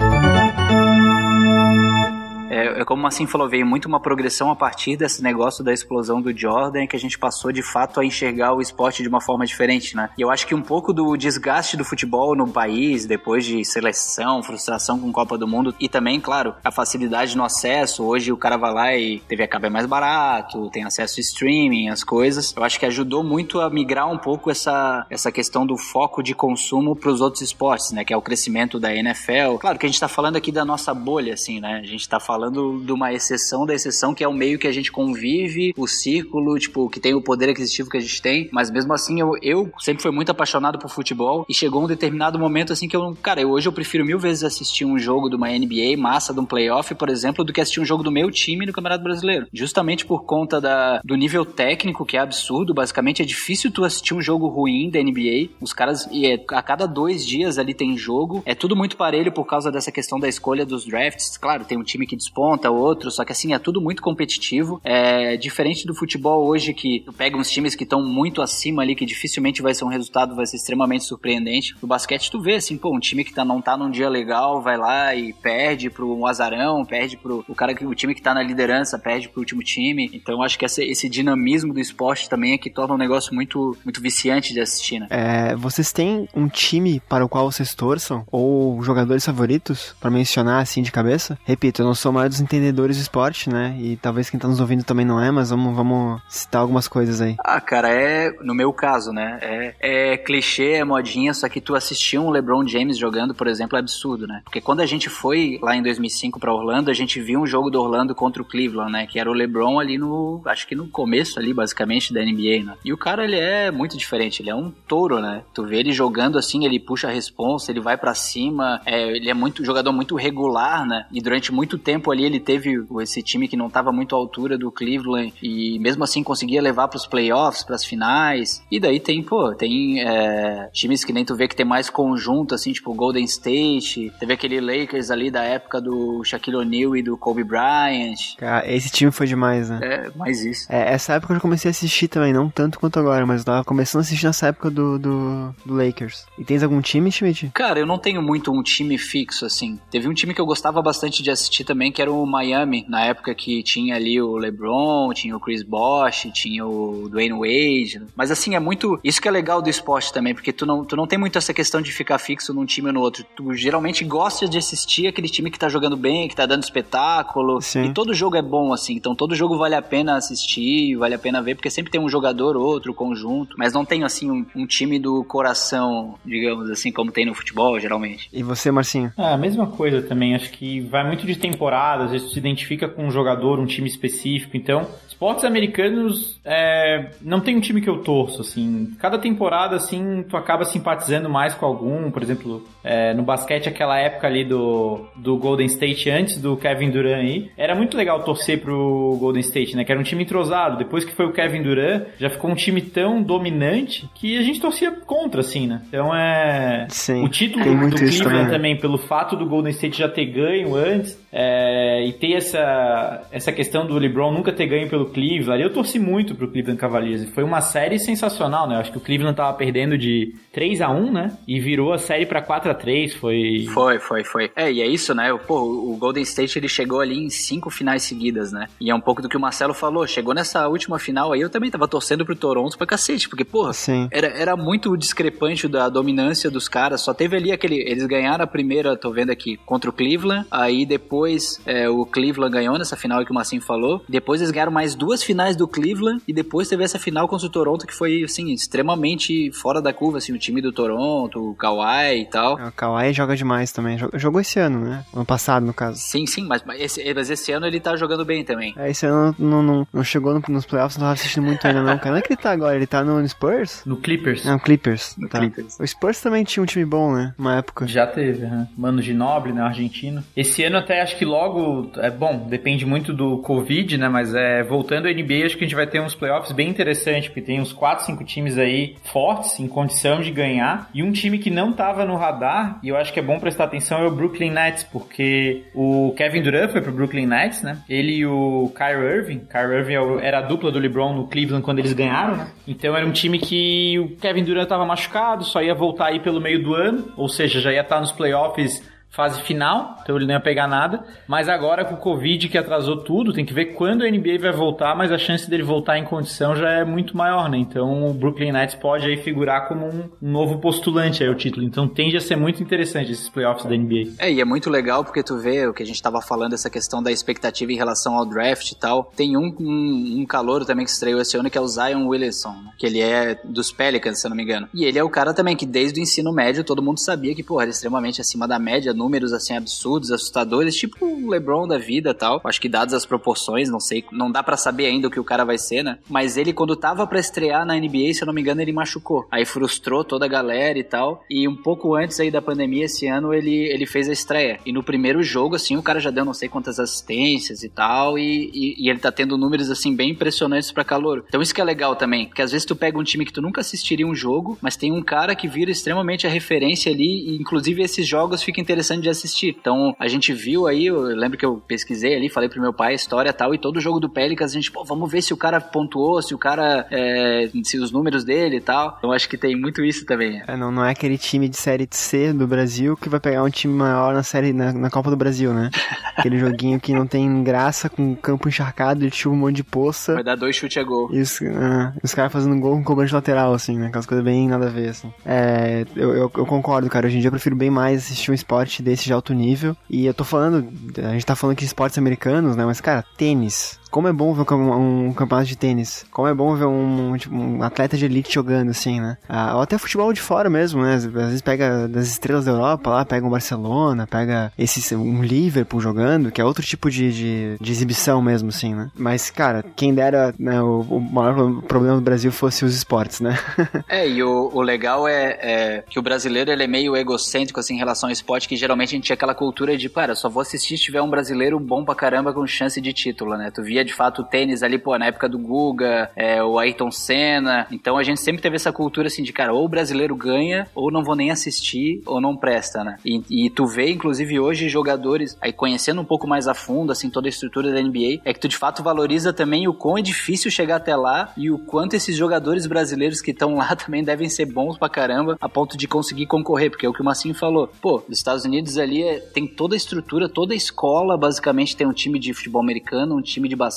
É, 2.52 2.82
é 2.82 2.86
como 2.86 3.08
assim 3.08 3.26
falou, 3.26 3.48
veio 3.48 3.66
muito 3.66 3.86
uma 3.86 4.00
progressão 4.00 4.52
a 4.52 4.56
partir 4.56 4.98
desse 4.98 5.24
negócio 5.24 5.64
da 5.64 5.72
explosão 5.72 6.22
do 6.22 6.38
Jordan, 6.38 6.86
que 6.86 6.98
a 6.98 7.00
gente 7.00 7.18
passou 7.18 7.50
de 7.50 7.64
fato 7.64 8.02
a 8.02 8.06
enxergar 8.06 8.54
o 8.54 8.62
esporte 8.62 9.02
de 9.02 9.08
uma 9.08 9.22
forma 9.22 9.46
diferente, 9.46 9.96
né? 9.96 10.10
E 10.18 10.22
eu 10.22 10.30
acho 10.30 10.46
que 10.46 10.54
um 10.54 10.62
pouco 10.62 10.92
do 10.92 11.16
desgaste 11.16 11.78
do 11.78 11.86
futebol 11.86 12.36
no 12.36 12.50
país, 12.50 13.06
depois 13.06 13.46
de 13.46 13.64
seleção, 13.64 14.44
frustração 14.44 15.00
com 15.00 15.14
Copa 15.14 15.38
do 15.38 15.48
Mundo, 15.48 15.74
e 15.80 15.88
também, 15.88 16.20
claro, 16.20 16.54
a 16.62 16.72
facilidade 16.72 17.38
no 17.38 17.46
acesso. 17.46 18.04
Hoje 18.04 18.34
o 18.34 18.38
cara 18.38 18.58
vai 18.58 18.74
lá 18.74 18.96
e 18.98 19.20
TV 19.20 19.44
a 19.44 19.48
cabo 19.48 19.68
é 19.68 19.70
mais 19.70 19.86
barato, 19.86 20.70
tem 20.72 20.84
acesso 20.84 21.20
a 21.20 21.22
streaming, 21.22 21.88
as 21.88 22.04
coisas. 22.04 22.54
Eu 22.58 22.66
acho 22.66 22.78
que 22.78 22.86
ajudou 22.86 23.24
muito 23.24 23.62
a 23.62 23.70
migrar 23.70 24.12
um 24.12 24.18
pouco 24.18 24.52
essa, 24.52 25.06
essa 25.10 25.32
questão 25.32 25.66
do 25.66 25.78
foco 25.78 26.22
de 26.22 26.36
consumo 26.36 26.98
para 26.98 27.12
os 27.12 27.22
outros 27.22 27.42
esportes, 27.42 27.94
né? 27.94 28.04
Que 28.04 28.14
é 28.14 28.18
o 28.18 28.22
crescimento 28.22 28.78
da 28.78 28.94
NFL. 28.94 29.56
Claro 29.58 29.80
que 29.80 29.86
a 29.86 29.90
gente 29.90 30.02
tá 30.02 30.10
falando 30.10 30.36
aqui 30.36 30.52
da 30.52 30.66
nossa 30.66 30.94
bolha, 30.94 31.34
assim, 31.34 31.62
né? 31.62 31.80
A 31.82 31.88
gente 31.88 32.10
tá 32.10 32.20
falando 32.20 32.41
de 32.50 32.92
uma 32.92 33.14
exceção 33.14 33.66
da 33.66 33.74
exceção, 33.74 34.14
que 34.14 34.24
é 34.24 34.28
o 34.28 34.34
meio 34.34 34.58
que 34.58 34.68
a 34.68 34.72
gente 34.72 34.92
convive, 34.92 35.74
o 35.78 35.88
círculo, 35.88 36.58
tipo, 36.58 36.90
que 36.90 37.00
tem 37.00 37.14
o 37.14 37.22
poder 37.22 37.50
aquisitivo 37.50 37.90
que 37.90 37.98
a 37.98 38.02
gente 38.02 38.22
tem. 38.22 38.50
Mas 38.52 38.72
mesmo 38.72 38.94
assim, 38.94 39.20
eu, 39.20 39.34
eu 39.42 39.72
sempre 39.80 40.02
fui 40.02 40.12
muito 40.12 40.32
apaixonado 40.32 40.80
por 40.80 40.90
futebol 40.90 41.46
e 41.50 41.54
chegou 41.54 41.84
um 41.84 41.88
determinado 41.88 42.40
momento, 42.40 42.74
assim, 42.74 42.88
que 42.88 42.96
eu, 42.96 43.16
cara, 43.22 43.42
eu, 43.42 43.52
hoje 43.52 43.68
eu 43.68 43.74
prefiro 43.74 44.06
mil 44.06 44.20
vezes 44.20 44.44
assistir 44.44 44.86
um 44.86 44.98
jogo 44.98 45.30
de 45.30 45.36
uma 45.36 45.50
NBA, 45.50 45.98
massa, 45.98 46.34
de 46.34 46.40
um 46.40 46.46
playoff, 46.46 46.94
por 46.96 47.10
exemplo, 47.10 47.44
do 47.44 47.54
que 47.54 47.62
assistir 47.62 47.80
um 47.80 47.86
jogo 47.86 48.04
do 48.04 48.12
meu 48.12 48.32
time 48.32 48.66
no 48.66 48.74
Campeonato 48.74 49.04
Brasileiro. 49.04 49.48
Justamente 49.54 50.06
por 50.06 50.24
conta 50.24 50.62
da, 50.62 51.02
do 51.04 51.16
nível 51.16 51.46
técnico, 51.46 52.06
que 52.06 52.18
é 52.18 52.20
absurdo, 52.20 52.74
basicamente 52.74 53.22
é 53.22 53.26
difícil 53.26 53.72
tu 53.72 53.84
assistir 53.84 54.14
um 54.14 54.22
jogo 54.22 54.48
ruim 54.48 54.90
da 54.90 55.02
NBA. 55.02 55.50
Os 55.60 55.74
caras, 55.74 56.08
e 56.12 56.26
é, 56.26 56.44
a 56.50 56.62
cada 56.62 56.86
dois 56.86 57.26
dias 57.26 57.58
ali 57.58 57.74
tem 57.74 57.98
jogo. 57.98 58.42
É 58.46 58.56
tudo 58.56 58.76
muito 58.76 58.98
parelho 58.98 59.32
por 59.32 59.46
causa 59.46 59.72
dessa 59.72 59.92
questão 59.92 60.20
da 60.20 60.28
escolha 60.28 60.66
dos 60.66 60.86
drafts. 60.86 61.38
Claro, 61.38 61.66
tem 61.66 61.78
um 61.78 61.84
time 61.84 62.06
que 62.06 62.16
desponta, 62.32 62.72
outro, 62.72 63.12
só 63.12 63.26
que 63.26 63.34
assim, 63.34 63.54
é 63.54 63.60
tudo 63.60 63.82
muito 63.82 64.02
competitivo. 64.02 64.80
É 64.84 65.36
diferente 65.36 65.86
do 65.86 65.94
futebol 65.94 66.48
hoje, 66.48 66.74
que 66.74 67.02
tu 67.06 67.12
pega 67.12 67.38
uns 67.38 67.52
times 67.52 67.76
que 67.76 67.84
estão 67.84 68.02
muito 68.02 68.42
acima 68.42 68.82
ali, 68.82 68.96
que 68.96 69.06
dificilmente 69.06 69.62
vai 69.62 69.74
ser 69.74 69.84
um 69.84 69.90
resultado, 69.90 70.36
vai 70.36 70.46
ser 70.46 70.56
extremamente 70.56 71.04
surpreendente. 71.04 71.76
No 71.82 71.88
basquete, 71.88 72.32
tu 72.32 72.42
vê 72.42 72.56
assim, 72.56 72.78
pô, 72.78 72.96
um 72.96 73.00
time 73.00 73.24
que 73.24 73.34
tá, 73.34 73.44
não 73.44 73.62
tá 73.62 73.76
num 73.76 73.92
dia 73.92 74.10
legal, 74.10 74.62
vai 74.62 74.78
lá 74.78 75.14
e 75.14 75.34
perde 75.34 75.90
pro 75.90 76.16
um 76.16 76.26
azarão, 76.26 76.86
perde 76.86 77.18
pro 77.18 77.44
o 77.48 77.54
cara 77.54 77.76
que 77.76 77.86
o 77.86 77.94
time 77.94 78.16
que 78.16 78.22
tá 78.22 78.34
na 78.34 78.42
liderança, 78.42 78.98
perde 78.98 79.28
pro 79.28 79.42
último 79.42 79.62
time. 79.62 80.10
Então 80.14 80.42
acho 80.42 80.58
que 80.58 80.66
esse, 80.66 80.84
esse 80.84 81.10
dinamismo 81.10 81.74
do 81.74 81.80
esporte 81.80 82.30
também 82.30 82.54
é 82.54 82.58
que 82.58 82.70
torna 82.70 82.94
um 82.94 82.98
negócio 82.98 83.36
muito, 83.36 83.78
muito 83.84 84.02
viciante 84.02 84.54
de 84.54 84.62
assistir, 84.62 85.00
né? 85.00 85.08
É, 85.10 85.56
vocês 85.56 85.92
têm 85.92 86.28
um 86.34 86.48
time 86.48 87.02
para 87.10 87.26
o 87.26 87.30
qual 87.30 87.52
vocês 87.52 87.76
torçam? 87.76 88.24
Ou 88.32 88.82
jogadores 88.84 89.26
favoritos? 89.26 89.96
Pra 90.00 90.10
mencionar 90.10 90.62
assim 90.62 90.82
de 90.82 90.92
cabeça? 90.92 91.38
Repito, 91.44 91.82
eu 91.82 91.86
não 91.86 91.96
sou 91.96 92.12
dos 92.30 92.40
entendedores 92.40 92.98
do 92.98 93.02
esporte, 93.02 93.50
né? 93.50 93.76
E 93.80 93.98
talvez 93.98 94.30
quem 94.30 94.40
tá 94.40 94.48
nos 94.48 94.60
ouvindo 94.60 94.84
também 94.84 95.06
não 95.06 95.20
é, 95.20 95.32
mas 95.32 95.50
vamos, 95.50 95.76
vamos 95.76 96.22
citar 96.30 96.62
algumas 96.62 96.88
coisas 96.88 97.22
aí. 97.22 97.36
Ah, 97.40 97.62
cara, 97.62 97.90
é, 97.90 98.32
no 98.42 98.54
meu 98.54 98.72
caso, 98.74 99.12
né? 99.12 99.40
É, 99.42 99.76
é 100.14 100.18
clichê, 100.18 100.74
é 100.74 100.84
modinha, 100.84 101.34
só 101.34 101.48
que 101.48 101.62
tu 101.62 101.76
assistir 101.76 102.18
um 102.18 102.30
LeBron 102.30 102.68
James 102.68 102.98
jogando, 102.98 103.34
por 103.34 103.48
exemplo, 103.48 103.78
é 103.78 103.80
absurdo, 103.80 104.28
né? 104.28 104.42
Porque 104.44 104.62
quando 104.62 104.82
a 104.82 104.86
gente 104.86 105.10
foi 105.10 105.60
lá 105.62 105.76
em 105.76 105.82
2005 105.82 106.40
pra 106.40 106.54
Orlando, 106.54 106.92
a 106.92 106.94
gente 106.94 107.20
viu 107.22 107.42
um 107.42 107.48
jogo 107.48 107.70
do 107.70 107.82
Orlando 107.82 108.14
contra 108.16 108.42
o 108.42 108.46
Cleveland, 108.46 108.92
né? 108.92 109.08
Que 109.08 109.20
era 109.20 109.30
o 109.30 109.34
LeBron 109.34 109.80
ali 109.80 109.98
no, 109.98 110.42
acho 110.46 110.68
que 110.68 110.76
no 110.76 110.88
começo 110.88 111.40
ali, 111.40 111.54
basicamente, 111.54 112.14
da 112.14 112.22
NBA, 112.22 112.64
né? 112.64 112.76
E 112.84 112.94
o 112.94 112.98
cara, 112.98 113.24
ele 113.24 113.38
é 113.38 113.72
muito 113.72 113.98
diferente, 113.98 114.42
ele 114.42 114.50
é 114.50 114.56
um 114.56 114.72
touro, 114.88 115.20
né? 115.20 115.44
Tu 115.54 115.66
vê 115.66 115.80
ele 115.80 115.92
jogando 115.92 116.38
assim, 116.38 116.66
ele 116.66 116.80
puxa 116.80 117.08
a 117.08 117.12
responsa, 117.12 117.72
ele 117.72 117.80
vai 117.80 117.98
pra 117.98 118.14
cima, 118.14 118.82
é, 118.86 119.16
ele 119.16 119.30
é 119.30 119.34
muito 119.34 119.64
jogador 119.64 119.92
muito 119.92 120.16
regular, 120.16 120.86
né? 120.86 121.06
E 121.12 121.22
durante 121.22 121.52
muito 121.52 121.78
tempo 121.78 122.11
ali 122.12 122.24
ele 122.24 122.40
teve 122.40 122.84
esse 123.02 123.22
time 123.22 123.48
que 123.48 123.58
não 123.58 123.70
tava 123.70 123.92
muito 123.92 124.16
à 124.16 124.18
altura 124.18 124.58
do 124.58 124.72
Cleveland 124.72 125.34
e 125.42 125.80
mesmo 125.80 126.04
assim 126.04 126.24
conseguia 126.24 126.62
levar 126.62 126.88
pros 126.88 127.06
playoffs, 127.06 127.64
pras 127.64 127.84
finais. 127.84 128.64
E 128.72 128.80
daí 128.80 129.00
tem, 129.00 129.24
pô, 129.24 129.54
tem 129.54 130.02
é, 130.02 130.70
times 130.74 131.04
que 131.04 131.14
nem 131.14 131.26
tu 131.26 131.36
vê 131.36 131.48
que 131.48 131.56
tem 131.56 131.66
mais 131.66 131.90
conjunto, 131.90 132.56
assim, 132.56 132.72
tipo 132.74 132.94
Golden 132.94 133.24
State. 133.26 134.12
Teve 134.20 134.34
aquele 134.34 134.60
Lakers 134.60 135.12
ali 135.12 135.32
da 135.32 135.44
época 135.44 135.82
do 135.82 136.24
Shaquille 136.24 136.58
O'Neal 136.58 136.96
e 136.96 137.04
do 137.04 137.18
Kobe 137.18 137.44
Bryant. 137.44 138.36
Cara, 138.38 138.70
esse 138.72 138.90
time 138.90 139.12
foi 139.12 139.28
demais, 139.28 139.70
né? 139.70 139.80
É, 139.82 140.12
mais 140.16 140.44
isso. 140.44 140.66
É, 140.70 140.94
essa 140.94 141.14
época 141.14 141.34
eu 141.34 141.42
comecei 141.42 141.70
a 141.70 141.72
assistir 141.72 142.08
também, 142.08 142.34
não 142.34 142.50
tanto 142.50 142.80
quanto 142.80 143.00
agora, 143.00 143.26
mas 143.26 143.42
eu 143.42 143.46
tava 143.46 143.64
começando 143.64 144.02
a 144.02 144.04
assistir 144.04 144.26
nessa 144.26 144.48
época 144.48 144.70
do, 144.70 145.00
do, 145.00 145.56
do 145.66 145.74
Lakers. 145.74 146.26
E 146.38 146.44
tens 146.44 146.64
algum 146.64 146.82
time, 146.82 147.12
Schmidt? 147.12 147.52
Cara, 147.54 147.80
eu 147.80 147.86
não 147.86 147.98
tenho 147.98 148.22
muito 148.22 148.52
um 148.52 148.62
time 148.62 148.98
fixo, 148.98 149.46
assim. 149.46 149.80
Teve 149.90 150.08
um 150.08 150.14
time 150.14 150.34
que 150.34 150.42
eu 150.42 150.46
gostava 150.46 150.82
bastante 150.82 151.24
de 151.24 151.32
assistir 151.32 151.64
também, 151.64 151.92
que 151.92 152.01
era 152.02 152.12
o 152.12 152.26
Miami, 152.26 152.86
na 152.88 153.06
época 153.06 153.34
que 153.34 153.64
tinha 153.64 153.96
ali 153.96 154.22
o 154.22 154.38
LeBron, 154.38 155.14
tinha 155.14 155.36
o 155.36 155.40
Chris 155.40 155.64
Bosh, 155.64 156.30
tinha 156.34 156.66
o 156.66 157.08
Dwayne 157.10 157.34
Wade. 157.34 158.02
Mas 158.16 158.32
assim, 158.32 158.56
é 158.56 158.60
muito. 158.60 159.00
Isso 159.04 159.22
que 159.22 159.28
é 159.28 159.32
legal 159.32 159.62
do 159.62 159.70
esporte 159.70 160.14
também, 160.14 160.34
porque 160.34 160.52
tu 160.52 160.66
não, 160.66 160.84
tu 160.84 160.96
não 160.96 161.08
tem 161.08 161.20
muito 161.20 161.38
essa 161.38 161.54
questão 161.54 161.82
de 161.82 161.92
ficar 161.92 162.18
fixo 162.18 162.54
num 162.54 162.66
time 162.66 162.88
ou 162.88 162.94
no 162.94 163.02
outro. 163.02 163.26
Tu 163.36 163.54
geralmente 163.54 164.04
gosta 164.04 164.48
de 164.48 164.58
assistir 164.58 165.08
aquele 165.08 165.30
time 165.30 165.52
que 165.52 165.60
tá 165.60 165.70
jogando 165.70 165.96
bem, 165.96 166.28
que 166.28 166.36
tá 166.36 166.46
dando 166.46 166.64
espetáculo. 166.64 167.62
Sim. 167.62 167.86
E 167.86 167.94
todo 167.94 168.14
jogo 168.14 168.36
é 168.36 168.42
bom, 168.42 168.74
assim. 168.74 168.96
Então 168.96 169.16
todo 169.16 169.36
jogo 169.36 169.58
vale 169.58 169.76
a 169.76 169.82
pena 169.82 170.16
assistir, 170.16 170.96
vale 170.96 171.16
a 171.16 171.20
pena 171.20 171.42
ver, 171.42 171.56
porque 171.56 171.70
sempre 171.70 171.92
tem 171.92 172.02
um 172.02 172.10
jogador, 172.10 172.58
outro, 172.58 172.94
conjunto. 172.94 173.56
Mas 173.58 173.74
não 173.74 173.86
tem, 173.86 174.04
assim, 174.04 174.30
um, 174.30 174.46
um 174.56 174.66
time 174.66 175.00
do 175.00 175.24
coração, 175.24 176.16
digamos 176.26 176.70
assim, 176.70 176.92
como 176.92 177.12
tem 177.12 177.26
no 177.26 177.34
futebol, 177.34 177.80
geralmente. 177.80 178.30
E 178.34 178.44
você, 178.44 178.72
Marcinho? 178.72 179.12
Ah, 179.18 179.34
a 179.34 179.38
mesma 179.38 179.68
coisa 179.68 180.02
também. 180.02 180.36
Acho 180.36 180.52
que 180.52 180.80
vai 180.82 181.06
muito 181.06 181.26
de 181.26 181.36
temporada 181.36 181.91
temporada, 181.92 182.06
às 182.06 182.12
vezes 182.12 182.28
tu 182.28 182.34
se 182.34 182.40
identifica 182.40 182.88
com 182.88 183.06
um 183.06 183.12
jogador, 183.12 183.60
um 183.60 183.66
time 183.66 183.88
específico. 183.88 184.56
Então, 184.56 184.88
esportes 185.08 185.44
americanos 185.44 186.40
é, 186.44 187.12
não 187.22 187.40
tem 187.40 187.56
um 187.58 187.60
time 187.60 187.82
que 187.82 187.90
eu 187.90 188.00
torço, 188.00 188.42
assim. 188.42 188.92
Cada 189.00 189.18
temporada, 189.18 189.76
assim, 189.76 190.24
tu 190.28 190.38
acaba 190.38 190.64
simpatizando 190.66 191.30
mais 191.30 191.54
com 191.54 191.66
algum. 191.66 192.10
Por 192.12 192.22
exemplo, 192.24 192.64
é, 192.84 193.14
no 193.14 193.24
basquete, 193.24 193.68
aquela 193.68 193.98
época 194.00 194.28
ali 194.28 194.44
do, 194.46 195.06
do 195.16 195.38
Golden 195.38 195.68
State 195.68 196.10
antes 196.10 196.38
do 196.40 196.56
Kevin 196.58 196.90
Durant 196.90 197.20
aí, 197.20 197.52
era 197.58 197.76
muito 197.76 197.98
legal 197.98 198.24
torcer 198.24 198.62
pro 198.62 199.18
Golden 199.20 199.42
State, 199.42 199.76
né? 199.76 199.84
Que 199.84 199.92
era 199.92 200.00
um 200.00 200.04
time 200.04 200.24
entrosado. 200.24 200.78
Depois 200.78 201.04
que 201.04 201.14
foi 201.14 201.26
o 201.26 201.34
Kevin 201.34 201.62
Durant, 201.62 202.04
já 202.20 202.30
ficou 202.30 202.50
um 202.50 202.56
time 202.56 202.82
tão 202.82 203.22
dominante 203.22 204.10
que 204.16 204.38
a 204.38 204.42
gente 204.42 204.60
torcia 204.60 204.92
contra, 204.92 205.42
assim, 205.42 205.68
né? 205.68 205.82
Então 205.88 206.14
é. 206.16 206.88
Sim, 206.90 207.24
o 207.24 207.30
título 207.30 207.64
do 207.64 208.04
isso 208.04 208.24
Cleveland 208.24 208.46
também. 208.46 208.50
também, 208.50 208.78
pelo 208.78 208.98
fato 208.98 209.36
do 209.36 209.46
Golden 209.46 209.72
State 209.72 210.00
já 210.00 210.10
ter 210.10 210.26
ganho 210.26 210.76
antes, 210.76 211.20
é, 211.32 211.81
e 212.08 212.14
ter 212.14 212.34
essa, 212.34 213.28
essa 213.32 213.52
questão 213.52 213.86
do 213.86 213.98
LeBron 213.98 214.32
nunca 214.32 214.52
ter 214.52 214.68
ganho 214.68 214.90
pelo 214.90 215.08
Cleveland, 215.08 215.62
eu 215.62 215.74
torci 215.74 216.00
muito 216.00 216.36
pro 216.36 216.50
Cleveland 216.50 216.80
Cavaliers. 216.80 217.24
E 217.24 217.28
Foi 217.28 217.44
uma 217.44 217.62
série 217.62 218.00
sensacional, 218.00 218.68
né? 218.68 218.76
Eu 218.76 218.80
acho 218.80 218.92
que 218.92 218.98
o 218.98 219.02
Cleveland 219.02 219.36
tava 219.36 219.56
perdendo 219.58 219.98
de 219.98 220.34
3 220.52 220.82
a 220.82 220.90
1 220.90 221.12
né? 221.12 221.38
E 221.48 221.60
virou 221.60 221.94
a 221.94 221.98
série 221.98 222.26
pra 222.26 222.42
4 222.42 222.72
a 222.72 222.74
3 222.74 223.14
Foi. 223.16 223.68
Foi, 223.74 224.00
foi, 224.00 224.24
foi. 224.24 224.52
É, 224.56 224.72
e 224.72 224.82
é 224.82 224.88
isso, 224.88 225.14
né? 225.14 225.32
Pô, 225.48 225.62
o 225.62 225.96
Golden 225.98 226.24
State 226.24 226.58
ele 226.58 226.68
chegou 226.68 227.00
ali 227.02 227.18
em 227.18 227.30
cinco 227.30 227.70
finais 227.70 228.04
seguidas, 228.04 228.52
né? 228.52 228.68
E 228.80 228.90
é 228.90 228.96
um 228.96 229.02
pouco 229.02 229.22
do 229.22 229.30
que 229.30 229.38
o 229.38 229.40
Marcelo 229.40 229.74
falou. 229.74 230.06
Chegou 230.08 230.34
nessa 230.34 230.68
última 230.68 231.00
final 231.00 231.32
aí, 231.32 231.42
eu 231.42 231.50
também 231.50 231.70
tava 231.72 231.88
torcendo 231.88 232.26
pro 232.26 232.36
Toronto 232.36 232.78
pra 232.78 232.88
cacete, 232.88 233.30
porque, 233.30 233.44
porra, 233.44 233.74
Sim. 233.74 234.08
era, 234.12 234.28
era 234.28 234.56
muito 234.56 234.96
discrepante 234.98 235.68
da 235.68 235.90
dominância 235.90 236.50
dos 236.50 236.68
caras. 236.68 237.02
Só 237.02 237.14
teve 237.14 237.36
ali 237.36 237.52
aquele. 237.52 237.82
Eles 237.82 238.06
ganharam 238.06 238.44
a 238.44 238.48
primeira, 238.48 238.96
tô 238.96 239.12
vendo 239.12 239.32
aqui, 239.32 239.58
contra 239.66 239.90
o 239.90 239.94
Cleveland. 239.94 240.46
Aí 240.50 240.86
depois 240.86 241.60
é, 241.72 241.90
o 241.90 242.06
Cleveland 242.06 242.52
ganhou 242.54 242.78
nessa 242.78 242.96
final 242.96 243.24
que 243.26 243.32
o 243.32 243.34
Marcinho 243.34 243.62
falou. 243.62 244.04
Depois 244.08 244.42
eles 244.42 244.52
ganharam 244.52 244.72
mais 244.72 244.96
duas 244.96 245.24
finais 245.24 245.56
do 245.56 245.68
Cleveland. 245.68 246.22
E 246.28 246.34
depois 246.34 246.68
teve 246.68 246.84
essa 246.84 247.00
final 247.00 247.28
contra 247.28 247.48
o 247.48 247.50
Toronto 247.50 247.86
que 247.88 247.94
foi, 247.96 248.24
assim, 248.24 248.52
extremamente 248.54 249.52
fora 249.54 249.82
da 249.82 249.94
curva, 249.94 250.18
assim, 250.18 250.34
o 250.34 250.40
time 250.40 250.62
do 250.62 250.72
Toronto, 250.72 251.52
o 251.52 251.56
Kawhi 251.56 252.22
e 252.22 252.26
tal. 252.26 252.60
É, 252.60 252.68
O 252.68 252.72
Kawhi 252.72 253.14
joga 253.14 253.36
demais 253.36 253.72
também. 253.72 253.98
Jog- 253.98 254.18
Jogou 254.18 254.42
esse 254.42 254.60
ano, 254.60 254.80
né? 254.82 255.06
Ano 255.14 255.26
passado, 255.26 255.66
no 255.66 255.74
caso. 255.74 255.98
Sim, 256.00 256.26
sim, 256.26 256.46
mas, 256.46 256.64
mas 256.66 256.80
esse, 256.82 257.14
mas 257.14 257.30
esse 257.30 257.52
ano 257.52 257.66
ele 257.66 257.80
tá 257.80 257.96
jogando 257.96 258.26
bem 258.26 258.44
também. 258.44 258.74
É, 258.78 258.90
esse 258.90 259.06
ano 259.06 259.36
não, 259.40 259.62
não, 259.64 259.88
não 259.94 260.04
chegou 260.04 260.34
no- 260.34 260.42
nos 260.50 260.66
playoffs, 260.66 260.98
não 260.98 261.04
tava 261.06 261.14
assistindo 261.14 261.44
muito 261.46 261.66
ainda 261.66 261.82
não, 261.82 261.98
cara. 261.98 262.12
Onde 262.16 262.20
é 262.20 262.22
que 262.28 262.34
ele 262.34 262.42
tá 262.42 262.52
agora? 262.52 262.76
Ele 262.76 262.88
tá 262.88 263.04
no 263.04 263.28
Spurs? 263.28 263.84
No 263.86 263.98
Clippers. 263.98 264.44
Não, 264.46 264.60
Clippers. 264.60 265.16
No 265.18 265.28
tá. 265.30 265.40
Clippers. 265.40 265.80
O 265.80 265.86
Spurs 265.88 266.20
também 266.22 266.44
tinha 266.44 266.62
um 266.64 266.66
time 266.66 266.86
bom, 266.86 267.14
né? 267.14 267.34
Uma 267.38 267.58
época. 267.58 267.88
Já 267.88 268.06
teve, 268.08 268.42
né? 268.46 268.68
Mano 268.78 269.02
Ginobre, 269.02 269.52
né? 269.52 269.62
Argentino. 269.62 270.24
Esse 270.36 270.64
ano 270.64 270.78
até 270.78 271.02
acho 271.02 271.18
que 271.18 271.26
logo, 271.26 271.51
é 271.98 272.10
bom, 272.10 272.48
depende 272.48 272.86
muito 272.86 273.14
do 273.14 273.40
Covid, 273.40 273.98
né? 273.98 274.10
Mas 274.10 274.34
é, 274.34 274.64
voltando 274.64 275.08
à 275.08 275.12
NBA, 275.12 275.46
acho 275.46 275.58
que 275.58 275.64
a 275.64 275.68
gente 275.68 275.76
vai 275.76 275.88
ter 275.88 276.00
uns 276.00 276.16
playoffs 276.16 276.52
bem 276.52 276.70
interessantes, 276.70 277.28
porque 277.28 277.42
tem 277.42 277.60
uns 277.60 277.74
4, 277.74 278.06
5 278.06 278.24
times 278.24 278.58
aí 278.58 278.96
fortes, 279.04 279.60
em 279.60 279.68
condição 279.68 280.22
de 280.22 280.32
ganhar. 280.32 280.90
E 280.94 281.04
um 281.04 281.12
time 281.12 281.38
que 281.38 281.50
não 281.50 281.74
tava 281.74 282.06
no 282.06 282.16
radar, 282.16 282.80
e 282.84 282.90
eu 282.90 282.98
acho 282.98 283.14
que 283.14 283.20
é 283.20 283.24
bom 283.24 283.40
prestar 283.40 283.66
atenção, 283.66 284.00
é 284.00 284.08
o 284.08 284.12
Brooklyn 284.12 284.52
Nets, 284.52 284.84
porque 284.84 285.64
o 285.74 286.14
Kevin 286.18 286.42
Durant 286.42 286.72
foi 286.72 286.82
pro 286.82 286.92
Brooklyn 286.92 287.26
Nets, 287.26 287.62
né? 287.62 287.78
Ele 287.90 288.18
e 288.18 288.26
o 288.26 288.72
Kyrie 288.76 289.18
Irving. 289.18 289.40
Kyrie 289.40 289.78
Irving 289.78 289.96
é 289.96 290.32
era 290.32 290.40
a 290.40 290.42
dupla 290.42 290.72
do 290.72 290.80
LeBron 290.80 291.14
no 291.14 291.28
Cleveland 291.28 291.64
quando 291.64 291.80
eles 291.80 291.94
ganharam, 291.94 292.38
né? 292.38 292.48
Então 292.68 292.96
era 292.96 293.06
um 293.06 293.12
time 293.12 293.40
que 293.40 294.00
o 294.00 294.16
Kevin 294.18 294.44
Durant 294.44 294.68
tava 294.68 294.86
machucado, 294.86 295.44
só 295.44 295.62
ia 295.62 295.74
voltar 295.74 296.08
aí 296.08 296.20
pelo 296.20 296.40
meio 296.40 296.64
do 296.64 296.74
ano, 296.74 297.12
ou 297.18 297.28
seja, 297.28 297.60
já 297.60 297.72
ia 297.72 297.82
estar 297.82 298.00
nos 298.00 298.12
playoffs 298.12 298.82
fase 299.12 299.42
final, 299.42 299.98
então 300.02 300.16
ele 300.16 300.26
não 300.26 300.34
ia 300.34 300.40
pegar 300.40 300.68
nada. 300.68 301.04
Mas 301.28 301.50
agora 301.50 301.86
com 301.86 301.96
o 301.96 301.98
Covid 301.98 302.48
que 302.48 302.58
atrasou 302.58 302.98
tudo, 302.98 303.34
tem 303.34 303.46
que 303.46 303.54
ver 303.54 303.74
quando 303.74 304.04
a 304.04 304.10
NBA 304.10 304.40
vai 304.40 304.52
voltar, 304.52 304.96
mas 304.96 305.12
a 305.12 305.18
chance 305.18 305.50
dele 305.50 305.64
voltar 305.64 305.98
em 305.98 306.06
condição 306.06 306.56
já 306.56 306.70
é 306.70 306.86
muito 306.86 307.16
maior, 307.16 307.50
né? 307.50 307.58
Então 307.58 308.10
o 308.10 308.14
Brooklyn 308.14 308.54
Nets 308.54 308.76
pode 308.76 309.06
aí 309.06 309.18
figurar 309.18 309.68
como 309.68 309.88
um 309.88 310.10
novo 310.22 310.60
postulante 310.60 311.22
aí 311.22 311.30
ao 311.30 311.36
título. 311.36 311.66
Então 311.66 311.88
tende 311.88 312.16
a 312.16 312.22
ser 312.22 312.38
muito 312.38 312.64
interessante 312.64 313.12
esses 313.12 313.30
playoffs 313.30 313.66
da 313.66 313.76
NBA. 313.76 314.14
É, 314.18 314.32
e 314.32 314.40
é 314.40 314.46
muito 314.46 314.70
legal 314.70 315.04
porque 315.04 315.22
tu 315.22 315.38
vê 315.38 315.68
o 315.68 315.74
que 315.74 315.84
a 315.84 315.86
gente 315.86 316.02
tava 316.02 316.22
falando, 316.22 316.54
essa 316.54 316.70
questão 316.70 317.04
da 317.04 317.12
expectativa 317.12 317.72
em 317.72 317.78
relação 317.78 318.16
ao 318.16 318.26
draft 318.26 318.72
e 318.72 318.76
tal. 318.76 319.12
Tem 319.16 319.36
um, 319.36 319.54
um, 319.60 320.22
um 320.22 320.26
calouro 320.26 320.66
também 320.66 320.86
que 320.86 320.92
estreou 320.92 321.20
esse 321.20 321.36
ano 321.36 321.50
que 321.50 321.58
é 321.58 321.62
o 321.62 321.68
Zion 321.68 322.08
Williamson, 322.08 322.52
né? 322.52 322.72
que 322.78 322.86
ele 322.86 323.02
é 323.02 323.40
dos 323.44 323.72
Pelicans, 323.72 324.20
se 324.20 324.28
eu 324.28 324.30
não 324.30 324.38
me 324.38 324.44
engano. 324.44 324.70
E 324.74 324.86
ele 324.86 324.98
é 324.98 325.04
o 325.04 325.10
cara 325.10 325.34
também 325.34 325.56
que 325.56 325.66
desde 325.66 326.00
o 326.00 326.04
ensino 326.04 326.32
médio 326.32 326.64
todo 326.64 326.82
mundo 326.82 327.00
sabia 327.00 327.36
que, 327.36 327.44
pô, 327.44 327.60
era 327.60 327.70
extremamente 327.70 328.22
acima 328.22 328.48
da 328.48 328.58
média, 328.58 328.94
números 329.02 329.34
assim 329.34 329.56
absurdos, 329.56 330.12
assustadores, 330.12 330.76
tipo 330.76 331.06
o 331.06 331.30
LeBron 331.30 331.68
da 331.68 331.78
vida 331.78 332.14
tal. 332.14 332.40
Acho 332.44 332.62
que 332.62 332.70
dadas 332.70 332.94
as 332.94 333.06
proporções, 333.06 333.70
não 333.70 333.80
sei, 333.80 334.06
não 334.12 334.32
dá 334.32 334.44
pra 334.44 334.56
saber 334.56 334.86
ainda 334.86 335.08
o 335.08 335.12
que 335.12 335.20
o 335.20 335.24
cara 335.24 335.44
vai 335.44 335.58
ser, 335.58 335.84
né? 335.84 335.98
Mas 336.08 336.38
ele 336.38 336.54
quando 336.54 336.76
tava 336.76 337.08
pra 337.08 337.20
estrear 337.20 337.66
na 337.66 337.76
NBA, 337.76 338.14
se 338.14 338.22
eu 338.22 338.28
não 338.28 338.34
me 338.34 338.42
engano, 338.42 338.62
ele 338.62 338.72
machucou. 338.72 339.26
Aí 339.32 339.46
frustrou 339.46 340.04
toda 340.04 340.26
a 340.26 340.30
galera 340.30 340.78
e 340.78 340.84
tal. 340.84 341.24
E 341.30 341.48
um 341.48 341.56
pouco 341.56 341.96
antes 341.96 342.20
aí 342.20 342.30
da 342.30 342.42
pandemia 342.42 342.86
esse 342.86 343.08
ano, 343.08 343.34
ele 343.34 343.72
ele 343.72 343.86
fez 343.86 344.08
a 344.10 344.14
estreia. 344.14 344.60
E 344.66 344.72
no 344.72 344.84
primeiro 344.84 345.24
jogo 345.24 345.56
assim, 345.56 345.78
o 345.78 345.84
cara 345.84 346.00
já 346.00 346.12
deu 346.12 346.26
não 346.26 346.34
sei 346.34 346.48
quantas 346.48 346.80
assistências 346.80 347.64
e 347.64 347.70
tal, 347.70 348.18
e, 348.18 348.52
e, 348.54 348.86
e 348.86 348.90
ele 348.90 349.00
tá 349.00 349.12
tendo 349.12 349.38
números 349.38 349.72
assim 349.72 349.96
bem 349.96 350.12
impressionantes 350.12 350.72
pra 350.72 350.84
calor. 350.84 351.24
Então 351.28 351.42
isso 351.42 351.54
que 351.54 351.62
é 351.62 351.64
legal 351.64 351.96
também, 351.96 352.28
porque 352.28 352.42
às 352.42 352.52
vezes 352.52 352.66
tu 352.66 352.76
pega 352.76 352.98
um 352.98 353.04
time 353.04 353.26
que 353.26 353.34
tu 353.34 353.42
nunca 353.42 353.62
assistiria 353.62 354.06
um 354.06 354.16
jogo, 354.16 354.58
mas 354.62 354.76
tem 354.76 354.92
um 354.92 355.02
cara 355.02 355.36
que 355.36 355.48
vira 355.48 355.72
extremamente 355.72 356.28
a 356.28 356.30
referência 356.30 356.92
ali, 356.92 357.30
e 357.30 357.36
inclusive 357.38 357.82
esses 357.82 358.08
jogos 358.08 358.44
fica 358.44 358.62
interessante 358.62 358.91
de 359.00 359.10
assistir. 359.10 359.56
Então 359.60 359.96
a 360.00 360.08
gente 360.08 360.34
viu 360.34 360.68
aí, 360.68 360.88
eu 360.88 361.02
lembro 361.02 361.38
que 361.38 361.46
eu 361.46 361.62
pesquisei 361.68 362.16
ali, 362.16 362.30
falei 362.30 362.50
pro 362.50 362.62
meu 362.62 362.74
pai 362.74 362.92
a 362.92 362.96
história 362.96 363.30
e 363.30 363.34
tal, 363.34 363.54
e 363.54 363.58
todo 363.58 363.80
jogo 363.80 364.00
do 364.00 364.10
Pelicans 364.10 364.52
a 364.52 364.54
gente, 364.56 364.72
pô, 364.72 364.84
vamos 364.84 365.12
ver 365.12 365.22
se 365.22 365.34
o 365.34 365.38
cara 365.38 365.62
pontuou, 365.62 366.22
se 366.22 366.34
o 366.34 366.38
cara, 366.38 366.88
é, 366.92 367.50
se 367.64 367.78
os 367.78 367.92
números 367.92 368.24
dele 368.24 368.58
e 368.58 368.62
tal. 368.62 368.96
Então 368.98 369.12
acho 369.12 369.30
que 369.30 369.38
tem 369.38 369.56
muito 369.56 369.84
isso 369.84 370.06
também. 370.06 370.42
É, 370.48 370.58
não, 370.58 370.72
não 370.72 370.84
é 370.84 370.92
aquele 370.92 371.18
time 371.18 371.48
de 371.48 371.58
série 371.58 371.88
C 371.92 372.34
do 372.34 372.48
Brasil 372.48 372.98
que 372.98 373.10
vai 373.10 373.20
pegar 373.20 373.44
um 373.44 373.50
time 373.50 373.74
maior 373.74 374.14
na 374.14 374.24
série 374.24 374.54
na, 374.54 374.74
na 374.74 374.90
Copa 374.90 375.10
do 375.10 375.18
Brasil, 375.18 375.54
né? 375.54 375.70
Aquele 376.18 376.38
joguinho 376.38 376.80
que 376.80 376.94
não 376.94 377.08
tem 377.08 377.44
graça, 377.44 377.90
com 377.90 378.16
campo 378.16 378.48
encharcado, 378.48 379.04
ele 379.04 379.12
chuva 379.12 379.36
um 379.36 379.40
monte 379.40 379.58
de 379.58 379.64
poça. 379.64 380.14
Vai 380.16 380.24
dar 380.24 380.36
dois 380.36 380.56
chutes 380.56 380.78
a 380.78 380.84
gol. 380.84 381.10
E 381.12 381.20
os, 381.20 381.42
ah, 381.42 381.94
os 382.04 382.14
caras 382.14 382.32
fazendo 382.32 382.60
gol 382.60 382.76
com 382.78 382.84
cobrante 382.84 383.14
lateral, 383.14 383.54
assim, 383.54 383.78
né? 383.78 383.88
Aquelas 383.88 384.06
coisas 384.06 384.24
bem 384.24 384.48
nada 384.48 384.68
a 384.68 384.70
ver, 384.70 384.90
assim. 384.90 385.12
É, 385.26 385.86
eu, 385.96 386.14
eu, 386.14 386.32
eu 386.36 386.46
concordo, 386.46 386.90
cara. 386.90 387.08
Hoje 387.08 387.18
em 387.18 387.20
dia 387.20 387.28
eu 387.28 387.32
prefiro 387.32 387.56
bem 387.56 387.70
mais 387.70 388.04
assistir 388.04 388.32
um 388.32 388.34
esporte 388.34 388.81
desse 388.82 389.06
de 389.06 389.14
alto 389.14 389.34
nível. 389.34 389.76
E 389.90 390.06
eu 390.06 390.14
tô 390.14 390.24
falando, 390.24 390.68
a 390.98 391.14
gente 391.14 391.26
tá 391.26 391.36
falando 391.36 391.54
aqui 391.54 391.62
de 391.62 391.68
esportes 391.68 391.98
americanos, 391.98 392.56
né? 392.56 392.66
Mas, 392.66 392.82
cara, 392.82 393.04
tênis. 393.18 393.80
Como 393.92 394.08
é 394.08 394.14
bom 394.14 394.34
ver 394.34 394.52
um, 394.54 395.08
um 395.08 395.14
campeonato 395.14 395.48
de 395.48 395.58
tênis. 395.58 396.06
Como 396.12 396.28
é 396.28 396.34
bom 396.34 396.56
ver 396.56 396.66
um, 396.66 397.18
tipo, 397.18 397.36
um 397.36 397.62
atleta 397.62 397.98
de 397.98 398.06
elite 398.06 398.34
jogando, 398.34 398.70
assim, 398.70 399.00
né? 399.02 399.18
Ah, 399.28 399.58
ou 399.58 399.62
até 399.62 399.78
futebol 399.78 400.14
de 400.14 400.22
fora 400.22 400.50
mesmo, 400.50 400.82
né? 400.82 400.96
Às 400.96 401.06
vezes 401.06 401.42
pega 401.42 401.88
das 401.88 402.08
estrelas 402.08 402.46
da 402.46 402.52
Europa 402.52 402.90
lá, 402.90 403.06
pega 403.06 403.28
um 403.28 403.30
Barcelona, 403.30 404.08
pega 404.08 404.52
esse, 404.58 404.96
um 404.96 405.22
Liverpool 405.22 405.82
jogando, 405.82 406.32
que 406.32 406.40
é 406.40 406.46
outro 406.46 406.66
tipo 406.66 406.90
de, 406.90 407.12
de, 407.12 407.58
de 407.60 407.72
exibição 407.72 408.22
mesmo, 408.22 408.50
assim, 408.50 408.74
né? 408.74 408.90
Mas, 408.96 409.30
cara, 409.30 409.64
quem 409.76 409.94
dera 409.94 410.34
né, 410.40 410.62
o, 410.62 410.82
o 410.82 411.00
maior 411.00 411.62
problema 411.64 411.96
do 411.96 412.02
Brasil 412.02 412.32
fosse 412.32 412.64
os 412.64 412.76
esportes, 412.76 413.20
né? 413.20 413.38
É, 413.90 414.08
e 414.08 414.24
o, 414.24 414.50
o 414.54 414.62
legal 414.62 415.08
é, 415.08 415.38
é 415.42 415.84
que 415.90 416.00
o 416.00 416.02
brasileiro 416.02 416.52
ele 416.52 416.64
é 416.64 416.68
meio 416.68 416.96
egocêntrico 416.96 417.60
assim, 417.60 417.76
em 417.76 417.78
relação 417.78 418.08
ao 418.08 418.14
esporte, 418.14 418.48
que 418.48 418.56
geralmente 418.56 418.90
a 418.90 418.92
gente 418.96 419.06
tinha 419.06 419.16
aquela 419.16 419.36
cultura 419.36 419.78
de, 419.78 419.90
cara, 419.90 420.16
só 420.16 420.30
vou 420.30 420.42
assistir 420.42 420.78
se 420.78 420.84
tiver 420.84 421.02
um 421.02 421.10
brasileiro 421.10 421.60
bom 421.60 421.84
pra 421.84 421.96
caramba 421.96 422.34
com 422.34 422.46
chance 422.48 422.80
de 422.80 422.94
título, 422.94 423.36
né? 423.36 423.52
Tu 423.52 423.62
via 423.64 423.81
de 423.84 423.94
fato 423.94 424.22
o 424.22 424.26
tênis 424.26 424.64
ali, 424.64 424.78
pô, 424.78 424.98
na 424.98 425.08
época 425.08 425.28
do 425.28 425.38
Guga, 425.38 426.10
é, 426.16 426.44
o 426.44 426.60
Ayrton 426.60 426.92
Senna. 426.92 427.68
Então 427.72 427.98
a 427.98 428.04
gente 428.04 428.20
sempre 428.20 428.42
teve 428.42 428.56
essa 428.56 428.72
cultura 428.72 429.08
assim 429.08 429.24
de, 429.24 429.34
cara, 429.34 429.54
ou 429.54 429.66
o 429.66 429.70
brasileiro 429.70 430.16
ganha, 430.16 430.68
ou 430.76 430.92
não 430.92 431.04
vou 431.04 431.16
nem 431.16 431.32
assistir, 431.32 432.02
ou 432.06 432.22
não 432.22 432.36
presta, 432.36 432.84
né? 432.84 432.98
E, 433.06 433.22
e 433.30 433.50
tu 433.50 433.66
vê, 433.66 433.92
inclusive, 433.92 434.40
hoje 434.40 434.70
jogadores, 434.70 435.38
aí 435.42 435.52
conhecendo 435.52 436.02
um 436.02 436.06
pouco 436.06 436.28
mais 436.28 436.48
a 436.48 436.54
fundo, 436.54 436.92
assim, 436.92 437.10
toda 437.10 437.28
a 437.28 437.30
estrutura 437.30 437.72
da 437.72 437.82
NBA, 437.82 438.22
é 438.24 438.34
que 438.34 438.40
tu 438.40 438.48
de 438.48 438.58
fato 438.58 438.84
valoriza 438.84 439.34
também 439.34 439.68
o 439.68 439.74
quão 439.74 439.98
é 439.98 440.02
difícil 440.02 440.52
chegar 440.52 440.78
até 440.78 440.96
lá 440.96 441.34
e 441.38 441.52
o 441.52 441.58
quanto 441.58 441.96
esses 441.96 442.16
jogadores 442.16 442.66
brasileiros 442.66 443.22
que 443.22 443.32
estão 443.32 443.56
lá 443.56 443.76
também 443.76 444.04
devem 444.04 444.30
ser 444.30 444.46
bons 444.46 444.78
pra 444.78 444.90
caramba, 444.90 445.38
a 445.40 445.50
ponto 445.50 445.78
de 445.78 445.88
conseguir 445.88 446.26
concorrer, 446.26 446.70
porque 446.70 446.86
é 446.86 446.90
o 446.90 446.94
que 446.94 447.02
o 447.02 447.06
Massinho 447.06 447.36
falou. 447.36 447.70
Pô, 447.82 448.04
os 448.08 448.18
Estados 448.18 448.46
Unidos 448.46 448.78
ali 448.78 449.04
é, 449.04 449.20
tem 449.20 449.48
toda 449.48 449.76
a 449.76 449.78
estrutura, 449.78 450.30
toda 450.30 450.54
a 450.54 450.58
escola, 450.58 451.18
basicamente 451.18 451.76
tem 451.76 451.88
um 451.88 451.94
time 451.94 452.20
de 452.20 452.34
futebol 452.34 452.62
americano, 452.62 453.16
um 453.16 453.22
time 453.22 453.48
de 453.48 453.56
basquete. 453.56 453.71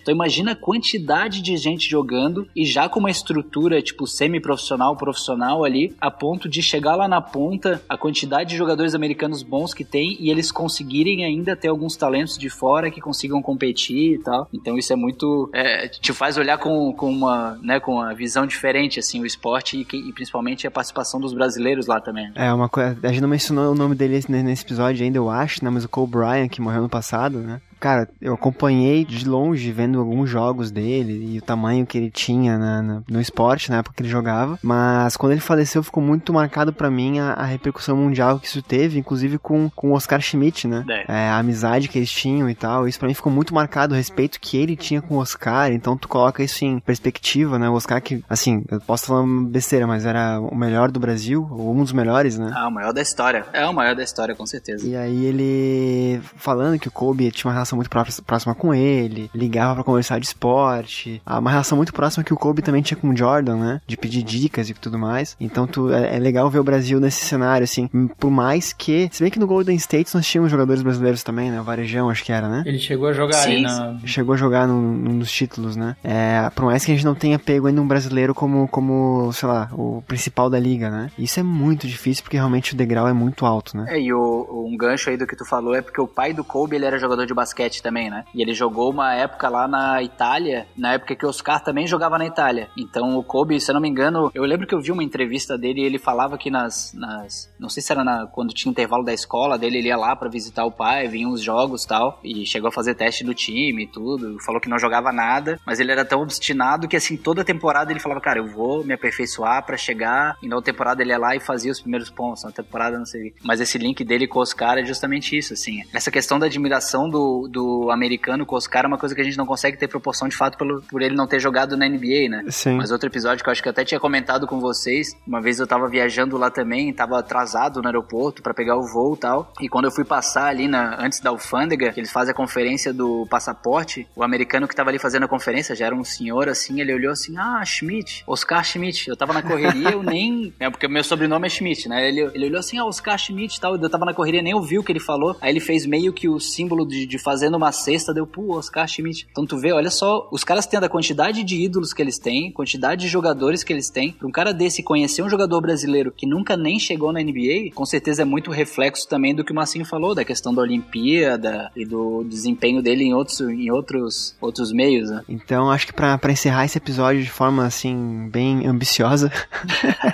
Então 0.00 0.14
imagina 0.14 0.52
a 0.52 0.56
quantidade 0.56 1.42
de 1.42 1.56
gente 1.56 1.88
jogando 1.88 2.46
e 2.54 2.64
já 2.64 2.88
com 2.88 3.00
uma 3.00 3.10
estrutura 3.10 3.80
tipo 3.80 4.06
semi-profissional, 4.06 4.96
profissional 4.96 5.64
ali, 5.64 5.94
a 6.00 6.10
ponto 6.10 6.48
de 6.48 6.62
chegar 6.62 6.96
lá 6.96 7.08
na 7.08 7.20
ponta 7.20 7.82
a 7.88 7.96
quantidade 7.96 8.50
de 8.50 8.56
jogadores 8.56 8.94
americanos 8.94 9.42
bons 9.42 9.72
que 9.72 9.84
tem 9.84 10.16
e 10.20 10.30
eles 10.30 10.50
conseguirem 10.50 11.24
ainda 11.24 11.56
ter 11.56 11.68
alguns 11.68 11.96
talentos 11.96 12.36
de 12.36 12.50
fora 12.50 12.90
que 12.90 13.00
consigam 13.00 13.40
competir 13.40 14.14
e 14.14 14.18
tal. 14.18 14.48
Então 14.52 14.76
isso 14.76 14.92
é 14.92 14.96
muito 14.96 15.50
é, 15.54 15.88
te 15.88 16.12
faz 16.12 16.36
olhar 16.36 16.58
com, 16.58 16.92
com 16.92 17.10
uma, 17.10 17.58
né, 17.62 17.80
com 17.80 17.94
uma 17.94 18.14
visão 18.14 18.46
diferente 18.46 18.98
assim 18.98 19.20
o 19.20 19.26
esporte 19.26 19.76
e, 19.76 19.96
e 19.96 20.12
principalmente 20.12 20.66
a 20.66 20.70
participação 20.70 21.20
dos 21.20 21.32
brasileiros 21.32 21.86
lá 21.86 22.00
também. 22.00 22.30
É 22.34 22.52
uma 22.52 22.68
coisa. 22.68 22.98
A 23.02 23.08
gente 23.08 23.20
não 23.20 23.28
mencionou 23.28 23.72
o 23.72 23.74
nome 23.74 23.94
dele 23.94 24.20
nesse, 24.28 24.64
episódio 24.64 25.04
ainda, 25.04 25.18
eu 25.18 25.28
acho, 25.28 25.64
né? 25.64 25.70
Mas 25.70 25.84
o 25.84 25.88
Cole 25.88 26.10
Bryant, 26.10 26.48
que 26.48 26.60
morreu 26.60 26.82
no 26.82 26.88
passado, 26.88 27.38
né? 27.38 27.60
Cara, 27.80 28.08
eu 28.20 28.34
acompanhei 28.34 29.04
de 29.04 29.26
longe, 29.26 29.72
vendo 29.72 29.98
alguns 29.98 30.28
jogos 30.28 30.70
dele 30.70 31.34
e 31.34 31.38
o 31.38 31.42
tamanho 31.42 31.86
que 31.86 31.96
ele 31.96 32.10
tinha 32.10 32.58
na, 32.58 32.82
na, 32.82 33.02
no 33.08 33.20
esporte, 33.20 33.70
na 33.70 33.78
época 33.78 33.96
que 33.96 34.02
ele 34.02 34.08
jogava. 34.08 34.58
Mas 34.62 35.16
quando 35.16 35.32
ele 35.32 35.40
faleceu, 35.40 35.82
ficou 35.82 36.02
muito 36.02 36.32
marcado 36.32 36.72
para 36.72 36.90
mim 36.90 37.18
a, 37.18 37.32
a, 37.32 37.44
repercussão 37.44 37.96
mundial 37.96 38.38
que 38.38 38.46
isso 38.46 38.62
teve, 38.62 38.98
inclusive 38.98 39.38
com, 39.38 39.70
com 39.70 39.90
o 39.90 39.94
Oscar 39.94 40.20
Schmidt, 40.20 40.68
né? 40.68 40.84
É. 40.88 41.04
É, 41.08 41.28
a 41.30 41.38
amizade 41.38 41.88
que 41.88 41.98
eles 41.98 42.10
tinham 42.10 42.48
e 42.50 42.54
tal. 42.54 42.86
Isso 42.86 42.98
para 42.98 43.08
mim 43.08 43.14
ficou 43.14 43.32
muito 43.32 43.54
marcado, 43.54 43.94
o 43.94 43.96
respeito 43.96 44.38
que 44.40 44.56
ele 44.56 44.76
tinha 44.76 45.00
com 45.00 45.14
o 45.14 45.18
Oscar. 45.18 45.72
Então 45.72 45.96
tu 45.96 46.06
coloca 46.06 46.42
isso 46.42 46.64
em 46.64 46.78
perspectiva, 46.78 47.58
né? 47.58 47.68
O 47.68 47.74
Oscar 47.74 48.02
que, 48.02 48.22
assim, 48.28 48.62
eu 48.70 48.80
posso 48.80 49.06
falar 49.06 49.22
uma 49.22 49.48
besteira, 49.48 49.86
mas 49.86 50.04
era 50.04 50.38
o 50.38 50.54
melhor 50.54 50.90
do 50.90 51.00
Brasil, 51.00 51.48
ou 51.50 51.74
um 51.74 51.82
dos 51.82 51.92
melhores, 51.92 52.38
né? 52.38 52.52
Ah, 52.54 52.68
o 52.68 52.70
maior 52.70 52.92
da 52.92 53.00
história. 53.00 53.46
É 53.52 53.66
o 53.66 53.72
maior 53.72 53.94
da 53.94 54.02
história, 54.02 54.34
com 54.34 54.46
certeza. 54.46 54.86
E 54.86 54.94
aí 54.94 55.24
ele 55.24 56.20
falando 56.36 56.78
que 56.78 56.88
o 56.88 56.90
Kobe 56.90 57.30
tinha 57.30 57.48
uma 57.48 57.54
relação 57.54 57.69
relação 57.70 57.76
muito 57.76 58.24
próxima 58.24 58.54
com 58.54 58.74
ele, 58.74 59.30
ligava 59.34 59.74
para 59.74 59.84
conversar 59.84 60.18
de 60.18 60.26
esporte, 60.26 61.22
ah, 61.24 61.38
uma 61.38 61.50
relação 61.50 61.76
muito 61.76 61.92
próxima 61.92 62.24
que 62.24 62.32
o 62.32 62.36
Kobe 62.36 62.62
também 62.62 62.82
tinha 62.82 62.96
com 62.96 63.08
o 63.08 63.16
Jordan, 63.16 63.56
né? 63.56 63.80
De 63.86 63.96
pedir 63.96 64.22
dicas 64.22 64.68
e 64.68 64.74
tudo 64.74 64.98
mais. 64.98 65.36
Então 65.40 65.66
tu, 65.66 65.92
é, 65.92 66.16
é, 66.16 66.18
legal 66.18 66.50
ver 66.50 66.58
o 66.58 66.64
Brasil 66.64 66.98
nesse 67.00 67.24
cenário, 67.24 67.64
assim, 67.64 67.88
por 68.18 68.30
mais 68.30 68.72
que, 68.72 69.08
se 69.12 69.22
bem 69.22 69.30
que 69.30 69.38
no 69.38 69.46
Golden 69.46 69.76
State 69.76 70.14
nós 70.14 70.26
tínhamos 70.26 70.50
jogadores 70.50 70.82
brasileiros 70.82 71.22
também, 71.22 71.50
né? 71.50 71.60
O 71.60 71.64
Varejão, 71.64 72.10
acho 72.10 72.24
que 72.24 72.32
era, 72.32 72.48
né? 72.48 72.62
Ele 72.66 72.78
chegou 72.78 73.08
a 73.08 73.12
jogar 73.12 73.34
Sim. 73.34 73.50
ali 73.50 73.62
na... 73.62 73.98
Chegou 74.04 74.34
a 74.34 74.36
jogar 74.36 74.66
num, 74.66 74.80
num 74.80 75.18
dos 75.18 75.30
títulos, 75.30 75.76
né? 75.76 75.96
É, 76.02 76.50
por 76.54 76.64
mais 76.64 76.84
que 76.84 76.92
a 76.92 76.94
gente 76.94 77.04
não 77.04 77.14
tenha 77.14 77.38
pego 77.38 77.66
ainda 77.66 77.80
um 77.80 77.86
brasileiro 77.86 78.34
como, 78.34 78.66
como, 78.68 79.32
sei 79.32 79.48
lá, 79.48 79.70
o 79.72 80.02
principal 80.06 80.48
da 80.48 80.58
liga, 80.58 80.90
né? 80.90 81.10
Isso 81.18 81.38
é 81.38 81.42
muito 81.42 81.86
difícil 81.86 82.22
porque 82.22 82.36
realmente 82.36 82.74
o 82.74 82.76
degrau 82.76 83.06
é 83.06 83.12
muito 83.12 83.46
alto, 83.46 83.76
né? 83.76 83.86
É, 83.88 84.00
e 84.00 84.12
o, 84.12 84.66
um 84.66 84.76
gancho 84.76 85.10
aí 85.10 85.16
do 85.16 85.26
que 85.26 85.36
tu 85.36 85.44
falou 85.44 85.74
é 85.74 85.82
porque 85.82 86.00
o 86.00 86.06
pai 86.06 86.32
do 86.32 86.44
Kobe, 86.44 86.76
ele 86.76 86.84
era 86.84 86.98
jogador 86.98 87.26
de 87.26 87.34
basquete 87.34 87.59
basquete 87.60 87.82
também, 87.82 88.08
né? 88.08 88.24
E 88.34 88.40
ele 88.40 88.54
jogou 88.54 88.90
uma 88.90 89.14
época 89.14 89.48
lá 89.48 89.68
na 89.68 90.02
Itália, 90.02 90.66
na 90.76 90.94
época 90.94 91.14
que 91.14 91.26
o 91.26 91.28
Oscar 91.28 91.62
também 91.62 91.86
jogava 91.86 92.16
na 92.16 92.26
Itália. 92.26 92.68
Então 92.76 93.18
o 93.18 93.22
Kobe, 93.22 93.60
se 93.60 93.70
eu 93.70 93.74
não 93.74 93.80
me 93.80 93.88
engano, 93.88 94.30
eu 94.34 94.44
lembro 94.44 94.66
que 94.66 94.74
eu 94.74 94.80
vi 94.80 94.90
uma 94.90 95.04
entrevista 95.04 95.58
dele 95.58 95.82
e 95.82 95.84
ele 95.84 95.98
falava 95.98 96.38
que 96.38 96.50
nas. 96.50 96.92
nas 96.94 97.50
não 97.58 97.68
sei 97.68 97.82
se 97.82 97.92
era 97.92 98.02
na, 98.02 98.26
quando 98.26 98.54
tinha 98.54 98.70
intervalo 98.70 99.04
da 99.04 99.12
escola 99.12 99.58
dele, 99.58 99.78
ele 99.78 99.88
ia 99.88 99.96
lá 99.96 100.16
para 100.16 100.28
visitar 100.28 100.64
o 100.64 100.72
pai, 100.72 101.08
vinha 101.08 101.28
uns 101.28 101.42
jogos 101.42 101.84
tal. 101.84 102.18
E 102.24 102.46
chegou 102.46 102.68
a 102.68 102.72
fazer 102.72 102.94
teste 102.94 103.24
do 103.24 103.34
time 103.34 103.84
e 103.84 103.86
tudo. 103.86 104.38
Falou 104.40 104.60
que 104.60 104.68
não 104.68 104.78
jogava 104.78 105.12
nada, 105.12 105.58
mas 105.66 105.80
ele 105.80 105.92
era 105.92 106.04
tão 106.04 106.22
obstinado 106.22 106.88
que 106.88 106.96
assim, 106.96 107.16
toda 107.16 107.44
temporada 107.44 107.92
ele 107.92 108.00
falava, 108.00 108.20
cara, 108.20 108.38
eu 108.38 108.46
vou 108.46 108.84
me 108.84 108.94
aperfeiçoar 108.94 109.64
para 109.64 109.76
chegar. 109.76 110.36
E 110.42 110.48
na 110.48 110.60
temporada 110.62 111.02
ele 111.02 111.10
ia 111.10 111.18
lá 111.18 111.36
e 111.36 111.40
fazia 111.40 111.72
os 111.72 111.80
primeiros 111.80 112.10
pontos. 112.10 112.44
Na 112.44 112.52
temporada 112.52 112.98
não 112.98 113.06
sei. 113.06 113.34
Mas 113.42 113.60
esse 113.60 113.76
link 113.76 114.04
dele 114.04 114.26
com 114.26 114.38
o 114.38 114.42
Oscar 114.42 114.78
é 114.78 114.84
justamente 114.84 115.36
isso, 115.36 115.52
assim. 115.52 115.82
Essa 115.92 116.10
questão 116.10 116.38
da 116.38 116.46
admiração 116.46 117.08
do, 117.08 117.48
do 117.50 117.90
americano 117.90 118.46
com 118.46 118.54
o 118.54 118.58
Oscar 118.58 118.84
é 118.84 118.88
uma 118.88 118.98
coisa 118.98 119.14
que 119.14 119.20
a 119.20 119.24
gente 119.24 119.36
não 119.36 119.46
consegue 119.46 119.76
ter 119.76 119.88
proporção 119.88 120.28
de 120.28 120.36
fato 120.36 120.56
pelo, 120.56 120.82
por 120.82 121.02
ele 121.02 121.14
não 121.14 121.26
ter 121.26 121.40
jogado 121.40 121.76
na 121.76 121.88
NBA, 121.88 122.28
né? 122.28 122.44
Sim. 122.48 122.76
Mas 122.76 122.90
outro 122.90 123.08
episódio 123.08 123.42
que 123.42 123.48
eu 123.48 123.52
acho 123.52 123.62
que 123.62 123.68
eu 123.68 123.72
até 123.72 123.84
tinha 123.84 124.00
comentado 124.00 124.46
com 124.46 124.60
vocês, 124.60 125.14
uma 125.26 125.40
vez 125.40 125.58
eu 125.58 125.66
tava 125.66 125.88
viajando 125.88 126.36
lá 126.36 126.50
também, 126.50 126.92
tava 126.92 127.18
atrasado 127.18 127.80
no 127.80 127.88
aeroporto 127.88 128.42
para 128.42 128.54
pegar 128.54 128.76
o 128.76 128.82
voo 128.82 129.14
e 129.14 129.18
tal, 129.18 129.52
e 129.60 129.68
quando 129.68 129.86
eu 129.86 129.90
fui 129.90 130.04
passar 130.04 130.46
ali 130.46 130.68
na, 130.68 131.02
antes 131.04 131.20
da 131.20 131.30
alfândega, 131.30 131.92
que 131.92 132.00
eles 132.00 132.12
fazem 132.12 132.32
a 132.32 132.34
conferência 132.34 132.92
do 132.92 133.26
passaporte, 133.28 134.06
o 134.14 134.22
americano 134.22 134.68
que 134.68 134.74
tava 134.74 134.90
ali 134.90 134.98
fazendo 134.98 135.24
a 135.24 135.28
conferência, 135.28 135.74
já 135.74 135.86
era 135.86 135.94
um 135.94 136.04
senhor 136.04 136.48
assim, 136.48 136.80
ele 136.80 136.92
olhou 136.92 137.12
assim, 137.12 137.36
ah, 137.36 137.62
Schmidt, 137.64 138.24
Oscar 138.26 138.64
Schmidt, 138.64 139.08
eu 139.08 139.16
tava 139.16 139.32
na 139.32 139.42
correria, 139.42 139.90
eu 139.90 140.02
nem, 140.02 140.52
é 140.60 140.70
porque 140.70 140.86
meu 140.88 141.02
sobrenome 141.02 141.46
é 141.46 141.50
Schmidt, 141.50 141.88
né? 141.88 142.08
Ele, 142.08 142.30
ele 142.34 142.46
olhou 142.46 142.60
assim, 142.60 142.78
ah, 142.78 142.84
Oscar 142.84 143.18
Schmidt 143.18 143.56
e 143.56 143.60
tal, 143.60 143.76
eu 143.76 143.90
tava 143.90 144.04
na 144.04 144.14
correria, 144.14 144.42
nem 144.42 144.54
ouviu 144.54 144.80
o 144.80 144.84
que 144.84 144.92
ele 144.92 145.00
falou, 145.00 145.36
aí 145.40 145.50
ele 145.50 145.60
fez 145.60 145.86
meio 145.86 146.12
que 146.12 146.28
o 146.28 146.38
símbolo 146.38 146.86
de, 146.86 147.06
de 147.06 147.18
fazendo 147.40 147.56
uma 147.56 147.72
cesta, 147.72 148.12
deu, 148.12 148.26
pô, 148.26 148.58
Oscar 148.58 148.86
Schmidt. 148.86 149.26
Então 149.30 149.46
tu 149.46 149.56
vê, 149.56 149.72
olha 149.72 149.90
só, 149.90 150.28
os 150.30 150.44
caras 150.44 150.66
tendo 150.66 150.84
a 150.84 150.90
quantidade 150.90 151.42
de 151.42 151.56
ídolos 151.56 151.94
que 151.94 152.02
eles 152.02 152.18
têm, 152.18 152.52
quantidade 152.52 153.00
de 153.00 153.08
jogadores 153.08 153.64
que 153.64 153.72
eles 153.72 153.88
têm, 153.88 154.12
pra 154.12 154.28
um 154.28 154.30
cara 154.30 154.52
desse 154.52 154.82
conhecer 154.82 155.22
um 155.22 155.30
jogador 155.30 155.58
brasileiro 155.62 156.12
que 156.14 156.26
nunca 156.26 156.54
nem 156.54 156.78
chegou 156.78 157.14
na 157.14 157.20
NBA, 157.22 157.70
com 157.74 157.86
certeza 157.86 158.20
é 158.20 158.24
muito 158.26 158.50
reflexo 158.50 159.08
também 159.08 159.34
do 159.34 159.42
que 159.42 159.52
o 159.52 159.54
Marcinho 159.54 159.86
falou, 159.86 160.14
da 160.14 160.22
questão 160.22 160.52
da 160.52 160.60
Olimpíada 160.60 161.70
e 161.74 161.86
do 161.86 162.22
desempenho 162.24 162.82
dele 162.82 163.04
em 163.04 163.14
outros, 163.14 163.40
em 163.40 163.70
outros, 163.70 164.36
outros 164.38 164.70
meios, 164.70 165.08
né? 165.08 165.22
Então 165.26 165.70
acho 165.70 165.86
que 165.86 165.94
para 165.94 166.20
encerrar 166.30 166.66
esse 166.66 166.76
episódio 166.76 167.22
de 167.22 167.30
forma 167.30 167.64
assim, 167.64 168.28
bem 168.30 168.66
ambiciosa, 168.66 169.32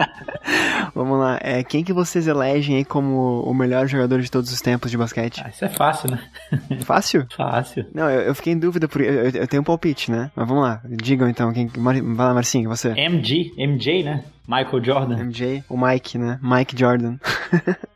vamos 0.95 1.19
lá, 1.19 1.41
é, 1.43 1.65
quem 1.65 1.83
que 1.83 1.93
vocês 1.93 2.29
elegem 2.29 2.77
aí 2.77 2.85
como 2.85 3.41
o 3.41 3.53
melhor 3.53 3.89
jogador 3.89 4.21
de 4.21 4.31
todos 4.31 4.53
os 4.53 4.61
tempos 4.61 4.93
de 4.93 4.97
basquete? 4.97 5.43
Ah, 5.45 5.49
isso 5.49 5.65
é 5.65 5.69
fácil, 5.69 6.13
né? 6.13 6.21
Fácil? 6.85 7.06
Fácil. 7.37 7.87
Não, 7.95 8.11
eu, 8.11 8.23
eu 8.23 8.35
fiquei 8.35 8.53
em 8.53 8.59
dúvida, 8.59 8.89
porque 8.89 9.07
eu, 9.07 9.31
eu, 9.31 9.47
tenho 9.47 9.61
um 9.61 9.65
palpite, 9.65 10.11
né? 10.11 10.31
Mas 10.35 10.49
vamos 10.49 10.63
lá, 10.63 10.81
digam 10.85 11.29
então, 11.29 11.53
quem, 11.53 11.67
vai 11.69 12.01
lá, 12.01 12.35
Marcinho, 12.35 12.69
você. 12.69 12.91
MG, 12.91 13.53
MJ, 13.57 14.03
né? 14.03 14.25
Michael 14.47 14.85
Jordan. 14.85 15.17
MJ, 15.25 15.65
o 15.69 15.77
Mike, 15.77 16.19
né? 16.19 16.39
Mike 16.43 16.79
Jordan. 16.79 17.19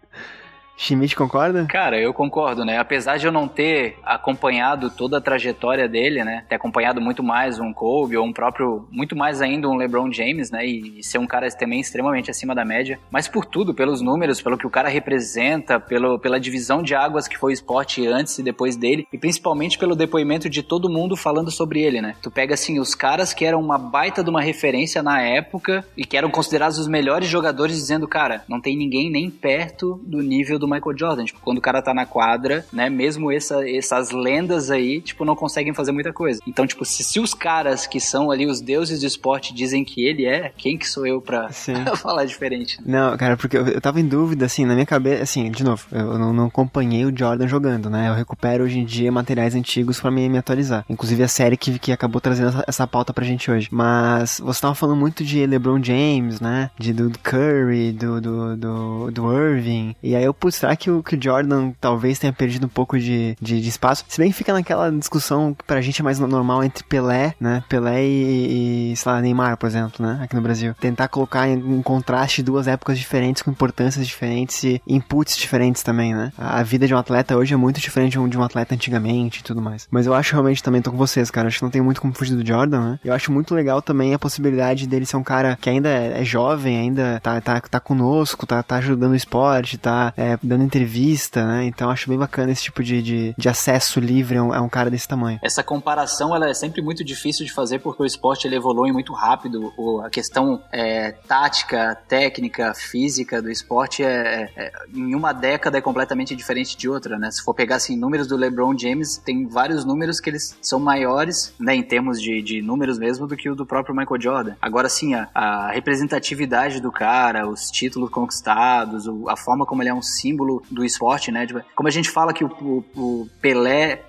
Schmidt 0.81 1.15
concorda? 1.15 1.67
Cara, 1.67 2.01
eu 2.01 2.15
concordo, 2.15 2.65
né? 2.65 2.79
Apesar 2.79 3.19
de 3.19 3.27
eu 3.27 3.31
não 3.31 3.47
ter 3.47 3.99
acompanhado 4.03 4.89
toda 4.89 5.19
a 5.19 5.21
trajetória 5.21 5.87
dele, 5.87 6.25
né? 6.25 6.43
Ter 6.49 6.55
acompanhado 6.55 7.03
muito 7.03 7.23
mais 7.23 7.61
um 7.61 7.71
Kobe 7.71 8.17
ou 8.17 8.25
um 8.25 8.33
próprio, 8.33 8.89
muito 8.91 9.15
mais 9.15 9.43
ainda 9.43 9.69
um 9.69 9.77
LeBron 9.77 10.11
James, 10.11 10.51
né? 10.51 10.65
E, 10.65 11.05
ser 11.05 11.19
um 11.19 11.27
cara 11.27 11.51
também 11.51 11.81
extremamente 11.81 12.31
acima 12.31 12.55
da 12.55 12.65
média. 12.65 12.99
Mas 13.11 13.29
por 13.29 13.45
tudo, 13.45 13.75
pelos 13.75 14.01
números, 14.01 14.41
pelo 14.41 14.57
que 14.57 14.67
o 14.67 14.71
cara 14.71 14.89
representa, 14.89 15.79
pelo, 15.79 16.19
pela 16.19 16.41
divisão 16.41 16.83
de 16.83 16.95
águas 16.95 17.29
que 17.29 17.37
foi 17.37 17.53
o 17.53 17.55
esporte 17.55 18.07
antes 18.07 18.39
e 18.39 18.43
depois 18.43 18.75
dele, 18.75 19.07
e 19.13 19.19
principalmente 19.19 19.77
pelo 19.77 19.95
depoimento 19.95 20.49
de 20.49 20.63
todo 20.63 20.89
mundo 20.89 21.15
falando 21.15 21.51
sobre 21.51 21.83
ele, 21.83 22.01
né? 22.01 22.15
Tu 22.23 22.31
pega 22.31 22.55
assim 22.55 22.81
os 22.81 22.95
caras 22.95 23.35
que 23.35 23.45
eram 23.45 23.61
uma 23.61 23.77
baita 23.77 24.25
de 24.25 24.31
uma 24.31 24.41
referência 24.41 25.03
na 25.03 25.21
época 25.21 25.85
e 25.95 26.07
que 26.07 26.17
eram 26.17 26.31
considerados 26.31 26.79
os 26.79 26.89
melhores 26.89 27.29
jogadores, 27.29 27.77
dizendo, 27.77 28.09
cara, 28.09 28.45
não 28.49 28.63
tem 28.63 28.79
ninguém 28.79 29.11
nem 29.11 29.29
perto 29.29 30.01
do 30.07 30.23
nível 30.23 30.59
do 30.59 30.70
Michael 30.71 30.97
Jordan. 30.97 31.25
Tipo, 31.25 31.41
quando 31.41 31.59
o 31.59 31.63
cara 31.63 31.83
tá 31.83 31.93
na 31.93 32.07
quadra, 32.07 32.65
né? 32.73 32.89
Mesmo 32.89 33.31
essa, 33.31 33.69
essas 33.69 34.11
lendas 34.11 34.71
aí, 34.71 35.01
tipo, 35.01 35.25
não 35.25 35.37
conseguem 35.37 35.75
fazer 35.75 35.93
muita 35.93 36.13
coisa. 36.13 36.41
Então, 36.47 36.67
tipo, 36.67 36.85
se, 36.85 37.03
se 37.03 37.21
os 37.21 37.35
caras 37.35 37.87
que 37.87 38.01
são 38.01 38.31
ali 38.31 38.47
os 38.47 38.61
deuses 38.61 39.01
do 39.01 39.07
esporte 39.07 39.55
dizem 39.55 39.85
que 39.85 40.07
ele 40.07 40.27
é, 40.27 40.53
quem 40.57 40.77
que 40.77 40.89
sou 40.89 41.07
eu 41.07 41.21
pra 41.21 41.49
falar 41.97 42.25
diferente? 42.25 42.79
Não, 42.85 43.17
cara, 43.17 43.37
porque 43.37 43.57
eu, 43.57 43.67
eu 43.67 43.81
tava 43.81 44.01
em 44.01 44.07
dúvida, 44.07 44.47
assim, 44.47 44.65
na 44.65 44.75
minha 44.75 44.87
cabeça, 44.87 45.23
assim, 45.23 45.51
de 45.51 45.65
novo, 45.65 45.87
eu 45.93 46.19
não, 46.19 46.33
não 46.33 46.47
acompanhei 46.47 47.05
o 47.05 47.17
Jordan 47.17 47.47
jogando, 47.47 47.91
né? 47.91 48.09
Eu 48.09 48.15
recupero 48.15 48.65
hoje 48.65 48.79
em 48.79 48.85
dia 48.85 49.11
materiais 49.11 49.55
antigos 49.55 50.01
para 50.01 50.11
me, 50.11 50.29
me 50.29 50.39
atualizar. 50.39 50.85
Inclusive 50.89 51.23
a 51.23 51.29
série 51.29 51.57
que, 51.57 51.79
que 51.79 51.93
acabou 51.93 52.21
trazendo 52.21 52.49
essa, 52.49 52.65
essa 52.67 52.87
pauta 52.87 53.13
pra 53.13 53.25
gente 53.25 53.51
hoje. 53.51 53.69
Mas 53.71 54.41
você 54.43 54.61
tava 54.61 54.75
falando 54.75 54.99
muito 54.99 55.25
de 55.25 55.47
LeBron 55.47 55.83
James, 55.83 56.41
né? 56.41 56.71
De, 56.79 56.93
do 56.93 57.11
Curry, 57.23 57.93
do, 57.93 58.21
do, 58.21 58.57
do, 58.57 59.11
do 59.11 59.33
Irving. 59.33 59.95
E 60.03 60.15
aí 60.15 60.25
eu, 60.25 60.35
putz, 60.35 60.60
será 60.61 60.77
que 60.77 60.91
o, 60.91 61.03
que 61.03 61.17
o 61.17 61.23
Jordan 61.23 61.73
talvez 61.81 62.19
tenha 62.19 62.33
perdido 62.33 62.67
um 62.67 62.69
pouco 62.69 62.99
de, 62.99 63.35
de, 63.41 63.61
de, 63.61 63.69
espaço? 63.69 64.05
Se 64.09 64.21
bem 64.21 64.31
que 64.31 64.37
fica 64.37 64.53
naquela 64.53 64.91
discussão 64.91 65.55
que 65.55 65.65
pra 65.65 65.81
gente 65.81 66.01
é 66.01 66.05
mais 66.05 66.19
normal 66.19 66.63
entre 66.63 66.85
Pelé, 66.85 67.35
né? 67.41 67.65
Pelé 67.69 68.05
e, 68.05 68.93
e 68.93 68.97
sei 68.97 69.11
lá, 69.11 69.21
Neymar, 69.21 69.57
por 69.57 69.67
exemplo, 69.67 70.05
né? 70.05 70.21
Aqui 70.23 70.37
no 70.37 70.43
Brasil. 70.43 70.75
Tentar 70.79 71.09
colocar 71.09 71.49
em, 71.49 71.55
em 71.55 71.83
contraste 71.83 72.43
duas 72.43 72.69
épocas 72.69 72.99
diferentes, 72.99 73.43
com 73.43 73.51
importâncias 73.51 74.07
diferentes 74.07 74.63
e 74.65 74.83
inputs 74.87 75.37
diferentes 75.37 75.83
também, 75.83 76.15
né? 76.15 76.33
A 76.37 76.63
vida 76.63 76.87
de 76.87 76.95
um 76.95 76.99
atleta 76.99 77.37
hoje 77.37 77.55
é 77.55 77.57
muito 77.57 77.81
diferente 77.81 78.13
de 78.13 78.19
um, 78.19 78.29
de 78.29 78.37
um 78.37 78.43
atleta 78.43 78.75
antigamente 78.75 79.41
e 79.41 79.43
tudo 79.43 79.63
mais. 79.63 79.89
Mas 79.91 80.07
eu 80.07 80.15
acho 80.15 80.33
realmente 80.33 80.63
também, 80.63 80.83
tô 80.83 80.91
com 80.91 80.99
vocês, 80.99 81.31
cara. 81.31 81.49
Acho 81.49 81.59
que 81.59 81.65
não 81.65 81.71
tem 81.71 81.81
muito 81.81 82.01
como 82.01 82.13
fugir 82.13 82.37
do 82.37 82.47
Jordan, 82.47 82.81
né? 82.81 83.01
Eu 83.05 83.15
acho 83.15 83.33
muito 83.33 83.55
legal 83.55 83.81
também 83.81 84.13
a 84.13 84.19
possibilidade 84.19 84.87
dele 84.87 85.07
ser 85.07 85.17
um 85.17 85.23
cara 85.23 85.57
que 85.59 85.71
ainda 85.71 85.89
é, 85.89 86.21
é 86.21 86.25
jovem, 86.25 86.77
ainda 86.77 87.19
tá, 87.23 87.41
tá, 87.41 87.61
tá 87.61 87.81
conosco, 87.81 88.47
tá, 88.47 88.63
tá 88.63 88.77
ajudando 88.77 89.13
o 89.13 89.17
esporte, 89.17 89.79
tá 89.79 90.13
é, 90.17 90.39
dando 90.51 90.65
entrevista, 90.65 91.47
né? 91.47 91.65
Então 91.65 91.89
acho 91.91 92.09
bem 92.09 92.19
bacana 92.19 92.51
esse 92.51 92.65
tipo 92.65 92.83
de, 92.83 93.01
de, 93.01 93.35
de 93.39 93.49
acesso 93.49 94.01
livre 94.01 94.37
a 94.37 94.43
um, 94.43 94.53
a 94.53 94.61
um, 94.61 94.69
cara 94.69 94.91
desse 94.91 95.07
tamanho. 95.07 95.39
Essa 95.43 95.63
comparação 95.63 96.35
ela 96.35 96.49
é 96.49 96.55
sempre 96.55 96.83
muito 96.83 97.05
difícil 97.05 97.47
de 97.47 97.53
fazer 97.53 97.79
porque 97.79 98.03
o 98.03 98.07
esporte 98.07 98.49
ele 98.49 98.57
evolui 98.57 98.91
muito 98.91 99.13
rápido. 99.13 99.73
O, 99.77 100.01
a 100.01 100.11
questão 100.11 100.61
é, 100.73 101.13
tática, 101.13 101.97
técnica, 102.09 102.75
física 102.75 103.41
do 103.41 103.49
esporte 103.49 104.03
é, 104.03 104.51
é, 104.57 104.73
em 104.93 105.15
uma 105.15 105.33
década 105.33 105.79
é 105.79 105.81
completamente 105.81 106.35
diferente 106.35 106.77
de 106.77 106.89
outra, 106.89 107.17
né? 107.17 107.31
Se 107.31 107.43
for 107.45 107.55
pegar 107.55 107.77
assim 107.77 107.97
números 107.97 108.27
do 108.27 108.37
LeBron 108.37 108.77
James, 108.77 109.19
tem 109.19 109.47
vários 109.47 109.85
números 109.85 110.19
que 110.19 110.31
eles 110.31 110.59
são 110.61 110.81
maiores, 110.81 111.55
né, 111.61 111.77
em 111.77 111.83
termos 111.83 112.21
de, 112.21 112.43
de 112.43 112.61
números 112.61 112.99
mesmo 112.99 113.27
do 113.27 113.37
que 113.37 113.49
o 113.49 113.55
do 113.55 113.65
próprio 113.65 113.95
Michael 113.95 114.21
Jordan. 114.21 114.55
Agora 114.61 114.89
sim, 114.89 115.15
a, 115.15 115.29
a 115.33 115.71
representatividade 115.71 116.81
do 116.81 116.91
cara, 116.91 117.49
os 117.49 117.71
títulos 117.71 118.11
conquistados, 118.11 119.07
a 119.29 119.37
forma 119.37 119.65
como 119.65 119.83
ele 119.83 119.91
é 119.91 119.95
um 119.95 120.03
símbolo 120.03 120.30
símbolo 120.31 120.63
do 120.71 120.85
esporte, 120.85 121.33
né? 121.33 121.47
Como 121.75 121.89
a 121.89 121.93
gente 121.93 122.11
fala 122.11 122.33
que 122.33 122.45
o, 122.45 122.49
o, 122.61 122.85
o 122.97 123.29
Pelé 123.41 124.03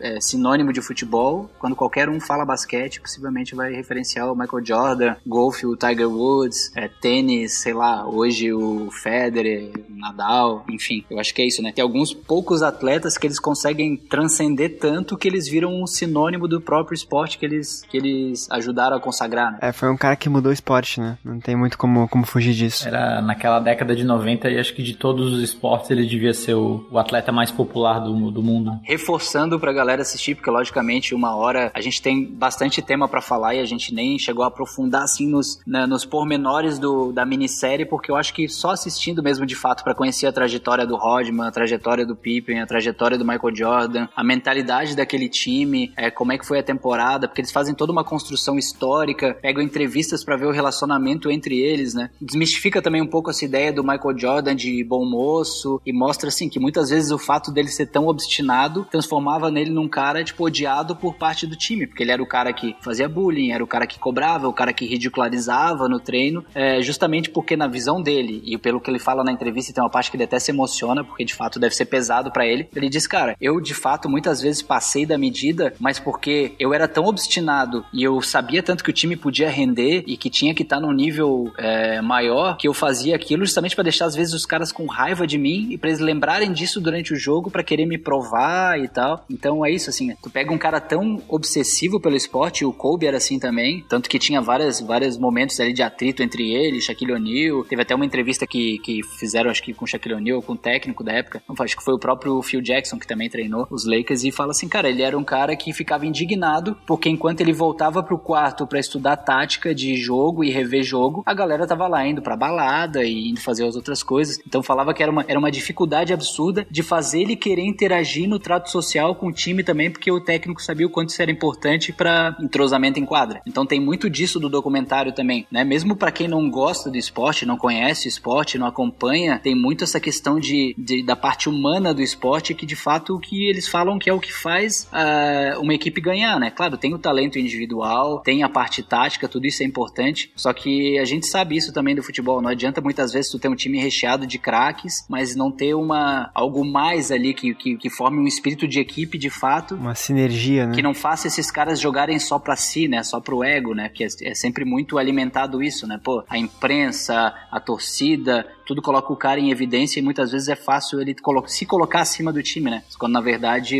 é 0.00 0.20
sinônimo 0.20 0.72
de 0.72 0.80
futebol, 0.80 1.50
quando 1.58 1.76
qualquer 1.76 2.08
um 2.08 2.20
fala 2.20 2.44
basquete, 2.44 3.00
possivelmente 3.00 3.54
vai 3.54 3.72
referenciar 3.72 4.30
o 4.30 4.36
Michael 4.36 4.64
Jordan, 4.64 5.16
golfe, 5.26 5.66
o 5.66 5.76
Tiger 5.76 6.08
Woods, 6.08 6.72
é, 6.74 6.88
tênis, 6.88 7.60
sei 7.60 7.72
lá, 7.72 8.06
hoje 8.06 8.52
o 8.52 8.90
Federer, 8.90 9.70
Nadal, 9.88 10.64
enfim. 10.68 11.04
Eu 11.10 11.18
acho 11.18 11.34
que 11.34 11.42
é 11.42 11.46
isso, 11.46 11.62
né? 11.62 11.72
Tem 11.72 11.82
alguns 11.82 12.12
poucos 12.12 12.62
atletas 12.62 13.16
que 13.16 13.26
eles 13.26 13.38
conseguem 13.38 13.96
transcender 13.96 14.78
tanto 14.78 15.16
que 15.16 15.28
eles 15.28 15.48
viram 15.48 15.70
um 15.70 15.86
sinônimo 15.86 16.48
do 16.48 16.60
próprio 16.60 16.94
esporte 16.94 17.38
que 17.38 17.44
eles, 17.44 17.82
que 17.88 17.96
eles 17.96 18.50
ajudaram 18.50 18.96
a 18.96 19.00
consagrar, 19.00 19.52
né? 19.52 19.58
É, 19.62 19.72
foi 19.72 19.90
um 19.90 19.96
cara 19.96 20.16
que 20.16 20.28
mudou 20.28 20.50
o 20.50 20.52
esporte, 20.52 21.00
né? 21.00 21.18
Não 21.24 21.38
tem 21.38 21.54
muito 21.54 21.78
como, 21.78 22.08
como 22.08 22.26
fugir 22.26 22.54
disso. 22.54 22.88
Era 22.88 23.22
naquela 23.22 23.60
década 23.60 23.94
de 23.94 24.04
90 24.04 24.50
e 24.50 24.58
acho 24.58 24.74
que 24.74 24.82
de 24.82 24.94
todos 24.94 25.32
os 25.32 25.42
esportes 25.42 25.67
ele 25.90 26.06
devia 26.06 26.34
ser 26.34 26.54
o, 26.54 26.86
o 26.90 26.98
atleta 26.98 27.32
mais 27.32 27.50
popular 27.50 28.00
do, 28.00 28.30
do 28.30 28.42
mundo. 28.42 28.78
Reforçando 28.82 29.58
pra 29.58 29.72
galera 29.72 30.02
assistir, 30.02 30.34
porque 30.34 30.50
logicamente 30.50 31.14
uma 31.14 31.34
hora 31.34 31.70
a 31.74 31.80
gente 31.80 32.00
tem 32.00 32.24
bastante 32.24 32.82
tema 32.82 33.08
para 33.08 33.20
falar 33.20 33.54
e 33.54 33.60
a 33.60 33.64
gente 33.64 33.94
nem 33.94 34.18
chegou 34.18 34.44
a 34.44 34.48
aprofundar 34.48 35.02
assim 35.02 35.26
nos, 35.28 35.60
né, 35.66 35.86
nos 35.86 36.04
pormenores 36.04 36.78
do, 36.78 37.12
da 37.12 37.24
minissérie, 37.24 37.84
porque 37.84 38.10
eu 38.10 38.16
acho 38.16 38.32
que 38.34 38.48
só 38.48 38.70
assistindo 38.70 39.22
mesmo 39.22 39.46
de 39.46 39.54
fato 39.54 39.82
para 39.82 39.94
conhecer 39.94 40.26
a 40.26 40.32
trajetória 40.32 40.86
do 40.86 40.96
Rodman, 40.96 41.46
a 41.46 41.50
trajetória 41.50 42.04
do 42.04 42.16
Pippen, 42.16 42.60
a 42.60 42.66
trajetória 42.66 43.18
do 43.18 43.24
Michael 43.24 43.54
Jordan, 43.54 44.08
a 44.14 44.24
mentalidade 44.24 44.94
daquele 44.94 45.28
time, 45.28 45.92
é, 45.96 46.10
como 46.10 46.32
é 46.32 46.38
que 46.38 46.46
foi 46.46 46.58
a 46.58 46.62
temporada, 46.62 47.26
porque 47.26 47.40
eles 47.40 47.52
fazem 47.52 47.74
toda 47.74 47.92
uma 47.92 48.04
construção 48.04 48.58
histórica, 48.58 49.36
pegam 49.40 49.62
entrevistas 49.62 50.24
para 50.24 50.36
ver 50.36 50.46
o 50.46 50.52
relacionamento 50.52 51.30
entre 51.30 51.60
eles, 51.60 51.94
né? 51.94 52.10
Desmistifica 52.20 52.82
também 52.82 53.02
um 53.02 53.06
pouco 53.06 53.30
essa 53.30 53.44
ideia 53.44 53.72
do 53.72 53.82
Michael 53.82 54.18
Jordan 54.18 54.54
de 54.54 54.84
bom 54.84 55.04
moço 55.04 55.57
e 55.84 55.92
mostra 55.92 56.28
assim 56.28 56.48
que 56.48 56.60
muitas 56.60 56.90
vezes 56.90 57.10
o 57.10 57.18
fato 57.18 57.50
dele 57.50 57.68
ser 57.68 57.86
tão 57.86 58.06
obstinado 58.06 58.86
transformava 58.90 59.50
nele 59.50 59.70
num 59.70 59.88
cara 59.88 60.22
tipo 60.24 60.44
odiado 60.44 60.96
por 60.96 61.14
parte 61.14 61.46
do 61.46 61.56
time, 61.56 61.86
porque 61.86 62.02
ele 62.02 62.12
era 62.12 62.22
o 62.22 62.26
cara 62.26 62.52
que 62.52 62.76
fazia 62.80 63.08
bullying, 63.08 63.52
era 63.52 63.62
o 63.62 63.66
cara 63.66 63.86
que 63.86 63.98
cobrava, 63.98 64.48
o 64.48 64.52
cara 64.52 64.72
que 64.72 64.86
ridicularizava 64.86 65.88
no 65.88 66.00
treino, 66.00 66.44
é, 66.54 66.80
justamente 66.82 67.30
porque 67.30 67.56
na 67.56 67.66
visão 67.66 68.02
dele 68.02 68.42
e 68.44 68.56
pelo 68.58 68.80
que 68.80 68.90
ele 68.90 68.98
fala 68.98 69.24
na 69.24 69.32
entrevista 69.32 69.72
tem 69.72 69.82
uma 69.82 69.90
parte 69.90 70.10
que 70.10 70.16
ele 70.16 70.24
até 70.24 70.38
se 70.38 70.50
emociona 70.50 71.04
porque 71.04 71.24
de 71.24 71.34
fato 71.34 71.58
deve 71.58 71.74
ser 71.74 71.86
pesado 71.86 72.30
para 72.30 72.46
ele. 72.46 72.68
Ele 72.74 72.88
diz, 72.88 73.06
cara, 73.06 73.36
eu 73.40 73.60
de 73.60 73.74
fato 73.74 74.08
muitas 74.08 74.40
vezes 74.40 74.62
passei 74.62 75.04
da 75.04 75.18
medida, 75.18 75.74
mas 75.78 75.98
porque 75.98 76.52
eu 76.58 76.72
era 76.72 76.86
tão 76.88 77.04
obstinado 77.04 77.84
e 77.92 78.02
eu 78.02 78.20
sabia 78.20 78.62
tanto 78.62 78.84
que 78.84 78.90
o 78.90 78.92
time 78.92 79.16
podia 79.16 79.50
render 79.50 80.04
e 80.06 80.16
que 80.16 80.30
tinha 80.30 80.54
que 80.54 80.62
estar 80.62 80.76
tá 80.76 80.82
num 80.82 80.92
nível 80.92 81.52
é, 81.56 82.00
maior 82.00 82.56
que 82.56 82.68
eu 82.68 82.74
fazia 82.74 83.16
aquilo 83.16 83.44
justamente 83.44 83.74
para 83.74 83.84
deixar 83.84 84.06
às 84.06 84.14
vezes 84.14 84.34
os 84.34 84.46
caras 84.46 84.72
com 84.72 84.86
raiva 84.86 85.26
de 85.26 85.38
mim 85.38 85.47
e 85.48 85.78
para 85.78 85.90
eles 85.90 86.00
lembrarem 86.00 86.52
disso 86.52 86.80
durante 86.80 87.12
o 87.12 87.16
jogo 87.16 87.50
para 87.50 87.62
querer 87.62 87.86
me 87.86 87.98
provar 87.98 88.78
e 88.78 88.88
tal. 88.88 89.24
Então 89.30 89.64
é 89.64 89.70
isso 89.70 89.90
assim, 89.90 90.14
tu 90.22 90.30
pega 90.30 90.52
um 90.52 90.58
cara 90.58 90.80
tão 90.80 91.20
obsessivo 91.28 92.00
pelo 92.00 92.16
esporte, 92.16 92.64
o 92.64 92.72
Kobe 92.72 93.06
era 93.06 93.16
assim 93.16 93.38
também, 93.38 93.84
tanto 93.88 94.08
que 94.08 94.18
tinha 94.18 94.40
várias 94.40 94.80
vários 94.80 95.16
momentos 95.16 95.58
ali 95.60 95.72
de 95.72 95.82
atrito 95.82 96.22
entre 96.22 96.52
ele, 96.52 96.80
Shaquille 96.80 97.12
O'Neal. 97.12 97.64
Teve 97.64 97.82
até 97.82 97.94
uma 97.94 98.04
entrevista 98.04 98.46
que, 98.46 98.78
que 98.78 99.02
fizeram 99.18 99.50
acho 99.50 99.62
que 99.62 99.72
com 99.72 99.86
Shaquille 99.86 100.14
O'Neal, 100.14 100.42
com 100.42 100.52
o 100.52 100.56
técnico 100.56 101.02
da 101.04 101.12
época. 101.12 101.42
Acho 101.58 101.76
que 101.76 101.84
foi 101.84 101.94
o 101.94 101.98
próprio 101.98 102.40
Phil 102.42 102.60
Jackson 102.60 102.98
que 102.98 103.06
também 103.06 103.28
treinou 103.28 103.66
os 103.70 103.84
Lakers 103.84 104.24
e 104.24 104.30
fala 104.30 104.52
assim, 104.52 104.68
cara, 104.68 104.88
ele 104.88 105.02
era 105.02 105.16
um 105.16 105.24
cara 105.24 105.54
que 105.56 105.72
ficava 105.72 106.06
indignado 106.06 106.76
porque 106.86 107.08
enquanto 107.08 107.40
ele 107.40 107.52
voltava 107.52 108.02
pro 108.02 108.18
quarto 108.18 108.66
para 108.66 108.78
estudar 108.78 109.16
tática 109.16 109.74
de 109.74 109.96
jogo 109.96 110.44
e 110.44 110.50
rever 110.50 110.82
jogo, 110.82 111.22
a 111.26 111.34
galera 111.34 111.66
tava 111.66 111.86
lá 111.86 112.06
indo 112.06 112.22
pra 112.22 112.36
balada 112.36 113.04
e 113.04 113.30
indo 113.30 113.40
fazer 113.40 113.66
as 113.66 113.76
outras 113.76 114.02
coisas. 114.02 114.38
Então 114.46 114.62
falava 114.62 114.94
que 114.94 115.02
era 115.02 115.10
uma, 115.10 115.24
era 115.28 115.37
uma 115.38 115.50
dificuldade 115.50 116.12
absurda 116.12 116.66
de 116.70 116.82
fazer 116.82 117.22
ele 117.22 117.36
querer 117.36 117.62
interagir 117.62 118.28
no 118.28 118.38
trato 118.38 118.70
social 118.70 119.14
com 119.14 119.28
o 119.28 119.32
time 119.32 119.62
também, 119.62 119.90
porque 119.90 120.10
o 120.10 120.20
técnico 120.20 120.62
sabia 120.62 120.86
o 120.86 120.90
quanto 120.90 121.10
isso 121.10 121.22
era 121.22 121.30
importante 121.30 121.92
para 121.92 122.36
entrosamento 122.40 122.98
em 122.98 123.04
quadra. 123.04 123.40
Então 123.46 123.66
tem 123.66 123.80
muito 123.80 124.08
disso 124.10 124.40
do 124.40 124.48
documentário 124.48 125.12
também, 125.12 125.46
né? 125.50 125.64
Mesmo 125.64 125.96
para 125.96 126.12
quem 126.12 126.28
não 126.28 126.50
gosta 126.50 126.90
do 126.90 126.96
esporte, 126.96 127.46
não 127.46 127.56
conhece 127.56 128.06
o 128.06 128.10
esporte, 128.10 128.58
não 128.58 128.66
acompanha, 128.66 129.38
tem 129.38 129.54
muito 129.54 129.84
essa 129.84 130.00
questão 130.00 130.38
de, 130.38 130.74
de 130.76 131.02
da 131.02 131.16
parte 131.16 131.48
humana 131.48 131.94
do 131.94 132.02
esporte 132.02 132.54
que 132.54 132.66
de 132.66 132.76
fato 132.76 133.16
o 133.16 133.20
que 133.20 133.48
eles 133.48 133.68
falam 133.68 133.98
que 133.98 134.10
é 134.10 134.12
o 134.12 134.20
que 134.20 134.32
faz 134.32 134.88
uh, 134.92 135.60
uma 135.60 135.74
equipe 135.74 136.00
ganhar, 136.00 136.38
né? 136.38 136.50
Claro, 136.50 136.76
tem 136.76 136.94
o 136.94 136.98
talento 136.98 137.38
individual, 137.38 138.20
tem 138.20 138.42
a 138.42 138.48
parte 138.48 138.82
tática, 138.82 139.28
tudo 139.28 139.46
isso 139.46 139.62
é 139.62 139.66
importante. 139.66 140.30
Só 140.36 140.52
que 140.52 140.98
a 140.98 141.04
gente 141.04 141.26
sabe 141.26 141.56
isso 141.56 141.72
também 141.72 141.94
do 141.94 142.02
futebol. 142.02 142.40
Não 142.40 142.50
adianta 142.50 142.80
muitas 142.80 143.12
vezes 143.12 143.30
tu 143.30 143.38
ter 143.38 143.48
um 143.48 143.54
time 143.54 143.78
recheado 143.78 144.26
de 144.26 144.38
craques, 144.38 145.04
mas 145.08 145.27
não 145.36 145.50
ter 145.50 145.74
uma 145.74 146.30
algo 146.34 146.64
mais 146.64 147.10
ali 147.10 147.34
que, 147.34 147.54
que, 147.54 147.76
que 147.76 147.90
forme 147.90 148.18
um 148.18 148.26
espírito 148.26 148.66
de 148.66 148.80
equipe 148.80 149.18
de 149.18 149.30
fato. 149.30 149.74
Uma 149.74 149.94
sinergia, 149.94 150.66
né? 150.66 150.74
Que 150.74 150.82
não 150.82 150.94
faça 150.94 151.26
esses 151.26 151.50
caras 151.50 151.80
jogarem 151.80 152.18
só 152.18 152.38
pra 152.38 152.56
si, 152.56 152.88
né? 152.88 153.02
Só 153.02 153.20
pro 153.20 153.42
ego, 153.42 153.74
né? 153.74 153.88
Porque 153.88 154.04
é, 154.04 154.08
é 154.30 154.34
sempre 154.34 154.64
muito 154.64 154.98
alimentado 154.98 155.62
isso, 155.62 155.86
né? 155.86 156.00
Pô, 156.02 156.24
a 156.28 156.38
imprensa, 156.38 157.34
a 157.50 157.60
torcida, 157.60 158.46
tudo 158.68 158.82
coloca 158.82 159.10
o 159.10 159.16
cara 159.16 159.40
em 159.40 159.50
evidência 159.50 159.98
e 159.98 160.02
muitas 160.02 160.30
vezes 160.30 160.46
é 160.46 160.54
fácil 160.54 161.00
ele 161.00 161.16
se 161.46 161.64
colocar 161.64 162.02
acima 162.02 162.30
do 162.30 162.42
time, 162.42 162.70
né? 162.70 162.82
Quando 162.98 163.14
na 163.14 163.20
verdade 163.22 163.78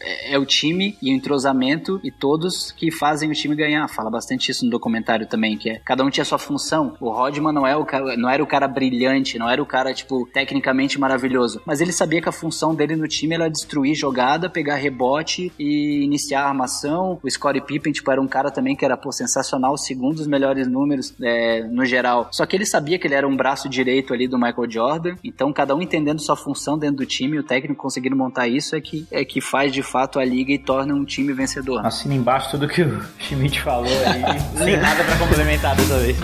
é, 0.00 0.32
é, 0.32 0.38
o 0.38 0.46
time 0.46 0.96
e 1.02 1.12
o 1.12 1.14
entrosamento 1.14 2.00
e 2.02 2.10
todos 2.10 2.72
que 2.72 2.90
fazem 2.90 3.30
o 3.30 3.34
time 3.34 3.54
ganhar. 3.54 3.86
Fala 3.86 4.10
bastante 4.10 4.50
isso 4.50 4.64
no 4.64 4.70
documentário 4.70 5.26
também, 5.26 5.58
que 5.58 5.68
é 5.68 5.78
cada 5.84 6.02
um 6.02 6.08
tinha 6.08 6.24
sua 6.24 6.38
função. 6.38 6.96
O 7.00 7.10
Rodman 7.10 7.52
não, 7.52 7.66
é 7.66 7.76
o 7.76 7.84
cara, 7.84 8.16
não 8.16 8.30
era 8.30 8.42
o 8.42 8.46
cara 8.46 8.66
brilhante, 8.66 9.38
não 9.38 9.48
era 9.48 9.62
o 9.62 9.66
cara, 9.66 9.92
tipo, 9.92 10.26
tecnicamente 10.32 10.98
maravilhoso, 10.98 11.60
mas 11.66 11.82
ele 11.82 11.92
sabia 11.92 12.22
que 12.22 12.28
a 12.28 12.32
função 12.32 12.74
dele 12.74 12.96
no 12.96 13.06
time 13.06 13.34
era 13.34 13.50
destruir 13.50 13.94
jogada, 13.94 14.48
pegar 14.48 14.76
rebote 14.76 15.52
e 15.58 16.02
iniciar 16.02 16.44
a 16.44 16.48
armação. 16.48 17.18
O 17.22 17.30
Scottie 17.30 17.60
Pippen, 17.60 17.92
tipo, 17.92 18.10
era 18.10 18.22
um 18.22 18.26
cara 18.26 18.50
também 18.50 18.74
que 18.74 18.86
era, 18.86 18.96
pô, 18.96 19.12
sensacional, 19.12 19.76
segundo 19.76 20.18
os 20.18 20.26
melhores 20.26 20.66
números 20.66 21.14
é, 21.20 21.62
no 21.64 21.84
geral. 21.84 22.28
Só 22.32 22.46
que 22.46 22.56
ele 22.56 22.64
sabia 22.64 22.98
que 22.98 23.06
ele 23.06 23.14
era 23.14 23.28
um 23.28 23.36
braço 23.36 23.68
direito 23.68 24.13
ali 24.14 24.28
do 24.28 24.38
Michael 24.38 24.70
Jordan. 24.70 25.16
Então, 25.22 25.52
cada 25.52 25.74
um 25.74 25.82
entendendo 25.82 26.20
sua 26.20 26.36
função 26.36 26.78
dentro 26.78 26.96
do 26.96 27.06
time, 27.06 27.38
o 27.38 27.42
técnico 27.42 27.82
conseguindo 27.82 28.16
montar 28.16 28.48
isso 28.48 28.74
é 28.74 28.80
que, 28.80 29.06
é 29.10 29.24
que 29.24 29.40
faz 29.40 29.72
de 29.72 29.82
fato 29.82 30.18
a 30.18 30.24
liga 30.24 30.52
e 30.52 30.58
torna 30.58 30.94
um 30.94 31.04
time 31.04 31.32
vencedor. 31.32 31.84
Assina 31.84 32.14
embaixo 32.14 32.52
tudo 32.52 32.68
que 32.68 32.82
o 32.82 33.02
Schmidt 33.18 33.60
falou 33.60 33.86
aí, 34.06 34.40
sem 34.56 34.76
nada 34.76 35.04
para 35.04 35.18
complementar 35.18 35.76
dessa 35.76 35.98
vez. 35.98 36.16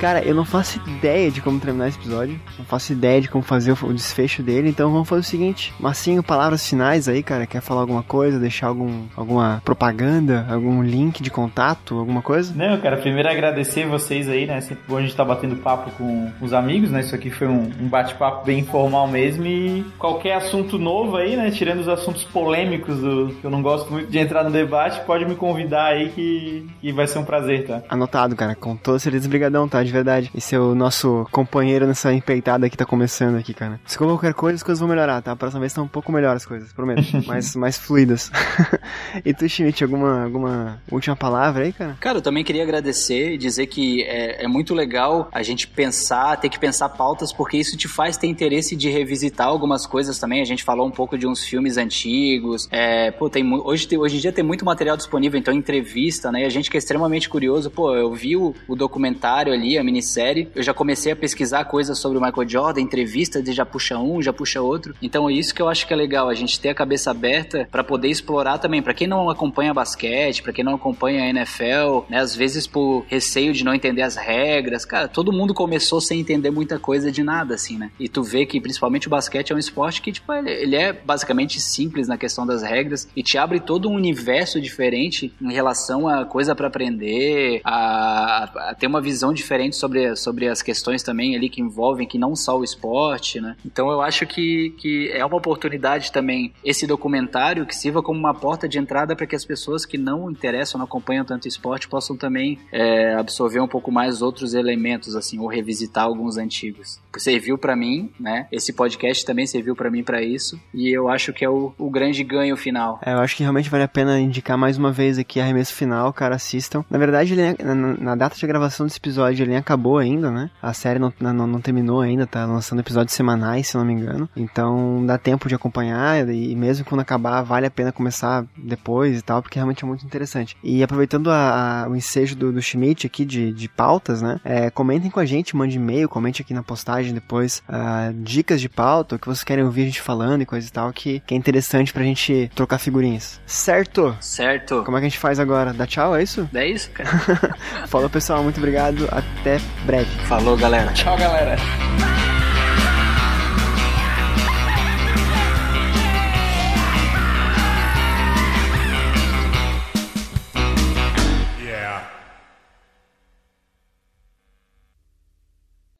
Cara, 0.00 0.24
eu 0.24 0.34
não 0.34 0.46
faço 0.46 0.80
ideia 0.86 1.30
de 1.30 1.42
como 1.42 1.60
terminar 1.60 1.88
esse 1.88 1.98
episódio. 1.98 2.40
Não 2.58 2.64
faço 2.64 2.90
ideia 2.90 3.20
de 3.20 3.28
como 3.28 3.44
fazer 3.44 3.72
o 3.82 3.92
desfecho 3.92 4.42
dele. 4.42 4.70
Então 4.70 4.90
vamos 4.90 5.06
fazer 5.06 5.20
o 5.20 5.24
seguinte: 5.24 5.74
Massinho, 5.78 6.22
palavras 6.22 6.66
finais 6.66 7.06
aí, 7.06 7.22
cara. 7.22 7.46
Quer 7.46 7.60
falar 7.60 7.82
alguma 7.82 8.02
coisa? 8.02 8.38
Deixar 8.38 8.68
algum, 8.68 9.04
alguma 9.14 9.60
propaganda? 9.62 10.46
Algum 10.48 10.82
link 10.82 11.22
de 11.22 11.30
contato? 11.30 11.98
Alguma 11.98 12.22
coisa? 12.22 12.54
Não, 12.56 12.80
cara, 12.80 12.96
primeiro 12.96 13.28
agradecer 13.28 13.86
vocês 13.86 14.26
aí, 14.26 14.46
né? 14.46 14.62
Sempre 14.62 14.84
bom 14.88 14.96
a 14.96 15.00
gente 15.02 15.10
estar 15.10 15.26
tá 15.26 15.34
batendo 15.34 15.56
papo 15.56 15.90
com 15.90 16.32
os 16.40 16.54
amigos, 16.54 16.90
né? 16.90 17.00
Isso 17.00 17.14
aqui 17.14 17.28
foi 17.28 17.46
um, 17.46 17.70
um 17.78 17.86
bate-papo 17.86 18.46
bem 18.46 18.60
informal 18.60 19.06
mesmo. 19.06 19.44
E 19.44 19.84
qualquer 19.98 20.36
assunto 20.36 20.78
novo 20.78 21.18
aí, 21.18 21.36
né? 21.36 21.50
Tirando 21.50 21.80
os 21.80 21.88
assuntos 21.88 22.24
polêmicos 22.24 22.98
do 22.98 23.34
que 23.38 23.44
eu 23.44 23.50
não 23.50 23.60
gosto 23.60 23.92
muito 23.92 24.10
de 24.10 24.18
entrar 24.18 24.44
no 24.44 24.50
debate, 24.50 24.98
pode 25.04 25.26
me 25.26 25.34
convidar 25.34 25.88
aí 25.88 26.08
que, 26.08 26.66
que 26.80 26.90
vai 26.90 27.06
ser 27.06 27.18
um 27.18 27.24
prazer, 27.24 27.66
tá? 27.66 27.82
Anotado, 27.86 28.34
cara. 28.34 28.54
Com 28.54 28.74
toda 28.74 28.98
certeza, 28.98 29.28
brigadão, 29.28 29.68
tá? 29.68 29.89
De 29.90 29.92
verdade. 29.92 30.30
Esse 30.34 30.54
é 30.54 30.58
o 30.58 30.74
nosso 30.74 31.26
companheiro 31.30 31.86
nessa 31.86 32.12
empreitada 32.12 32.70
que 32.70 32.76
tá 32.76 32.84
começando 32.84 33.36
aqui, 33.36 33.52
cara. 33.52 33.80
Se 33.84 33.98
qualquer 33.98 34.32
coisa, 34.32 34.56
as 34.56 34.62
coisas 34.62 34.80
vão 34.80 34.88
melhorar, 34.88 35.20
tá? 35.20 35.32
A 35.32 35.36
próxima 35.36 35.60
vez 35.60 35.72
estão 35.72 35.84
um 35.84 35.88
pouco 35.88 36.10
melhor 36.12 36.36
as 36.36 36.46
coisas, 36.46 36.72
prometo. 36.72 37.02
mais, 37.26 37.54
mais 37.56 37.78
fluidas. 37.78 38.30
e 39.24 39.34
tu, 39.34 39.48
Schmidt, 39.48 39.82
alguma, 39.82 40.24
alguma 40.24 40.82
última 40.90 41.16
palavra 41.16 41.64
aí, 41.64 41.72
cara? 41.72 41.96
Cara, 42.00 42.18
eu 42.18 42.22
também 42.22 42.44
queria 42.44 42.62
agradecer 42.62 43.34
e 43.34 43.38
dizer 43.38 43.66
que 43.66 44.02
é, 44.02 44.44
é 44.44 44.48
muito 44.48 44.74
legal 44.74 45.28
a 45.32 45.42
gente 45.42 45.66
pensar, 45.66 46.36
ter 46.36 46.48
que 46.48 46.58
pensar 46.58 46.88
pautas, 46.90 47.32
porque 47.32 47.56
isso 47.56 47.76
te 47.76 47.88
faz 47.88 48.16
ter 48.16 48.28
interesse 48.28 48.76
de 48.76 48.88
revisitar 48.88 49.48
algumas 49.48 49.86
coisas 49.86 50.18
também. 50.18 50.40
A 50.40 50.46
gente 50.46 50.62
falou 50.62 50.86
um 50.86 50.90
pouco 50.90 51.18
de 51.18 51.26
uns 51.26 51.44
filmes 51.44 51.76
antigos. 51.76 52.68
É, 52.70 53.10
pô, 53.10 53.28
tem, 53.28 53.44
hoje, 53.52 53.88
hoje 53.96 54.16
em 54.16 54.20
dia 54.20 54.32
tem 54.32 54.44
muito 54.44 54.64
material 54.64 54.96
disponível, 54.96 55.38
então 55.38 55.52
entrevista, 55.52 56.30
né? 56.30 56.42
E 56.42 56.44
a 56.44 56.48
gente 56.48 56.70
que 56.70 56.76
é 56.76 56.78
extremamente 56.78 57.28
curioso, 57.28 57.70
pô, 57.70 57.94
eu 57.94 58.12
vi 58.14 58.36
o, 58.36 58.54
o 58.68 58.76
documentário 58.76 59.52
ali 59.52 59.79
a 59.80 59.84
minissérie, 59.84 60.48
eu 60.54 60.62
já 60.62 60.72
comecei 60.72 61.12
a 61.12 61.16
pesquisar 61.16 61.64
coisas 61.64 61.98
sobre 61.98 62.18
o 62.18 62.20
Michael 62.20 62.48
Jordan, 62.48 62.80
entrevistas, 62.80 63.46
e 63.46 63.52
já 63.52 63.64
puxa 63.64 63.98
um, 63.98 64.22
já 64.22 64.32
puxa 64.32 64.60
outro. 64.60 64.94
Então 65.02 65.28
é 65.28 65.32
isso 65.32 65.54
que 65.54 65.62
eu 65.62 65.68
acho 65.68 65.86
que 65.86 65.92
é 65.92 65.96
legal, 65.96 66.28
a 66.28 66.34
gente 66.34 66.60
ter 66.60 66.70
a 66.70 66.74
cabeça 66.74 67.10
aberta 67.10 67.68
para 67.70 67.84
poder 67.84 68.08
explorar 68.08 68.58
também. 68.58 68.82
Para 68.82 68.94
quem 68.94 69.06
não 69.06 69.28
acompanha 69.30 69.74
basquete, 69.74 70.42
para 70.42 70.52
quem 70.52 70.64
não 70.64 70.74
acompanha 70.74 71.22
a 71.22 71.28
NFL, 71.28 72.06
né, 72.08 72.18
às 72.18 72.34
vezes 72.34 72.66
por 72.66 73.04
receio 73.08 73.52
de 73.52 73.64
não 73.64 73.74
entender 73.74 74.02
as 74.02 74.16
regras, 74.16 74.84
cara, 74.84 75.08
todo 75.08 75.32
mundo 75.32 75.54
começou 75.54 76.00
sem 76.00 76.20
entender 76.20 76.50
muita 76.50 76.78
coisa 76.78 77.10
de 77.10 77.22
nada, 77.22 77.54
assim, 77.54 77.76
né? 77.78 77.90
E 77.98 78.08
tu 78.08 78.22
vê 78.22 78.46
que 78.46 78.60
principalmente 78.60 79.06
o 79.06 79.10
basquete 79.10 79.52
é 79.52 79.54
um 79.54 79.58
esporte 79.58 80.02
que, 80.02 80.12
tipo, 80.12 80.32
ele 80.32 80.76
é 80.76 80.92
basicamente 80.92 81.60
simples 81.60 82.08
na 82.08 82.16
questão 82.16 82.46
das 82.46 82.62
regras 82.62 83.08
e 83.14 83.22
te 83.22 83.38
abre 83.38 83.60
todo 83.60 83.88
um 83.88 83.94
universo 83.94 84.60
diferente 84.60 85.32
em 85.40 85.52
relação 85.52 86.08
a 86.08 86.24
coisa 86.24 86.54
para 86.54 86.66
aprender, 86.66 87.60
a, 87.64 88.70
a, 88.70 88.74
ter 88.74 88.86
uma 88.86 89.00
visão 89.00 89.32
diferente 89.32 89.69
sobre, 89.72 90.14
sobre 90.16 90.48
as 90.48 90.62
questões 90.62 91.02
também 91.02 91.36
ali 91.36 91.48
que 91.48 91.60
envolvem 91.60 92.06
que 92.06 92.18
não 92.18 92.34
só 92.34 92.58
o 92.58 92.64
esporte, 92.64 93.40
né? 93.40 93.56
Então 93.64 93.90
eu 93.90 94.00
acho 94.00 94.26
que, 94.26 94.70
que 94.78 95.10
é 95.12 95.24
uma 95.24 95.36
oportunidade 95.36 96.12
também 96.12 96.52
esse 96.64 96.86
documentário 96.86 97.66
que 97.66 97.74
sirva 97.74 98.02
como 98.02 98.18
uma 98.18 98.34
porta 98.34 98.68
de 98.68 98.78
entrada 98.78 99.14
para 99.16 99.26
que 99.26 99.36
as 99.36 99.44
pessoas 99.44 99.84
que 99.84 99.98
não 99.98 100.30
interessam, 100.30 100.78
não 100.78 100.84
acompanham 100.84 101.24
tanto 101.24 101.48
esporte 101.48 101.88
possam 101.88 102.16
também 102.16 102.58
é, 102.72 103.14
absorver 103.14 103.60
um 103.60 103.68
pouco 103.68 103.90
mais 103.90 104.22
outros 104.22 104.54
elementos, 104.54 105.14
assim, 105.14 105.38
ou 105.38 105.46
revisitar 105.46 106.04
alguns 106.04 106.36
antigos. 106.36 107.00
Serviu 107.16 107.58
para 107.58 107.76
mim, 107.76 108.10
né? 108.18 108.46
Esse 108.52 108.72
podcast 108.72 109.24
também 109.24 109.46
serviu 109.46 109.74
para 109.74 109.90
mim 109.90 110.02
para 110.02 110.22
isso 110.22 110.60
e 110.72 110.88
eu 110.90 111.08
acho 111.08 111.32
que 111.32 111.44
é 111.44 111.50
o, 111.50 111.72
o 111.78 111.90
grande 111.90 112.22
ganho 112.22 112.56
final. 112.56 113.00
É, 113.04 113.12
eu 113.12 113.18
acho 113.18 113.36
que 113.36 113.42
realmente 113.42 113.68
vale 113.68 113.84
a 113.84 113.88
pena 113.88 114.18
indicar 114.18 114.56
mais 114.56 114.78
uma 114.78 114.92
vez 114.92 115.18
aqui 115.18 115.40
arremesso 115.40 115.74
final, 115.74 116.12
cara, 116.12 116.36
assistam. 116.36 116.84
Na 116.90 116.98
verdade, 116.98 117.32
ele, 117.32 117.56
na, 117.62 117.74
na, 117.74 118.14
data 118.14 118.36
de 118.36 118.46
gravação 118.46 118.86
desse 118.86 118.98
episódio, 118.98 119.42
ele 119.42 119.50
nem 119.50 119.58
acabou 119.60 119.98
ainda, 119.98 120.30
né? 120.30 120.50
A 120.62 120.72
série 120.72 120.98
não, 120.98 121.12
não, 121.20 121.46
não, 121.46 121.60
terminou 121.60 122.00
ainda, 122.00 122.26
tá 122.26 122.44
lançando 122.46 122.80
episódios 122.80 123.14
semanais, 123.14 123.68
se 123.68 123.76
não 123.76 123.84
me 123.84 123.92
engano. 123.92 124.28
Então 124.36 125.04
dá 125.06 125.18
tempo 125.18 125.48
de 125.48 125.54
acompanhar 125.54 126.28
e 126.28 126.54
mesmo 126.54 126.84
quando 126.84 127.00
acabar, 127.00 127.42
vale 127.42 127.66
a 127.66 127.70
pena 127.70 127.92
começar 127.92 128.44
depois 128.56 129.18
e 129.18 129.22
tal, 129.22 129.42
porque 129.42 129.58
realmente 129.58 129.84
é 129.84 129.86
muito 129.86 130.04
interessante. 130.04 130.56
E 130.62 130.82
aproveitando 130.82 131.30
a, 131.30 131.84
a, 131.84 131.88
o 131.88 131.96
ensejo 131.96 132.36
do, 132.36 132.52
do 132.52 132.62
Schmidt 132.62 133.06
aqui 133.06 133.24
de, 133.24 133.52
de 133.52 133.68
pautas, 133.68 134.22
né? 134.22 134.40
É, 134.44 134.70
comentem 134.70 135.10
com 135.10 135.20
a 135.20 135.24
gente, 135.24 135.56
mande 135.56 135.76
e-mail, 135.76 136.08
comente 136.08 136.42
aqui 136.42 136.54
na 136.54 136.62
postagem 136.62 137.14
depois 137.14 137.62
uh, 137.68 138.12
dicas 138.14 138.60
de 138.60 138.68
pauta, 138.68 139.16
o 139.16 139.18
que 139.18 139.26
vocês 139.26 139.44
querem 139.44 139.64
ouvir 139.64 139.82
a 139.82 139.86
gente 139.86 140.00
falando 140.00 140.42
e 140.42 140.46
coisa 140.46 140.66
e 140.66 140.70
tal, 140.70 140.92
que, 140.92 141.20
que 141.20 141.34
é 141.34 141.36
interessante 141.36 141.92
pra 141.92 142.02
gente 142.02 142.50
trocar 142.54 142.78
figurinhas. 142.78 143.40
Certo? 143.46 144.16
Certo. 144.20 144.82
Como 144.84 144.96
é 144.96 145.00
que 145.00 145.06
a 145.06 145.08
gente 145.08 145.18
faz 145.18 145.38
agora? 145.38 145.72
Dá 145.72 145.86
tchau, 145.86 146.16
é 146.16 146.22
isso? 146.22 146.48
É 146.54 146.66
isso, 146.66 146.90
cara. 146.90 147.10
Falou, 147.86 148.08
pessoal. 148.08 148.42
Muito 148.42 148.58
obrigado. 148.58 149.08
Até 149.10 149.49
breve. 149.84 150.10
Falou, 150.26 150.56
galera. 150.56 150.92
Tchau, 150.92 151.16
galera. 151.16 151.56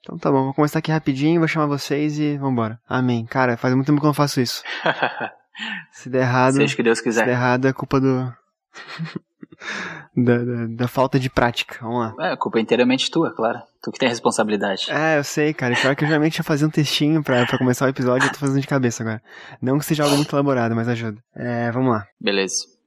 Então 0.02 0.18
tá 0.18 0.30
bom, 0.30 0.44
vou 0.44 0.54
começar 0.54 0.80
aqui 0.80 0.90
rapidinho, 0.90 1.40
vou 1.40 1.46
chamar 1.46 1.66
vocês 1.66 2.18
e 2.18 2.36
vambora. 2.36 2.80
Amém. 2.88 3.24
Cara, 3.26 3.56
faz 3.56 3.72
muito 3.74 3.86
tempo 3.86 4.00
que 4.00 4.06
eu 4.06 4.08
não 4.08 4.14
faço 4.14 4.40
isso. 4.40 4.62
se 5.92 6.10
der 6.10 6.22
errado. 6.22 6.54
Seja 6.54 6.74
que 6.74 6.82
Deus 6.82 7.00
quiser. 7.00 7.20
Se 7.20 7.26
der 7.26 7.32
errado 7.32 7.68
é 7.68 7.72
culpa 7.72 8.00
do. 8.00 8.34
da, 10.16 10.38
da, 10.38 10.66
da, 10.66 10.88
falta 10.88 11.18
de 11.18 11.30
prática. 11.30 11.78
Vamos 11.80 12.16
lá. 12.16 12.26
É, 12.26 12.32
a 12.32 12.36
culpa 12.36 12.58
é 12.58 12.62
inteiramente 12.62 13.10
tua, 13.10 13.30
claro. 13.30 13.60
Tu 13.82 13.92
que 13.92 13.98
tem 13.98 14.06
a 14.06 14.10
responsabilidade. 14.10 14.90
É, 14.90 15.18
eu 15.18 15.24
sei, 15.24 15.54
cara. 15.54 15.72
E 15.72 15.76
pior 15.76 15.94
que 15.96 16.04
eu 16.04 16.08
geralmente 16.08 16.36
ia 16.38 16.44
fazer 16.44 16.66
um 16.66 16.70
textinho 16.70 17.22
pra, 17.22 17.46
pra 17.46 17.58
começar 17.58 17.86
o 17.86 17.88
episódio, 17.88 18.26
eu 18.26 18.32
tô 18.32 18.38
fazendo 18.38 18.60
de 18.60 18.66
cabeça 18.66 19.02
agora. 19.02 19.22
Não 19.60 19.78
que 19.78 19.84
seja 19.84 20.04
algo 20.04 20.16
muito 20.16 20.34
elaborado, 20.34 20.74
mas 20.74 20.88
ajuda. 20.88 21.18
É, 21.34 21.70
vamos 21.70 21.92
lá. 21.92 22.06
Beleza. 22.20 22.79